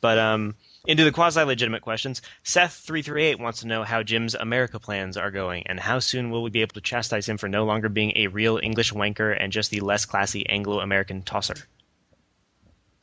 But 0.00 0.18
um, 0.18 0.54
into 0.86 1.04
the 1.04 1.12
quasi 1.12 1.42
legitimate 1.42 1.82
questions, 1.82 2.22
Seth 2.42 2.74
three 2.74 3.02
three 3.02 3.24
eight 3.24 3.38
wants 3.40 3.60
to 3.60 3.66
know 3.66 3.82
how 3.82 4.02
Jim's 4.02 4.34
America 4.34 4.78
plans 4.78 5.16
are 5.16 5.30
going, 5.30 5.64
and 5.66 5.80
how 5.80 5.98
soon 5.98 6.30
will 6.30 6.42
we 6.42 6.50
be 6.50 6.62
able 6.62 6.74
to 6.74 6.80
chastise 6.80 7.28
him 7.28 7.36
for 7.36 7.48
no 7.48 7.64
longer 7.64 7.88
being 7.88 8.12
a 8.16 8.28
real 8.28 8.58
English 8.62 8.92
wanker 8.92 9.36
and 9.38 9.52
just 9.52 9.70
the 9.70 9.80
less 9.80 10.04
classy 10.04 10.48
Anglo 10.48 10.80
American 10.80 11.22
tosser. 11.22 11.56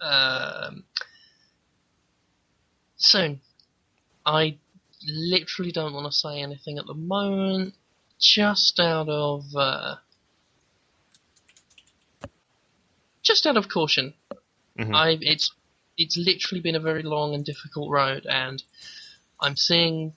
Um, 0.02 0.84
soon. 2.98 3.41
I 4.26 4.58
literally 5.08 5.72
don't 5.72 5.93
want 5.93 6.12
to 6.12 6.18
say 6.18 6.41
anything 6.41 6.78
at 6.78 6.88
the 6.88 6.93
moment, 6.93 7.76
just 8.20 8.80
out 8.80 9.10
of 9.10 9.46
uh, 9.56 9.96
just 13.22 13.46
out 13.46 13.58
of 13.58 13.70
caution. 13.70 14.14
Mhm. 14.80 14.96
I 14.96 15.18
it's 15.22 15.52
it's 15.98 16.18
literally 16.18 16.62
been 16.62 16.76
a 16.76 16.80
very 16.80 17.04
long 17.04 17.34
and 17.34 17.46
difficult 17.46 17.89
road, 17.89 18.26
and 18.26 18.64
I'm 19.39 19.56
seeing 19.56 20.14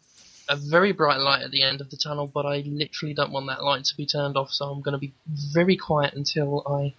a 0.48 0.56
very 0.56 0.92
bright 0.92 1.20
light 1.20 1.42
at 1.42 1.50
the 1.50 1.62
end 1.62 1.80
of 1.80 1.90
the 1.90 1.96
tunnel, 1.96 2.26
but 2.26 2.46
I 2.46 2.62
literally 2.66 3.14
don't 3.14 3.32
want 3.32 3.46
that 3.48 3.62
light 3.62 3.84
to 3.84 3.96
be 3.96 4.06
turned 4.06 4.36
off, 4.36 4.50
so 4.50 4.66
I'm 4.66 4.80
going 4.80 4.92
to 4.92 4.98
be 4.98 5.12
very 5.26 5.76
quiet 5.76 6.14
until 6.14 6.64
I 6.66 6.94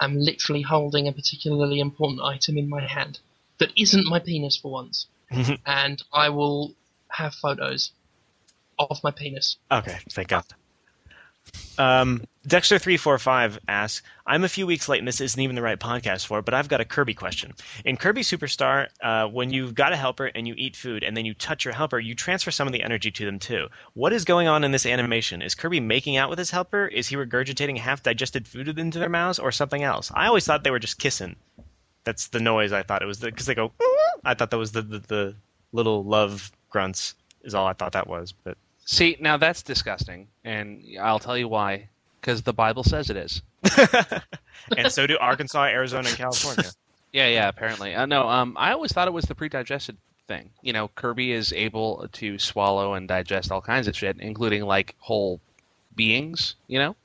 am 0.00 0.18
literally 0.18 0.62
holding 0.62 1.08
a 1.08 1.12
particularly 1.12 1.80
important 1.80 2.20
item 2.22 2.58
in 2.58 2.68
my 2.68 2.86
hand 2.86 3.18
that 3.58 3.72
isn't 3.76 4.06
my 4.08 4.18
penis 4.18 4.56
for 4.56 4.70
once, 4.70 5.06
mm-hmm. 5.30 5.54
and 5.66 6.02
I 6.12 6.28
will 6.28 6.74
have 7.08 7.34
photos 7.34 7.92
of 8.78 9.02
my 9.02 9.10
penis. 9.10 9.56
Okay, 9.70 9.98
thank 10.10 10.28
God. 10.28 10.44
Um, 11.76 12.22
Dexter 12.46 12.78
three 12.78 12.96
four 12.96 13.18
five 13.18 13.58
asks, 13.66 14.02
"I'm 14.26 14.44
a 14.44 14.48
few 14.48 14.66
weeks 14.66 14.88
late, 14.88 14.98
and 14.98 15.08
this 15.08 15.20
isn't 15.20 15.40
even 15.40 15.56
the 15.56 15.62
right 15.62 15.80
podcast 15.80 16.26
for 16.26 16.38
it, 16.38 16.44
but 16.44 16.54
I've 16.54 16.68
got 16.68 16.80
a 16.80 16.84
Kirby 16.84 17.14
question. 17.14 17.52
In 17.84 17.96
Kirby 17.96 18.20
Superstar, 18.20 18.88
uh, 19.02 19.26
when 19.26 19.50
you've 19.50 19.74
got 19.74 19.92
a 19.92 19.96
helper 19.96 20.26
and 20.26 20.46
you 20.46 20.54
eat 20.56 20.76
food, 20.76 21.02
and 21.02 21.16
then 21.16 21.24
you 21.24 21.34
touch 21.34 21.64
your 21.64 21.74
helper, 21.74 21.98
you 21.98 22.14
transfer 22.14 22.50
some 22.50 22.68
of 22.68 22.72
the 22.72 22.82
energy 22.82 23.10
to 23.10 23.24
them 23.24 23.38
too. 23.38 23.68
What 23.94 24.12
is 24.12 24.24
going 24.24 24.46
on 24.46 24.62
in 24.62 24.72
this 24.72 24.86
animation? 24.86 25.42
Is 25.42 25.54
Kirby 25.54 25.80
making 25.80 26.16
out 26.16 26.30
with 26.30 26.38
his 26.38 26.50
helper? 26.50 26.86
Is 26.86 27.08
he 27.08 27.16
regurgitating 27.16 27.78
half-digested 27.78 28.46
food 28.46 28.78
into 28.78 28.98
their 28.98 29.08
mouths, 29.08 29.38
or 29.38 29.50
something 29.50 29.82
else? 29.82 30.12
I 30.14 30.26
always 30.26 30.44
thought 30.44 30.64
they 30.64 30.70
were 30.70 30.78
just 30.78 30.98
kissing. 30.98 31.34
That's 32.04 32.28
the 32.28 32.40
noise 32.40 32.72
I 32.72 32.82
thought 32.82 33.02
it 33.02 33.06
was 33.06 33.18
because 33.18 33.46
they 33.46 33.54
go. 33.54 33.72
I 34.24 34.34
thought 34.34 34.50
that 34.50 34.58
was 34.58 34.72
the, 34.72 34.82
the 34.82 34.98
the 34.98 35.34
little 35.72 36.04
love 36.04 36.52
grunts. 36.70 37.14
Is 37.42 37.54
all 37.54 37.66
I 37.66 37.72
thought 37.72 37.92
that 37.92 38.06
was, 38.06 38.32
but." 38.32 38.56
See, 38.84 39.16
now 39.20 39.36
that's 39.36 39.62
disgusting, 39.62 40.28
and 40.44 40.82
I'll 41.00 41.18
tell 41.18 41.38
you 41.38 41.48
why. 41.48 41.88
Because 42.20 42.42
the 42.42 42.52
Bible 42.54 42.84
says 42.84 43.10
it 43.10 43.16
is. 43.16 43.42
and 44.78 44.90
so 44.90 45.06
do 45.06 45.18
Arkansas, 45.18 45.64
Arizona, 45.64 46.08
and 46.08 46.16
California. 46.16 46.70
Yeah, 47.12 47.28
yeah. 47.28 47.48
Apparently, 47.48 47.94
uh, 47.94 48.06
no. 48.06 48.28
Um, 48.28 48.56
I 48.58 48.72
always 48.72 48.92
thought 48.92 49.08
it 49.08 49.12
was 49.12 49.26
the 49.26 49.34
pre-digested 49.34 49.96
thing. 50.26 50.50
You 50.62 50.72
know, 50.72 50.88
Kirby 50.88 51.32
is 51.32 51.52
able 51.52 52.08
to 52.12 52.38
swallow 52.38 52.94
and 52.94 53.06
digest 53.06 53.52
all 53.52 53.60
kinds 53.60 53.88
of 53.88 53.96
shit, 53.96 54.16
including 54.20 54.64
like 54.64 54.94
whole 54.98 55.38
beings. 55.96 56.54
You 56.66 56.78
know, 56.78 56.96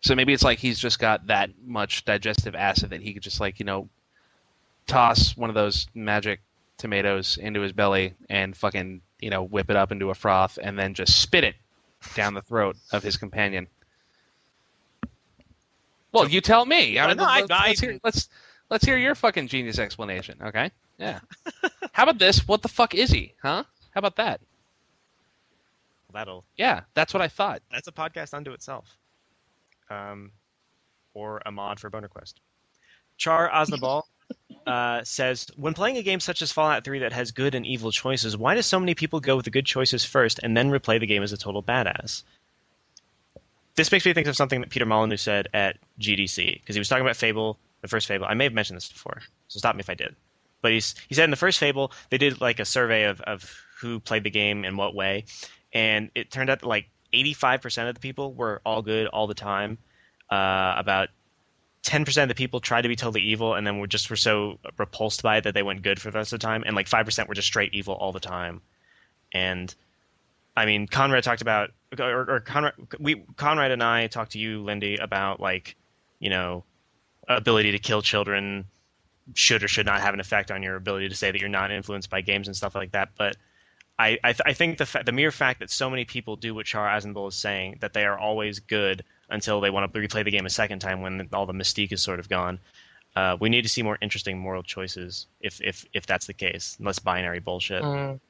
so 0.00 0.14
maybe 0.14 0.32
it's 0.32 0.44
like 0.44 0.58
he's 0.58 0.78
just 0.78 0.98
got 0.98 1.26
that 1.26 1.50
much 1.64 2.04
digestive 2.04 2.54
acid 2.54 2.90
that 2.90 3.00
he 3.00 3.12
could 3.12 3.22
just 3.22 3.40
like 3.40 3.58
you 3.58 3.64
know 3.64 3.88
toss 4.86 5.36
one 5.36 5.50
of 5.50 5.54
those 5.54 5.86
magic 5.94 6.40
tomatoes 6.78 7.38
into 7.38 7.60
his 7.60 7.72
belly 7.72 8.14
and 8.28 8.56
fucking 8.56 9.00
you 9.20 9.30
know 9.30 9.42
whip 9.42 9.70
it 9.70 9.76
up 9.76 9.92
into 9.92 10.10
a 10.10 10.14
froth 10.14 10.58
and 10.62 10.78
then 10.78 10.94
just 10.94 11.20
spit 11.20 11.44
it 11.44 11.56
down 12.14 12.34
the 12.34 12.42
throat 12.42 12.76
of 12.92 13.02
his 13.02 13.16
companion. 13.16 13.66
Well, 16.12 16.28
you 16.28 16.40
tell 16.40 16.64
me. 16.64 16.94
Well, 16.96 17.14
no, 17.14 17.24
I- 17.24 17.40
let's, 17.40 17.50
let's 17.50 17.80
hear, 17.80 18.00
let's 18.02 18.28
let's 18.70 18.84
hear 18.84 18.96
your 18.96 19.14
fucking 19.14 19.48
genius 19.48 19.78
explanation. 19.78 20.38
Okay. 20.42 20.70
Yeah. 20.98 21.20
How 21.92 22.04
about 22.04 22.18
this? 22.18 22.46
What 22.48 22.62
the 22.62 22.68
fuck 22.68 22.94
is 22.94 23.10
he? 23.10 23.34
Huh? 23.42 23.64
How 23.92 23.98
about 23.98 24.16
that? 24.16 24.40
That'll 26.12 26.44
Yeah, 26.56 26.82
that's 26.94 27.12
what 27.12 27.20
I 27.20 27.28
thought. 27.28 27.60
that's 27.70 27.86
a 27.88 27.92
podcast 27.92 28.32
unto 28.32 28.52
itself. 28.52 28.96
Um, 29.90 30.32
or 31.14 31.42
a 31.44 31.52
mod 31.52 31.78
for 31.78 31.90
Boner 31.90 32.08
Quest. 32.08 32.40
Char 33.18 33.50
Aznable. 33.50 34.02
Uh, 34.68 35.02
says, 35.02 35.46
when 35.56 35.72
playing 35.72 35.96
a 35.96 36.02
game 36.02 36.20
such 36.20 36.42
as 36.42 36.52
Fallout 36.52 36.84
3 36.84 36.98
that 36.98 37.12
has 37.12 37.30
good 37.30 37.54
and 37.54 37.64
evil 37.64 37.90
choices, 37.90 38.36
why 38.36 38.54
do 38.54 38.60
so 38.60 38.78
many 38.78 38.94
people 38.94 39.18
go 39.18 39.34
with 39.34 39.46
the 39.46 39.50
good 39.50 39.64
choices 39.64 40.04
first 40.04 40.38
and 40.42 40.54
then 40.54 40.70
replay 40.70 41.00
the 41.00 41.06
game 41.06 41.22
as 41.22 41.32
a 41.32 41.38
total 41.38 41.62
badass? 41.62 42.22
This 43.76 43.90
makes 43.90 44.04
me 44.04 44.12
think 44.12 44.26
of 44.26 44.36
something 44.36 44.60
that 44.60 44.68
Peter 44.68 44.84
Molyneux 44.84 45.16
said 45.16 45.48
at 45.54 45.78
GDC 46.00 46.60
because 46.60 46.76
he 46.76 46.80
was 46.80 46.88
talking 46.88 47.04
about 47.04 47.16
Fable, 47.16 47.58
the 47.80 47.88
first 47.88 48.06
Fable. 48.06 48.26
I 48.26 48.34
may 48.34 48.44
have 48.44 48.52
mentioned 48.52 48.76
this 48.76 48.92
before, 48.92 49.22
so 49.46 49.58
stop 49.58 49.74
me 49.74 49.80
if 49.80 49.88
I 49.88 49.94
did. 49.94 50.14
But 50.60 50.72
he's, 50.72 50.94
he 51.08 51.14
said 51.14 51.24
in 51.24 51.30
the 51.30 51.36
first 51.36 51.58
Fable 51.58 51.92
they 52.10 52.18
did 52.18 52.40
like 52.40 52.60
a 52.60 52.66
survey 52.66 53.04
of, 53.04 53.22
of 53.22 53.50
who 53.80 54.00
played 54.00 54.24
the 54.24 54.30
game 54.30 54.66
in 54.66 54.76
what 54.76 54.94
way, 54.94 55.24
and 55.72 56.10
it 56.14 56.30
turned 56.30 56.50
out 56.50 56.60
that 56.60 56.66
like 56.66 56.90
85% 57.14 57.88
of 57.88 57.94
the 57.94 58.00
people 58.00 58.34
were 58.34 58.60
all 58.66 58.82
good 58.82 59.06
all 59.06 59.26
the 59.26 59.34
time. 59.34 59.78
Uh, 60.30 60.74
about 60.76 61.08
10% 61.88 62.22
of 62.22 62.28
the 62.28 62.34
people 62.34 62.60
tried 62.60 62.82
to 62.82 62.88
be 62.88 62.96
totally 62.96 63.22
evil 63.22 63.54
and 63.54 63.66
then 63.66 63.78
were 63.78 63.86
just 63.86 64.10
were 64.10 64.16
so 64.16 64.58
repulsed 64.76 65.22
by 65.22 65.38
it 65.38 65.44
that 65.44 65.54
they 65.54 65.62
went 65.62 65.82
good 65.82 66.00
for 66.00 66.10
the 66.10 66.18
rest 66.18 66.32
of 66.32 66.38
the 66.38 66.46
time. 66.46 66.62
And 66.66 66.76
like 66.76 66.88
5% 66.88 67.28
were 67.28 67.34
just 67.34 67.48
straight 67.48 67.72
evil 67.74 67.94
all 67.94 68.12
the 68.12 68.20
time. 68.20 68.60
And 69.32 69.74
i 70.56 70.66
mean 70.66 70.88
conrad 70.88 71.22
talked 71.22 71.40
about 71.40 71.70
or, 72.00 72.28
or 72.28 72.40
conrad 72.40 72.72
we 72.98 73.22
conrad 73.36 73.70
and 73.70 73.80
i 73.80 74.08
talked 74.08 74.32
to 74.32 74.40
you 74.40 74.60
Linde 74.60 75.00
about 75.00 75.38
like 75.38 75.76
you 76.18 76.30
know 76.30 76.64
ability 77.28 77.70
to 77.70 77.78
kill 77.78 78.02
children 78.02 78.64
should 79.34 79.62
or 79.62 79.68
should 79.68 79.86
not 79.86 80.00
have 80.00 80.14
an 80.14 80.20
effect 80.20 80.50
on 80.50 80.62
your 80.62 80.76
ability 80.76 81.08
to 81.08 81.14
say 81.14 81.30
that 81.30 81.40
you're 81.40 81.48
not 81.48 81.70
influenced 81.70 82.10
by 82.10 82.20
games 82.20 82.48
and 82.48 82.56
stuff 82.56 82.74
like 82.74 82.92
that. 82.92 83.10
But 83.16 83.36
I, 83.98 84.18
I, 84.24 84.32
th- 84.32 84.42
I 84.46 84.52
think 84.52 84.78
the 84.78 84.86
fa- 84.86 85.02
the 85.04 85.12
mere 85.12 85.30
fact 85.30 85.60
that 85.60 85.70
so 85.70 85.90
many 85.90 86.04
people 86.04 86.36
do 86.36 86.54
what 86.54 86.66
Char 86.66 86.88
Aznable 86.88 87.28
is 87.28 87.34
saying, 87.34 87.78
that 87.80 87.92
they 87.92 88.04
are 88.04 88.18
always 88.18 88.60
good 88.60 89.04
until 89.30 89.60
they 89.60 89.70
want 89.70 89.92
to 89.92 89.98
replay 90.00 90.24
the 90.24 90.30
game 90.30 90.46
a 90.46 90.50
second 90.50 90.80
time 90.80 91.00
when 91.00 91.28
all 91.32 91.46
the 91.46 91.52
mystique 91.52 91.92
is 91.92 92.02
sort 92.02 92.18
of 92.18 92.28
gone. 92.28 92.58
Uh, 93.16 93.36
we 93.40 93.48
need 93.48 93.62
to 93.62 93.68
see 93.68 93.82
more 93.82 93.98
interesting 94.00 94.38
moral 94.38 94.62
choices 94.62 95.26
if 95.40 95.60
if 95.60 95.84
if 95.92 96.06
that's 96.06 96.26
the 96.26 96.34
case, 96.34 96.76
less 96.80 96.98
binary 96.98 97.40
bullshit. 97.40 97.82
Mm. 97.82 98.20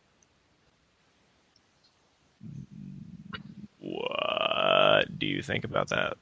What 3.80 5.18
do 5.18 5.26
you 5.26 5.42
think 5.42 5.64
about 5.64 5.88
that, 5.88 6.16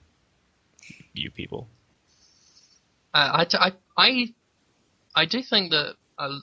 you 1.15 1.31
people? 1.31 1.69
Uh, 3.15 3.31
I, 3.33 3.45
t- 3.45 3.59
I, 3.59 3.73
I, 3.97 4.35
I 5.15 5.25
do 5.25 5.43
think 5.43 5.71
that 5.71 5.95
uh, 6.19 6.39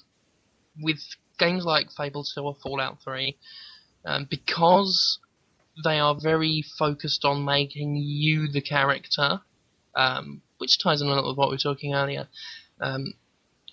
with 0.82 1.00
games 1.38 1.66
like 1.66 1.92
Fable 1.92 2.24
2 2.24 2.42
or 2.42 2.56
Fallout 2.56 3.04
3, 3.04 3.38
um, 4.06 4.26
because 4.30 5.20
they 5.84 6.00
are 6.00 6.16
very 6.16 6.64
focused 6.78 7.26
on 7.26 7.46
making 7.46 7.96
you 7.96 8.48
the 8.48 8.62
character, 8.62 9.42
um, 9.96 10.42
which 10.58 10.82
ties 10.82 11.02
in 11.02 11.08
a 11.08 11.12
lot 11.12 11.26
with 11.26 11.38
what 11.38 11.50
we 11.50 11.56
were 11.56 11.60
talking 11.60 11.94
earlier. 11.94 12.28
Um, 12.80 13.14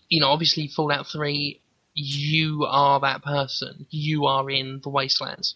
you 0.08 0.20
know, 0.20 0.28
obviously 0.28 0.68
Fallout 0.68 1.06
3, 1.06 1.60
you 1.94 2.64
are 2.68 3.00
that 3.00 3.22
person. 3.22 3.86
You 3.90 4.26
are 4.26 4.48
in 4.50 4.80
the 4.82 4.90
Wastelands. 4.90 5.54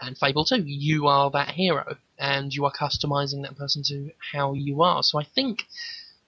And 0.00 0.16
Fable 0.16 0.44
2, 0.44 0.62
you 0.64 1.06
are 1.06 1.30
that 1.30 1.50
hero. 1.50 1.96
And 2.18 2.52
you 2.52 2.64
are 2.64 2.72
customizing 2.72 3.42
that 3.42 3.56
person 3.56 3.82
to 3.86 4.10
how 4.32 4.52
you 4.52 4.82
are. 4.82 5.02
So 5.02 5.20
I 5.20 5.24
think 5.24 5.64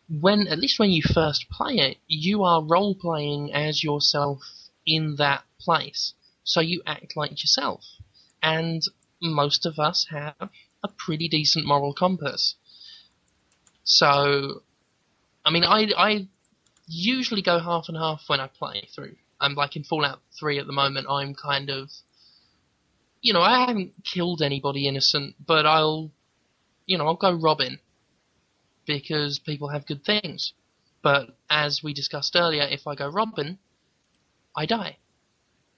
when, 0.08 0.46
at 0.48 0.58
least 0.58 0.78
when 0.78 0.90
you 0.90 1.02
first 1.02 1.48
play 1.50 1.76
it, 1.76 1.98
you 2.06 2.42
are 2.44 2.62
role 2.62 2.94
playing 2.94 3.52
as 3.52 3.84
yourself 3.84 4.40
in 4.86 5.16
that 5.16 5.44
place. 5.60 6.14
So 6.42 6.60
you 6.60 6.82
act 6.86 7.16
like 7.16 7.42
yourself. 7.42 7.84
And 8.42 8.82
most 9.20 9.66
of 9.66 9.78
us 9.78 10.06
have 10.10 10.51
a 10.82 10.88
pretty 10.88 11.28
decent 11.28 11.66
moral 11.66 11.92
compass. 11.92 12.55
So, 13.84 14.62
I 15.44 15.51
mean, 15.51 15.64
I, 15.64 15.88
I 15.97 16.28
usually 16.86 17.42
go 17.42 17.59
half 17.59 17.86
and 17.88 17.97
half 17.97 18.22
when 18.26 18.40
I 18.40 18.47
play 18.47 18.88
through. 18.94 19.16
I'm 19.40 19.55
like 19.55 19.76
in 19.76 19.84
Fallout 19.84 20.20
3 20.38 20.59
at 20.59 20.66
the 20.66 20.72
moment, 20.72 21.06
I'm 21.09 21.34
kind 21.34 21.70
of, 21.70 21.90
you 23.22 23.32
know, 23.32 23.40
I 23.40 23.60
haven't 23.66 23.92
killed 24.05 24.42
anybody 24.42 24.86
innocent, 24.86 25.34
but 25.44 25.66
I'll, 25.66 26.10
you 26.86 26.98
know, 26.98 27.06
I'll 27.06 27.14
go 27.16 27.32
Robin. 27.32 27.78
Because 28.86 29.38
people 29.38 29.68
have 29.68 29.86
good 29.86 30.05
things. 30.05 30.52
But 31.02 31.36
as 31.48 31.82
we 31.82 31.94
discussed 31.94 32.34
earlier, 32.36 32.62
if 32.62 32.86
I 32.86 32.94
go 32.94 33.09
Robin, 33.09 33.59
I 34.56 34.66
die. 34.66 34.98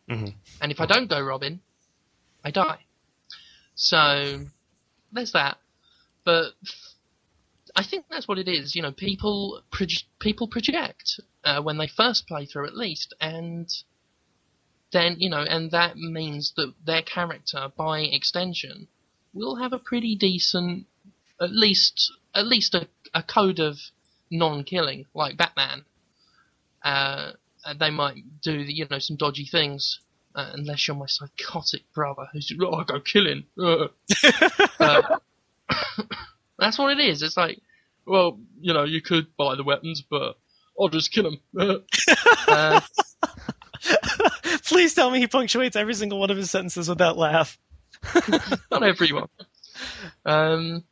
Mhm. 0.08 0.34
And 0.60 0.72
if 0.72 0.80
I 0.80 0.86
don't 0.86 1.08
go 1.08 1.20
Robin, 1.20 1.60
I 2.44 2.50
die. 2.50 2.86
So 3.74 4.46
there's 5.12 5.32
that. 5.32 5.58
But 6.24 6.52
I 7.74 7.82
think 7.84 8.06
that's 8.10 8.28
what 8.28 8.38
it 8.38 8.48
is. 8.48 8.74
You 8.74 8.82
know, 8.82 8.92
people 8.92 9.62
proje- 9.70 10.04
people 10.18 10.48
project 10.48 11.20
uh, 11.44 11.62
when 11.62 11.78
they 11.78 11.86
first 11.86 12.26
play 12.26 12.46
through, 12.46 12.66
at 12.66 12.76
least, 12.76 13.14
and 13.20 13.68
then 14.92 15.16
you 15.18 15.30
know, 15.30 15.42
and 15.42 15.70
that 15.70 15.96
means 15.96 16.52
that 16.56 16.74
their 16.84 17.02
character, 17.02 17.68
by 17.76 18.00
extension, 18.00 18.88
will 19.32 19.56
have 19.56 19.72
a 19.72 19.78
pretty 19.78 20.14
decent, 20.14 20.86
at 21.40 21.50
least 21.50 22.12
at 22.34 22.46
least 22.46 22.74
a, 22.74 22.88
a 23.14 23.22
code 23.22 23.58
of 23.58 23.78
non-killing, 24.30 25.06
like 25.14 25.36
Batman. 25.36 25.84
Uh, 26.82 27.32
they 27.78 27.90
might 27.90 28.16
do 28.42 28.52
you 28.52 28.86
know 28.90 28.98
some 28.98 29.16
dodgy 29.16 29.46
things, 29.46 30.00
uh, 30.34 30.50
unless 30.54 30.86
you're 30.86 30.96
my 30.96 31.06
psychotic 31.06 31.82
brother 31.92 32.26
who's 32.32 32.52
oh, 32.60 32.74
I 32.74 32.84
go 32.84 33.00
killing. 33.00 33.44
Uh. 33.58 33.88
Uh, 34.78 35.18
that's 36.58 36.78
what 36.78 36.98
it 36.98 37.00
is. 37.00 37.22
It's 37.22 37.36
like, 37.36 37.60
well, 38.06 38.38
you 38.60 38.72
know, 38.72 38.84
you 38.84 39.00
could 39.00 39.36
buy 39.36 39.54
the 39.54 39.64
weapons, 39.64 40.02
but 40.02 40.36
I'll 40.78 40.88
just 40.88 41.12
kill 41.12 41.24
them. 41.24 41.40
uh, 42.48 42.80
Please 44.64 44.94
tell 44.94 45.10
me 45.10 45.20
he 45.20 45.26
punctuates 45.26 45.76
every 45.76 45.94
single 45.94 46.18
one 46.18 46.30
of 46.30 46.36
his 46.36 46.50
sentences 46.50 46.88
with 46.88 46.98
that 46.98 47.16
laugh. 47.16 47.58
not 48.70 48.82
everyone. 48.82 49.28
Um, 50.24 50.84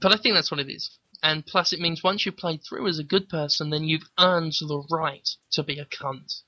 but 0.00 0.12
I 0.12 0.16
think 0.16 0.34
that's 0.34 0.50
what 0.50 0.60
it 0.60 0.70
is. 0.70 0.90
And 1.22 1.44
plus, 1.44 1.72
it 1.72 1.80
means 1.80 2.02
once 2.02 2.24
you've 2.24 2.36
played 2.36 2.62
through 2.62 2.86
as 2.88 2.98
a 2.98 3.04
good 3.04 3.28
person, 3.28 3.70
then 3.70 3.84
you've 3.84 4.08
earned 4.18 4.52
the 4.60 4.84
right 4.90 5.28
to 5.52 5.62
be 5.62 5.78
a 5.78 5.86
cunt. 5.86 6.42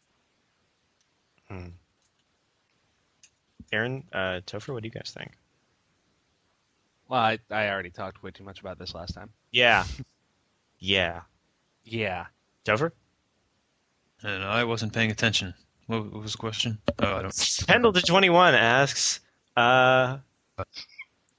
Aaron, 3.73 4.05
uh, 4.12 4.41
Topher, 4.47 4.73
what 4.73 4.83
do 4.83 4.89
you 4.89 4.93
guys 4.93 5.12
think? 5.16 5.33
Well, 7.09 7.20
I, 7.20 7.39
I 7.51 7.69
already 7.69 7.91
talked 7.91 8.23
way 8.23 8.31
too 8.31 8.45
much 8.45 8.61
about 8.61 8.79
this 8.79 8.95
last 8.95 9.15
time. 9.15 9.31
Yeah. 9.51 9.85
yeah. 10.79 11.23
Yeah. 11.85 12.27
Topher? 12.65 12.93
And 14.23 14.45
I 14.45 14.65
wasn't 14.65 14.93
paying 14.93 15.11
attention. 15.11 15.55
What, 15.87 16.12
what 16.12 16.23
was 16.23 16.33
the 16.33 16.39
question? 16.39 16.79
Oh, 16.99 17.16
I 17.16 17.23
don't. 17.23 17.65
Pendle 17.66 17.93
to 17.93 18.03
21 18.03 18.55
asks, 18.55 19.20
uh, 19.57 20.19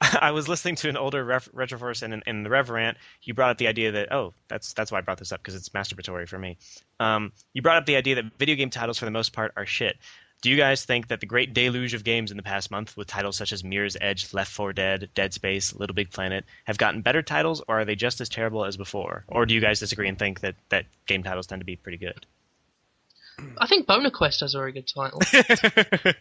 I 0.22 0.32
was 0.32 0.48
listening 0.48 0.76
to 0.78 0.90
an 0.90 0.98
older 0.98 1.24
ref- 1.24 1.50
Retroforce 1.52 2.04
and 2.04 2.24
in, 2.26 2.44
the 2.44 2.50
Reverant, 2.50 2.98
you 3.24 3.34
brought 3.34 3.52
up 3.52 3.58
the 3.58 3.68
idea 3.68 3.92
that, 3.92 4.12
oh, 4.12 4.34
that's 4.48 4.74
that's 4.74 4.92
why 4.92 5.00
I 5.00 5.02
brought 5.02 5.18
this 5.18 5.32
up, 5.32 5.42
because 5.42 5.56
it's 5.56 5.70
masturbatory 5.70 6.28
for 6.28 6.40
me. 6.40 6.58
Um, 7.00 7.32
you 7.54 7.62
brought 7.62 7.78
up 7.78 7.86
the 7.86 7.96
idea 7.96 8.16
that 8.16 8.26
video 8.38 8.56
game 8.56 8.70
titles, 8.70 8.98
for 8.98 9.06
the 9.06 9.12
most 9.12 9.34
part, 9.34 9.54
are 9.56 9.66
shit. 9.66 9.98
Do 10.42 10.50
you 10.50 10.56
guys 10.56 10.86
think 10.86 11.10
that 11.10 11.20
the 11.20 11.26
great 11.26 11.54
deluge 11.54 11.94
of 11.94 12.06
games 12.06 12.32
in 12.32 12.38
the 12.38 12.44
past 12.44 12.72
month, 12.72 12.96
with 12.96 13.08
titles 13.08 13.36
such 13.36 13.52
as 13.52 13.64
Mirror's 13.64 13.98
Edge, 14.00 14.34
Left 14.34 14.50
4 14.50 14.72
Dead, 14.72 15.10
Dead 15.14 15.34
Space, 15.34 15.76
Little 15.76 15.94
Big 15.94 16.12
Planet, 16.12 16.46
have 16.64 16.78
gotten 16.78 17.02
better 17.02 17.22
titles, 17.22 17.62
or 17.68 17.82
are 17.82 17.86
they 17.86 17.96
just 17.96 18.22
as 18.22 18.30
terrible 18.30 18.64
as 18.64 18.78
before? 18.78 19.26
Or 19.28 19.46
do 19.46 19.54
you 19.54 19.60
guys 19.60 19.82
disagree 19.82 20.08
and 20.08 20.18
think 20.18 20.40
that, 20.40 20.56
that 20.70 20.86
game 21.08 21.24
titles 21.24 21.48
tend 21.48 21.60
to 21.60 21.66
be 21.66 21.76
pretty 21.76 21.98
good? 21.98 22.26
I 23.58 23.68
think 23.68 23.86
Boner 23.86 24.12
Quest 24.12 24.40
has 24.40 24.56
a 24.56 24.60
very 24.60 24.72
good 24.72 24.88
title. 24.88 25.22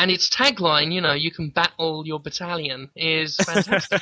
and 0.00 0.10
its 0.10 0.30
tagline, 0.30 0.94
you 0.94 1.02
know, 1.02 1.12
you 1.12 1.30
can 1.30 1.50
battle 1.50 2.06
your 2.06 2.18
battalion, 2.18 2.88
is 2.96 3.36
fantastic. 3.36 4.00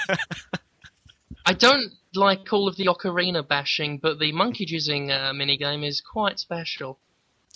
I 1.44 1.54
don't 1.54 1.92
like 2.14 2.52
all 2.52 2.68
of 2.68 2.76
the 2.76 2.86
ocarina 2.86 3.46
bashing, 3.46 3.98
but 3.98 4.20
the 4.20 4.30
monkey 4.30 4.64
jizzing 4.64 5.10
uh, 5.10 5.32
minigame 5.32 5.84
is 5.84 6.00
quite 6.00 6.38
special. 6.38 7.00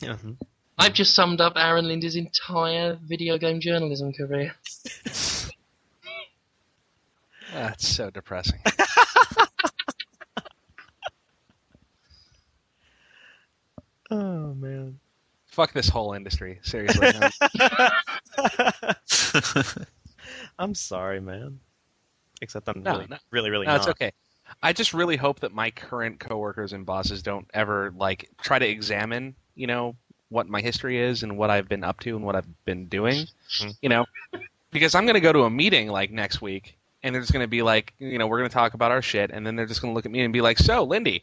Mhm. 0.01 0.39
I've 0.77 0.93
just 0.93 1.15
summed 1.15 1.41
up 1.41 1.53
Aaron 1.55 1.87
Linde's 1.87 2.17
entire 2.17 2.99
video 3.01 3.39
game 3.39 3.61
journalism 3.61 4.13
career. 4.13 4.57
That's 7.53 7.87
so 7.87 8.11
depressing. 8.11 8.59
Oh, 14.11 14.53
man. 14.53 14.99
Fuck 15.53 15.75
this 15.75 15.89
whole 15.91 16.15
industry. 16.15 16.59
Seriously. 16.63 17.13
I'm 20.59 20.75
sorry, 20.75 21.21
man. 21.21 21.61
Except 22.41 22.67
I'm 22.69 22.83
No, 22.83 22.93
really, 22.93 23.07
no. 23.11 23.17
really, 23.31 23.51
really 23.51 23.67
No, 23.67 23.73
not. 23.73 23.81
it's 23.81 23.89
okay. 23.89 24.13
I 24.63 24.73
just 24.73 24.95
really 24.95 25.17
hope 25.17 25.41
that 25.41 25.53
my 25.53 25.71
current 25.71 26.21
coworkers 26.21 26.73
and 26.73 26.87
bosses 26.87 27.23
don't 27.23 27.47
ever 27.53 27.93
like 27.97 28.31
try 28.43 28.59
to 28.59 28.67
examine, 28.67 29.35
you 29.55 29.67
know, 29.67 29.95
what 30.31 30.49
my 30.49 30.63
history 30.63 30.99
is 30.99 31.23
and 31.23 31.37
what 31.37 31.51
I've 31.51 31.69
been 31.69 31.85
up 31.85 32.01
to 32.01 32.17
and 32.17 32.25
what 32.25 32.35
I've 32.35 32.65
been 32.65 32.87
doing. 32.87 33.27
Mhm. 33.61 33.77
You 33.83 33.89
know, 33.91 34.07
because 34.71 34.95
I'm 34.95 35.05
going 35.05 35.15
to 35.15 35.21
go 35.21 35.35
to 35.35 35.43
a 35.43 35.51
meeting 35.51 35.89
like 35.89 36.11
next 36.11 36.41
week 36.41 36.79
and 37.03 37.15
they're 37.15 37.21
just 37.23 37.33
going 37.35 37.45
to 37.45 37.49
be 37.49 37.61
like, 37.61 37.93
you 37.99 38.17
know, 38.19 38.27
we're 38.27 38.39
going 38.39 38.49
to 38.49 38.55
talk 38.55 38.73
about 38.73 38.91
our 38.91 39.03
shit 39.03 39.31
and 39.31 39.47
then 39.47 39.55
they're 39.55 39.67
just 39.67 39.83
going 39.83 39.93
to 39.93 39.95
look 39.95 40.07
at 40.07 40.13
me 40.13 40.23
and 40.23 40.33
be 40.33 40.41
like, 40.41 40.59
"So, 40.59 40.87
Linde, 40.87 41.23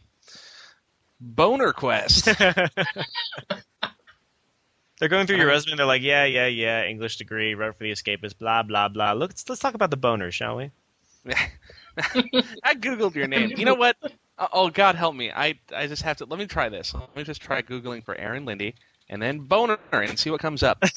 Boner 1.19 1.73
Quest. 1.73 2.29
They're 4.99 5.09
going 5.09 5.25
through 5.27 5.37
your 5.37 5.47
resume. 5.47 5.77
They're 5.77 5.85
like, 5.85 6.01
yeah, 6.01 6.25
yeah, 6.25 6.47
yeah, 6.47 6.83
English 6.85 7.17
degree, 7.17 7.55
wrote 7.55 7.77
for 7.77 7.83
the 7.85 7.91
Escapist, 7.91 8.37
blah, 8.37 8.63
blah, 8.63 8.89
blah. 8.89 9.13
Look, 9.13 9.31
let's, 9.31 9.47
let's 9.49 9.61
talk 9.61 9.73
about 9.73 9.89
the 9.91 9.97
boner, 9.97 10.29
shall 10.31 10.57
we? 10.57 10.71
I 12.63 12.75
googled 12.75 13.15
your 13.15 13.27
name. 13.27 13.53
You 13.55 13.65
know 13.65 13.75
what? 13.75 13.95
Oh, 14.37 14.47
Oh 14.53 14.69
God, 14.69 14.95
help 14.95 15.15
me! 15.15 15.29
I 15.31 15.59
I 15.75 15.87
just 15.87 16.01
have 16.03 16.15
to. 16.17 16.25
Let 16.25 16.39
me 16.39 16.45
try 16.45 16.69
this. 16.69 16.93
Let 16.93 17.13
me 17.13 17.23
just 17.25 17.41
try 17.41 17.61
googling 17.61 18.05
for 18.05 18.15
Aaron 18.15 18.45
Linde 18.45 18.73
and 19.09 19.21
then 19.21 19.39
boner 19.39 19.77
and 19.91 20.17
see 20.17 20.29
what 20.29 20.39
comes 20.39 20.63
up. 20.63 20.81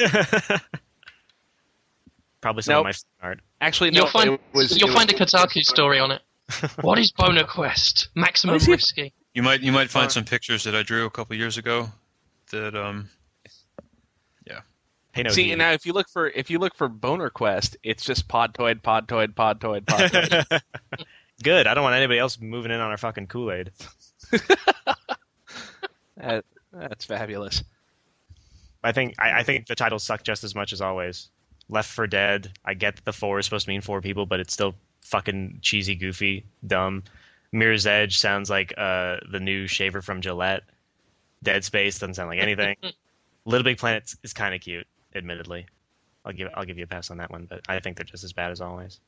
Probably 2.40 2.62
some 2.62 2.74
Nope. 2.74 2.86
of 2.88 2.96
my 3.20 3.28
art. 3.28 3.40
Actually, 3.60 3.90
no. 3.90 4.00
You'll 4.02 4.08
find 4.10 4.30
it 4.30 4.40
was, 4.52 4.78
you'll 4.78 4.90
it 4.90 4.94
find 4.94 5.12
a 5.12 5.16
was- 5.18 5.30
Kotaku 5.32 5.62
story 5.62 5.98
on 5.98 6.10
it. 6.12 6.22
what 6.82 6.98
is 6.98 7.12
Boner 7.12 7.44
Quest? 7.44 8.08
Maximum 8.14 8.54
What 8.54 8.62
is 8.62 8.68
risky. 8.68 9.12
You 9.34 9.42
might 9.42 9.60
you 9.60 9.72
might 9.72 9.90
find 9.90 10.10
some 10.12 10.24
pictures 10.24 10.64
that 10.64 10.74
I 10.74 10.82
drew 10.82 11.06
a 11.06 11.10
couple 11.10 11.34
years 11.36 11.56
ago 11.58 11.88
that 12.50 12.74
um 12.74 13.08
Hey, 15.12 15.22
no, 15.24 15.30
See 15.30 15.44
he- 15.50 15.54
now, 15.54 15.72
if 15.72 15.84
you 15.86 15.92
look 15.92 16.08
for 16.08 16.28
if 16.28 16.48
you 16.50 16.58
look 16.58 16.74
for 16.74 16.88
Boner 16.88 17.28
Quest, 17.30 17.76
it's 17.82 18.04
just 18.04 18.28
Podtoid, 18.28 18.80
Podtoid, 18.82 19.34
Podtoid, 19.34 19.84
Podtoid. 19.84 20.60
Good. 21.42 21.66
I 21.66 21.74
don't 21.74 21.82
want 21.82 21.96
anybody 21.96 22.18
else 22.18 22.40
moving 22.40 22.70
in 22.70 22.80
on 22.80 22.90
our 22.90 22.96
fucking 22.96 23.26
Kool 23.26 23.52
Aid. 23.52 23.70
That- 26.16 26.44
that's 26.72 27.04
fabulous. 27.04 27.62
I 28.84 28.92
think 28.92 29.14
I, 29.18 29.40
I 29.40 29.42
think 29.42 29.66
the 29.66 29.74
titles 29.74 30.02
suck 30.04 30.22
just 30.24 30.42
as 30.44 30.54
much 30.54 30.72
as 30.72 30.80
always. 30.80 31.28
Left 31.68 31.90
4 31.90 32.06
Dead. 32.06 32.52
I 32.64 32.74
get 32.74 32.96
that 32.96 33.04
the 33.04 33.12
four 33.12 33.38
is 33.38 33.44
supposed 33.44 33.66
to 33.66 33.70
mean 33.70 33.80
four 33.82 34.00
people, 34.00 34.24
but 34.26 34.40
it's 34.40 34.52
still 34.54 34.74
fucking 35.02 35.58
cheesy, 35.62 35.94
goofy, 35.94 36.44
dumb. 36.66 37.02
Mirror's 37.52 37.86
Edge 37.86 38.18
sounds 38.18 38.48
like 38.48 38.72
uh, 38.78 39.18
the 39.30 39.38
new 39.40 39.66
shaver 39.66 40.00
from 40.00 40.20
Gillette. 40.22 40.62
Dead 41.42 41.62
Space 41.64 41.98
doesn't 41.98 42.14
sound 42.14 42.30
like 42.30 42.40
anything. 42.40 42.76
Little 43.44 43.64
Big 43.64 43.76
Planet 43.78 44.14
is 44.22 44.32
kind 44.32 44.54
of 44.54 44.60
cute, 44.60 44.86
admittedly. 45.14 45.66
I'll 46.24 46.32
give 46.32 46.48
I'll 46.54 46.64
give 46.64 46.78
you 46.78 46.84
a 46.84 46.88
pass 46.88 47.10
on 47.10 47.18
that 47.18 47.30
one, 47.30 47.46
but 47.46 47.62
I 47.68 47.80
think 47.80 47.96
they're 47.96 48.04
just 48.04 48.24
as 48.24 48.32
bad 48.32 48.52
as 48.52 48.60
always. 48.60 49.00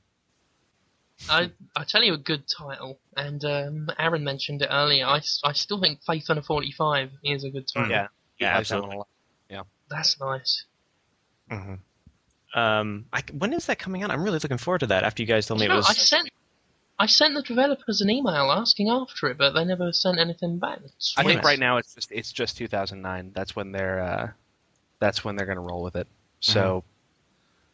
I 1.28 1.52
I 1.76 1.84
tell 1.84 2.02
you 2.02 2.14
a 2.14 2.18
good 2.18 2.44
title, 2.48 2.98
and 3.16 3.44
um, 3.44 3.88
Aaron 3.98 4.24
mentioned 4.24 4.62
it 4.62 4.68
earlier. 4.70 5.06
I, 5.06 5.20
I 5.44 5.52
still 5.52 5.80
think 5.80 6.00
Faith 6.04 6.28
and 6.28 6.40
a 6.40 6.42
45 6.42 7.10
is 7.22 7.44
a 7.44 7.50
good 7.50 7.68
title. 7.72 7.90
Yeah, 7.90 8.08
Yeah, 8.40 8.48
like 8.48 8.60
absolutely. 8.60 8.96
one 8.96 9.06
a. 9.50 9.62
That's 9.88 10.18
nice. 10.18 10.64
Mm-hmm. 11.50 12.58
Um, 12.58 13.06
I, 13.12 13.22
when 13.32 13.52
is 13.52 13.66
that 13.66 13.78
coming 13.78 14.02
out? 14.02 14.10
I'm 14.10 14.22
really 14.22 14.38
looking 14.38 14.58
forward 14.58 14.80
to 14.80 14.86
that. 14.88 15.04
After 15.04 15.22
you 15.22 15.26
guys 15.26 15.46
told 15.46 15.60
me 15.60 15.66
You 15.66 15.72
it 15.72 15.76
was. 15.76 15.90
I 15.90 15.92
sent 15.92 16.30
I 16.98 17.06
sent 17.06 17.34
the 17.34 17.42
developers 17.42 18.00
an 18.00 18.10
email 18.10 18.52
asking 18.52 18.88
after 18.88 19.28
it, 19.28 19.38
but 19.38 19.52
they 19.52 19.64
never 19.64 19.92
sent 19.92 20.18
anything 20.18 20.58
back. 20.58 20.78
I 21.16 21.24
think 21.24 21.42
right 21.42 21.58
now 21.58 21.76
it's 21.78 21.94
just 21.94 22.12
it's 22.12 22.32
just 22.32 22.56
2009. 22.56 23.32
That's 23.34 23.56
when 23.56 23.72
they're 23.72 24.00
uh, 24.00 24.30
that's 25.04 25.22
when 25.22 25.36
they're 25.36 25.44
going 25.44 25.56
to 25.56 25.62
roll 25.62 25.82
with 25.82 25.96
it. 25.96 26.06
So 26.40 26.82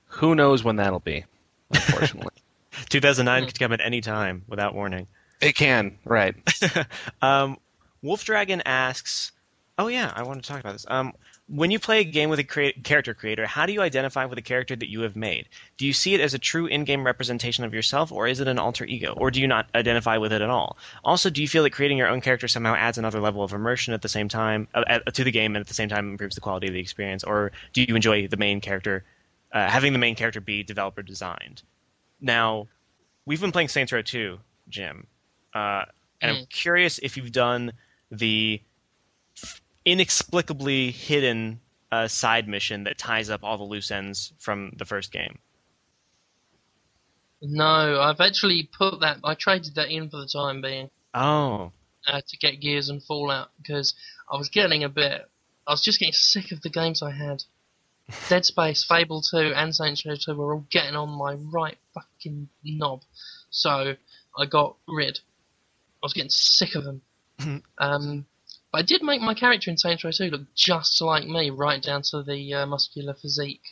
who 0.07 0.35
knows 0.35 0.65
when 0.65 0.77
that'll 0.77 0.98
be? 0.98 1.24
Unfortunately, 1.73 2.32
2009 2.89 3.47
could 3.47 3.59
come 3.59 3.73
at 3.73 3.81
any 3.81 4.01
time 4.01 4.43
without 4.48 4.74
warning. 4.74 5.07
it 5.40 5.55
can. 5.55 5.97
Right. 6.05 6.35
Um, 7.23 7.57
Wolf 8.02 8.24
Dragon 8.24 8.62
asks, 8.65 9.31
"Oh 9.78 9.86
yeah, 9.89 10.12
I 10.16 10.23
want 10.24 10.43
to 10.43 10.48
talk 10.48 10.59
about 10.61 10.73
this. 10.73 10.86
Um, 10.89 11.12
when 11.52 11.72
you 11.72 11.81
play 11.81 11.98
a 11.98 12.05
game 12.05 12.31
with 12.31 12.39
a 12.39 12.44
create- 12.44 12.85
character 12.85 13.12
creator, 13.12 13.44
how 13.44 13.66
do 13.66 13.72
you 13.72 13.82
identify 13.82 14.24
with 14.24 14.36
the 14.36 14.43
character 14.43 14.77
that 14.77 14.89
you 14.89 15.01
have 15.01 15.16
made? 15.16 15.48
Do 15.78 15.86
you 15.86 15.93
see 15.93 16.14
it 16.14 16.20
as 16.20 16.32
a 16.32 16.39
true 16.39 16.66
in-game 16.66 17.05
representation 17.05 17.64
of 17.64 17.74
yourself, 17.74 18.12
or 18.12 18.28
is 18.28 18.39
it 18.39 18.47
an 18.47 18.59
alter 18.59 18.85
ego, 18.85 19.14
or 19.16 19.32
do 19.32 19.40
you 19.40 19.48
not 19.48 19.68
identify 19.74 20.16
with 20.16 20.32
it 20.32 20.43
at 20.43 20.51
all? 20.51 20.78
Also, 21.05 21.28
do 21.28 21.43
you 21.43 21.48
feel 21.48 21.64
that 21.64 21.70
creating 21.70 21.98
your 21.98 22.06
own 22.06 22.20
character 22.20 22.47
somehow 22.47 22.77
adds 22.77 22.98
another 22.98 23.18
level 23.18 23.43
of 23.43 23.52
immersion 23.52 23.93
at 23.93 24.02
the 24.02 24.09
same 24.09 24.28
time 24.28 24.68
uh, 24.74 25.01
to 25.01 25.24
the 25.24 25.32
game, 25.32 25.56
and 25.56 25.60
at 25.60 25.66
the 25.66 25.74
same 25.74 25.89
time 25.89 26.10
improves 26.10 26.36
the 26.36 26.40
quality 26.40 26.68
of 26.68 26.72
the 26.72 26.81
experience, 26.81 27.24
or 27.24 27.51
do 27.72 27.82
you 27.82 27.97
enjoy 27.97 28.28
the 28.28 28.36
main 28.36 28.60
character, 28.60 29.05
uh, 29.52 29.68
having 29.68 29.93
the 29.93 29.98
main 29.98 30.14
character 30.14 30.40
be 30.40 30.62
developer 30.62 31.02
designed? 31.02 31.62
Now, 32.20 32.68
we've 33.27 33.40
been 33.40 33.52
playing 33.52 33.68
Saints 33.68 33.93
Row 33.93 34.02
2, 34.02 34.39
Jim, 34.68 35.06
uh, 35.52 35.85
and 36.20 36.36
I'm 36.36 36.47
curious 36.47 36.98
if 36.98 37.16
you've 37.16 37.32
done 37.32 37.72
the 38.12 38.60
inexplicably 39.91 40.91
hidden 40.93 41.61
uh, 41.91 42.07
side 42.07 42.47
mission 42.47 42.85
that 42.85 42.97
ties 42.97 43.31
up 43.31 43.41
all 43.43 43.59
the 43.59 43.65
loose 43.65 43.91
ends 43.91 44.33
from 44.39 44.73
the 44.77 44.85
first 44.85 45.12
game. 45.12 45.39
No, 47.43 48.01
I've 48.01 48.21
actually 48.21 48.69
put 48.77 49.01
that. 49.01 49.19
I 49.25 49.35
traded 49.35 49.75
that 49.75 49.91
in 49.91 50.11
for 50.11 50.19
the 50.19 50.29
time 50.29 50.61
being 50.61 50.91
Oh, 51.15 51.73
uh, 52.07 52.21
to 52.27 52.37
get 52.37 52.61
Gears 52.61 52.89
and 52.89 53.03
Fallout 53.03 53.51
because 53.59 53.95
I 54.31 54.37
was 54.37 54.49
getting 54.49 54.85
a 54.85 54.89
bit. 54.89 55.29
I 55.67 55.73
was 55.73 55.83
just 55.83 55.99
getting 55.99 56.12
sick 56.12 56.53
of 56.53 56.62
the 56.62 56.71
games 56.71 57.03
I 57.03 57.11
had. 57.11 57.43
Dead 58.29 58.45
Space, 58.45 58.85
Fable 58.85 59.23
2, 59.23 59.53
and 59.55 59.75
Saints 59.75 60.05
Row 60.05 60.17
2 60.17 60.35
were 60.35 60.55
all 60.55 60.67
getting 60.71 60.97
on 60.97 61.11
my 61.11 61.35
right 61.35 61.79
fucking 61.95 62.49
knob. 62.65 63.03
So 63.51 63.95
I 64.39 64.47
got 64.47 64.77
rid. 64.87 65.19
I 66.03 66.07
was 66.07 66.12
getting 66.12 66.31
sick 66.31 66.75
of 66.75 66.85
them. 66.85 67.03
um, 67.79 68.27
but 68.72 68.78
I 68.78 68.82
did 68.82 69.02
make 69.02 69.20
my 69.20 69.34
character 69.34 69.70
in 69.70 69.76
Saints 69.76 70.05
Row 70.05 70.10
2 70.10 70.30
look 70.30 70.42
just 70.55 71.01
like 71.01 71.26
me, 71.26 71.51
right 71.51 71.82
down 71.82 72.02
to 72.10 72.22
the 72.22 72.55
uh, 72.55 72.66
muscular 72.66 73.14
physique. 73.14 73.62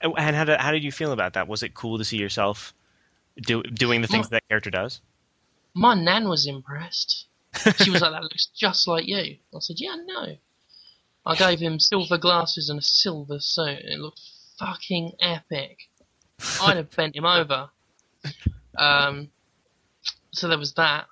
And 0.00 0.16
how 0.18 0.44
did, 0.44 0.60
how 0.60 0.70
did 0.70 0.84
you 0.84 0.92
feel 0.92 1.12
about 1.12 1.34
that? 1.34 1.48
Was 1.48 1.62
it 1.62 1.74
cool 1.74 1.98
to 1.98 2.04
see 2.04 2.18
yourself 2.18 2.72
do, 3.36 3.62
doing 3.62 4.00
the 4.00 4.06
things 4.06 4.26
Well- 4.26 4.30
that 4.30 4.48
character 4.48 4.70
does? 4.70 5.00
My 5.74 5.94
nan 5.94 6.28
was 6.28 6.46
impressed. 6.46 7.26
She 7.76 7.90
was 7.90 8.02
like, 8.02 8.12
"That 8.12 8.22
looks 8.22 8.46
just 8.46 8.88
like 8.88 9.06
you." 9.06 9.36
I 9.54 9.58
said, 9.60 9.76
"Yeah, 9.78 9.96
no." 10.04 10.36
I 11.26 11.34
gave 11.34 11.60
him 11.60 11.78
silver 11.78 12.18
glasses 12.18 12.68
and 12.68 12.78
a 12.78 12.82
silver 12.82 13.38
suit. 13.38 13.80
It 13.84 13.98
looked 13.98 14.20
fucking 14.58 15.12
epic. 15.20 15.78
I'd 16.62 16.76
have 16.78 16.90
bent 16.90 17.16
him 17.16 17.24
over. 17.26 17.70
Um, 18.76 19.30
so 20.32 20.48
there 20.48 20.58
was 20.58 20.74
that. 20.74 21.06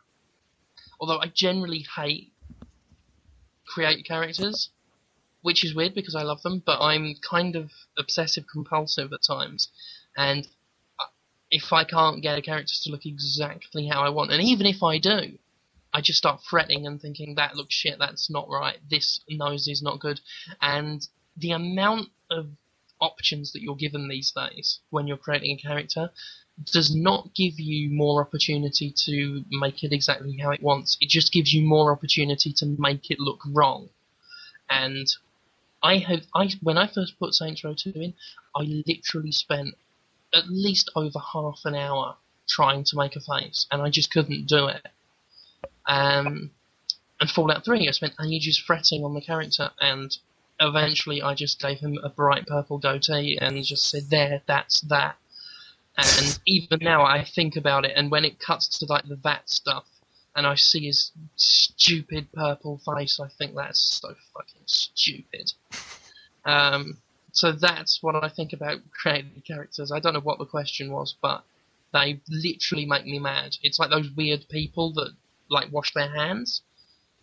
Although 1.00 1.18
I 1.18 1.26
generally 1.26 1.84
hate 1.96 2.32
create 3.76 4.06
characters, 4.06 4.70
which 5.42 5.62
is 5.62 5.74
weird 5.74 5.94
because 5.94 6.14
I 6.14 6.22
love 6.22 6.40
them, 6.40 6.62
but 6.64 6.80
I'm 6.80 7.14
kind 7.22 7.54
of 7.54 7.70
obsessive 7.98 8.44
compulsive 8.50 9.12
at 9.12 9.20
times, 9.22 9.68
and 10.16 10.48
uh, 10.98 11.04
if 11.50 11.74
I 11.74 11.84
can't 11.84 12.22
get 12.22 12.38
a 12.38 12.42
character 12.42 12.72
to 12.84 12.90
look 12.90 13.04
exactly 13.04 13.86
how 13.86 14.00
I 14.00 14.08
want, 14.08 14.32
and 14.32 14.42
even 14.42 14.64
if 14.64 14.82
I 14.82 14.96
do, 14.96 15.36
I 15.92 16.00
just 16.00 16.16
start 16.16 16.40
fretting 16.48 16.86
and 16.86 16.98
thinking 16.98 17.34
that 17.34 17.54
looks 17.54 17.74
shit, 17.74 17.98
that's 17.98 18.30
not 18.30 18.48
right, 18.48 18.78
this 18.90 19.20
nose 19.28 19.68
is 19.68 19.82
not 19.82 20.00
good, 20.00 20.20
and 20.62 21.06
the 21.36 21.50
amount 21.50 22.08
of 22.30 22.46
options 22.98 23.52
that 23.52 23.60
you're 23.60 23.76
given 23.76 24.08
these 24.08 24.32
days 24.32 24.80
when 24.88 25.06
you're 25.06 25.18
creating 25.18 25.58
a 25.58 25.68
character 25.68 26.08
does 26.64 26.94
not 26.94 27.34
give 27.34 27.60
you 27.60 27.90
more 27.90 28.22
opportunity 28.22 28.92
to 29.04 29.44
make 29.50 29.84
it 29.84 29.92
exactly 29.92 30.38
how 30.38 30.50
it 30.50 30.62
wants. 30.62 30.96
It 31.00 31.08
just 31.10 31.32
gives 31.32 31.52
you 31.52 31.62
more 31.62 31.92
opportunity 31.92 32.52
to 32.54 32.66
make 32.78 33.10
it 33.10 33.20
look 33.20 33.40
wrong. 33.46 33.90
And 34.70 35.06
I 35.82 35.98
have 35.98 36.24
I 36.34 36.50
when 36.62 36.78
I 36.78 36.86
first 36.86 37.18
put 37.18 37.34
Saints 37.34 37.62
Row 37.62 37.74
2 37.74 37.90
in, 37.90 38.14
I 38.54 38.62
literally 38.86 39.32
spent 39.32 39.74
at 40.34 40.48
least 40.48 40.90
over 40.96 41.18
half 41.32 41.60
an 41.64 41.74
hour 41.74 42.16
trying 42.48 42.84
to 42.84 42.96
make 42.96 43.16
a 43.16 43.20
face, 43.20 43.66
and 43.70 43.82
I 43.82 43.90
just 43.90 44.10
couldn't 44.10 44.46
do 44.46 44.66
it. 44.68 44.86
Um, 45.86 46.50
and 47.20 47.30
Fallout 47.30 47.64
3, 47.64 47.88
I 47.88 47.90
spent 47.92 48.14
ages 48.24 48.58
fretting 48.58 49.04
on 49.04 49.14
the 49.14 49.20
character, 49.20 49.70
and 49.80 50.16
eventually 50.60 51.22
I 51.22 51.34
just 51.34 51.60
gave 51.60 51.78
him 51.78 51.98
a 52.02 52.08
bright 52.08 52.46
purple 52.46 52.78
goatee 52.78 53.38
and 53.40 53.62
just 53.64 53.88
said, 53.88 54.10
"There, 54.10 54.42
that's 54.46 54.80
that." 54.82 55.16
And 55.98 56.38
even 56.46 56.78
now, 56.82 57.04
I 57.04 57.24
think 57.24 57.56
about 57.56 57.84
it, 57.84 57.92
and 57.96 58.10
when 58.10 58.24
it 58.24 58.38
cuts 58.38 58.78
to 58.78 58.86
like 58.86 59.08
the 59.08 59.16
VATS 59.16 59.54
stuff, 59.54 59.84
and 60.34 60.46
I 60.46 60.54
see 60.54 60.86
his 60.86 61.12
stupid 61.36 62.30
purple 62.32 62.78
face, 62.78 63.18
I 63.18 63.28
think 63.28 63.54
that's 63.54 63.80
so 63.80 64.14
fucking 64.34 64.62
stupid. 64.66 65.52
Um, 66.44 66.98
so 67.32 67.52
that's 67.52 68.02
what 68.02 68.22
I 68.22 68.28
think 68.28 68.52
about 68.52 68.80
creating 68.90 69.42
characters. 69.46 69.90
I 69.90 70.00
don't 70.00 70.12
know 70.12 70.20
what 70.20 70.38
the 70.38 70.44
question 70.44 70.92
was, 70.92 71.14
but 71.20 71.42
they 71.92 72.20
literally 72.28 72.86
make 72.86 73.06
me 73.06 73.18
mad. 73.18 73.56
It's 73.62 73.78
like 73.78 73.90
those 73.90 74.10
weird 74.10 74.46
people 74.50 74.92
that 74.94 75.12
like 75.48 75.72
wash 75.72 75.92
their 75.94 76.14
hands 76.14 76.62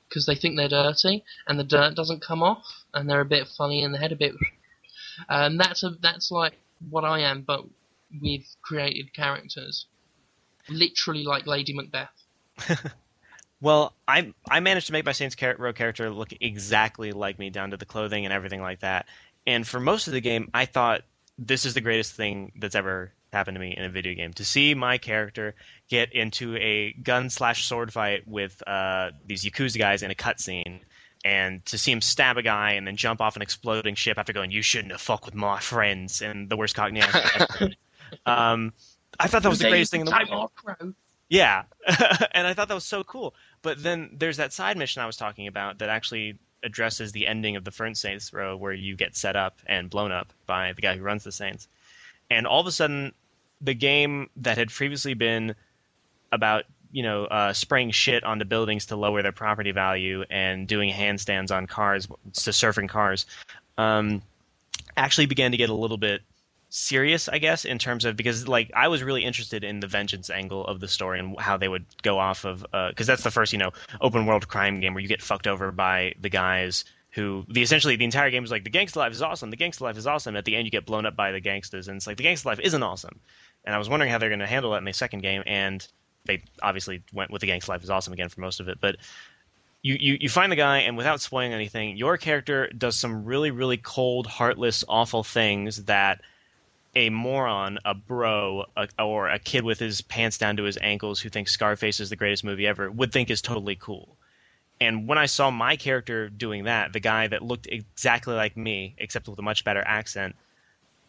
because 0.08 0.26
they 0.26 0.36
think 0.36 0.56
they're 0.56 0.68
dirty 0.68 1.24
and 1.48 1.60
the 1.60 1.64
dirt 1.64 1.96
doesn't 1.96 2.22
come 2.22 2.44
off 2.44 2.64
and 2.94 3.10
they're 3.10 3.22
a 3.22 3.26
bit 3.26 3.48
funny 3.48 3.84
in 3.84 3.92
the 3.92 3.98
head, 3.98 4.12
a 4.12 4.16
bit. 4.16 4.34
And 5.30 5.60
that's 5.60 5.84
a 5.84 5.92
that's 6.02 6.32
like 6.32 6.54
what 6.90 7.04
I 7.04 7.20
am, 7.20 7.42
but 7.42 7.66
with 8.22 8.44
created 8.62 9.14
characters, 9.14 9.88
literally 10.70 11.24
like 11.24 11.48
Lady 11.48 11.74
Macbeth. 11.74 12.10
Well, 13.64 13.94
I 14.10 14.34
I 14.52 14.60
managed 14.60 14.88
to 14.88 14.92
make 14.92 15.06
my 15.06 15.14
Saints 15.14 15.38
Row 15.42 15.72
character 15.72 16.10
look 16.10 16.34
exactly 16.42 17.14
like 17.14 17.40
me, 17.40 17.50
down 17.50 17.72
to 17.72 17.78
the 17.78 17.86
clothing 17.86 18.26
and 18.26 18.34
everything 18.34 18.62
like 18.62 18.82
that. 18.82 19.06
And 19.48 19.66
for 19.66 19.80
most 19.80 20.08
of 20.08 20.12
the 20.12 20.20
game, 20.20 20.52
I 20.54 20.66
thought 20.66 21.04
this 21.40 21.66
is 21.66 21.74
the 21.74 21.80
greatest 21.80 22.14
thing 22.14 22.52
that's 22.58 22.76
ever 22.76 23.14
happened 23.32 23.56
to 23.56 23.62
me 23.62 23.74
in 23.76 23.86
a 23.86 23.90
video 23.90 24.16
game. 24.16 24.34
To 24.34 24.44
see 24.44 24.74
my 24.74 24.98
character 24.98 25.56
get 25.90 26.12
into 26.12 26.58
a 26.58 26.92
gun 26.92 27.30
slash 27.30 27.64
sword 27.64 27.94
fight 27.94 28.28
with 28.28 28.62
uh, 28.68 29.12
these 29.26 29.46
Yakuza 29.46 29.78
guys 29.78 30.04
in 30.04 30.12
a 30.12 30.16
cutscene, 30.16 30.82
and 31.24 31.66
to 31.68 31.78
see 31.78 31.94
him 31.94 32.02
stab 32.02 32.38
a 32.38 32.42
guy 32.44 32.74
and 32.74 32.86
then 32.86 32.98
jump 32.98 33.22
off 33.22 33.38
an 33.38 33.42
exploding 33.42 33.96
ship 33.96 34.18
after 34.18 34.34
going, 34.34 34.52
"You 34.52 34.62
shouldn't 34.62 34.92
have 34.92 35.00
fucked 35.00 35.26
with 35.26 35.36
my 35.36 35.62
friends," 35.62 36.22
and 36.22 36.50
the 36.50 36.58
worst 36.58 36.76
Cockney 36.76 37.00
accent. 37.00 37.78
um, 38.26 38.74
I 39.20 39.28
thought 39.28 39.44
that 39.44 39.50
was 39.50 39.60
the 39.60 39.70
greatest 39.70 39.92
thing 39.92 40.02
in 40.02 40.06
the 40.06 40.28
world. 40.30 40.96
Yeah, 41.30 41.64
and 42.32 42.46
I 42.46 42.54
thought 42.54 42.68
that 42.68 42.74
was 42.74 42.86
so 42.86 43.04
cool. 43.04 43.34
But 43.62 43.82
then 43.82 44.12
there's 44.14 44.38
that 44.38 44.54
side 44.54 44.78
mission 44.78 45.02
I 45.02 45.06
was 45.06 45.18
talking 45.18 45.48
about 45.48 45.80
that 45.80 45.90
actually 45.90 46.38
addresses 46.64 47.12
the 47.12 47.28
ending 47.28 47.56
of 47.56 47.64
the 47.64 47.72
Fern 47.72 47.96
Saints 47.96 48.32
row, 48.34 48.56
where 48.56 48.74
you 48.74 48.96
get 48.96 49.16
set 49.16 49.36
up 49.36 49.58
and 49.66 49.90
blown 49.90 50.12
up 50.12 50.32
by 50.46 50.74
the 50.74 50.82
guy 50.82 50.96
who 50.96 51.04
runs 51.04 51.24
the 51.24 51.32
Saints, 51.32 51.68
and 52.30 52.46
all 52.46 52.62
of 52.62 52.68
a 52.68 52.72
sudden, 52.72 53.14
the 53.62 53.74
game 53.74 54.30
that 54.38 54.58
had 54.58 54.70
previously 54.70 55.14
been 55.14 55.56
about 56.32 56.66
you 56.92 57.04
know 57.04 57.26
uh, 57.26 57.54
spraying 57.54 57.92
shit 57.92 58.24
onto 58.24 58.46
buildings 58.46 58.86
to 58.88 58.96
lower 58.96 59.22
their 59.22 59.32
property 59.32 59.72
value 59.72 60.24
and 60.30 60.68
doing 60.68 60.92
handstands 60.94 61.56
on 61.56 61.68
cars 61.68 62.08
to 62.34 62.52
surfing 62.52 62.90
cars, 62.90 63.26
um, 63.78 64.22
actually 64.96 65.26
began 65.26 65.52
to 65.52 65.58
get 65.58 65.70
a 65.70 65.74
little 65.74 65.98
bit 65.98 66.22
serious, 66.74 67.30
I 67.30 67.38
guess, 67.38 67.66
in 67.66 67.78
terms 67.78 68.04
of 68.04 68.18
because 68.18 68.48
like 68.48 68.72
I 68.76 68.88
was 68.88 69.04
really 69.04 69.24
interested 69.24 69.64
in 69.64 69.80
the 69.80 69.86
vengeance 69.86 70.32
angle 70.32 70.66
of 70.66 70.80
the 70.80 70.88
story 70.88 71.20
and 71.20 71.40
how 71.40 71.56
they 71.56 71.68
would 71.68 71.86
go 72.02 72.18
off 72.18 72.46
of 72.46 72.66
uh, 72.74 72.90
because 72.90 73.06
that's 73.06 73.22
the 73.22 73.30
first 73.30 73.54
you 73.54 73.60
know 73.60 73.70
open 74.02 74.26
world 74.26 74.48
crime 74.48 74.80
game 74.80 74.96
where 74.96 75.02
you 75.02 75.08
get 75.08 75.22
fucked 75.22 75.46
over 75.46 75.72
by 75.72 76.16
the 76.20 76.30
guys 76.30 76.84
who 77.12 77.46
the 77.48 77.62
essentially 77.62 77.96
the 77.96 78.04
entire 78.04 78.32
game 78.32 78.44
is 78.44 78.50
like 78.50 78.64
the 78.64 78.72
gangster 78.72 79.00
life 79.00 79.12
is 79.12 79.22
awesome, 79.22 79.52
the 79.52 79.56
gangster 79.56 79.84
life 79.84 79.98
is 79.98 80.08
awesome. 80.08 80.36
At 80.36 80.46
the 80.46 80.56
end, 80.56 80.66
you 80.66 80.72
get 80.72 80.88
blown 80.88 81.06
up 81.06 81.16
by 81.16 81.32
the 81.32 81.40
gangsters, 81.40 81.88
and 81.88 81.98
it's 81.98 82.08
like 82.08 82.18
the 82.18 82.24
gangster 82.24 82.50
life 82.50 82.60
isn't 82.60 82.84
awesome. 82.84 83.20
And 83.66 83.76
I 83.76 83.78
was 83.78 83.88
wondering 83.88 84.12
how 84.12 84.18
they're 84.18 84.30
going 84.30 84.40
to 84.40 84.48
handle 84.48 84.72
that 84.72 84.80
in 84.80 84.86
the 84.86 84.94
second 84.94 85.22
game, 85.22 85.44
and 85.46 85.88
they 86.26 86.42
obviously 86.64 87.04
went 87.14 87.30
with 87.30 87.42
the 87.42 87.48
gangster 87.48 87.72
life 87.72 87.84
is 87.84 87.92
awesome 87.92 88.14
again 88.14 88.30
for 88.30 88.42
most 88.42 88.60
of 88.60 88.68
it, 88.68 88.80
but. 88.82 88.98
You, 89.86 89.98
you, 90.00 90.18
you 90.22 90.30
find 90.30 90.50
the 90.50 90.56
guy, 90.56 90.78
and 90.78 90.96
without 90.96 91.20
spoiling 91.20 91.52
anything, 91.52 91.98
your 91.98 92.16
character 92.16 92.70
does 92.70 92.96
some 92.96 93.26
really, 93.26 93.52
really 93.52 93.76
cold, 93.76 94.28
heartless, 94.28 94.86
awful 94.88 95.26
things 95.26 95.84
that 95.84 96.22
a 96.96 97.10
moron, 97.10 97.80
a 97.86 97.94
bro, 97.94 98.66
a, 98.78 98.88
or 99.00 99.28
a 99.28 99.40
kid 99.40 99.64
with 99.64 99.80
his 99.80 100.02
pants 100.02 100.38
down 100.38 100.58
to 100.58 100.64
his 100.64 100.78
ankles 100.82 101.20
who 101.20 101.30
thinks 101.30 101.52
Scarface 101.52 102.00
is 102.00 102.10
the 102.10 102.16
greatest 102.16 102.44
movie 102.44 102.68
ever 102.68 102.92
would 102.92 103.12
think 103.12 103.30
is 103.30 103.42
totally 103.42 103.76
cool. 103.76 104.16
And 104.80 105.08
when 105.08 105.18
I 105.18 105.28
saw 105.28 105.50
my 105.50 105.76
character 105.76 106.30
doing 106.30 106.66
that, 106.66 106.94
the 106.94 107.00
guy 107.00 107.28
that 107.28 107.42
looked 107.42 107.68
exactly 107.68 108.36
like 108.36 108.58
me, 108.58 108.96
except 108.98 109.28
with 109.28 109.40
a 109.40 109.44
much 109.44 109.64
better 109.64 109.84
accent, 109.86 110.36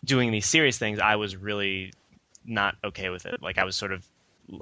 doing 0.05 0.31
these 0.31 0.47
serious 0.47 0.79
things, 0.79 0.99
I 0.99 1.17
was 1.17 1.37
really 1.37 1.93
not 2.45 2.77
okay 2.85 3.11
with 3.11 3.27
it. 3.27 3.43
Like 3.43 3.59
I 3.59 3.65
was 3.65 3.75
sort 3.75 3.93
of 3.93 4.07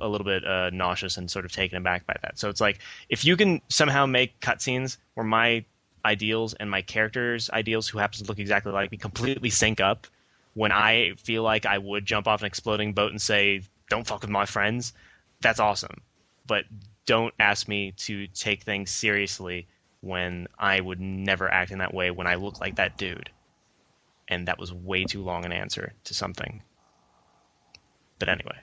a 0.00 0.08
little 0.08 0.24
bit 0.24 0.46
uh, 0.46 0.70
nauseous 0.70 1.16
and 1.16 1.30
sort 1.30 1.44
of 1.44 1.52
taken 1.52 1.76
aback 1.76 2.06
by 2.06 2.16
that. 2.22 2.38
So 2.38 2.48
it's 2.48 2.60
like 2.60 2.78
if 3.08 3.24
you 3.24 3.36
can 3.36 3.60
somehow 3.68 4.06
make 4.06 4.38
cutscenes 4.40 4.96
where 5.14 5.26
my 5.26 5.64
ideals 6.04 6.54
and 6.54 6.70
my 6.70 6.82
character's 6.82 7.50
ideals, 7.50 7.88
who 7.88 7.98
happens 7.98 8.22
to 8.22 8.28
look 8.28 8.38
exactly 8.38 8.72
like 8.72 8.90
me, 8.90 8.98
completely 8.98 9.50
sync 9.50 9.80
up, 9.80 10.06
when 10.54 10.72
I 10.72 11.12
feel 11.16 11.42
like 11.42 11.66
I 11.66 11.78
would 11.78 12.04
jump 12.04 12.26
off 12.26 12.42
an 12.42 12.46
exploding 12.46 12.92
boat 12.92 13.10
and 13.10 13.20
say, 13.20 13.62
"Don't 13.88 14.06
fuck 14.06 14.22
with 14.22 14.30
my 14.30 14.46
friends," 14.46 14.92
that's 15.40 15.60
awesome. 15.60 16.02
But 16.46 16.64
don't 17.06 17.34
ask 17.38 17.68
me 17.68 17.92
to 17.92 18.26
take 18.28 18.62
things 18.62 18.90
seriously 18.90 19.66
when 20.00 20.48
I 20.58 20.80
would 20.80 21.00
never 21.00 21.50
act 21.50 21.70
in 21.70 21.78
that 21.78 21.94
way 21.94 22.10
when 22.10 22.26
I 22.26 22.34
look 22.34 22.60
like 22.60 22.76
that 22.76 22.96
dude. 22.96 23.30
And 24.28 24.48
that 24.48 24.58
was 24.58 24.72
way 24.72 25.04
too 25.04 25.22
long 25.22 25.44
an 25.44 25.52
answer 25.52 25.94
to 26.04 26.14
something. 26.14 26.62
But 28.18 28.28
anyway, 28.28 28.58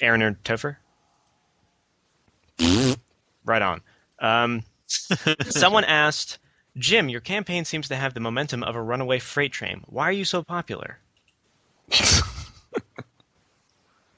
Aaron 0.00 0.22
or 0.22 0.32
Topher? 0.44 0.76
right 3.44 3.62
on. 3.62 3.82
Um, 4.18 4.62
someone 5.48 5.84
asked, 5.84 6.38
Jim, 6.76 7.08
your 7.08 7.20
campaign 7.20 7.64
seems 7.64 7.88
to 7.88 7.96
have 7.96 8.14
the 8.14 8.20
momentum 8.20 8.62
of 8.64 8.74
a 8.74 8.82
runaway 8.82 9.18
freight 9.18 9.52
train. 9.52 9.82
Why 9.86 10.08
are 10.08 10.12
you 10.12 10.24
so 10.24 10.42
popular? 10.42 10.98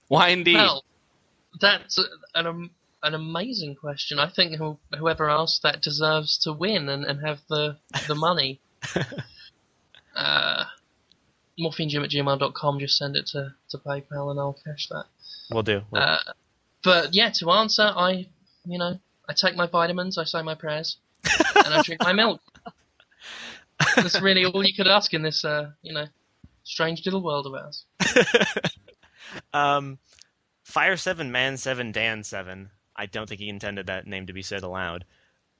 Why 0.09 0.28
indeed? 0.28 0.55
Well, 0.57 0.85
that's 1.61 1.99
an 2.35 2.47
um, 2.47 2.70
an 3.03 3.15
amazing 3.15 3.74
question. 3.77 4.19
I 4.19 4.28
think 4.31 4.57
who, 4.57 4.78
whoever 4.97 5.28
asked 5.28 5.62
that 5.62 5.83
deserves 5.83 6.39
to 6.39 6.53
win 6.53 6.89
and, 6.89 7.05
and 7.05 7.20
have 7.24 7.41
the 7.49 7.77
the 8.09 8.15
money. 8.15 8.61
uh, 10.16 10.65
morphinegym 11.61 12.05
at 12.05 12.11
gmail.com. 12.11 12.78
Just 12.81 12.97
send 12.99 13.16
it 13.16 13.27
to, 13.28 13.55
to 13.70 13.78
PayPal 13.78 14.31
and 14.31 14.39
I'll 14.41 14.59
cash 14.65 14.89
that. 14.89 15.05
We'll 15.51 15.62
do. 15.62 15.83
We'll- 15.91 16.03
Uh, 16.03 16.19
but 16.83 17.15
yeah, 17.15 17.31
to 17.39 17.51
answer, 17.51 17.83
I, 17.83 18.28
you 18.65 18.78
know, 18.78 18.99
I 19.28 19.33
take 19.33 19.57
my 19.57 19.66
vitamins, 19.66 20.19
I 20.19 20.24
say 20.24 20.43
my 20.43 20.55
prayers, 20.55 20.99
and 21.65 21.74
I 21.74 21.82
drink 21.82 22.03
my 22.03 22.12
milk. 22.12 22.40
That's 23.97 24.20
really 24.20 24.44
all 24.44 24.65
you 24.65 24.74
could 24.74 24.89
ask 24.89 25.12
in 25.12 25.23
this, 25.23 25.44
uh, 25.44 25.70
you 25.82 25.93
know, 25.93 26.07
strange 26.65 27.05
little 27.05 27.23
world 27.23 27.47
of 27.47 27.55
ours. 27.55 27.85
Um, 29.53 29.98
Fire 30.65 30.97
Seven, 30.97 31.32
Man 31.32 31.57
Seven, 31.57 31.93
Dan 31.93 32.24
Seven. 32.24 32.70
I 32.94 33.07
don't 33.07 33.28
think 33.28 33.40
he 33.40 33.48
intended 33.48 33.86
that 33.86 34.07
name 34.07 34.27
to 34.27 34.32
be 34.32 34.43
said 34.43 34.62
aloud. 34.62 35.05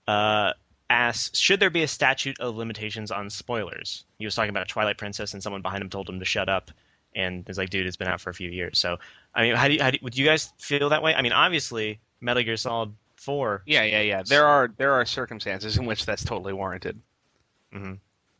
Uh, 0.07 0.53
asks, 0.89 1.39
should 1.39 1.61
there 1.61 1.71
be 1.71 1.83
a 1.83 1.89
statute 1.89 2.39
of 2.41 2.57
limitations 2.57 3.11
on 3.11 3.31
spoilers? 3.31 4.05
He 4.19 4.25
was 4.25 4.35
talking 4.35 4.51
about 4.51 4.65
a 4.65 4.73
Twilight 4.73 4.99
Princess, 4.99 5.35
and 5.35 5.43
someone 5.43 5.63
behind 5.63 5.83
him 5.83 5.91
told 5.91 6.09
him 6.09 6.19
to 6.19 6.25
shut 6.25 6.49
up. 6.49 6.71
And 7.15 7.49
it's 7.49 7.59
like, 7.59 7.71
dude, 7.71 7.87
it's 7.87 7.97
been 7.97 8.09
out 8.09 8.21
for 8.21 8.31
a 8.31 8.35
few 8.35 8.51
years. 8.51 8.79
So, 8.79 8.99
I 9.35 9.43
mean, 9.43 9.55
how 9.55 9.69
do 9.69 9.75
you, 9.75 9.83
how 9.83 9.91
do 9.91 9.99
would 10.03 10.17
you 10.17 10.25
guys 10.25 10.53
feel 10.59 10.89
that 10.91 11.03
way? 11.03 11.15
I 11.15 11.23
mean, 11.23 11.33
obviously, 11.33 12.01
Metal 12.21 12.43
Gear 12.43 12.57
Solid 12.57 12.93
Four. 13.17 13.63
Yeah, 13.67 13.83
yeah, 13.83 14.03
yeah. 14.03 14.23
There 14.23 14.47
are 14.47 14.73
there 14.77 14.93
are 14.93 15.05
circumstances 15.05 15.79
in 15.79 15.87
which 15.87 16.07
that's 16.07 16.25
totally 16.25 16.53
warranted. 16.53 17.01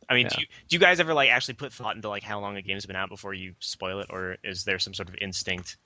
I 0.09 0.13
mean, 0.13 0.27
do 0.27 0.39
you 0.39 0.47
do 0.69 0.75
you 0.75 0.79
guys 0.79 0.99
ever 0.99 1.13
like 1.13 1.29
actually 1.29 1.55
put 1.55 1.73
thought 1.73 1.95
into 1.95 2.09
like 2.09 2.23
how 2.23 2.39
long 2.39 2.55
a 2.55 2.61
game's 2.61 2.85
been 2.85 2.95
out 2.95 3.09
before 3.09 3.33
you 3.33 3.53
spoil 3.59 3.99
it, 3.99 4.07
or 4.09 4.37
is 4.43 4.63
there 4.63 4.79
some 4.79 4.93
sort 4.93 5.09
of 5.09 5.15
instinct 5.19 5.77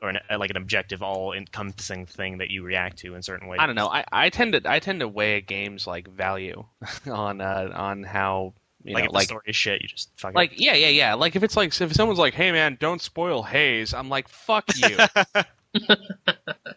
or 0.00 0.10
an, 0.10 0.18
like 0.38 0.50
an 0.50 0.56
objective, 0.56 1.02
all 1.02 1.32
encompassing 1.32 2.06
thing 2.06 2.38
that 2.38 2.50
you 2.50 2.62
react 2.62 2.98
to 2.98 3.14
in 3.14 3.22
certain 3.22 3.48
ways? 3.48 3.58
I 3.60 3.66
don't 3.66 3.74
know. 3.74 3.88
I, 3.88 4.04
I 4.12 4.30
tend 4.30 4.52
to 4.52 4.62
I 4.64 4.78
tend 4.78 5.00
to 5.00 5.08
weigh 5.08 5.36
a 5.36 5.40
game's 5.40 5.86
like 5.86 6.06
value 6.08 6.64
on 7.10 7.40
uh, 7.40 7.70
on 7.74 8.04
how 8.04 8.54
you 8.84 8.94
like 8.94 9.04
know, 9.04 9.06
if 9.06 9.10
the 9.10 9.14
like 9.14 9.26
story 9.26 9.42
is 9.46 9.56
shit, 9.56 9.82
you 9.82 9.88
just 9.88 10.10
fucking 10.16 10.36
like 10.36 10.52
yeah 10.60 10.74
yeah 10.74 10.88
yeah. 10.88 11.14
Like 11.14 11.34
if 11.34 11.42
it's 11.42 11.56
like 11.56 11.78
if 11.80 11.92
someone's 11.94 12.18
like, 12.20 12.34
hey 12.34 12.52
man, 12.52 12.76
don't 12.78 13.02
spoil 13.02 13.42
Haze, 13.42 13.92
I'm 13.92 14.08
like 14.08 14.28
fuck 14.28 14.64
you. 14.76 14.98
you 15.74 15.88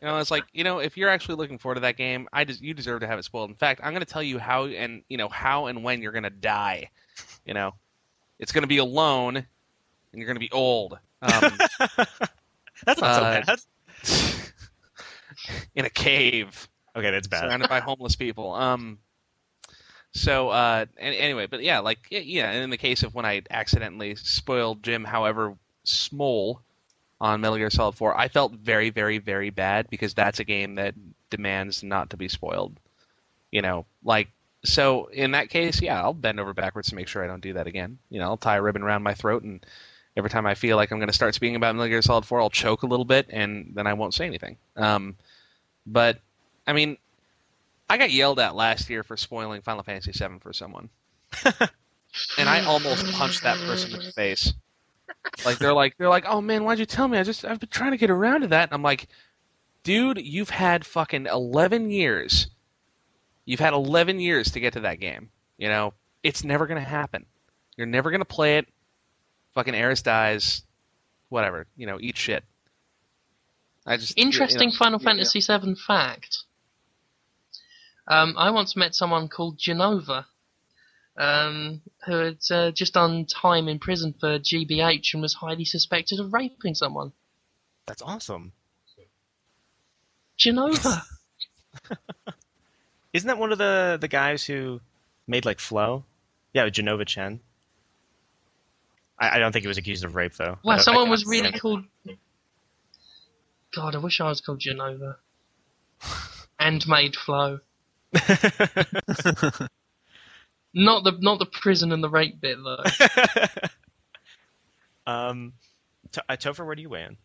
know, 0.02 0.18
it's 0.18 0.32
like 0.32 0.44
you 0.54 0.64
know 0.64 0.80
if 0.80 0.98
you're 0.98 1.10
actually 1.10 1.36
looking 1.36 1.58
forward 1.58 1.76
to 1.76 1.82
that 1.82 1.98
game, 1.98 2.28
I 2.34 2.44
just 2.44 2.62
you 2.62 2.74
deserve 2.74 3.02
to 3.02 3.08
have 3.08 3.20
it 3.20 3.24
spoiled. 3.24 3.50
In 3.50 3.56
fact, 3.56 3.82
I'm 3.84 3.94
going 3.94 4.06
to 4.06 4.12
tell 4.12 4.24
you 4.24 4.40
how 4.40 4.66
and 4.66 5.04
you 5.10 5.18
know 5.18 5.30
how 5.30 5.68
and 5.68 5.84
when 5.84 6.02
you're 6.02 6.12
going 6.12 6.24
to 6.24 6.30
die. 6.30 6.90
You 7.46 7.54
know, 7.54 7.74
it's 8.40 8.52
going 8.52 8.64
to 8.64 8.68
be 8.68 8.78
alone, 8.78 9.38
and 9.38 9.46
you're 10.14 10.26
going 10.28 10.36
to 10.36 10.40
be 10.40 10.52
old. 10.52 10.98
Um, 11.22 11.30
that's 12.86 13.02
not 13.02 13.04
uh, 13.04 13.44
so 13.44 13.56
bad. 14.04 14.52
in 15.76 15.86
a 15.86 15.90
cave. 15.90 16.68
Okay, 16.96 17.12
that's 17.12 17.28
bad. 17.28 17.42
surrounded 17.42 17.70
by 17.70 17.80
homeless 17.80 18.16
people. 18.16 18.54
Um, 18.54 18.98
so 20.14 20.50
uh, 20.50 20.86
an- 20.98 21.14
anyway, 21.14 21.48
but 21.48 21.62
yeah, 21.62 21.80
like 21.80 22.00
yeah, 22.10 22.52
and 22.52 22.64
in 22.64 22.70
the 22.70 22.78
case 22.78 23.04
of 23.04 23.14
when 23.14 23.26
I 23.26 23.44
accidentally 23.50 24.16
spoiled 24.16 24.84
Jim, 24.84 25.04
however 25.04 25.56
small, 25.84 26.62
on 27.20 27.42
Metal 27.42 27.58
Gear 27.58 27.70
Solid 27.70 27.96
Four, 27.96 28.18
I 28.18 28.28
felt 28.28 28.54
very, 28.54 28.90
very, 28.90 29.18
very 29.18 29.50
bad 29.50 29.90
because 29.90 30.14
that's 30.14 30.40
a 30.40 30.44
game 30.44 30.76
that 30.76 30.96
demands 31.30 31.84
not 31.84 32.10
to 32.12 32.18
be 32.18 32.28
spoiled. 32.28 32.80
You 33.52 33.62
know, 33.62 33.86
like 34.04 34.28
so 34.64 35.06
in 35.08 35.32
that 35.32 35.50
case, 35.50 35.82
yeah, 35.82 36.02
I'll 36.02 36.14
bend 36.14 36.40
over 36.40 36.54
backwards 36.54 36.90
to 36.90 36.96
make 36.96 37.08
sure 37.08 37.24
I 37.24 37.28
don't 37.28 37.42
do 37.42 37.54
that 37.54 37.68
again. 37.68 37.98
You 38.10 38.20
know, 38.20 38.26
I'll 38.26 38.38
tie 38.38 38.58
a 38.58 38.62
ribbon 38.62 38.84
around 38.84 39.04
my 39.04 39.14
throat 39.14 39.44
and. 39.44 39.66
Every 40.16 40.32
time 40.32 40.48
I 40.48 40.56
feel 40.56 40.78
like 40.78 40.90
I'm 40.90 40.98
going 40.98 41.10
to 41.10 41.14
start 41.14 41.36
speaking 41.36 41.58
about 41.58 41.76
Metal 41.76 41.90
Gear 41.90 42.02
Solid 42.02 42.26
4, 42.26 42.42
I'll 42.42 42.50
choke 42.50 42.82
a 42.82 42.88
little 42.88 43.06
bit, 43.06 43.28
and 43.30 43.70
then 43.76 43.86
I 43.86 43.94
won't 43.94 44.16
say 44.16 44.26
anything. 44.26 44.58
Um, 44.76 45.16
but 45.86 46.18
I 46.66 46.74
mean, 46.74 46.98
I 47.90 47.98
got 47.98 48.12
yelled 48.12 48.40
at 48.40 48.56
last 48.56 48.90
year 48.90 49.04
for 49.04 49.16
spoiling 49.16 49.62
Final 49.62 49.84
Fantasy 49.84 50.12
VII 50.12 50.40
for 50.40 50.52
someone, 50.52 50.90
and 51.46 52.50
I 52.50 52.66
almost 52.66 53.06
punched 53.14 53.44
that 53.44 53.58
person 53.60 53.94
in 53.94 54.06
the 54.06 54.12
face. 54.12 54.54
Like 55.46 55.60
they're 55.60 55.74
like 55.74 55.98
they're 55.98 56.10
like, 56.10 56.26
oh 56.28 56.42
man, 56.42 56.64
why'd 56.64 56.80
you 56.80 56.86
tell 56.86 57.08
me? 57.08 57.18
I 57.18 57.24
just 57.24 57.46
I've 57.46 57.60
been 57.60 57.70
trying 57.70 57.92
to 57.92 57.98
get 57.98 58.10
around 58.10 58.42
to 58.42 58.48
that. 58.48 58.70
And 58.70 58.74
I'm 58.74 58.84
like, 58.84 59.08
dude, 59.84 60.20
you've 60.20 60.50
had 60.50 60.86
fucking 60.86 61.28
eleven 61.28 61.90
years. 61.90 62.48
You've 63.46 63.60
had 63.60 63.74
eleven 63.74 64.20
years 64.20 64.52
to 64.52 64.60
get 64.60 64.74
to 64.74 64.82
that 64.82 65.00
game. 65.00 65.30
You 65.58 65.70
know, 65.70 65.94
it's 66.24 66.44
never 66.44 66.68
gonna 66.68 66.82
happen. 66.82 67.26
You're 67.76 67.88
never 67.88 68.12
gonna 68.12 68.26
play 68.26 68.58
it. 68.58 68.68
Fucking 69.54 69.76
Aeris 69.76 70.02
dies. 70.02 70.64
Whatever. 71.30 71.68
You 71.76 71.88
know, 71.88 71.98
eat 72.00 72.18
shit. 72.18 72.44
I 73.86 73.98
just 73.98 74.18
Interesting 74.18 74.70
you 74.70 74.74
know, 74.74 74.78
Final 74.78 75.00
yeah. 75.02 75.06
Fantasy 75.06 75.40
VII 75.40 75.76
fact. 75.76 76.40
Um, 78.08 78.36
I 78.38 78.52
once 78.52 78.76
met 78.76 78.96
someone 78.96 79.28
called 79.28 79.58
Jenova, 79.58 80.26
um, 81.18 81.82
who 82.06 82.14
had 82.14 82.38
uh, 82.52 82.72
just 82.72 82.94
done 82.94 83.26
time 83.26 83.68
in 83.68 83.80
prison 83.80 84.14
for 84.20 84.40
GBH 84.40 85.14
and 85.14 85.22
was 85.22 85.34
highly 85.34 85.66
suspected 85.66 86.20
of 86.20 86.34
raping 86.34 86.76
someone. 86.76 87.12
That's 87.88 88.02
awesome. 88.02 88.52
Jenova. 90.38 91.02
Isn't 93.14 93.28
that 93.28 93.40
one 93.40 93.52
of 93.52 93.58
the 93.58 93.98
the 94.00 94.08
guys 94.08 94.46
who 94.46 94.80
made 95.26 95.46
like 95.46 95.60
Flow? 95.60 96.04
Yeah, 96.54 96.68
Jenova 96.70 97.06
Chen. 97.06 97.40
I, 99.20 99.38
I 99.38 99.40
don't 99.40 99.52
think 99.52 99.64
he 99.64 99.68
was 99.68 99.78
accused 99.78 100.06
of 100.06 100.16
rape 100.16 100.34
though. 100.36 100.60
Wow, 100.64 100.78
someone 100.78 101.10
was 101.10 101.26
really 101.26 101.52
called. 101.52 101.86
God, 103.76 103.96
I 103.96 103.98
wish 103.98 104.22
I 104.22 104.30
was 104.30 104.42
called 104.42 104.60
Jenova. 104.60 105.16
and 106.60 106.88
made 106.88 107.16
Flow. 107.16 107.60
Not 110.80 111.04
the 111.04 111.12
not 111.20 111.40
the 111.40 111.48
prison 111.48 111.92
and 111.92 112.04
the 112.04 112.10
rape 112.10 112.40
bit 112.40 112.58
though. 112.64 112.84
um, 115.12 115.54
to, 116.12 116.24
uh, 116.30 116.36
Topher, 116.36 116.66
where 116.66 116.76
do 116.76 116.84
you 116.84 116.90
weigh 116.90 117.06
in? 117.06 117.18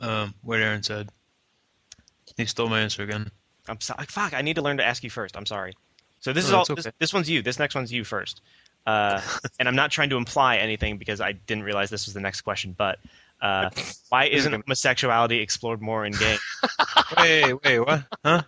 Um, 0.00 0.34
what 0.42 0.60
Aaron 0.60 0.82
said. 0.82 1.10
He 2.36 2.46
stole 2.46 2.68
my 2.70 2.80
answer 2.80 3.02
again. 3.02 3.30
I'm 3.68 3.80
sorry. 3.80 4.06
Fuck, 4.06 4.32
I 4.32 4.40
need 4.40 4.54
to 4.54 4.62
learn 4.62 4.78
to 4.78 4.86
ask 4.86 5.04
you 5.04 5.10
first. 5.10 5.36
I'm 5.36 5.44
sorry. 5.44 5.74
So 6.20 6.32
this 6.32 6.46
is 6.46 6.50
No, 6.50 6.58
all. 6.58 6.62
it's 6.62 6.74
This, 6.74 6.86
okay. 6.86 6.96
this 6.98 7.12
one's 7.12 7.28
you. 7.28 7.42
This 7.42 7.58
next 7.58 7.74
one's 7.74 7.92
you 7.92 8.04
first. 8.04 8.40
Uh, 8.86 9.20
and 9.58 9.68
I'm 9.68 9.76
not 9.76 9.90
trying 9.90 10.08
to 10.10 10.16
imply 10.16 10.56
anything 10.56 10.96
because 10.96 11.20
I 11.20 11.32
didn't 11.32 11.64
realize 11.64 11.90
this 11.90 12.06
was 12.06 12.14
the 12.14 12.20
next 12.20 12.40
question. 12.40 12.74
But 12.76 12.98
uh, 13.42 13.68
why 14.08 14.24
isn't 14.24 14.52
homosexuality 14.52 15.40
explored 15.40 15.82
more 15.82 16.06
in 16.06 16.12
games? 16.14 16.40
wait, 17.18 17.52
wait, 17.64 17.78
what? 17.80 18.04
Huh? 18.24 18.42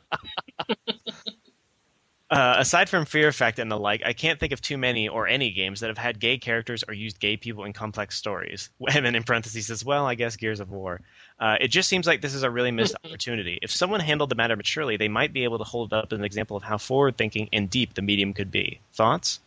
Uh, 2.32 2.54
aside 2.56 2.88
from 2.88 3.04
Fear 3.04 3.28
Effect 3.28 3.58
and 3.58 3.70
the 3.70 3.78
like, 3.78 4.00
I 4.06 4.14
can't 4.14 4.40
think 4.40 4.54
of 4.54 4.62
too 4.62 4.78
many 4.78 5.06
or 5.06 5.28
any 5.28 5.50
games 5.50 5.80
that 5.80 5.88
have 5.88 5.98
had 5.98 6.18
gay 6.18 6.38
characters 6.38 6.82
or 6.88 6.94
used 6.94 7.20
gay 7.20 7.36
people 7.36 7.64
in 7.64 7.74
complex 7.74 8.16
stories. 8.16 8.70
And 8.94 9.04
then 9.04 9.14
in 9.14 9.22
parentheses 9.22 9.70
as 9.70 9.84
well, 9.84 10.06
I 10.06 10.14
guess 10.14 10.36
Gears 10.36 10.58
of 10.58 10.70
War. 10.70 11.02
Uh, 11.38 11.56
it 11.60 11.68
just 11.68 11.90
seems 11.90 12.06
like 12.06 12.22
this 12.22 12.32
is 12.32 12.42
a 12.42 12.50
really 12.50 12.70
missed 12.70 12.96
opportunity. 13.04 13.58
If 13.60 13.70
someone 13.70 14.00
handled 14.00 14.30
the 14.30 14.34
matter 14.34 14.56
maturely, 14.56 14.96
they 14.96 15.08
might 15.08 15.34
be 15.34 15.44
able 15.44 15.58
to 15.58 15.64
hold 15.64 15.92
it 15.92 15.96
up 15.96 16.10
as 16.10 16.18
an 16.18 16.24
example 16.24 16.56
of 16.56 16.62
how 16.62 16.78
forward 16.78 17.18
thinking 17.18 17.50
and 17.52 17.68
deep 17.68 17.92
the 17.92 18.00
medium 18.00 18.32
could 18.32 18.50
be. 18.50 18.80
Thoughts? 18.94 19.40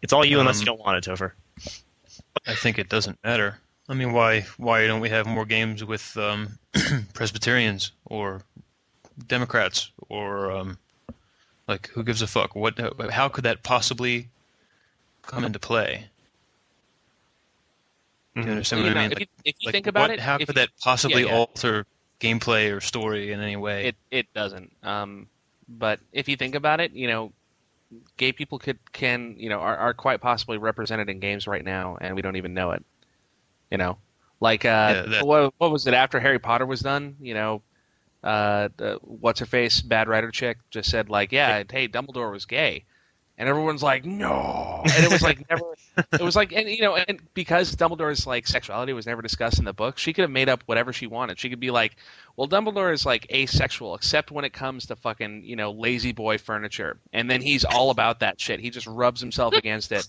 It's 0.00 0.14
all 0.14 0.24
you 0.24 0.40
unless 0.40 0.56
Um, 0.56 0.60
you 0.60 0.66
don't 0.66 0.80
want 0.80 0.96
it, 0.96 1.10
Topher. 1.10 1.32
I 2.46 2.54
think 2.54 2.78
it 2.78 2.88
doesn't 2.88 3.18
matter. 3.22 3.58
I 3.86 3.92
mean, 3.92 4.14
why 4.14 4.46
why 4.56 4.86
don't 4.86 5.00
we 5.00 5.10
have 5.10 5.26
more 5.26 5.44
games 5.44 5.84
with 5.84 6.16
um, 6.16 6.58
Presbyterians 7.12 7.92
or 8.06 8.40
Democrats 9.26 9.90
or 10.08 10.52
um, 10.52 10.78
like 11.70 11.88
who 11.88 12.02
gives 12.02 12.20
a 12.20 12.26
fuck? 12.26 12.54
What? 12.54 12.78
How 13.10 13.28
could 13.28 13.44
that 13.44 13.62
possibly 13.62 14.28
come 15.22 15.44
into 15.44 15.58
play? 15.58 16.08
Do 18.36 18.42
you 18.42 18.50
understand 18.50 18.82
what 18.82 18.86
you 18.86 18.90
I 18.92 18.94
know, 18.94 19.00
mean? 19.02 19.12
if 19.12 19.20
you, 19.20 19.26
if 19.44 19.54
you 19.60 19.66
Like, 19.66 19.72
think 19.72 19.86
about 19.86 20.00
what- 20.02 20.10
it, 20.10 20.20
how 20.20 20.38
could 20.38 20.48
you- 20.48 20.54
that 20.54 20.70
possibly 20.80 21.24
yeah. 21.24 21.34
alter 21.34 21.86
gameplay 22.20 22.74
or 22.74 22.80
story 22.80 23.32
in 23.32 23.40
any 23.40 23.56
way? 23.56 23.86
It 23.88 23.96
it 24.10 24.34
doesn't. 24.34 24.70
Um, 24.82 25.28
but 25.68 26.00
if 26.12 26.28
you 26.28 26.36
think 26.36 26.54
about 26.54 26.80
it, 26.80 26.92
you 26.92 27.06
know, 27.08 27.32
gay 28.16 28.32
people 28.32 28.58
could 28.58 28.78
can 28.92 29.34
you 29.38 29.48
know 29.48 29.58
are, 29.60 29.76
are 29.76 29.94
quite 29.94 30.20
possibly 30.20 30.58
represented 30.58 31.08
in 31.08 31.18
games 31.20 31.46
right 31.46 31.64
now, 31.64 31.98
and 32.00 32.14
we 32.14 32.22
don't 32.22 32.36
even 32.36 32.54
know 32.54 32.70
it. 32.72 32.84
You 33.70 33.78
know, 33.78 33.98
like 34.40 34.64
uh, 34.64 34.68
Yeah, 34.68 35.02
that- 35.02 35.26
what 35.26 35.52
what 35.58 35.70
was 35.70 35.86
it 35.86 35.94
after 35.94 36.20
Harry 36.20 36.38
Potter 36.38 36.66
was 36.66 36.80
done? 36.80 37.16
You 37.20 37.34
know, 37.34 37.62
uh, 38.22 38.68
the, 38.76 38.98
what's 39.02 39.40
her 39.40 39.46
face, 39.46 39.80
bad 39.80 40.08
writer 40.08 40.30
chick, 40.30 40.58
just 40.70 40.90
said 40.90 41.08
like, 41.08 41.32
yeah, 41.32 41.62
hey, 41.70 41.88
Dumbledore 41.88 42.32
was 42.32 42.44
gay. 42.44 42.84
And 43.40 43.48
everyone's 43.48 43.82
like, 43.82 44.04
no, 44.04 44.82
and 44.84 45.02
it 45.02 45.10
was 45.10 45.22
like 45.22 45.48
never. 45.48 45.62
It 46.12 46.20
was 46.20 46.36
like, 46.36 46.52
and 46.52 46.68
you 46.68 46.82
know, 46.82 46.96
and 46.96 47.22
because 47.32 47.74
Dumbledore's 47.74 48.26
like 48.26 48.46
sexuality 48.46 48.92
was 48.92 49.06
never 49.06 49.22
discussed 49.22 49.58
in 49.58 49.64
the 49.64 49.72
book, 49.72 49.96
she 49.96 50.12
could 50.12 50.22
have 50.22 50.30
made 50.30 50.50
up 50.50 50.62
whatever 50.66 50.92
she 50.92 51.06
wanted. 51.06 51.38
She 51.38 51.48
could 51.48 51.58
be 51.58 51.70
like, 51.70 51.96
well, 52.36 52.46
Dumbledore 52.46 52.92
is 52.92 53.06
like 53.06 53.32
asexual, 53.32 53.94
except 53.94 54.30
when 54.30 54.44
it 54.44 54.52
comes 54.52 54.86
to 54.86 54.96
fucking, 54.96 55.44
you 55.44 55.56
know, 55.56 55.70
lazy 55.72 56.12
boy 56.12 56.36
furniture. 56.36 56.98
And 57.14 57.30
then 57.30 57.40
he's 57.40 57.64
all 57.64 57.88
about 57.88 58.20
that 58.20 58.38
shit. 58.38 58.60
He 58.60 58.68
just 58.68 58.86
rubs 58.86 59.22
himself 59.22 59.54
against 59.54 59.90
it. 59.90 60.06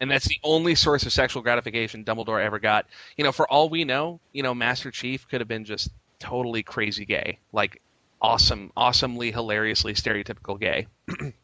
and 0.00 0.10
that's 0.10 0.28
the 0.28 0.38
only 0.42 0.74
source 0.74 1.04
of 1.04 1.12
sexual 1.12 1.42
gratification 1.42 2.02
Dumbledore 2.02 2.42
ever 2.42 2.58
got. 2.58 2.86
You 3.18 3.24
know, 3.24 3.32
for 3.32 3.46
all 3.50 3.68
we 3.68 3.84
know, 3.84 4.20
you 4.32 4.42
know, 4.42 4.54
Master 4.54 4.90
Chief 4.90 5.28
could 5.28 5.42
have 5.42 5.48
been 5.48 5.66
just 5.66 5.90
totally 6.20 6.62
crazy 6.62 7.04
gay. 7.04 7.38
Like, 7.52 7.80
awesome, 8.22 8.70
awesomely, 8.76 9.32
hilariously 9.32 9.94
stereotypical 9.94 10.60
gay. 10.60 10.86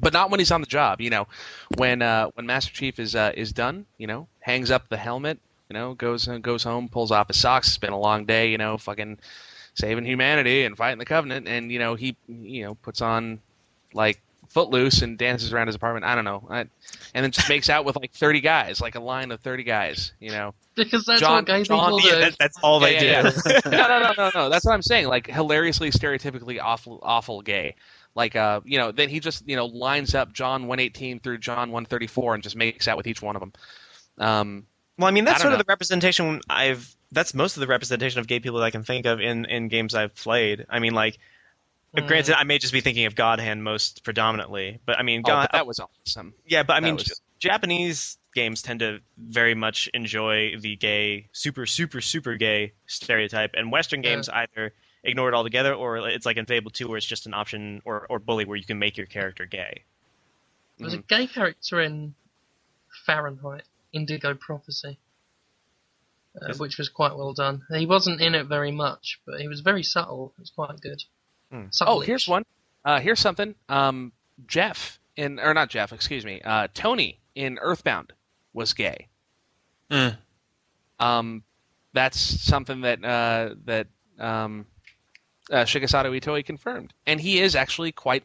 but 0.00 0.12
not 0.12 0.30
when 0.30 0.40
he's 0.40 0.50
on 0.50 0.60
the 0.60 0.66
job. 0.66 1.00
You 1.00 1.10
know, 1.10 1.26
when 1.76 2.02
uh, 2.02 2.30
when 2.34 2.46
Master 2.46 2.72
Chief 2.72 2.98
is 2.98 3.14
uh, 3.14 3.32
is 3.34 3.52
done, 3.52 3.86
you 3.98 4.06
know, 4.06 4.28
hangs 4.40 4.70
up 4.70 4.88
the 4.88 4.96
helmet, 4.96 5.38
you 5.70 5.74
know, 5.74 5.94
goes 5.94 6.28
uh, 6.28 6.38
goes 6.38 6.64
home, 6.64 6.88
pulls 6.88 7.10
off 7.10 7.28
his 7.28 7.38
socks. 7.38 7.68
It's 7.68 7.78
been 7.78 7.92
a 7.92 7.98
long 7.98 8.26
day, 8.26 8.50
you 8.50 8.58
know, 8.58 8.76
fucking 8.76 9.18
saving 9.74 10.04
humanity 10.04 10.64
and 10.64 10.76
fighting 10.76 10.98
the 10.98 11.04
Covenant, 11.04 11.48
and 11.48 11.70
you 11.70 11.78
know 11.78 11.94
he 11.94 12.16
you 12.28 12.64
know 12.64 12.74
puts 12.74 13.00
on 13.00 13.40
like 13.94 14.20
Footloose 14.48 15.02
and 15.02 15.18
dances 15.18 15.52
around 15.52 15.66
his 15.66 15.76
apartment. 15.76 16.04
I 16.06 16.14
don't 16.14 16.24
know, 16.24 16.46
I, 16.50 16.60
and 16.60 16.70
then 17.24 17.30
just 17.30 17.48
makes 17.48 17.68
out 17.70 17.84
with 17.84 17.96
like 17.96 18.12
thirty 18.12 18.40
guys, 18.40 18.80
like 18.80 18.94
a 18.94 19.00
line 19.00 19.30
of 19.32 19.40
thirty 19.40 19.62
guys. 19.64 20.12
You 20.20 20.30
know, 20.30 20.54
Because 20.74 21.04
that's 21.04 21.20
John- 21.20 21.36
what 21.36 21.46
guys 21.46 21.68
John- 21.68 21.92
people 21.92 22.00
Yeah, 22.08 22.14
do. 22.14 22.20
that, 22.20 22.36
that's 22.38 22.58
all 22.62 22.80
they 22.80 22.94
Yeah, 22.94 23.22
do. 23.22 23.40
yeah, 23.40 23.60
no, 23.66 23.70
no, 23.88 23.98
no, 24.00 24.12
no, 24.16 24.30
no. 24.34 24.48
That's 24.48 24.64
what 24.64 24.72
I'm 24.72 24.82
saying. 24.82 25.08
Like 25.08 25.26
hilariously, 25.28 25.90
stereotypically 25.90 26.60
awful, 26.62 27.00
awful 27.02 27.42
gay. 27.42 27.74
Like, 28.14 28.34
uh, 28.34 28.60
you 28.64 28.78
know, 28.78 28.92
then 28.92 29.08
he 29.10 29.20
just 29.20 29.46
you 29.48 29.56
know 29.56 29.66
lines 29.66 30.14
up 30.14 30.32
John 30.32 30.62
118 30.66 31.20
through 31.20 31.38
John 31.38 31.70
134 31.70 32.34
and 32.34 32.42
just 32.42 32.56
makes 32.56 32.88
out 32.88 32.96
with 32.96 33.06
each 33.06 33.20
one 33.20 33.36
of 33.36 33.40
them. 33.40 33.52
Um, 34.18 34.66
Well, 34.98 35.08
I 35.08 35.10
mean, 35.10 35.24
that's 35.24 35.40
I 35.40 35.42
sort 35.42 35.52
don't 35.52 35.60
of 35.60 35.66
the 35.66 35.70
representation 35.70 36.40
I've. 36.48 36.94
That's 37.12 37.34
most 37.34 37.56
of 37.56 37.60
the 37.60 37.66
representation 37.66 38.18
of 38.20 38.26
gay 38.26 38.40
people 38.40 38.58
that 38.58 38.64
I 38.64 38.70
can 38.70 38.82
think 38.82 39.06
of 39.06 39.20
in 39.20 39.44
in 39.44 39.68
games 39.68 39.94
I've 39.94 40.14
played. 40.14 40.66
I 40.68 40.78
mean, 40.80 40.94
like, 40.94 41.18
Mm. 42.04 42.08
granted, 42.08 42.38
I 42.38 42.44
may 42.44 42.58
just 42.58 42.72
be 42.72 42.80
thinking 42.80 43.06
of 43.06 43.14
God 43.14 43.40
Hand 43.40 43.64
most 43.64 44.04
predominantly, 44.04 44.80
but 44.86 44.98
I 44.98 45.02
mean, 45.02 45.22
oh, 45.24 45.28
God, 45.28 45.42
but 45.52 45.52
that 45.52 45.66
was 45.66 45.80
awesome. 45.80 46.34
yeah, 46.46 46.62
but 46.62 46.74
I 46.74 46.80
that 46.80 46.84
mean, 46.86 46.96
was- 46.96 47.20
Japanese 47.38 48.18
games 48.34 48.62
tend 48.62 48.80
to 48.80 49.00
very 49.18 49.54
much 49.54 49.88
enjoy 49.94 50.56
the 50.58 50.76
gay, 50.76 51.28
super, 51.32 51.66
super, 51.66 52.00
super 52.00 52.36
gay 52.36 52.72
stereotype, 52.86 53.52
and 53.54 53.70
Western 53.72 54.02
Yeah. 54.02 54.10
games 54.14 54.28
either 54.28 54.72
ignore 55.04 55.28
it 55.28 55.34
altogether, 55.34 55.74
or 55.74 56.08
it's 56.08 56.26
like 56.26 56.36
in 56.36 56.46
Fable 56.46 56.70
Two, 56.70 56.88
where 56.88 56.96
it's 56.96 57.06
just 57.06 57.26
an 57.26 57.34
option, 57.34 57.82
or 57.84 58.06
or 58.10 58.18
Bully, 58.18 58.44
where 58.44 58.56
you 58.56 58.64
can 58.64 58.78
make 58.78 58.96
your 58.96 59.06
character 59.06 59.46
gay. 59.46 59.84
There 60.78 60.84
was 60.86 60.94
a 60.94 60.98
gay 60.98 61.26
character 61.26 61.80
in 61.80 62.14
Fahrenheit, 63.06 63.64
Indigo 63.92 64.34
Prophecy, 64.34 64.98
uh, 66.40 66.54
which 66.56 66.78
was 66.78 66.88
quite 66.88 67.16
well 67.16 67.32
done. 67.32 67.62
He 67.70 67.86
wasn't 67.86 68.20
in 68.20 68.34
it 68.34 68.46
very 68.46 68.72
much, 68.72 69.20
but 69.26 69.40
he 69.40 69.48
was 69.48 69.60
very 69.60 69.82
subtle. 69.82 70.32
It 70.36 70.40
was 70.40 70.50
quite 70.50 70.80
good. 70.80 71.02
Hmm. 71.50 71.56
Oh, 71.56 71.68
Subtle-ish. 71.70 72.06
here's 72.06 72.28
one. 72.28 72.44
Uh, 72.84 73.00
here's 73.00 73.20
something. 73.20 73.54
Um, 73.68 74.12
Jeff 74.46 74.98
in 75.16 75.38
or 75.40 75.54
not 75.54 75.70
Jeff, 75.70 75.92
excuse 75.92 76.24
me. 76.24 76.40
Uh, 76.42 76.68
Tony 76.74 77.18
in 77.34 77.58
Earthbound 77.58 78.12
was 78.52 78.72
gay. 78.74 79.08
Eh, 79.90 80.12
Um, 80.98 81.42
that's 81.92 82.18
something 82.18 82.82
that 82.82 83.04
uh, 83.04 83.54
that 83.64 83.86
um, 84.18 84.66
uh, 85.50 85.64
Shigesato 85.64 86.18
Itoi 86.20 86.44
confirmed, 86.44 86.92
and 87.06 87.20
he 87.20 87.38
is 87.40 87.54
actually 87.56 87.92
quite. 87.92 88.24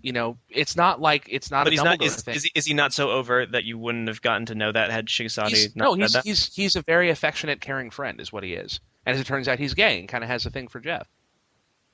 You 0.00 0.12
know, 0.12 0.36
it's 0.50 0.74
not 0.74 1.00
like 1.00 1.26
it's 1.30 1.50
not 1.52 1.62
But 1.64 1.68
a 1.68 1.76
he's 1.76 1.84
not. 1.84 2.02
Is, 2.02 2.16
thing. 2.22 2.34
is, 2.34 2.42
he, 2.42 2.50
is 2.56 2.66
he 2.66 2.74
not 2.74 2.92
so 2.92 3.10
overt 3.10 3.52
that 3.52 3.62
you 3.62 3.78
wouldn't 3.78 4.08
have 4.08 4.20
gotten 4.20 4.46
to 4.46 4.54
know 4.56 4.72
that 4.72 4.90
had 4.90 5.06
Shigesaki 5.06 5.48
He's- 5.50 5.76
not 5.76 5.84
no, 5.84 5.92
said 5.94 6.00
he's 6.02 6.12
that? 6.12 6.24
he's 6.24 6.54
he's 6.54 6.76
a 6.76 6.82
very 6.82 7.08
affectionate, 7.10 7.60
caring 7.60 7.88
friend, 7.90 8.20
is 8.20 8.32
what 8.32 8.42
he 8.42 8.54
is. 8.54 8.80
And 9.06 9.14
as 9.14 9.20
it 9.20 9.26
turns 9.28 9.46
out, 9.46 9.60
he's 9.60 9.74
gay 9.74 10.00
and 10.00 10.08
kind 10.08 10.24
of 10.24 10.28
has 10.30 10.44
a 10.44 10.50
thing 10.50 10.66
for 10.68 10.80
Jeff. 10.80 11.08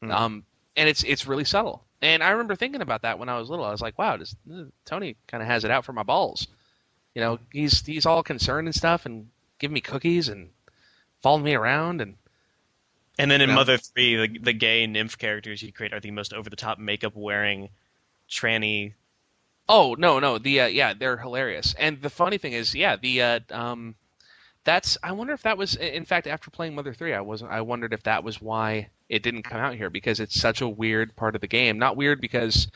Hmm. 0.00 0.10
Um, 0.10 0.44
and 0.76 0.88
it's 0.88 1.02
it's 1.04 1.26
really 1.26 1.44
subtle. 1.44 1.84
And 2.00 2.22
I 2.22 2.30
remember 2.30 2.54
thinking 2.54 2.82
about 2.82 3.02
that 3.02 3.18
when 3.18 3.28
I 3.28 3.38
was 3.38 3.50
little. 3.50 3.64
I 3.64 3.72
was 3.72 3.80
like, 3.80 3.98
wow, 3.98 4.16
does, 4.16 4.36
Tony 4.84 5.16
kind 5.26 5.42
of 5.42 5.48
has 5.48 5.64
it 5.64 5.70
out 5.70 5.84
for 5.84 5.92
my 5.92 6.04
balls. 6.04 6.46
You 7.14 7.20
know, 7.22 7.38
he's 7.52 7.84
he's 7.84 8.06
all 8.06 8.22
concerned 8.22 8.68
and 8.68 8.74
stuff, 8.74 9.06
and 9.06 9.30
giving 9.58 9.74
me 9.74 9.80
cookies 9.80 10.28
and 10.28 10.50
following 11.22 11.44
me 11.44 11.54
around, 11.54 12.00
and 12.00 12.16
And 13.18 13.30
then 13.30 13.40
in 13.40 13.50
No. 13.50 13.56
Mother 13.56 13.76
Three, 13.78 14.16
the, 14.16 14.38
the 14.38 14.52
gay 14.52 14.86
nymph 14.86 15.18
characters 15.18 15.62
you 15.62 15.72
create 15.72 15.92
are 15.92 16.00
the 16.00 16.10
most 16.10 16.32
over 16.32 16.48
the 16.48 16.56
top 16.56 16.78
makeup 16.78 17.14
wearing, 17.16 17.70
tranny. 18.28 18.94
Oh 19.68 19.94
no, 19.98 20.18
no, 20.18 20.38
the 20.38 20.60
uh, 20.62 20.66
yeah, 20.66 20.94
they're 20.94 21.16
hilarious. 21.18 21.74
And 21.78 22.00
the 22.02 22.10
funny 22.10 22.38
thing 22.38 22.52
is, 22.52 22.74
yeah, 22.74 22.96
the 22.96 23.22
uh, 23.22 23.40
um, 23.50 23.94
that's 24.68 24.98
I 25.02 25.12
wonder 25.12 25.32
if 25.32 25.42
that 25.44 25.56
was 25.56 25.76
in 25.76 26.04
fact 26.04 26.26
after 26.26 26.50
playing 26.50 26.74
Mother 26.74 26.92
Three, 26.92 27.14
I 27.14 27.22
wasn't. 27.22 27.50
I 27.50 27.62
wondered 27.62 27.94
if 27.94 28.02
that 28.02 28.22
was 28.22 28.42
why 28.42 28.90
it 29.08 29.22
didn't 29.22 29.44
come 29.44 29.60
out 29.62 29.74
here 29.74 29.88
because 29.88 30.20
it's 30.20 30.38
such 30.38 30.60
a 30.60 30.68
weird 30.68 31.16
part 31.16 31.34
of 31.34 31.40
the 31.40 31.46
game. 31.46 31.78
Not 31.78 31.96
weird 31.96 32.20
because 32.20 32.68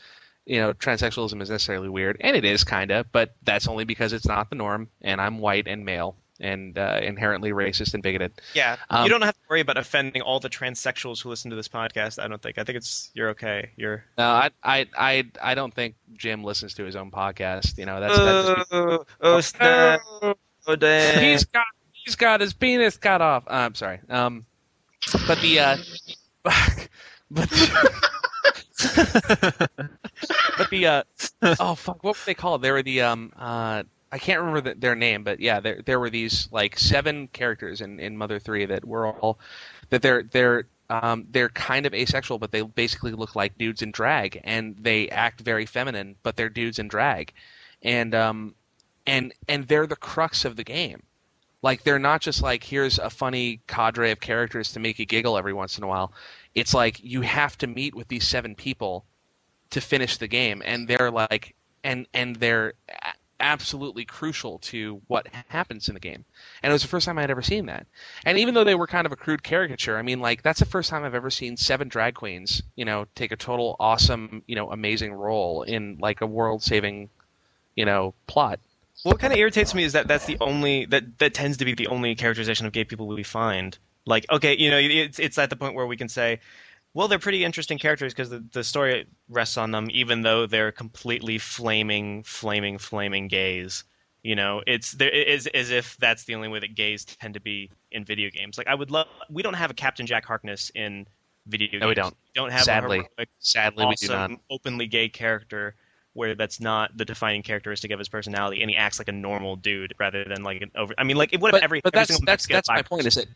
you 0.47 0.59
know 0.59 0.73
transsexualism 0.73 1.39
is 1.39 1.51
necessarily 1.51 1.89
weird, 1.89 2.17
and 2.19 2.35
it 2.35 2.45
is 2.45 2.63
kind 2.63 2.89
of, 2.89 3.11
but 3.11 3.35
that's 3.43 3.67
only 3.67 3.83
because 3.83 4.11
it's 4.11 4.25
not 4.25 4.49
the 4.49 4.55
norm, 4.55 4.89
and 5.03 5.21
I'm 5.21 5.37
white 5.37 5.67
and 5.67 5.85
male, 5.85 6.15
and 6.39 6.75
uh, 6.79 6.99
inherently 6.99 7.51
racist 7.51 7.93
and 7.93 8.01
bigoted. 8.01 8.31
Yeah, 8.55 8.77
Um, 8.89 9.03
you 9.03 9.09
don't 9.11 9.21
have 9.21 9.35
to 9.35 9.41
worry 9.47 9.61
about 9.61 9.77
offending 9.77 10.23
all 10.23 10.39
the 10.39 10.49
transsexuals 10.49 11.21
who 11.21 11.29
listen 11.29 11.51
to 11.51 11.55
this 11.55 11.67
podcast. 11.67 12.17
I 12.17 12.27
don't 12.27 12.41
think. 12.41 12.57
I 12.57 12.63
think 12.63 12.77
it's 12.77 13.11
you're 13.13 13.29
okay. 13.29 13.69
You're. 13.75 14.03
No, 14.17 14.25
I, 14.25 14.49
I, 14.63 14.87
I, 14.97 15.25
I 15.39 15.53
don't 15.53 15.73
think 15.75 15.93
Jim 16.17 16.43
listens 16.43 16.73
to 16.73 16.85
his 16.85 16.95
own 16.95 17.11
podcast. 17.11 17.77
You 17.77 17.85
know, 17.85 17.99
that's 17.99 18.17
that 18.17 18.57
just 18.57 18.73
oh, 18.73 19.05
oh, 19.21 19.41
snap. 19.41 20.01
Oh, 20.65 20.75
damn. 20.75 21.23
he's 21.23 21.43
got 21.45 21.65
he's 22.05 22.15
got 22.15 22.41
his 22.41 22.53
penis 22.53 22.97
cut 22.97 23.21
off. 23.21 23.43
Uh, 23.47 23.53
I'm 23.53 23.75
sorry. 23.75 23.99
Um, 24.09 24.45
but 25.27 25.39
the 25.41 25.59
uh, 25.59 25.77
but 26.43 26.59
but 30.57 30.69
the 30.69 30.85
uh, 30.87 31.03
oh 31.59 31.75
fuck, 31.75 32.03
what 32.03 32.15
were 32.15 32.25
they 32.25 32.33
called? 32.33 32.61
They 32.61 32.71
were 32.71 32.83
the 32.83 33.01
um 33.01 33.31
uh. 33.37 33.83
I 34.11 34.19
can't 34.19 34.41
remember 34.41 34.61
the, 34.61 34.75
their 34.79 34.93
name, 34.93 35.23
but 35.23 35.39
yeah, 35.39 35.59
there 35.59 35.81
there 35.83 35.99
were 35.99 36.11
these 36.11 36.47
like 36.51 36.77
seven 36.77 37.27
characters 37.29 37.81
in, 37.81 37.99
in 37.99 38.15
Mother 38.15 38.37
Three 38.37 38.63
that 38.67 38.85
were 38.85 39.07
all 39.07 39.39
that 39.89 40.03
they're 40.03 40.21
they're 40.21 40.67
um, 40.89 41.25
they're 41.31 41.49
kind 41.49 41.87
of 41.87 41.93
asexual, 41.95 42.37
but 42.37 42.51
they 42.51 42.61
basically 42.61 43.13
look 43.13 43.35
like 43.35 43.57
dudes 43.57 43.81
in 43.81 43.91
drag, 43.91 44.39
and 44.43 44.75
they 44.79 45.09
act 45.09 45.41
very 45.41 45.65
feminine, 45.65 46.15
but 46.21 46.35
they're 46.35 46.49
dudes 46.49 46.77
in 46.77 46.87
drag, 46.87 47.33
and 47.81 48.13
um, 48.13 48.53
and 49.07 49.33
and 49.47 49.67
they're 49.67 49.87
the 49.87 49.95
crux 49.95 50.45
of 50.45 50.55
the 50.55 50.63
game. 50.63 51.01
Like 51.63 51.83
they're 51.83 51.97
not 51.97 52.21
just 52.21 52.43
like 52.43 52.63
here's 52.63 52.99
a 52.99 53.09
funny 53.09 53.61
cadre 53.67 54.11
of 54.11 54.19
characters 54.19 54.73
to 54.73 54.79
make 54.79 54.99
you 54.99 55.05
giggle 55.05 55.37
every 55.37 55.53
once 55.53 55.77
in 55.77 55.83
a 55.83 55.87
while. 55.87 56.13
It's 56.53 56.73
like 56.73 57.03
you 57.03 57.21
have 57.21 57.57
to 57.59 57.67
meet 57.67 57.95
with 57.95 58.09
these 58.09 58.27
seven 58.27 58.53
people 58.53 59.05
to 59.71 59.81
finish 59.81 60.17
the 60.17 60.27
game, 60.27 60.61
and 60.63 60.87
they're 60.87 61.09
like 61.09 61.55
and 61.83 62.05
and 62.13 62.35
they're 62.35 62.73
absolutely 63.39 64.05
crucial 64.05 64.59
to 64.59 65.01
what 65.07 65.27
happens 65.49 65.87
in 65.89 65.93
the 65.93 65.99
game. 65.99 66.23
And 66.61 66.71
it 66.71 66.73
was 66.73 66.81
the 66.81 66.87
first 66.87 67.05
time 67.05 67.17
I 67.17 67.21
had 67.21 67.31
ever 67.31 67.41
seen 67.41 67.65
that. 67.65 67.85
And 68.25 68.37
even 68.37 68.53
though 68.53 68.63
they 68.63 68.75
were 68.75 68.87
kind 68.87 69.05
of 69.05 69.11
a 69.11 69.17
crude 69.17 69.43
caricature, 69.43 69.97
I 69.97 70.01
mean, 70.01 70.21
like 70.21 70.43
that's 70.43 70.59
the 70.59 70.65
first 70.65 70.89
time 70.89 71.03
I've 71.03 71.15
ever 71.15 71.29
seen 71.29 71.57
seven 71.57 71.89
drag 71.89 72.15
queens, 72.15 72.61
you 72.75 72.85
know, 72.85 73.05
take 73.15 73.31
a 73.31 73.35
total 73.35 73.75
awesome, 73.79 74.43
you 74.47 74.55
know, 74.55 74.71
amazing 74.71 75.13
role 75.13 75.63
in 75.63 75.97
like 75.99 76.21
a 76.21 76.25
world-saving, 76.27 77.09
you 77.75 77.85
know, 77.85 78.13
plot. 78.27 78.59
What 79.01 79.19
kind 79.19 79.33
of 79.33 79.39
irritates 79.39 79.73
me 79.73 79.83
is 79.83 79.93
that 79.93 80.07
that's 80.07 80.25
the 80.25 80.37
only 80.39 80.85
that 80.85 81.17
that 81.17 81.33
tends 81.33 81.57
to 81.57 81.65
be 81.65 81.73
the 81.73 81.87
only 81.87 82.15
characterization 82.15 82.65
of 82.65 82.71
gay 82.73 82.83
people 82.83 83.07
we 83.07 83.23
find. 83.23 83.77
Like, 84.05 84.25
okay, 84.31 84.55
you 84.57 84.69
know, 84.69 84.77
it's 84.77 85.19
it's 85.19 85.37
at 85.37 85.49
the 85.49 85.55
point 85.55 85.75
where 85.75 85.87
we 85.87 85.97
can 85.97 86.09
say, 86.09 86.39
well, 86.93 87.07
they're 87.07 87.19
pretty 87.19 87.43
interesting 87.43 87.79
characters 87.79 88.13
because 88.13 88.29
the 88.29 88.43
the 88.51 88.63
story 88.63 89.05
rests 89.29 89.57
on 89.57 89.71
them, 89.71 89.89
even 89.91 90.21
though 90.21 90.45
they're 90.45 90.71
completely 90.71 91.37
flaming, 91.37 92.23
flaming, 92.23 92.77
flaming 92.77 93.27
gays. 93.27 93.83
You 94.21 94.35
know, 94.35 94.61
it's 94.67 94.91
there 94.93 95.09
is 95.09 95.47
as 95.47 95.69
if 95.69 95.97
that's 95.97 96.23
the 96.23 96.35
only 96.35 96.47
way 96.47 96.59
that 96.59 96.75
gays 96.75 97.03
tend 97.03 97.33
to 97.33 97.41
be 97.41 97.69
in 97.91 98.05
video 98.05 98.29
games. 98.29 98.57
Like, 98.57 98.67
I 98.67 98.75
would 98.75 98.91
love. 98.91 99.07
We 99.29 99.43
don't 99.43 99.55
have 99.55 99.71
a 99.71 99.73
Captain 99.73 100.05
Jack 100.05 100.23
Harkness 100.23 100.71
in 100.75 101.07
video 101.47 101.67
games. 101.67 101.81
No, 101.81 101.87
we 101.89 101.95
don't. 101.95 102.13
We 102.13 102.31
don't 102.35 102.51
have 102.51 102.63
Sadly. 102.63 102.99
a 102.99 103.03
heroic, 103.17 103.29
Sadly, 103.39 103.85
we 103.85 103.95
do 103.95 104.07
not. 104.07 104.31
awesome, 104.31 104.39
openly 104.49 104.87
gay 104.87 105.09
character 105.09 105.75
where 106.13 106.35
that's 106.35 106.59
not 106.59 106.95
the 106.95 107.05
defining 107.05 107.43
characteristic 107.43 107.91
of 107.91 107.99
his 107.99 108.09
personality, 108.09 108.61
and 108.61 108.69
he 108.69 108.75
acts 108.75 108.99
like 108.99 109.07
a 109.07 109.13
normal 109.13 109.55
dude 109.55 109.93
rather 109.99 110.23
than 110.23 110.43
like 110.43 110.61
an 110.61 110.71
over. 110.75 110.93
I 110.97 111.03
mean, 111.03 111.17
like 111.17 111.33
what 111.39 111.49
if 111.49 111.51
but, 111.53 111.63
every 111.63 111.81
but 111.81 111.93
every 111.93 112.01
that's 112.01 112.09
single 112.09 112.25
that's 112.25 112.47
that's 112.47 112.69
my 112.69 112.81
point. 112.81 113.05
Is 113.05 113.15
person- 113.15 113.29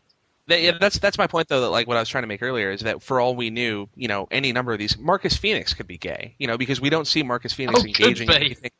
that, 0.46 0.54
that 0.54 0.62
yeah, 0.62 0.72
that's 0.80 0.98
that's 0.98 1.18
my 1.18 1.26
point 1.26 1.48
though. 1.48 1.60
That 1.60 1.70
like 1.70 1.86
what 1.86 1.96
I 1.96 2.00
was 2.00 2.08
trying 2.08 2.22
to 2.22 2.28
make 2.28 2.42
earlier 2.42 2.70
is 2.70 2.80
that 2.80 3.02
for 3.02 3.20
all 3.20 3.36
we 3.36 3.50
knew, 3.50 3.88
you 3.94 4.08
know, 4.08 4.28
any 4.30 4.52
number 4.52 4.72
of 4.72 4.78
these, 4.78 4.96
Marcus 4.98 5.36
Phoenix 5.36 5.74
could 5.74 5.86
be 5.86 5.98
gay, 5.98 6.34
you 6.38 6.46
know, 6.46 6.56
because 6.56 6.80
we 6.80 6.90
don't 6.90 7.06
see 7.06 7.22
Marcus 7.22 7.52
Phoenix 7.52 7.80
Oh, 7.80 7.84
engaging. 7.86 8.28
in 8.28 8.34
be. 8.34 8.46
anything. 8.46 8.70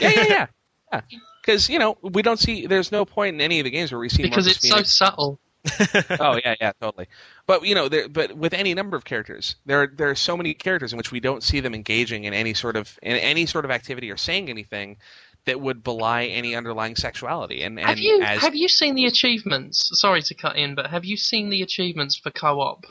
Yeah, 0.00 0.10
yeah, 0.10 0.24
yeah, 0.28 0.46
yeah. 0.92 1.00
Because 1.42 1.68
you 1.68 1.78
know 1.78 1.98
we 2.02 2.22
don't 2.22 2.38
see. 2.38 2.66
There's 2.66 2.90
no 2.90 3.04
point 3.04 3.34
in 3.34 3.40
any 3.40 3.60
of 3.60 3.64
the 3.64 3.70
games 3.70 3.92
where 3.92 3.98
we 3.98 4.08
see 4.08 4.22
because 4.22 4.46
Marcus 4.46 4.64
it's 4.64 4.68
so 4.68 4.82
subtle. 4.82 5.38
oh 6.20 6.38
yeah, 6.44 6.54
yeah, 6.60 6.72
totally. 6.80 7.06
But 7.46 7.64
you 7.66 7.74
know, 7.74 7.88
there, 7.88 8.08
but 8.08 8.32
with 8.34 8.54
any 8.54 8.72
number 8.74 8.96
of 8.96 9.04
characters, 9.04 9.56
there 9.66 9.82
are, 9.82 9.86
there 9.86 10.08
are 10.10 10.14
so 10.14 10.36
many 10.36 10.54
characters 10.54 10.92
in 10.92 10.96
which 10.96 11.12
we 11.12 11.20
don't 11.20 11.42
see 11.42 11.60
them 11.60 11.74
engaging 11.74 12.24
in 12.24 12.32
any 12.34 12.54
sort 12.54 12.76
of 12.76 12.98
in 13.02 13.16
any 13.16 13.44
sort 13.46 13.64
of 13.64 13.70
activity 13.70 14.10
or 14.10 14.16
saying 14.16 14.48
anything 14.48 14.96
that 15.44 15.60
would 15.60 15.82
belie 15.82 16.24
any 16.24 16.54
underlying 16.54 16.96
sexuality. 16.96 17.62
And, 17.62 17.78
and 17.78 17.88
have 17.88 17.98
you 17.98 18.20
as 18.22 18.40
have 18.40 18.54
you 18.54 18.68
seen 18.68 18.94
the 18.94 19.06
achievements? 19.06 19.90
Sorry 20.00 20.22
to 20.22 20.34
cut 20.34 20.56
in, 20.56 20.74
but 20.74 20.86
have 20.90 21.04
you 21.04 21.16
seen 21.16 21.50
the 21.50 21.62
achievements 21.62 22.16
for 22.16 22.30
co-op 22.30 22.84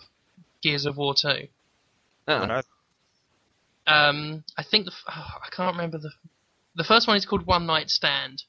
Gears 0.62 0.86
of 0.86 0.98
War 0.98 1.16
Two? 1.16 1.48
uh, 2.28 2.40
What 2.40 2.52
are- 2.52 2.64
Um, 3.88 4.44
I 4.58 4.64
think 4.64 4.86
the 4.86 4.92
oh, 5.08 5.28
I 5.44 5.50
can't 5.52 5.76
remember 5.76 5.98
the 5.98 6.12
the 6.76 6.84
first 6.84 7.08
one 7.08 7.18
is 7.18 7.26
called 7.26 7.46
One 7.48 7.66
Night 7.66 7.90
Stand. 7.90 8.44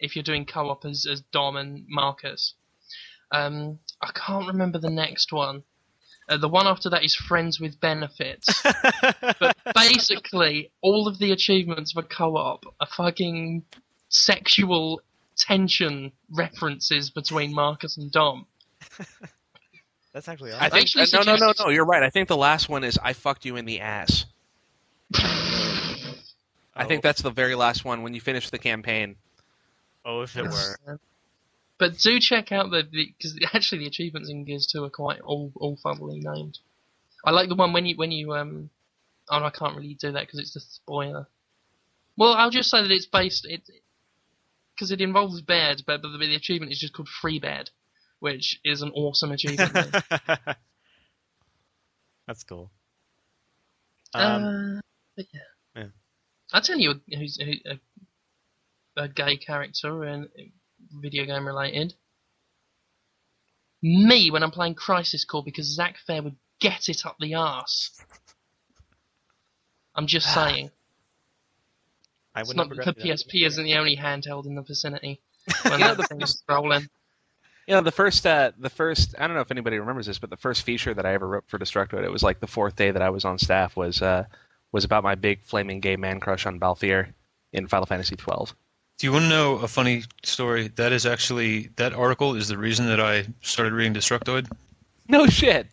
If 0.00 0.16
you're 0.16 0.22
doing 0.24 0.44
co-op 0.46 0.84
as 0.84 1.06
as 1.10 1.20
Dom 1.32 1.56
and 1.56 1.84
Marcus, 1.88 2.54
um, 3.32 3.78
I 4.00 4.10
can't 4.14 4.46
remember 4.46 4.78
the 4.78 4.90
next 4.90 5.32
one. 5.32 5.62
Uh, 6.28 6.36
the 6.36 6.48
one 6.48 6.66
after 6.66 6.88
that 6.90 7.04
is 7.04 7.14
Friends 7.14 7.58
with 7.58 7.80
Benefits. 7.80 8.62
but 9.40 9.56
basically, 9.74 10.70
all 10.80 11.08
of 11.08 11.18
the 11.18 11.32
achievements 11.32 11.92
for 11.92 12.02
co-op 12.02 12.64
are 12.80 12.86
fucking 12.86 13.64
sexual 14.08 15.00
tension 15.36 16.12
references 16.30 17.10
between 17.10 17.52
Marcus 17.54 17.96
and 17.96 18.12
Dom. 18.12 18.46
That's 20.12 20.28
actually 20.28 20.52
I 20.52 20.68
think 20.68 20.88
actually 20.96 21.18
uh, 21.18 21.24
no, 21.24 21.36
no, 21.36 21.46
no, 21.46 21.52
no. 21.58 21.70
You're 21.70 21.84
right. 21.84 22.02
I 22.02 22.10
think 22.10 22.28
the 22.28 22.36
last 22.36 22.68
one 22.68 22.84
is 22.84 22.98
I 23.02 23.12
fucked 23.12 23.44
you 23.44 23.56
in 23.56 23.64
the 23.64 23.80
ass. 23.80 24.26
I 25.14 26.84
think 26.86 27.02
that's 27.02 27.22
the 27.22 27.30
very 27.30 27.54
last 27.54 27.84
one 27.84 28.02
when 28.02 28.14
you 28.14 28.20
finish 28.20 28.50
the 28.50 28.58
campaign. 28.58 29.16
Oh, 30.04 30.22
if 30.22 30.36
it 30.36 30.44
were. 30.44 30.98
But 31.80 31.98
do 31.98 32.20
check 32.20 32.52
out 32.52 32.70
the 32.70 32.82
because 32.82 33.36
actually 33.54 33.78
the 33.78 33.86
achievements 33.86 34.28
in 34.28 34.44
Gears 34.44 34.66
Two 34.66 34.84
are 34.84 34.90
quite 34.90 35.22
all 35.22 35.50
all 35.56 35.78
funnily 35.82 36.20
named. 36.20 36.58
I 37.24 37.30
like 37.30 37.48
the 37.48 37.54
one 37.56 37.72
when 37.72 37.86
you 37.86 37.96
when 37.96 38.12
you 38.12 38.34
um. 38.34 38.68
Oh, 39.30 39.42
I 39.42 39.50
can't 39.50 39.76
really 39.76 39.94
do 39.94 40.12
that 40.12 40.26
because 40.26 40.40
it's 40.40 40.56
a 40.56 40.60
spoiler. 40.60 41.26
Well, 42.18 42.34
I'll 42.34 42.50
just 42.50 42.68
say 42.68 42.82
that 42.82 42.90
it's 42.90 43.06
based 43.06 43.46
it 43.48 43.62
because 44.74 44.90
it 44.90 45.00
involves 45.00 45.40
bed, 45.40 45.82
but, 45.86 46.02
but 46.02 46.10
the, 46.10 46.18
the 46.18 46.34
achievement 46.34 46.72
is 46.72 46.78
just 46.78 46.92
called 46.92 47.08
Free 47.08 47.38
Bed, 47.38 47.70
which 48.18 48.60
is 48.64 48.82
an 48.82 48.90
awesome 48.90 49.30
achievement. 49.30 49.72
That's 52.26 52.42
cool. 52.42 52.70
Um, 54.12 54.44
uh, 54.44 54.80
but 55.16 55.26
yeah. 55.32 55.40
yeah. 55.76 55.88
I'll 56.52 56.62
tell 56.62 56.78
you 56.78 56.94
who's 57.08 57.40
who, 57.40 57.52
a, 57.70 59.04
a 59.04 59.08
gay 59.08 59.36
character 59.36 60.02
and 60.02 60.28
video 60.92 61.24
game 61.24 61.46
related. 61.46 61.94
Me 63.82 64.30
when 64.30 64.42
I'm 64.42 64.50
playing 64.50 64.74
Crisis 64.74 65.24
Core 65.24 65.42
because 65.42 65.66
Zack 65.66 65.96
Fair 66.06 66.22
would 66.22 66.36
get 66.60 66.88
it 66.88 67.06
up 67.06 67.16
the 67.18 67.34
arse. 67.34 67.98
I'm 69.94 70.06
just 70.06 70.32
saying. 70.32 70.70
I 72.34 72.42
would 72.42 72.56
not 72.56 72.74
not 72.74 72.96
the. 72.96 73.02
PSP 73.02 73.46
isn't 73.46 73.64
the 73.64 73.74
only 73.74 73.96
handheld 73.96 74.46
in 74.46 74.54
the 74.54 74.62
vicinity 74.62 75.20
when 75.62 75.80
that 75.80 75.96
the 75.96 76.04
thing 76.04 76.20
is 76.20 76.42
rolling. 76.48 76.88
You 77.66 77.74
know, 77.74 77.82
the 77.82 77.92
first, 77.92 78.26
uh, 78.26 78.52
the 78.58 78.70
first. 78.70 79.14
I 79.18 79.26
don't 79.26 79.34
know 79.34 79.42
if 79.42 79.50
anybody 79.50 79.78
remembers 79.78 80.06
this, 80.06 80.18
but 80.18 80.30
the 80.30 80.36
first 80.36 80.62
feature 80.62 80.94
that 80.94 81.06
I 81.06 81.14
ever 81.14 81.26
wrote 81.26 81.44
for 81.48 81.58
Destructoid, 81.58 82.04
it 82.04 82.10
was 82.10 82.22
like 82.22 82.40
the 82.40 82.46
fourth 82.46 82.76
day 82.76 82.90
that 82.90 83.02
I 83.02 83.10
was 83.10 83.24
on 83.24 83.38
staff, 83.38 83.76
was 83.76 84.00
uh, 84.02 84.24
was 84.72 84.84
about 84.84 85.04
my 85.04 85.14
big 85.14 85.42
flaming 85.44 85.80
gay 85.80 85.96
man 85.96 86.20
crush 86.20 86.46
on 86.46 86.60
Balthier 86.60 87.12
in 87.52 87.66
Final 87.68 87.86
Fantasy 87.86 88.16
twelve. 88.16 88.54
Do 89.00 89.06
you 89.06 89.12
want 89.14 89.22
to 89.24 89.28
know 89.30 89.54
a 89.56 89.66
funny 89.66 90.04
story? 90.24 90.68
That 90.76 90.92
is 90.92 91.06
actually 91.06 91.70
that 91.76 91.94
article 91.94 92.34
is 92.36 92.48
the 92.48 92.58
reason 92.58 92.84
that 92.88 93.00
I 93.00 93.24
started 93.40 93.72
reading 93.72 93.94
Destructoid. 93.94 94.46
No 95.08 95.26
shit. 95.26 95.68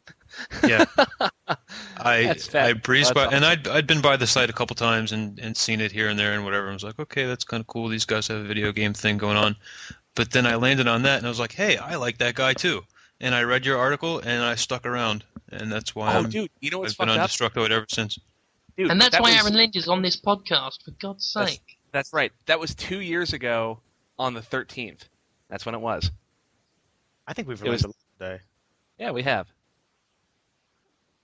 Yeah, 0.65 0.85
I 1.97 2.33
I 2.53 2.71
breezed 2.71 3.13
That's 3.13 3.29
by, 3.29 3.35
and 3.35 3.43
I'd 3.43 3.67
I'd 3.67 3.85
been 3.85 3.99
by 3.99 4.15
the 4.15 4.27
site 4.27 4.49
a 4.49 4.53
couple 4.53 4.77
times 4.77 5.11
and, 5.11 5.37
and 5.39 5.57
seen 5.57 5.81
it 5.81 5.91
here 5.91 6.07
and 6.07 6.17
there 6.17 6.35
and 6.35 6.45
whatever. 6.45 6.69
I 6.69 6.73
was 6.73 6.85
like, 6.85 6.99
okay, 6.99 7.25
that's 7.25 7.43
kind 7.43 7.59
of 7.59 7.67
cool. 7.67 7.89
These 7.89 8.05
guys 8.05 8.29
have 8.29 8.37
a 8.37 8.43
video 8.43 8.71
game 8.71 8.93
thing 8.93 9.17
going 9.17 9.35
on. 9.35 9.57
But 10.15 10.31
then 10.31 10.45
I 10.45 10.55
landed 10.55 10.87
on 10.87 11.01
that 11.01 11.17
and 11.17 11.25
I 11.25 11.29
was 11.29 11.39
like, 11.39 11.51
hey, 11.51 11.75
I 11.75 11.95
like 11.97 12.19
that 12.19 12.35
guy 12.35 12.53
too. 12.53 12.81
And 13.19 13.35
I 13.35 13.43
read 13.43 13.65
your 13.65 13.77
article 13.77 14.19
and 14.19 14.41
I 14.41 14.55
stuck 14.55 14.85
around, 14.85 15.25
and 15.51 15.69
that's 15.69 15.93
why 15.93 16.15
Oh, 16.15 16.19
I'm, 16.19 16.29
dude, 16.29 16.49
you 16.61 16.71
know 16.71 16.79
what's 16.79 16.93
I've 16.93 16.99
been 16.99 17.09
on 17.09 17.19
up? 17.19 17.29
Destructoid 17.29 17.71
ever 17.71 17.87
since. 17.89 18.17
Dude, 18.77 18.89
And 18.89 19.01
that's 19.01 19.11
that 19.11 19.21
why 19.21 19.31
was- 19.31 19.41
Aaron 19.41 19.53
Linde 19.53 19.75
is 19.75 19.89
on 19.89 20.01
this 20.01 20.15
podcast, 20.15 20.85
for 20.85 20.91
God's 20.91 21.33
That's- 21.33 21.55
sake. 21.55 21.76
That's 21.97 22.13
right. 22.13 22.31
That 22.45 22.59
was 22.59 22.75
two 22.75 23.01
years 23.01 23.33
ago 23.33 23.79
on 24.19 24.35
the 24.35 24.41
thirteenth. 24.43 25.09
That's 25.49 25.65
when 25.65 25.73
it 25.73 25.81
was. 25.81 26.11
I 27.25 27.33
think 27.33 27.47
we've 27.47 27.59
It 27.59 27.67
was- 27.67 27.81
released 27.81 27.85
a 27.85 27.87
lot 27.87 28.29
today. 28.37 28.43
Yeah, 28.99 29.09
we 29.09 29.23
have. 29.23 29.47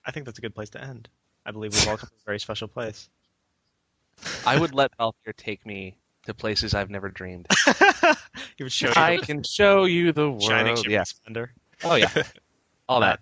I 0.04 0.10
think 0.12 0.26
that's 0.26 0.40
a 0.40 0.42
good 0.42 0.56
place 0.56 0.72
to 0.72 0.84
end. 0.84 1.10
I 1.46 1.52
believe 1.52 1.76
we've 1.76 1.88
all 1.88 1.98
come 1.98 2.10
to 2.10 2.16
a 2.16 2.26
very 2.26 2.40
special 2.40 2.68
place. 2.68 3.08
I 4.48 4.60
would 4.60 4.74
let 4.74 4.98
Balthier 4.98 5.36
take 5.38 5.64
me 5.64 5.96
to 6.26 6.34
places 6.34 6.74
I've 6.74 6.90
never 6.90 7.10
dreamed. 7.10 7.46
would 8.60 8.72
show 8.72 8.88
you 8.88 8.94
I 8.96 9.18
can 9.18 9.44
show 9.44 9.86
you 9.86 10.12
the 10.12 10.40
shining 10.40 10.66
world. 10.74 10.80
shimmering 10.80 10.92
Yeah. 10.92 11.04
splendor. 11.04 11.54
Oh 11.84 11.94
yeah. 11.96 12.10
All 12.90 13.00
that. 13.02 13.20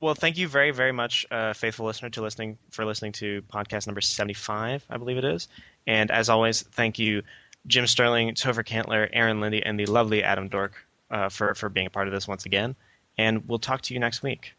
Well, 0.00 0.14
thank 0.14 0.36
you 0.36 0.46
very, 0.46 0.70
very 0.72 0.92
much, 0.92 1.24
uh, 1.30 1.52
faithful 1.54 1.86
listener, 1.86 2.10
to 2.10 2.22
listening 2.22 2.58
for 2.70 2.84
listening 2.84 3.12
to 3.12 3.42
podcast 3.42 3.86
number 3.86 4.00
seventy-five, 4.00 4.84
I 4.90 4.96
believe 4.98 5.16
it 5.16 5.24
is. 5.24 5.48
And 5.86 6.10
as 6.10 6.28
always, 6.28 6.62
thank 6.62 6.98
you, 6.98 7.22
Jim 7.66 7.86
Sterling, 7.86 8.34
Topher 8.34 8.64
Cantler, 8.64 9.08
Aaron 9.12 9.40
Linde, 9.40 9.62
and 9.64 9.80
the 9.80 9.86
lovely 9.86 10.22
Adam 10.22 10.48
Dork 10.48 10.74
uh, 11.10 11.28
for 11.28 11.54
for 11.54 11.68
being 11.68 11.86
a 11.86 11.90
part 11.90 12.08
of 12.08 12.12
this 12.12 12.28
once 12.28 12.44
again. 12.44 12.74
And 13.16 13.48
we'll 13.48 13.58
talk 13.58 13.80
to 13.82 13.94
you 13.94 14.00
next 14.00 14.22
week. 14.22 14.52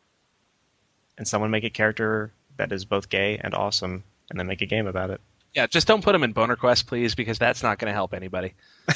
And 1.17 1.27
someone 1.27 1.51
make 1.51 1.63
a 1.63 1.69
character 1.69 2.31
that 2.57 2.71
is 2.71 2.85
both 2.85 3.09
gay 3.09 3.39
and 3.43 3.53
awesome, 3.53 4.03
and 4.29 4.39
then 4.39 4.47
make 4.47 4.61
a 4.61 4.65
game 4.65 4.87
about 4.87 5.11
it. 5.11 5.21
Yeah, 5.53 5.67
just 5.67 5.87
don't 5.87 6.03
put 6.03 6.11
them 6.13 6.23
in 6.23 6.33
Boner 6.33 6.55
Quest, 6.55 6.87
please, 6.87 7.15
because 7.15 7.39
that's 7.39 7.63
not 7.63 7.79
going 7.79 7.87
to 7.87 7.93
help 7.93 8.13
anybody. 8.13 8.53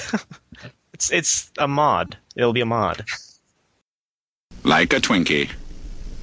It's 0.94 1.12
it's 1.12 1.52
a 1.58 1.68
mod. 1.68 2.16
It'll 2.36 2.54
be 2.54 2.62
a 2.62 2.66
mod. 2.66 3.04
Like 4.64 4.94
a 4.94 4.98
Twinkie. 4.98 5.50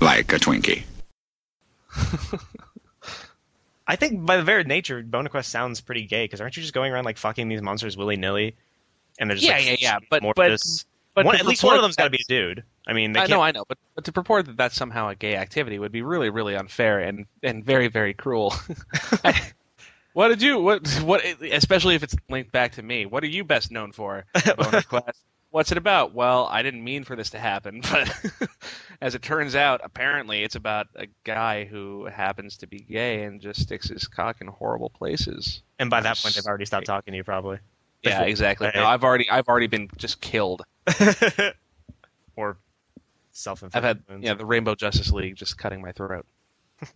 Like 0.01 0.33
a 0.33 0.37
Twinkie. 0.39 0.85
I 3.87 3.97
think 3.97 4.25
by 4.27 4.37
the 4.37 4.43
very 4.43 4.65
nature, 4.65 5.03
Boner 5.03 5.29
Quest 5.31 5.51
sounds 5.51 5.81
pretty 5.81 6.05
gay 6.05 6.25
because 6.25 6.41
aren't 6.41 6.57
you 6.57 6.63
just 6.63 6.75
going 6.75 6.93
around 6.93 7.05
like 7.05 7.17
fucking 7.17 7.49
these 7.49 7.63
monsters 7.63 7.97
willy 7.97 8.17
nilly? 8.17 8.55
And 9.19 9.31
they're 9.31 9.37
just 9.37 9.47
Yeah, 9.47 9.55
like, 9.55 9.67
yeah, 9.67 9.77
yeah, 9.79 9.99
but- 10.11 10.23
more 10.23 10.35
but- 10.35 10.51
this- 10.51 10.85
But 11.15 11.25
one, 11.27 11.35
at 11.37 11.47
least 11.47 11.65
one 11.65 11.75
of 11.75 11.83
them's 11.83 11.97
got 11.97 12.05
to 12.05 12.11
be 12.11 12.19
a 12.21 12.29
dude. 12.29 12.63
I 12.87 12.93
mean, 12.93 13.13
they 13.13 13.19
I 13.19 13.23
can't, 13.23 13.31
know, 13.39 13.41
I 13.43 13.51
know, 13.51 13.65
but, 13.67 13.77
but 13.97 14.05
to 14.05 14.13
purport 14.13 14.47
that 14.47 14.57
that's 14.57 14.77
somehow 14.77 15.09
a 15.09 15.17
gay 15.17 15.35
activity 15.35 15.81
would 15.81 15.91
be 15.91 16.01
really, 16.03 16.31
really 16.31 16.55
unfair 16.55 17.01
and, 17.01 17.27
and 17.43 17.65
very, 17.65 17.89
very 17.89 18.15
cruel. 18.15 18.55
What 20.15 20.29
did 20.29 20.43
you 20.43 20.59
what 20.59 20.85
what 21.05 21.23
especially 21.43 21.95
if 21.95 22.03
it's 22.03 22.17
linked 22.29 22.51
back 22.51 22.73
to 22.73 22.83
me? 22.83 23.07
What 23.07 23.23
are 23.23 23.29
you 23.29 23.45
best 23.45 23.71
known 23.71 23.93
for? 23.93 24.25
Boner 24.57 24.83
Quest? 24.83 25.23
What's 25.51 25.73
it 25.73 25.79
about? 25.79 26.15
Well, 26.15 26.47
I 26.51 26.63
didn't 26.63 26.85
mean 26.85 27.05
for 27.05 27.17
this 27.17 27.31
to 27.31 27.39
happen, 27.39 27.81
but 27.91 28.15
as 29.01 29.15
it 29.15 29.23
turns 29.23 29.55
out, 29.55 29.81
apparently 29.83 30.43
it's 30.43 30.57
about 30.57 30.89
a 30.97 31.07
guy 31.25 31.65
who 31.65 32.05
happens 32.07 32.59
to 32.59 32.67
be 32.67 32.81
gay 32.81 33.25
and 33.25 33.41
just 33.41 33.63
sticks 33.63 33.89
his 33.89 34.07
cock 34.07 34.41
in 34.41 34.47
horrible 34.47 34.91
places. 34.91 35.63
And 35.79 35.89
by 35.89 36.01
that 36.01 36.19
point, 36.19 36.35
they've 36.35 36.47
already 36.47 36.67
stopped 36.67 36.87
talking 36.87 37.13
to 37.13 37.17
you, 37.17 37.25
probably. 37.25 37.59
Yeah, 38.03 38.23
exactly. 38.23 38.71
No, 38.75 38.85
I've 38.85 39.05
already 39.05 39.29
I've 39.29 39.49
already 39.49 39.67
been 39.67 39.89
just 39.97 40.21
killed. 40.21 40.63
or 42.37 42.59
self 43.33 43.63
inflicted. 43.63 43.75
I've 43.75 43.85
had 43.85 44.23
yeah 44.25 44.35
the 44.35 44.47
Rainbow 44.47 44.75
Justice 44.75 45.13
League 45.13 45.37
just 45.37 45.59
cutting 45.59 45.81
my 45.81 45.93
throat. 45.93 46.27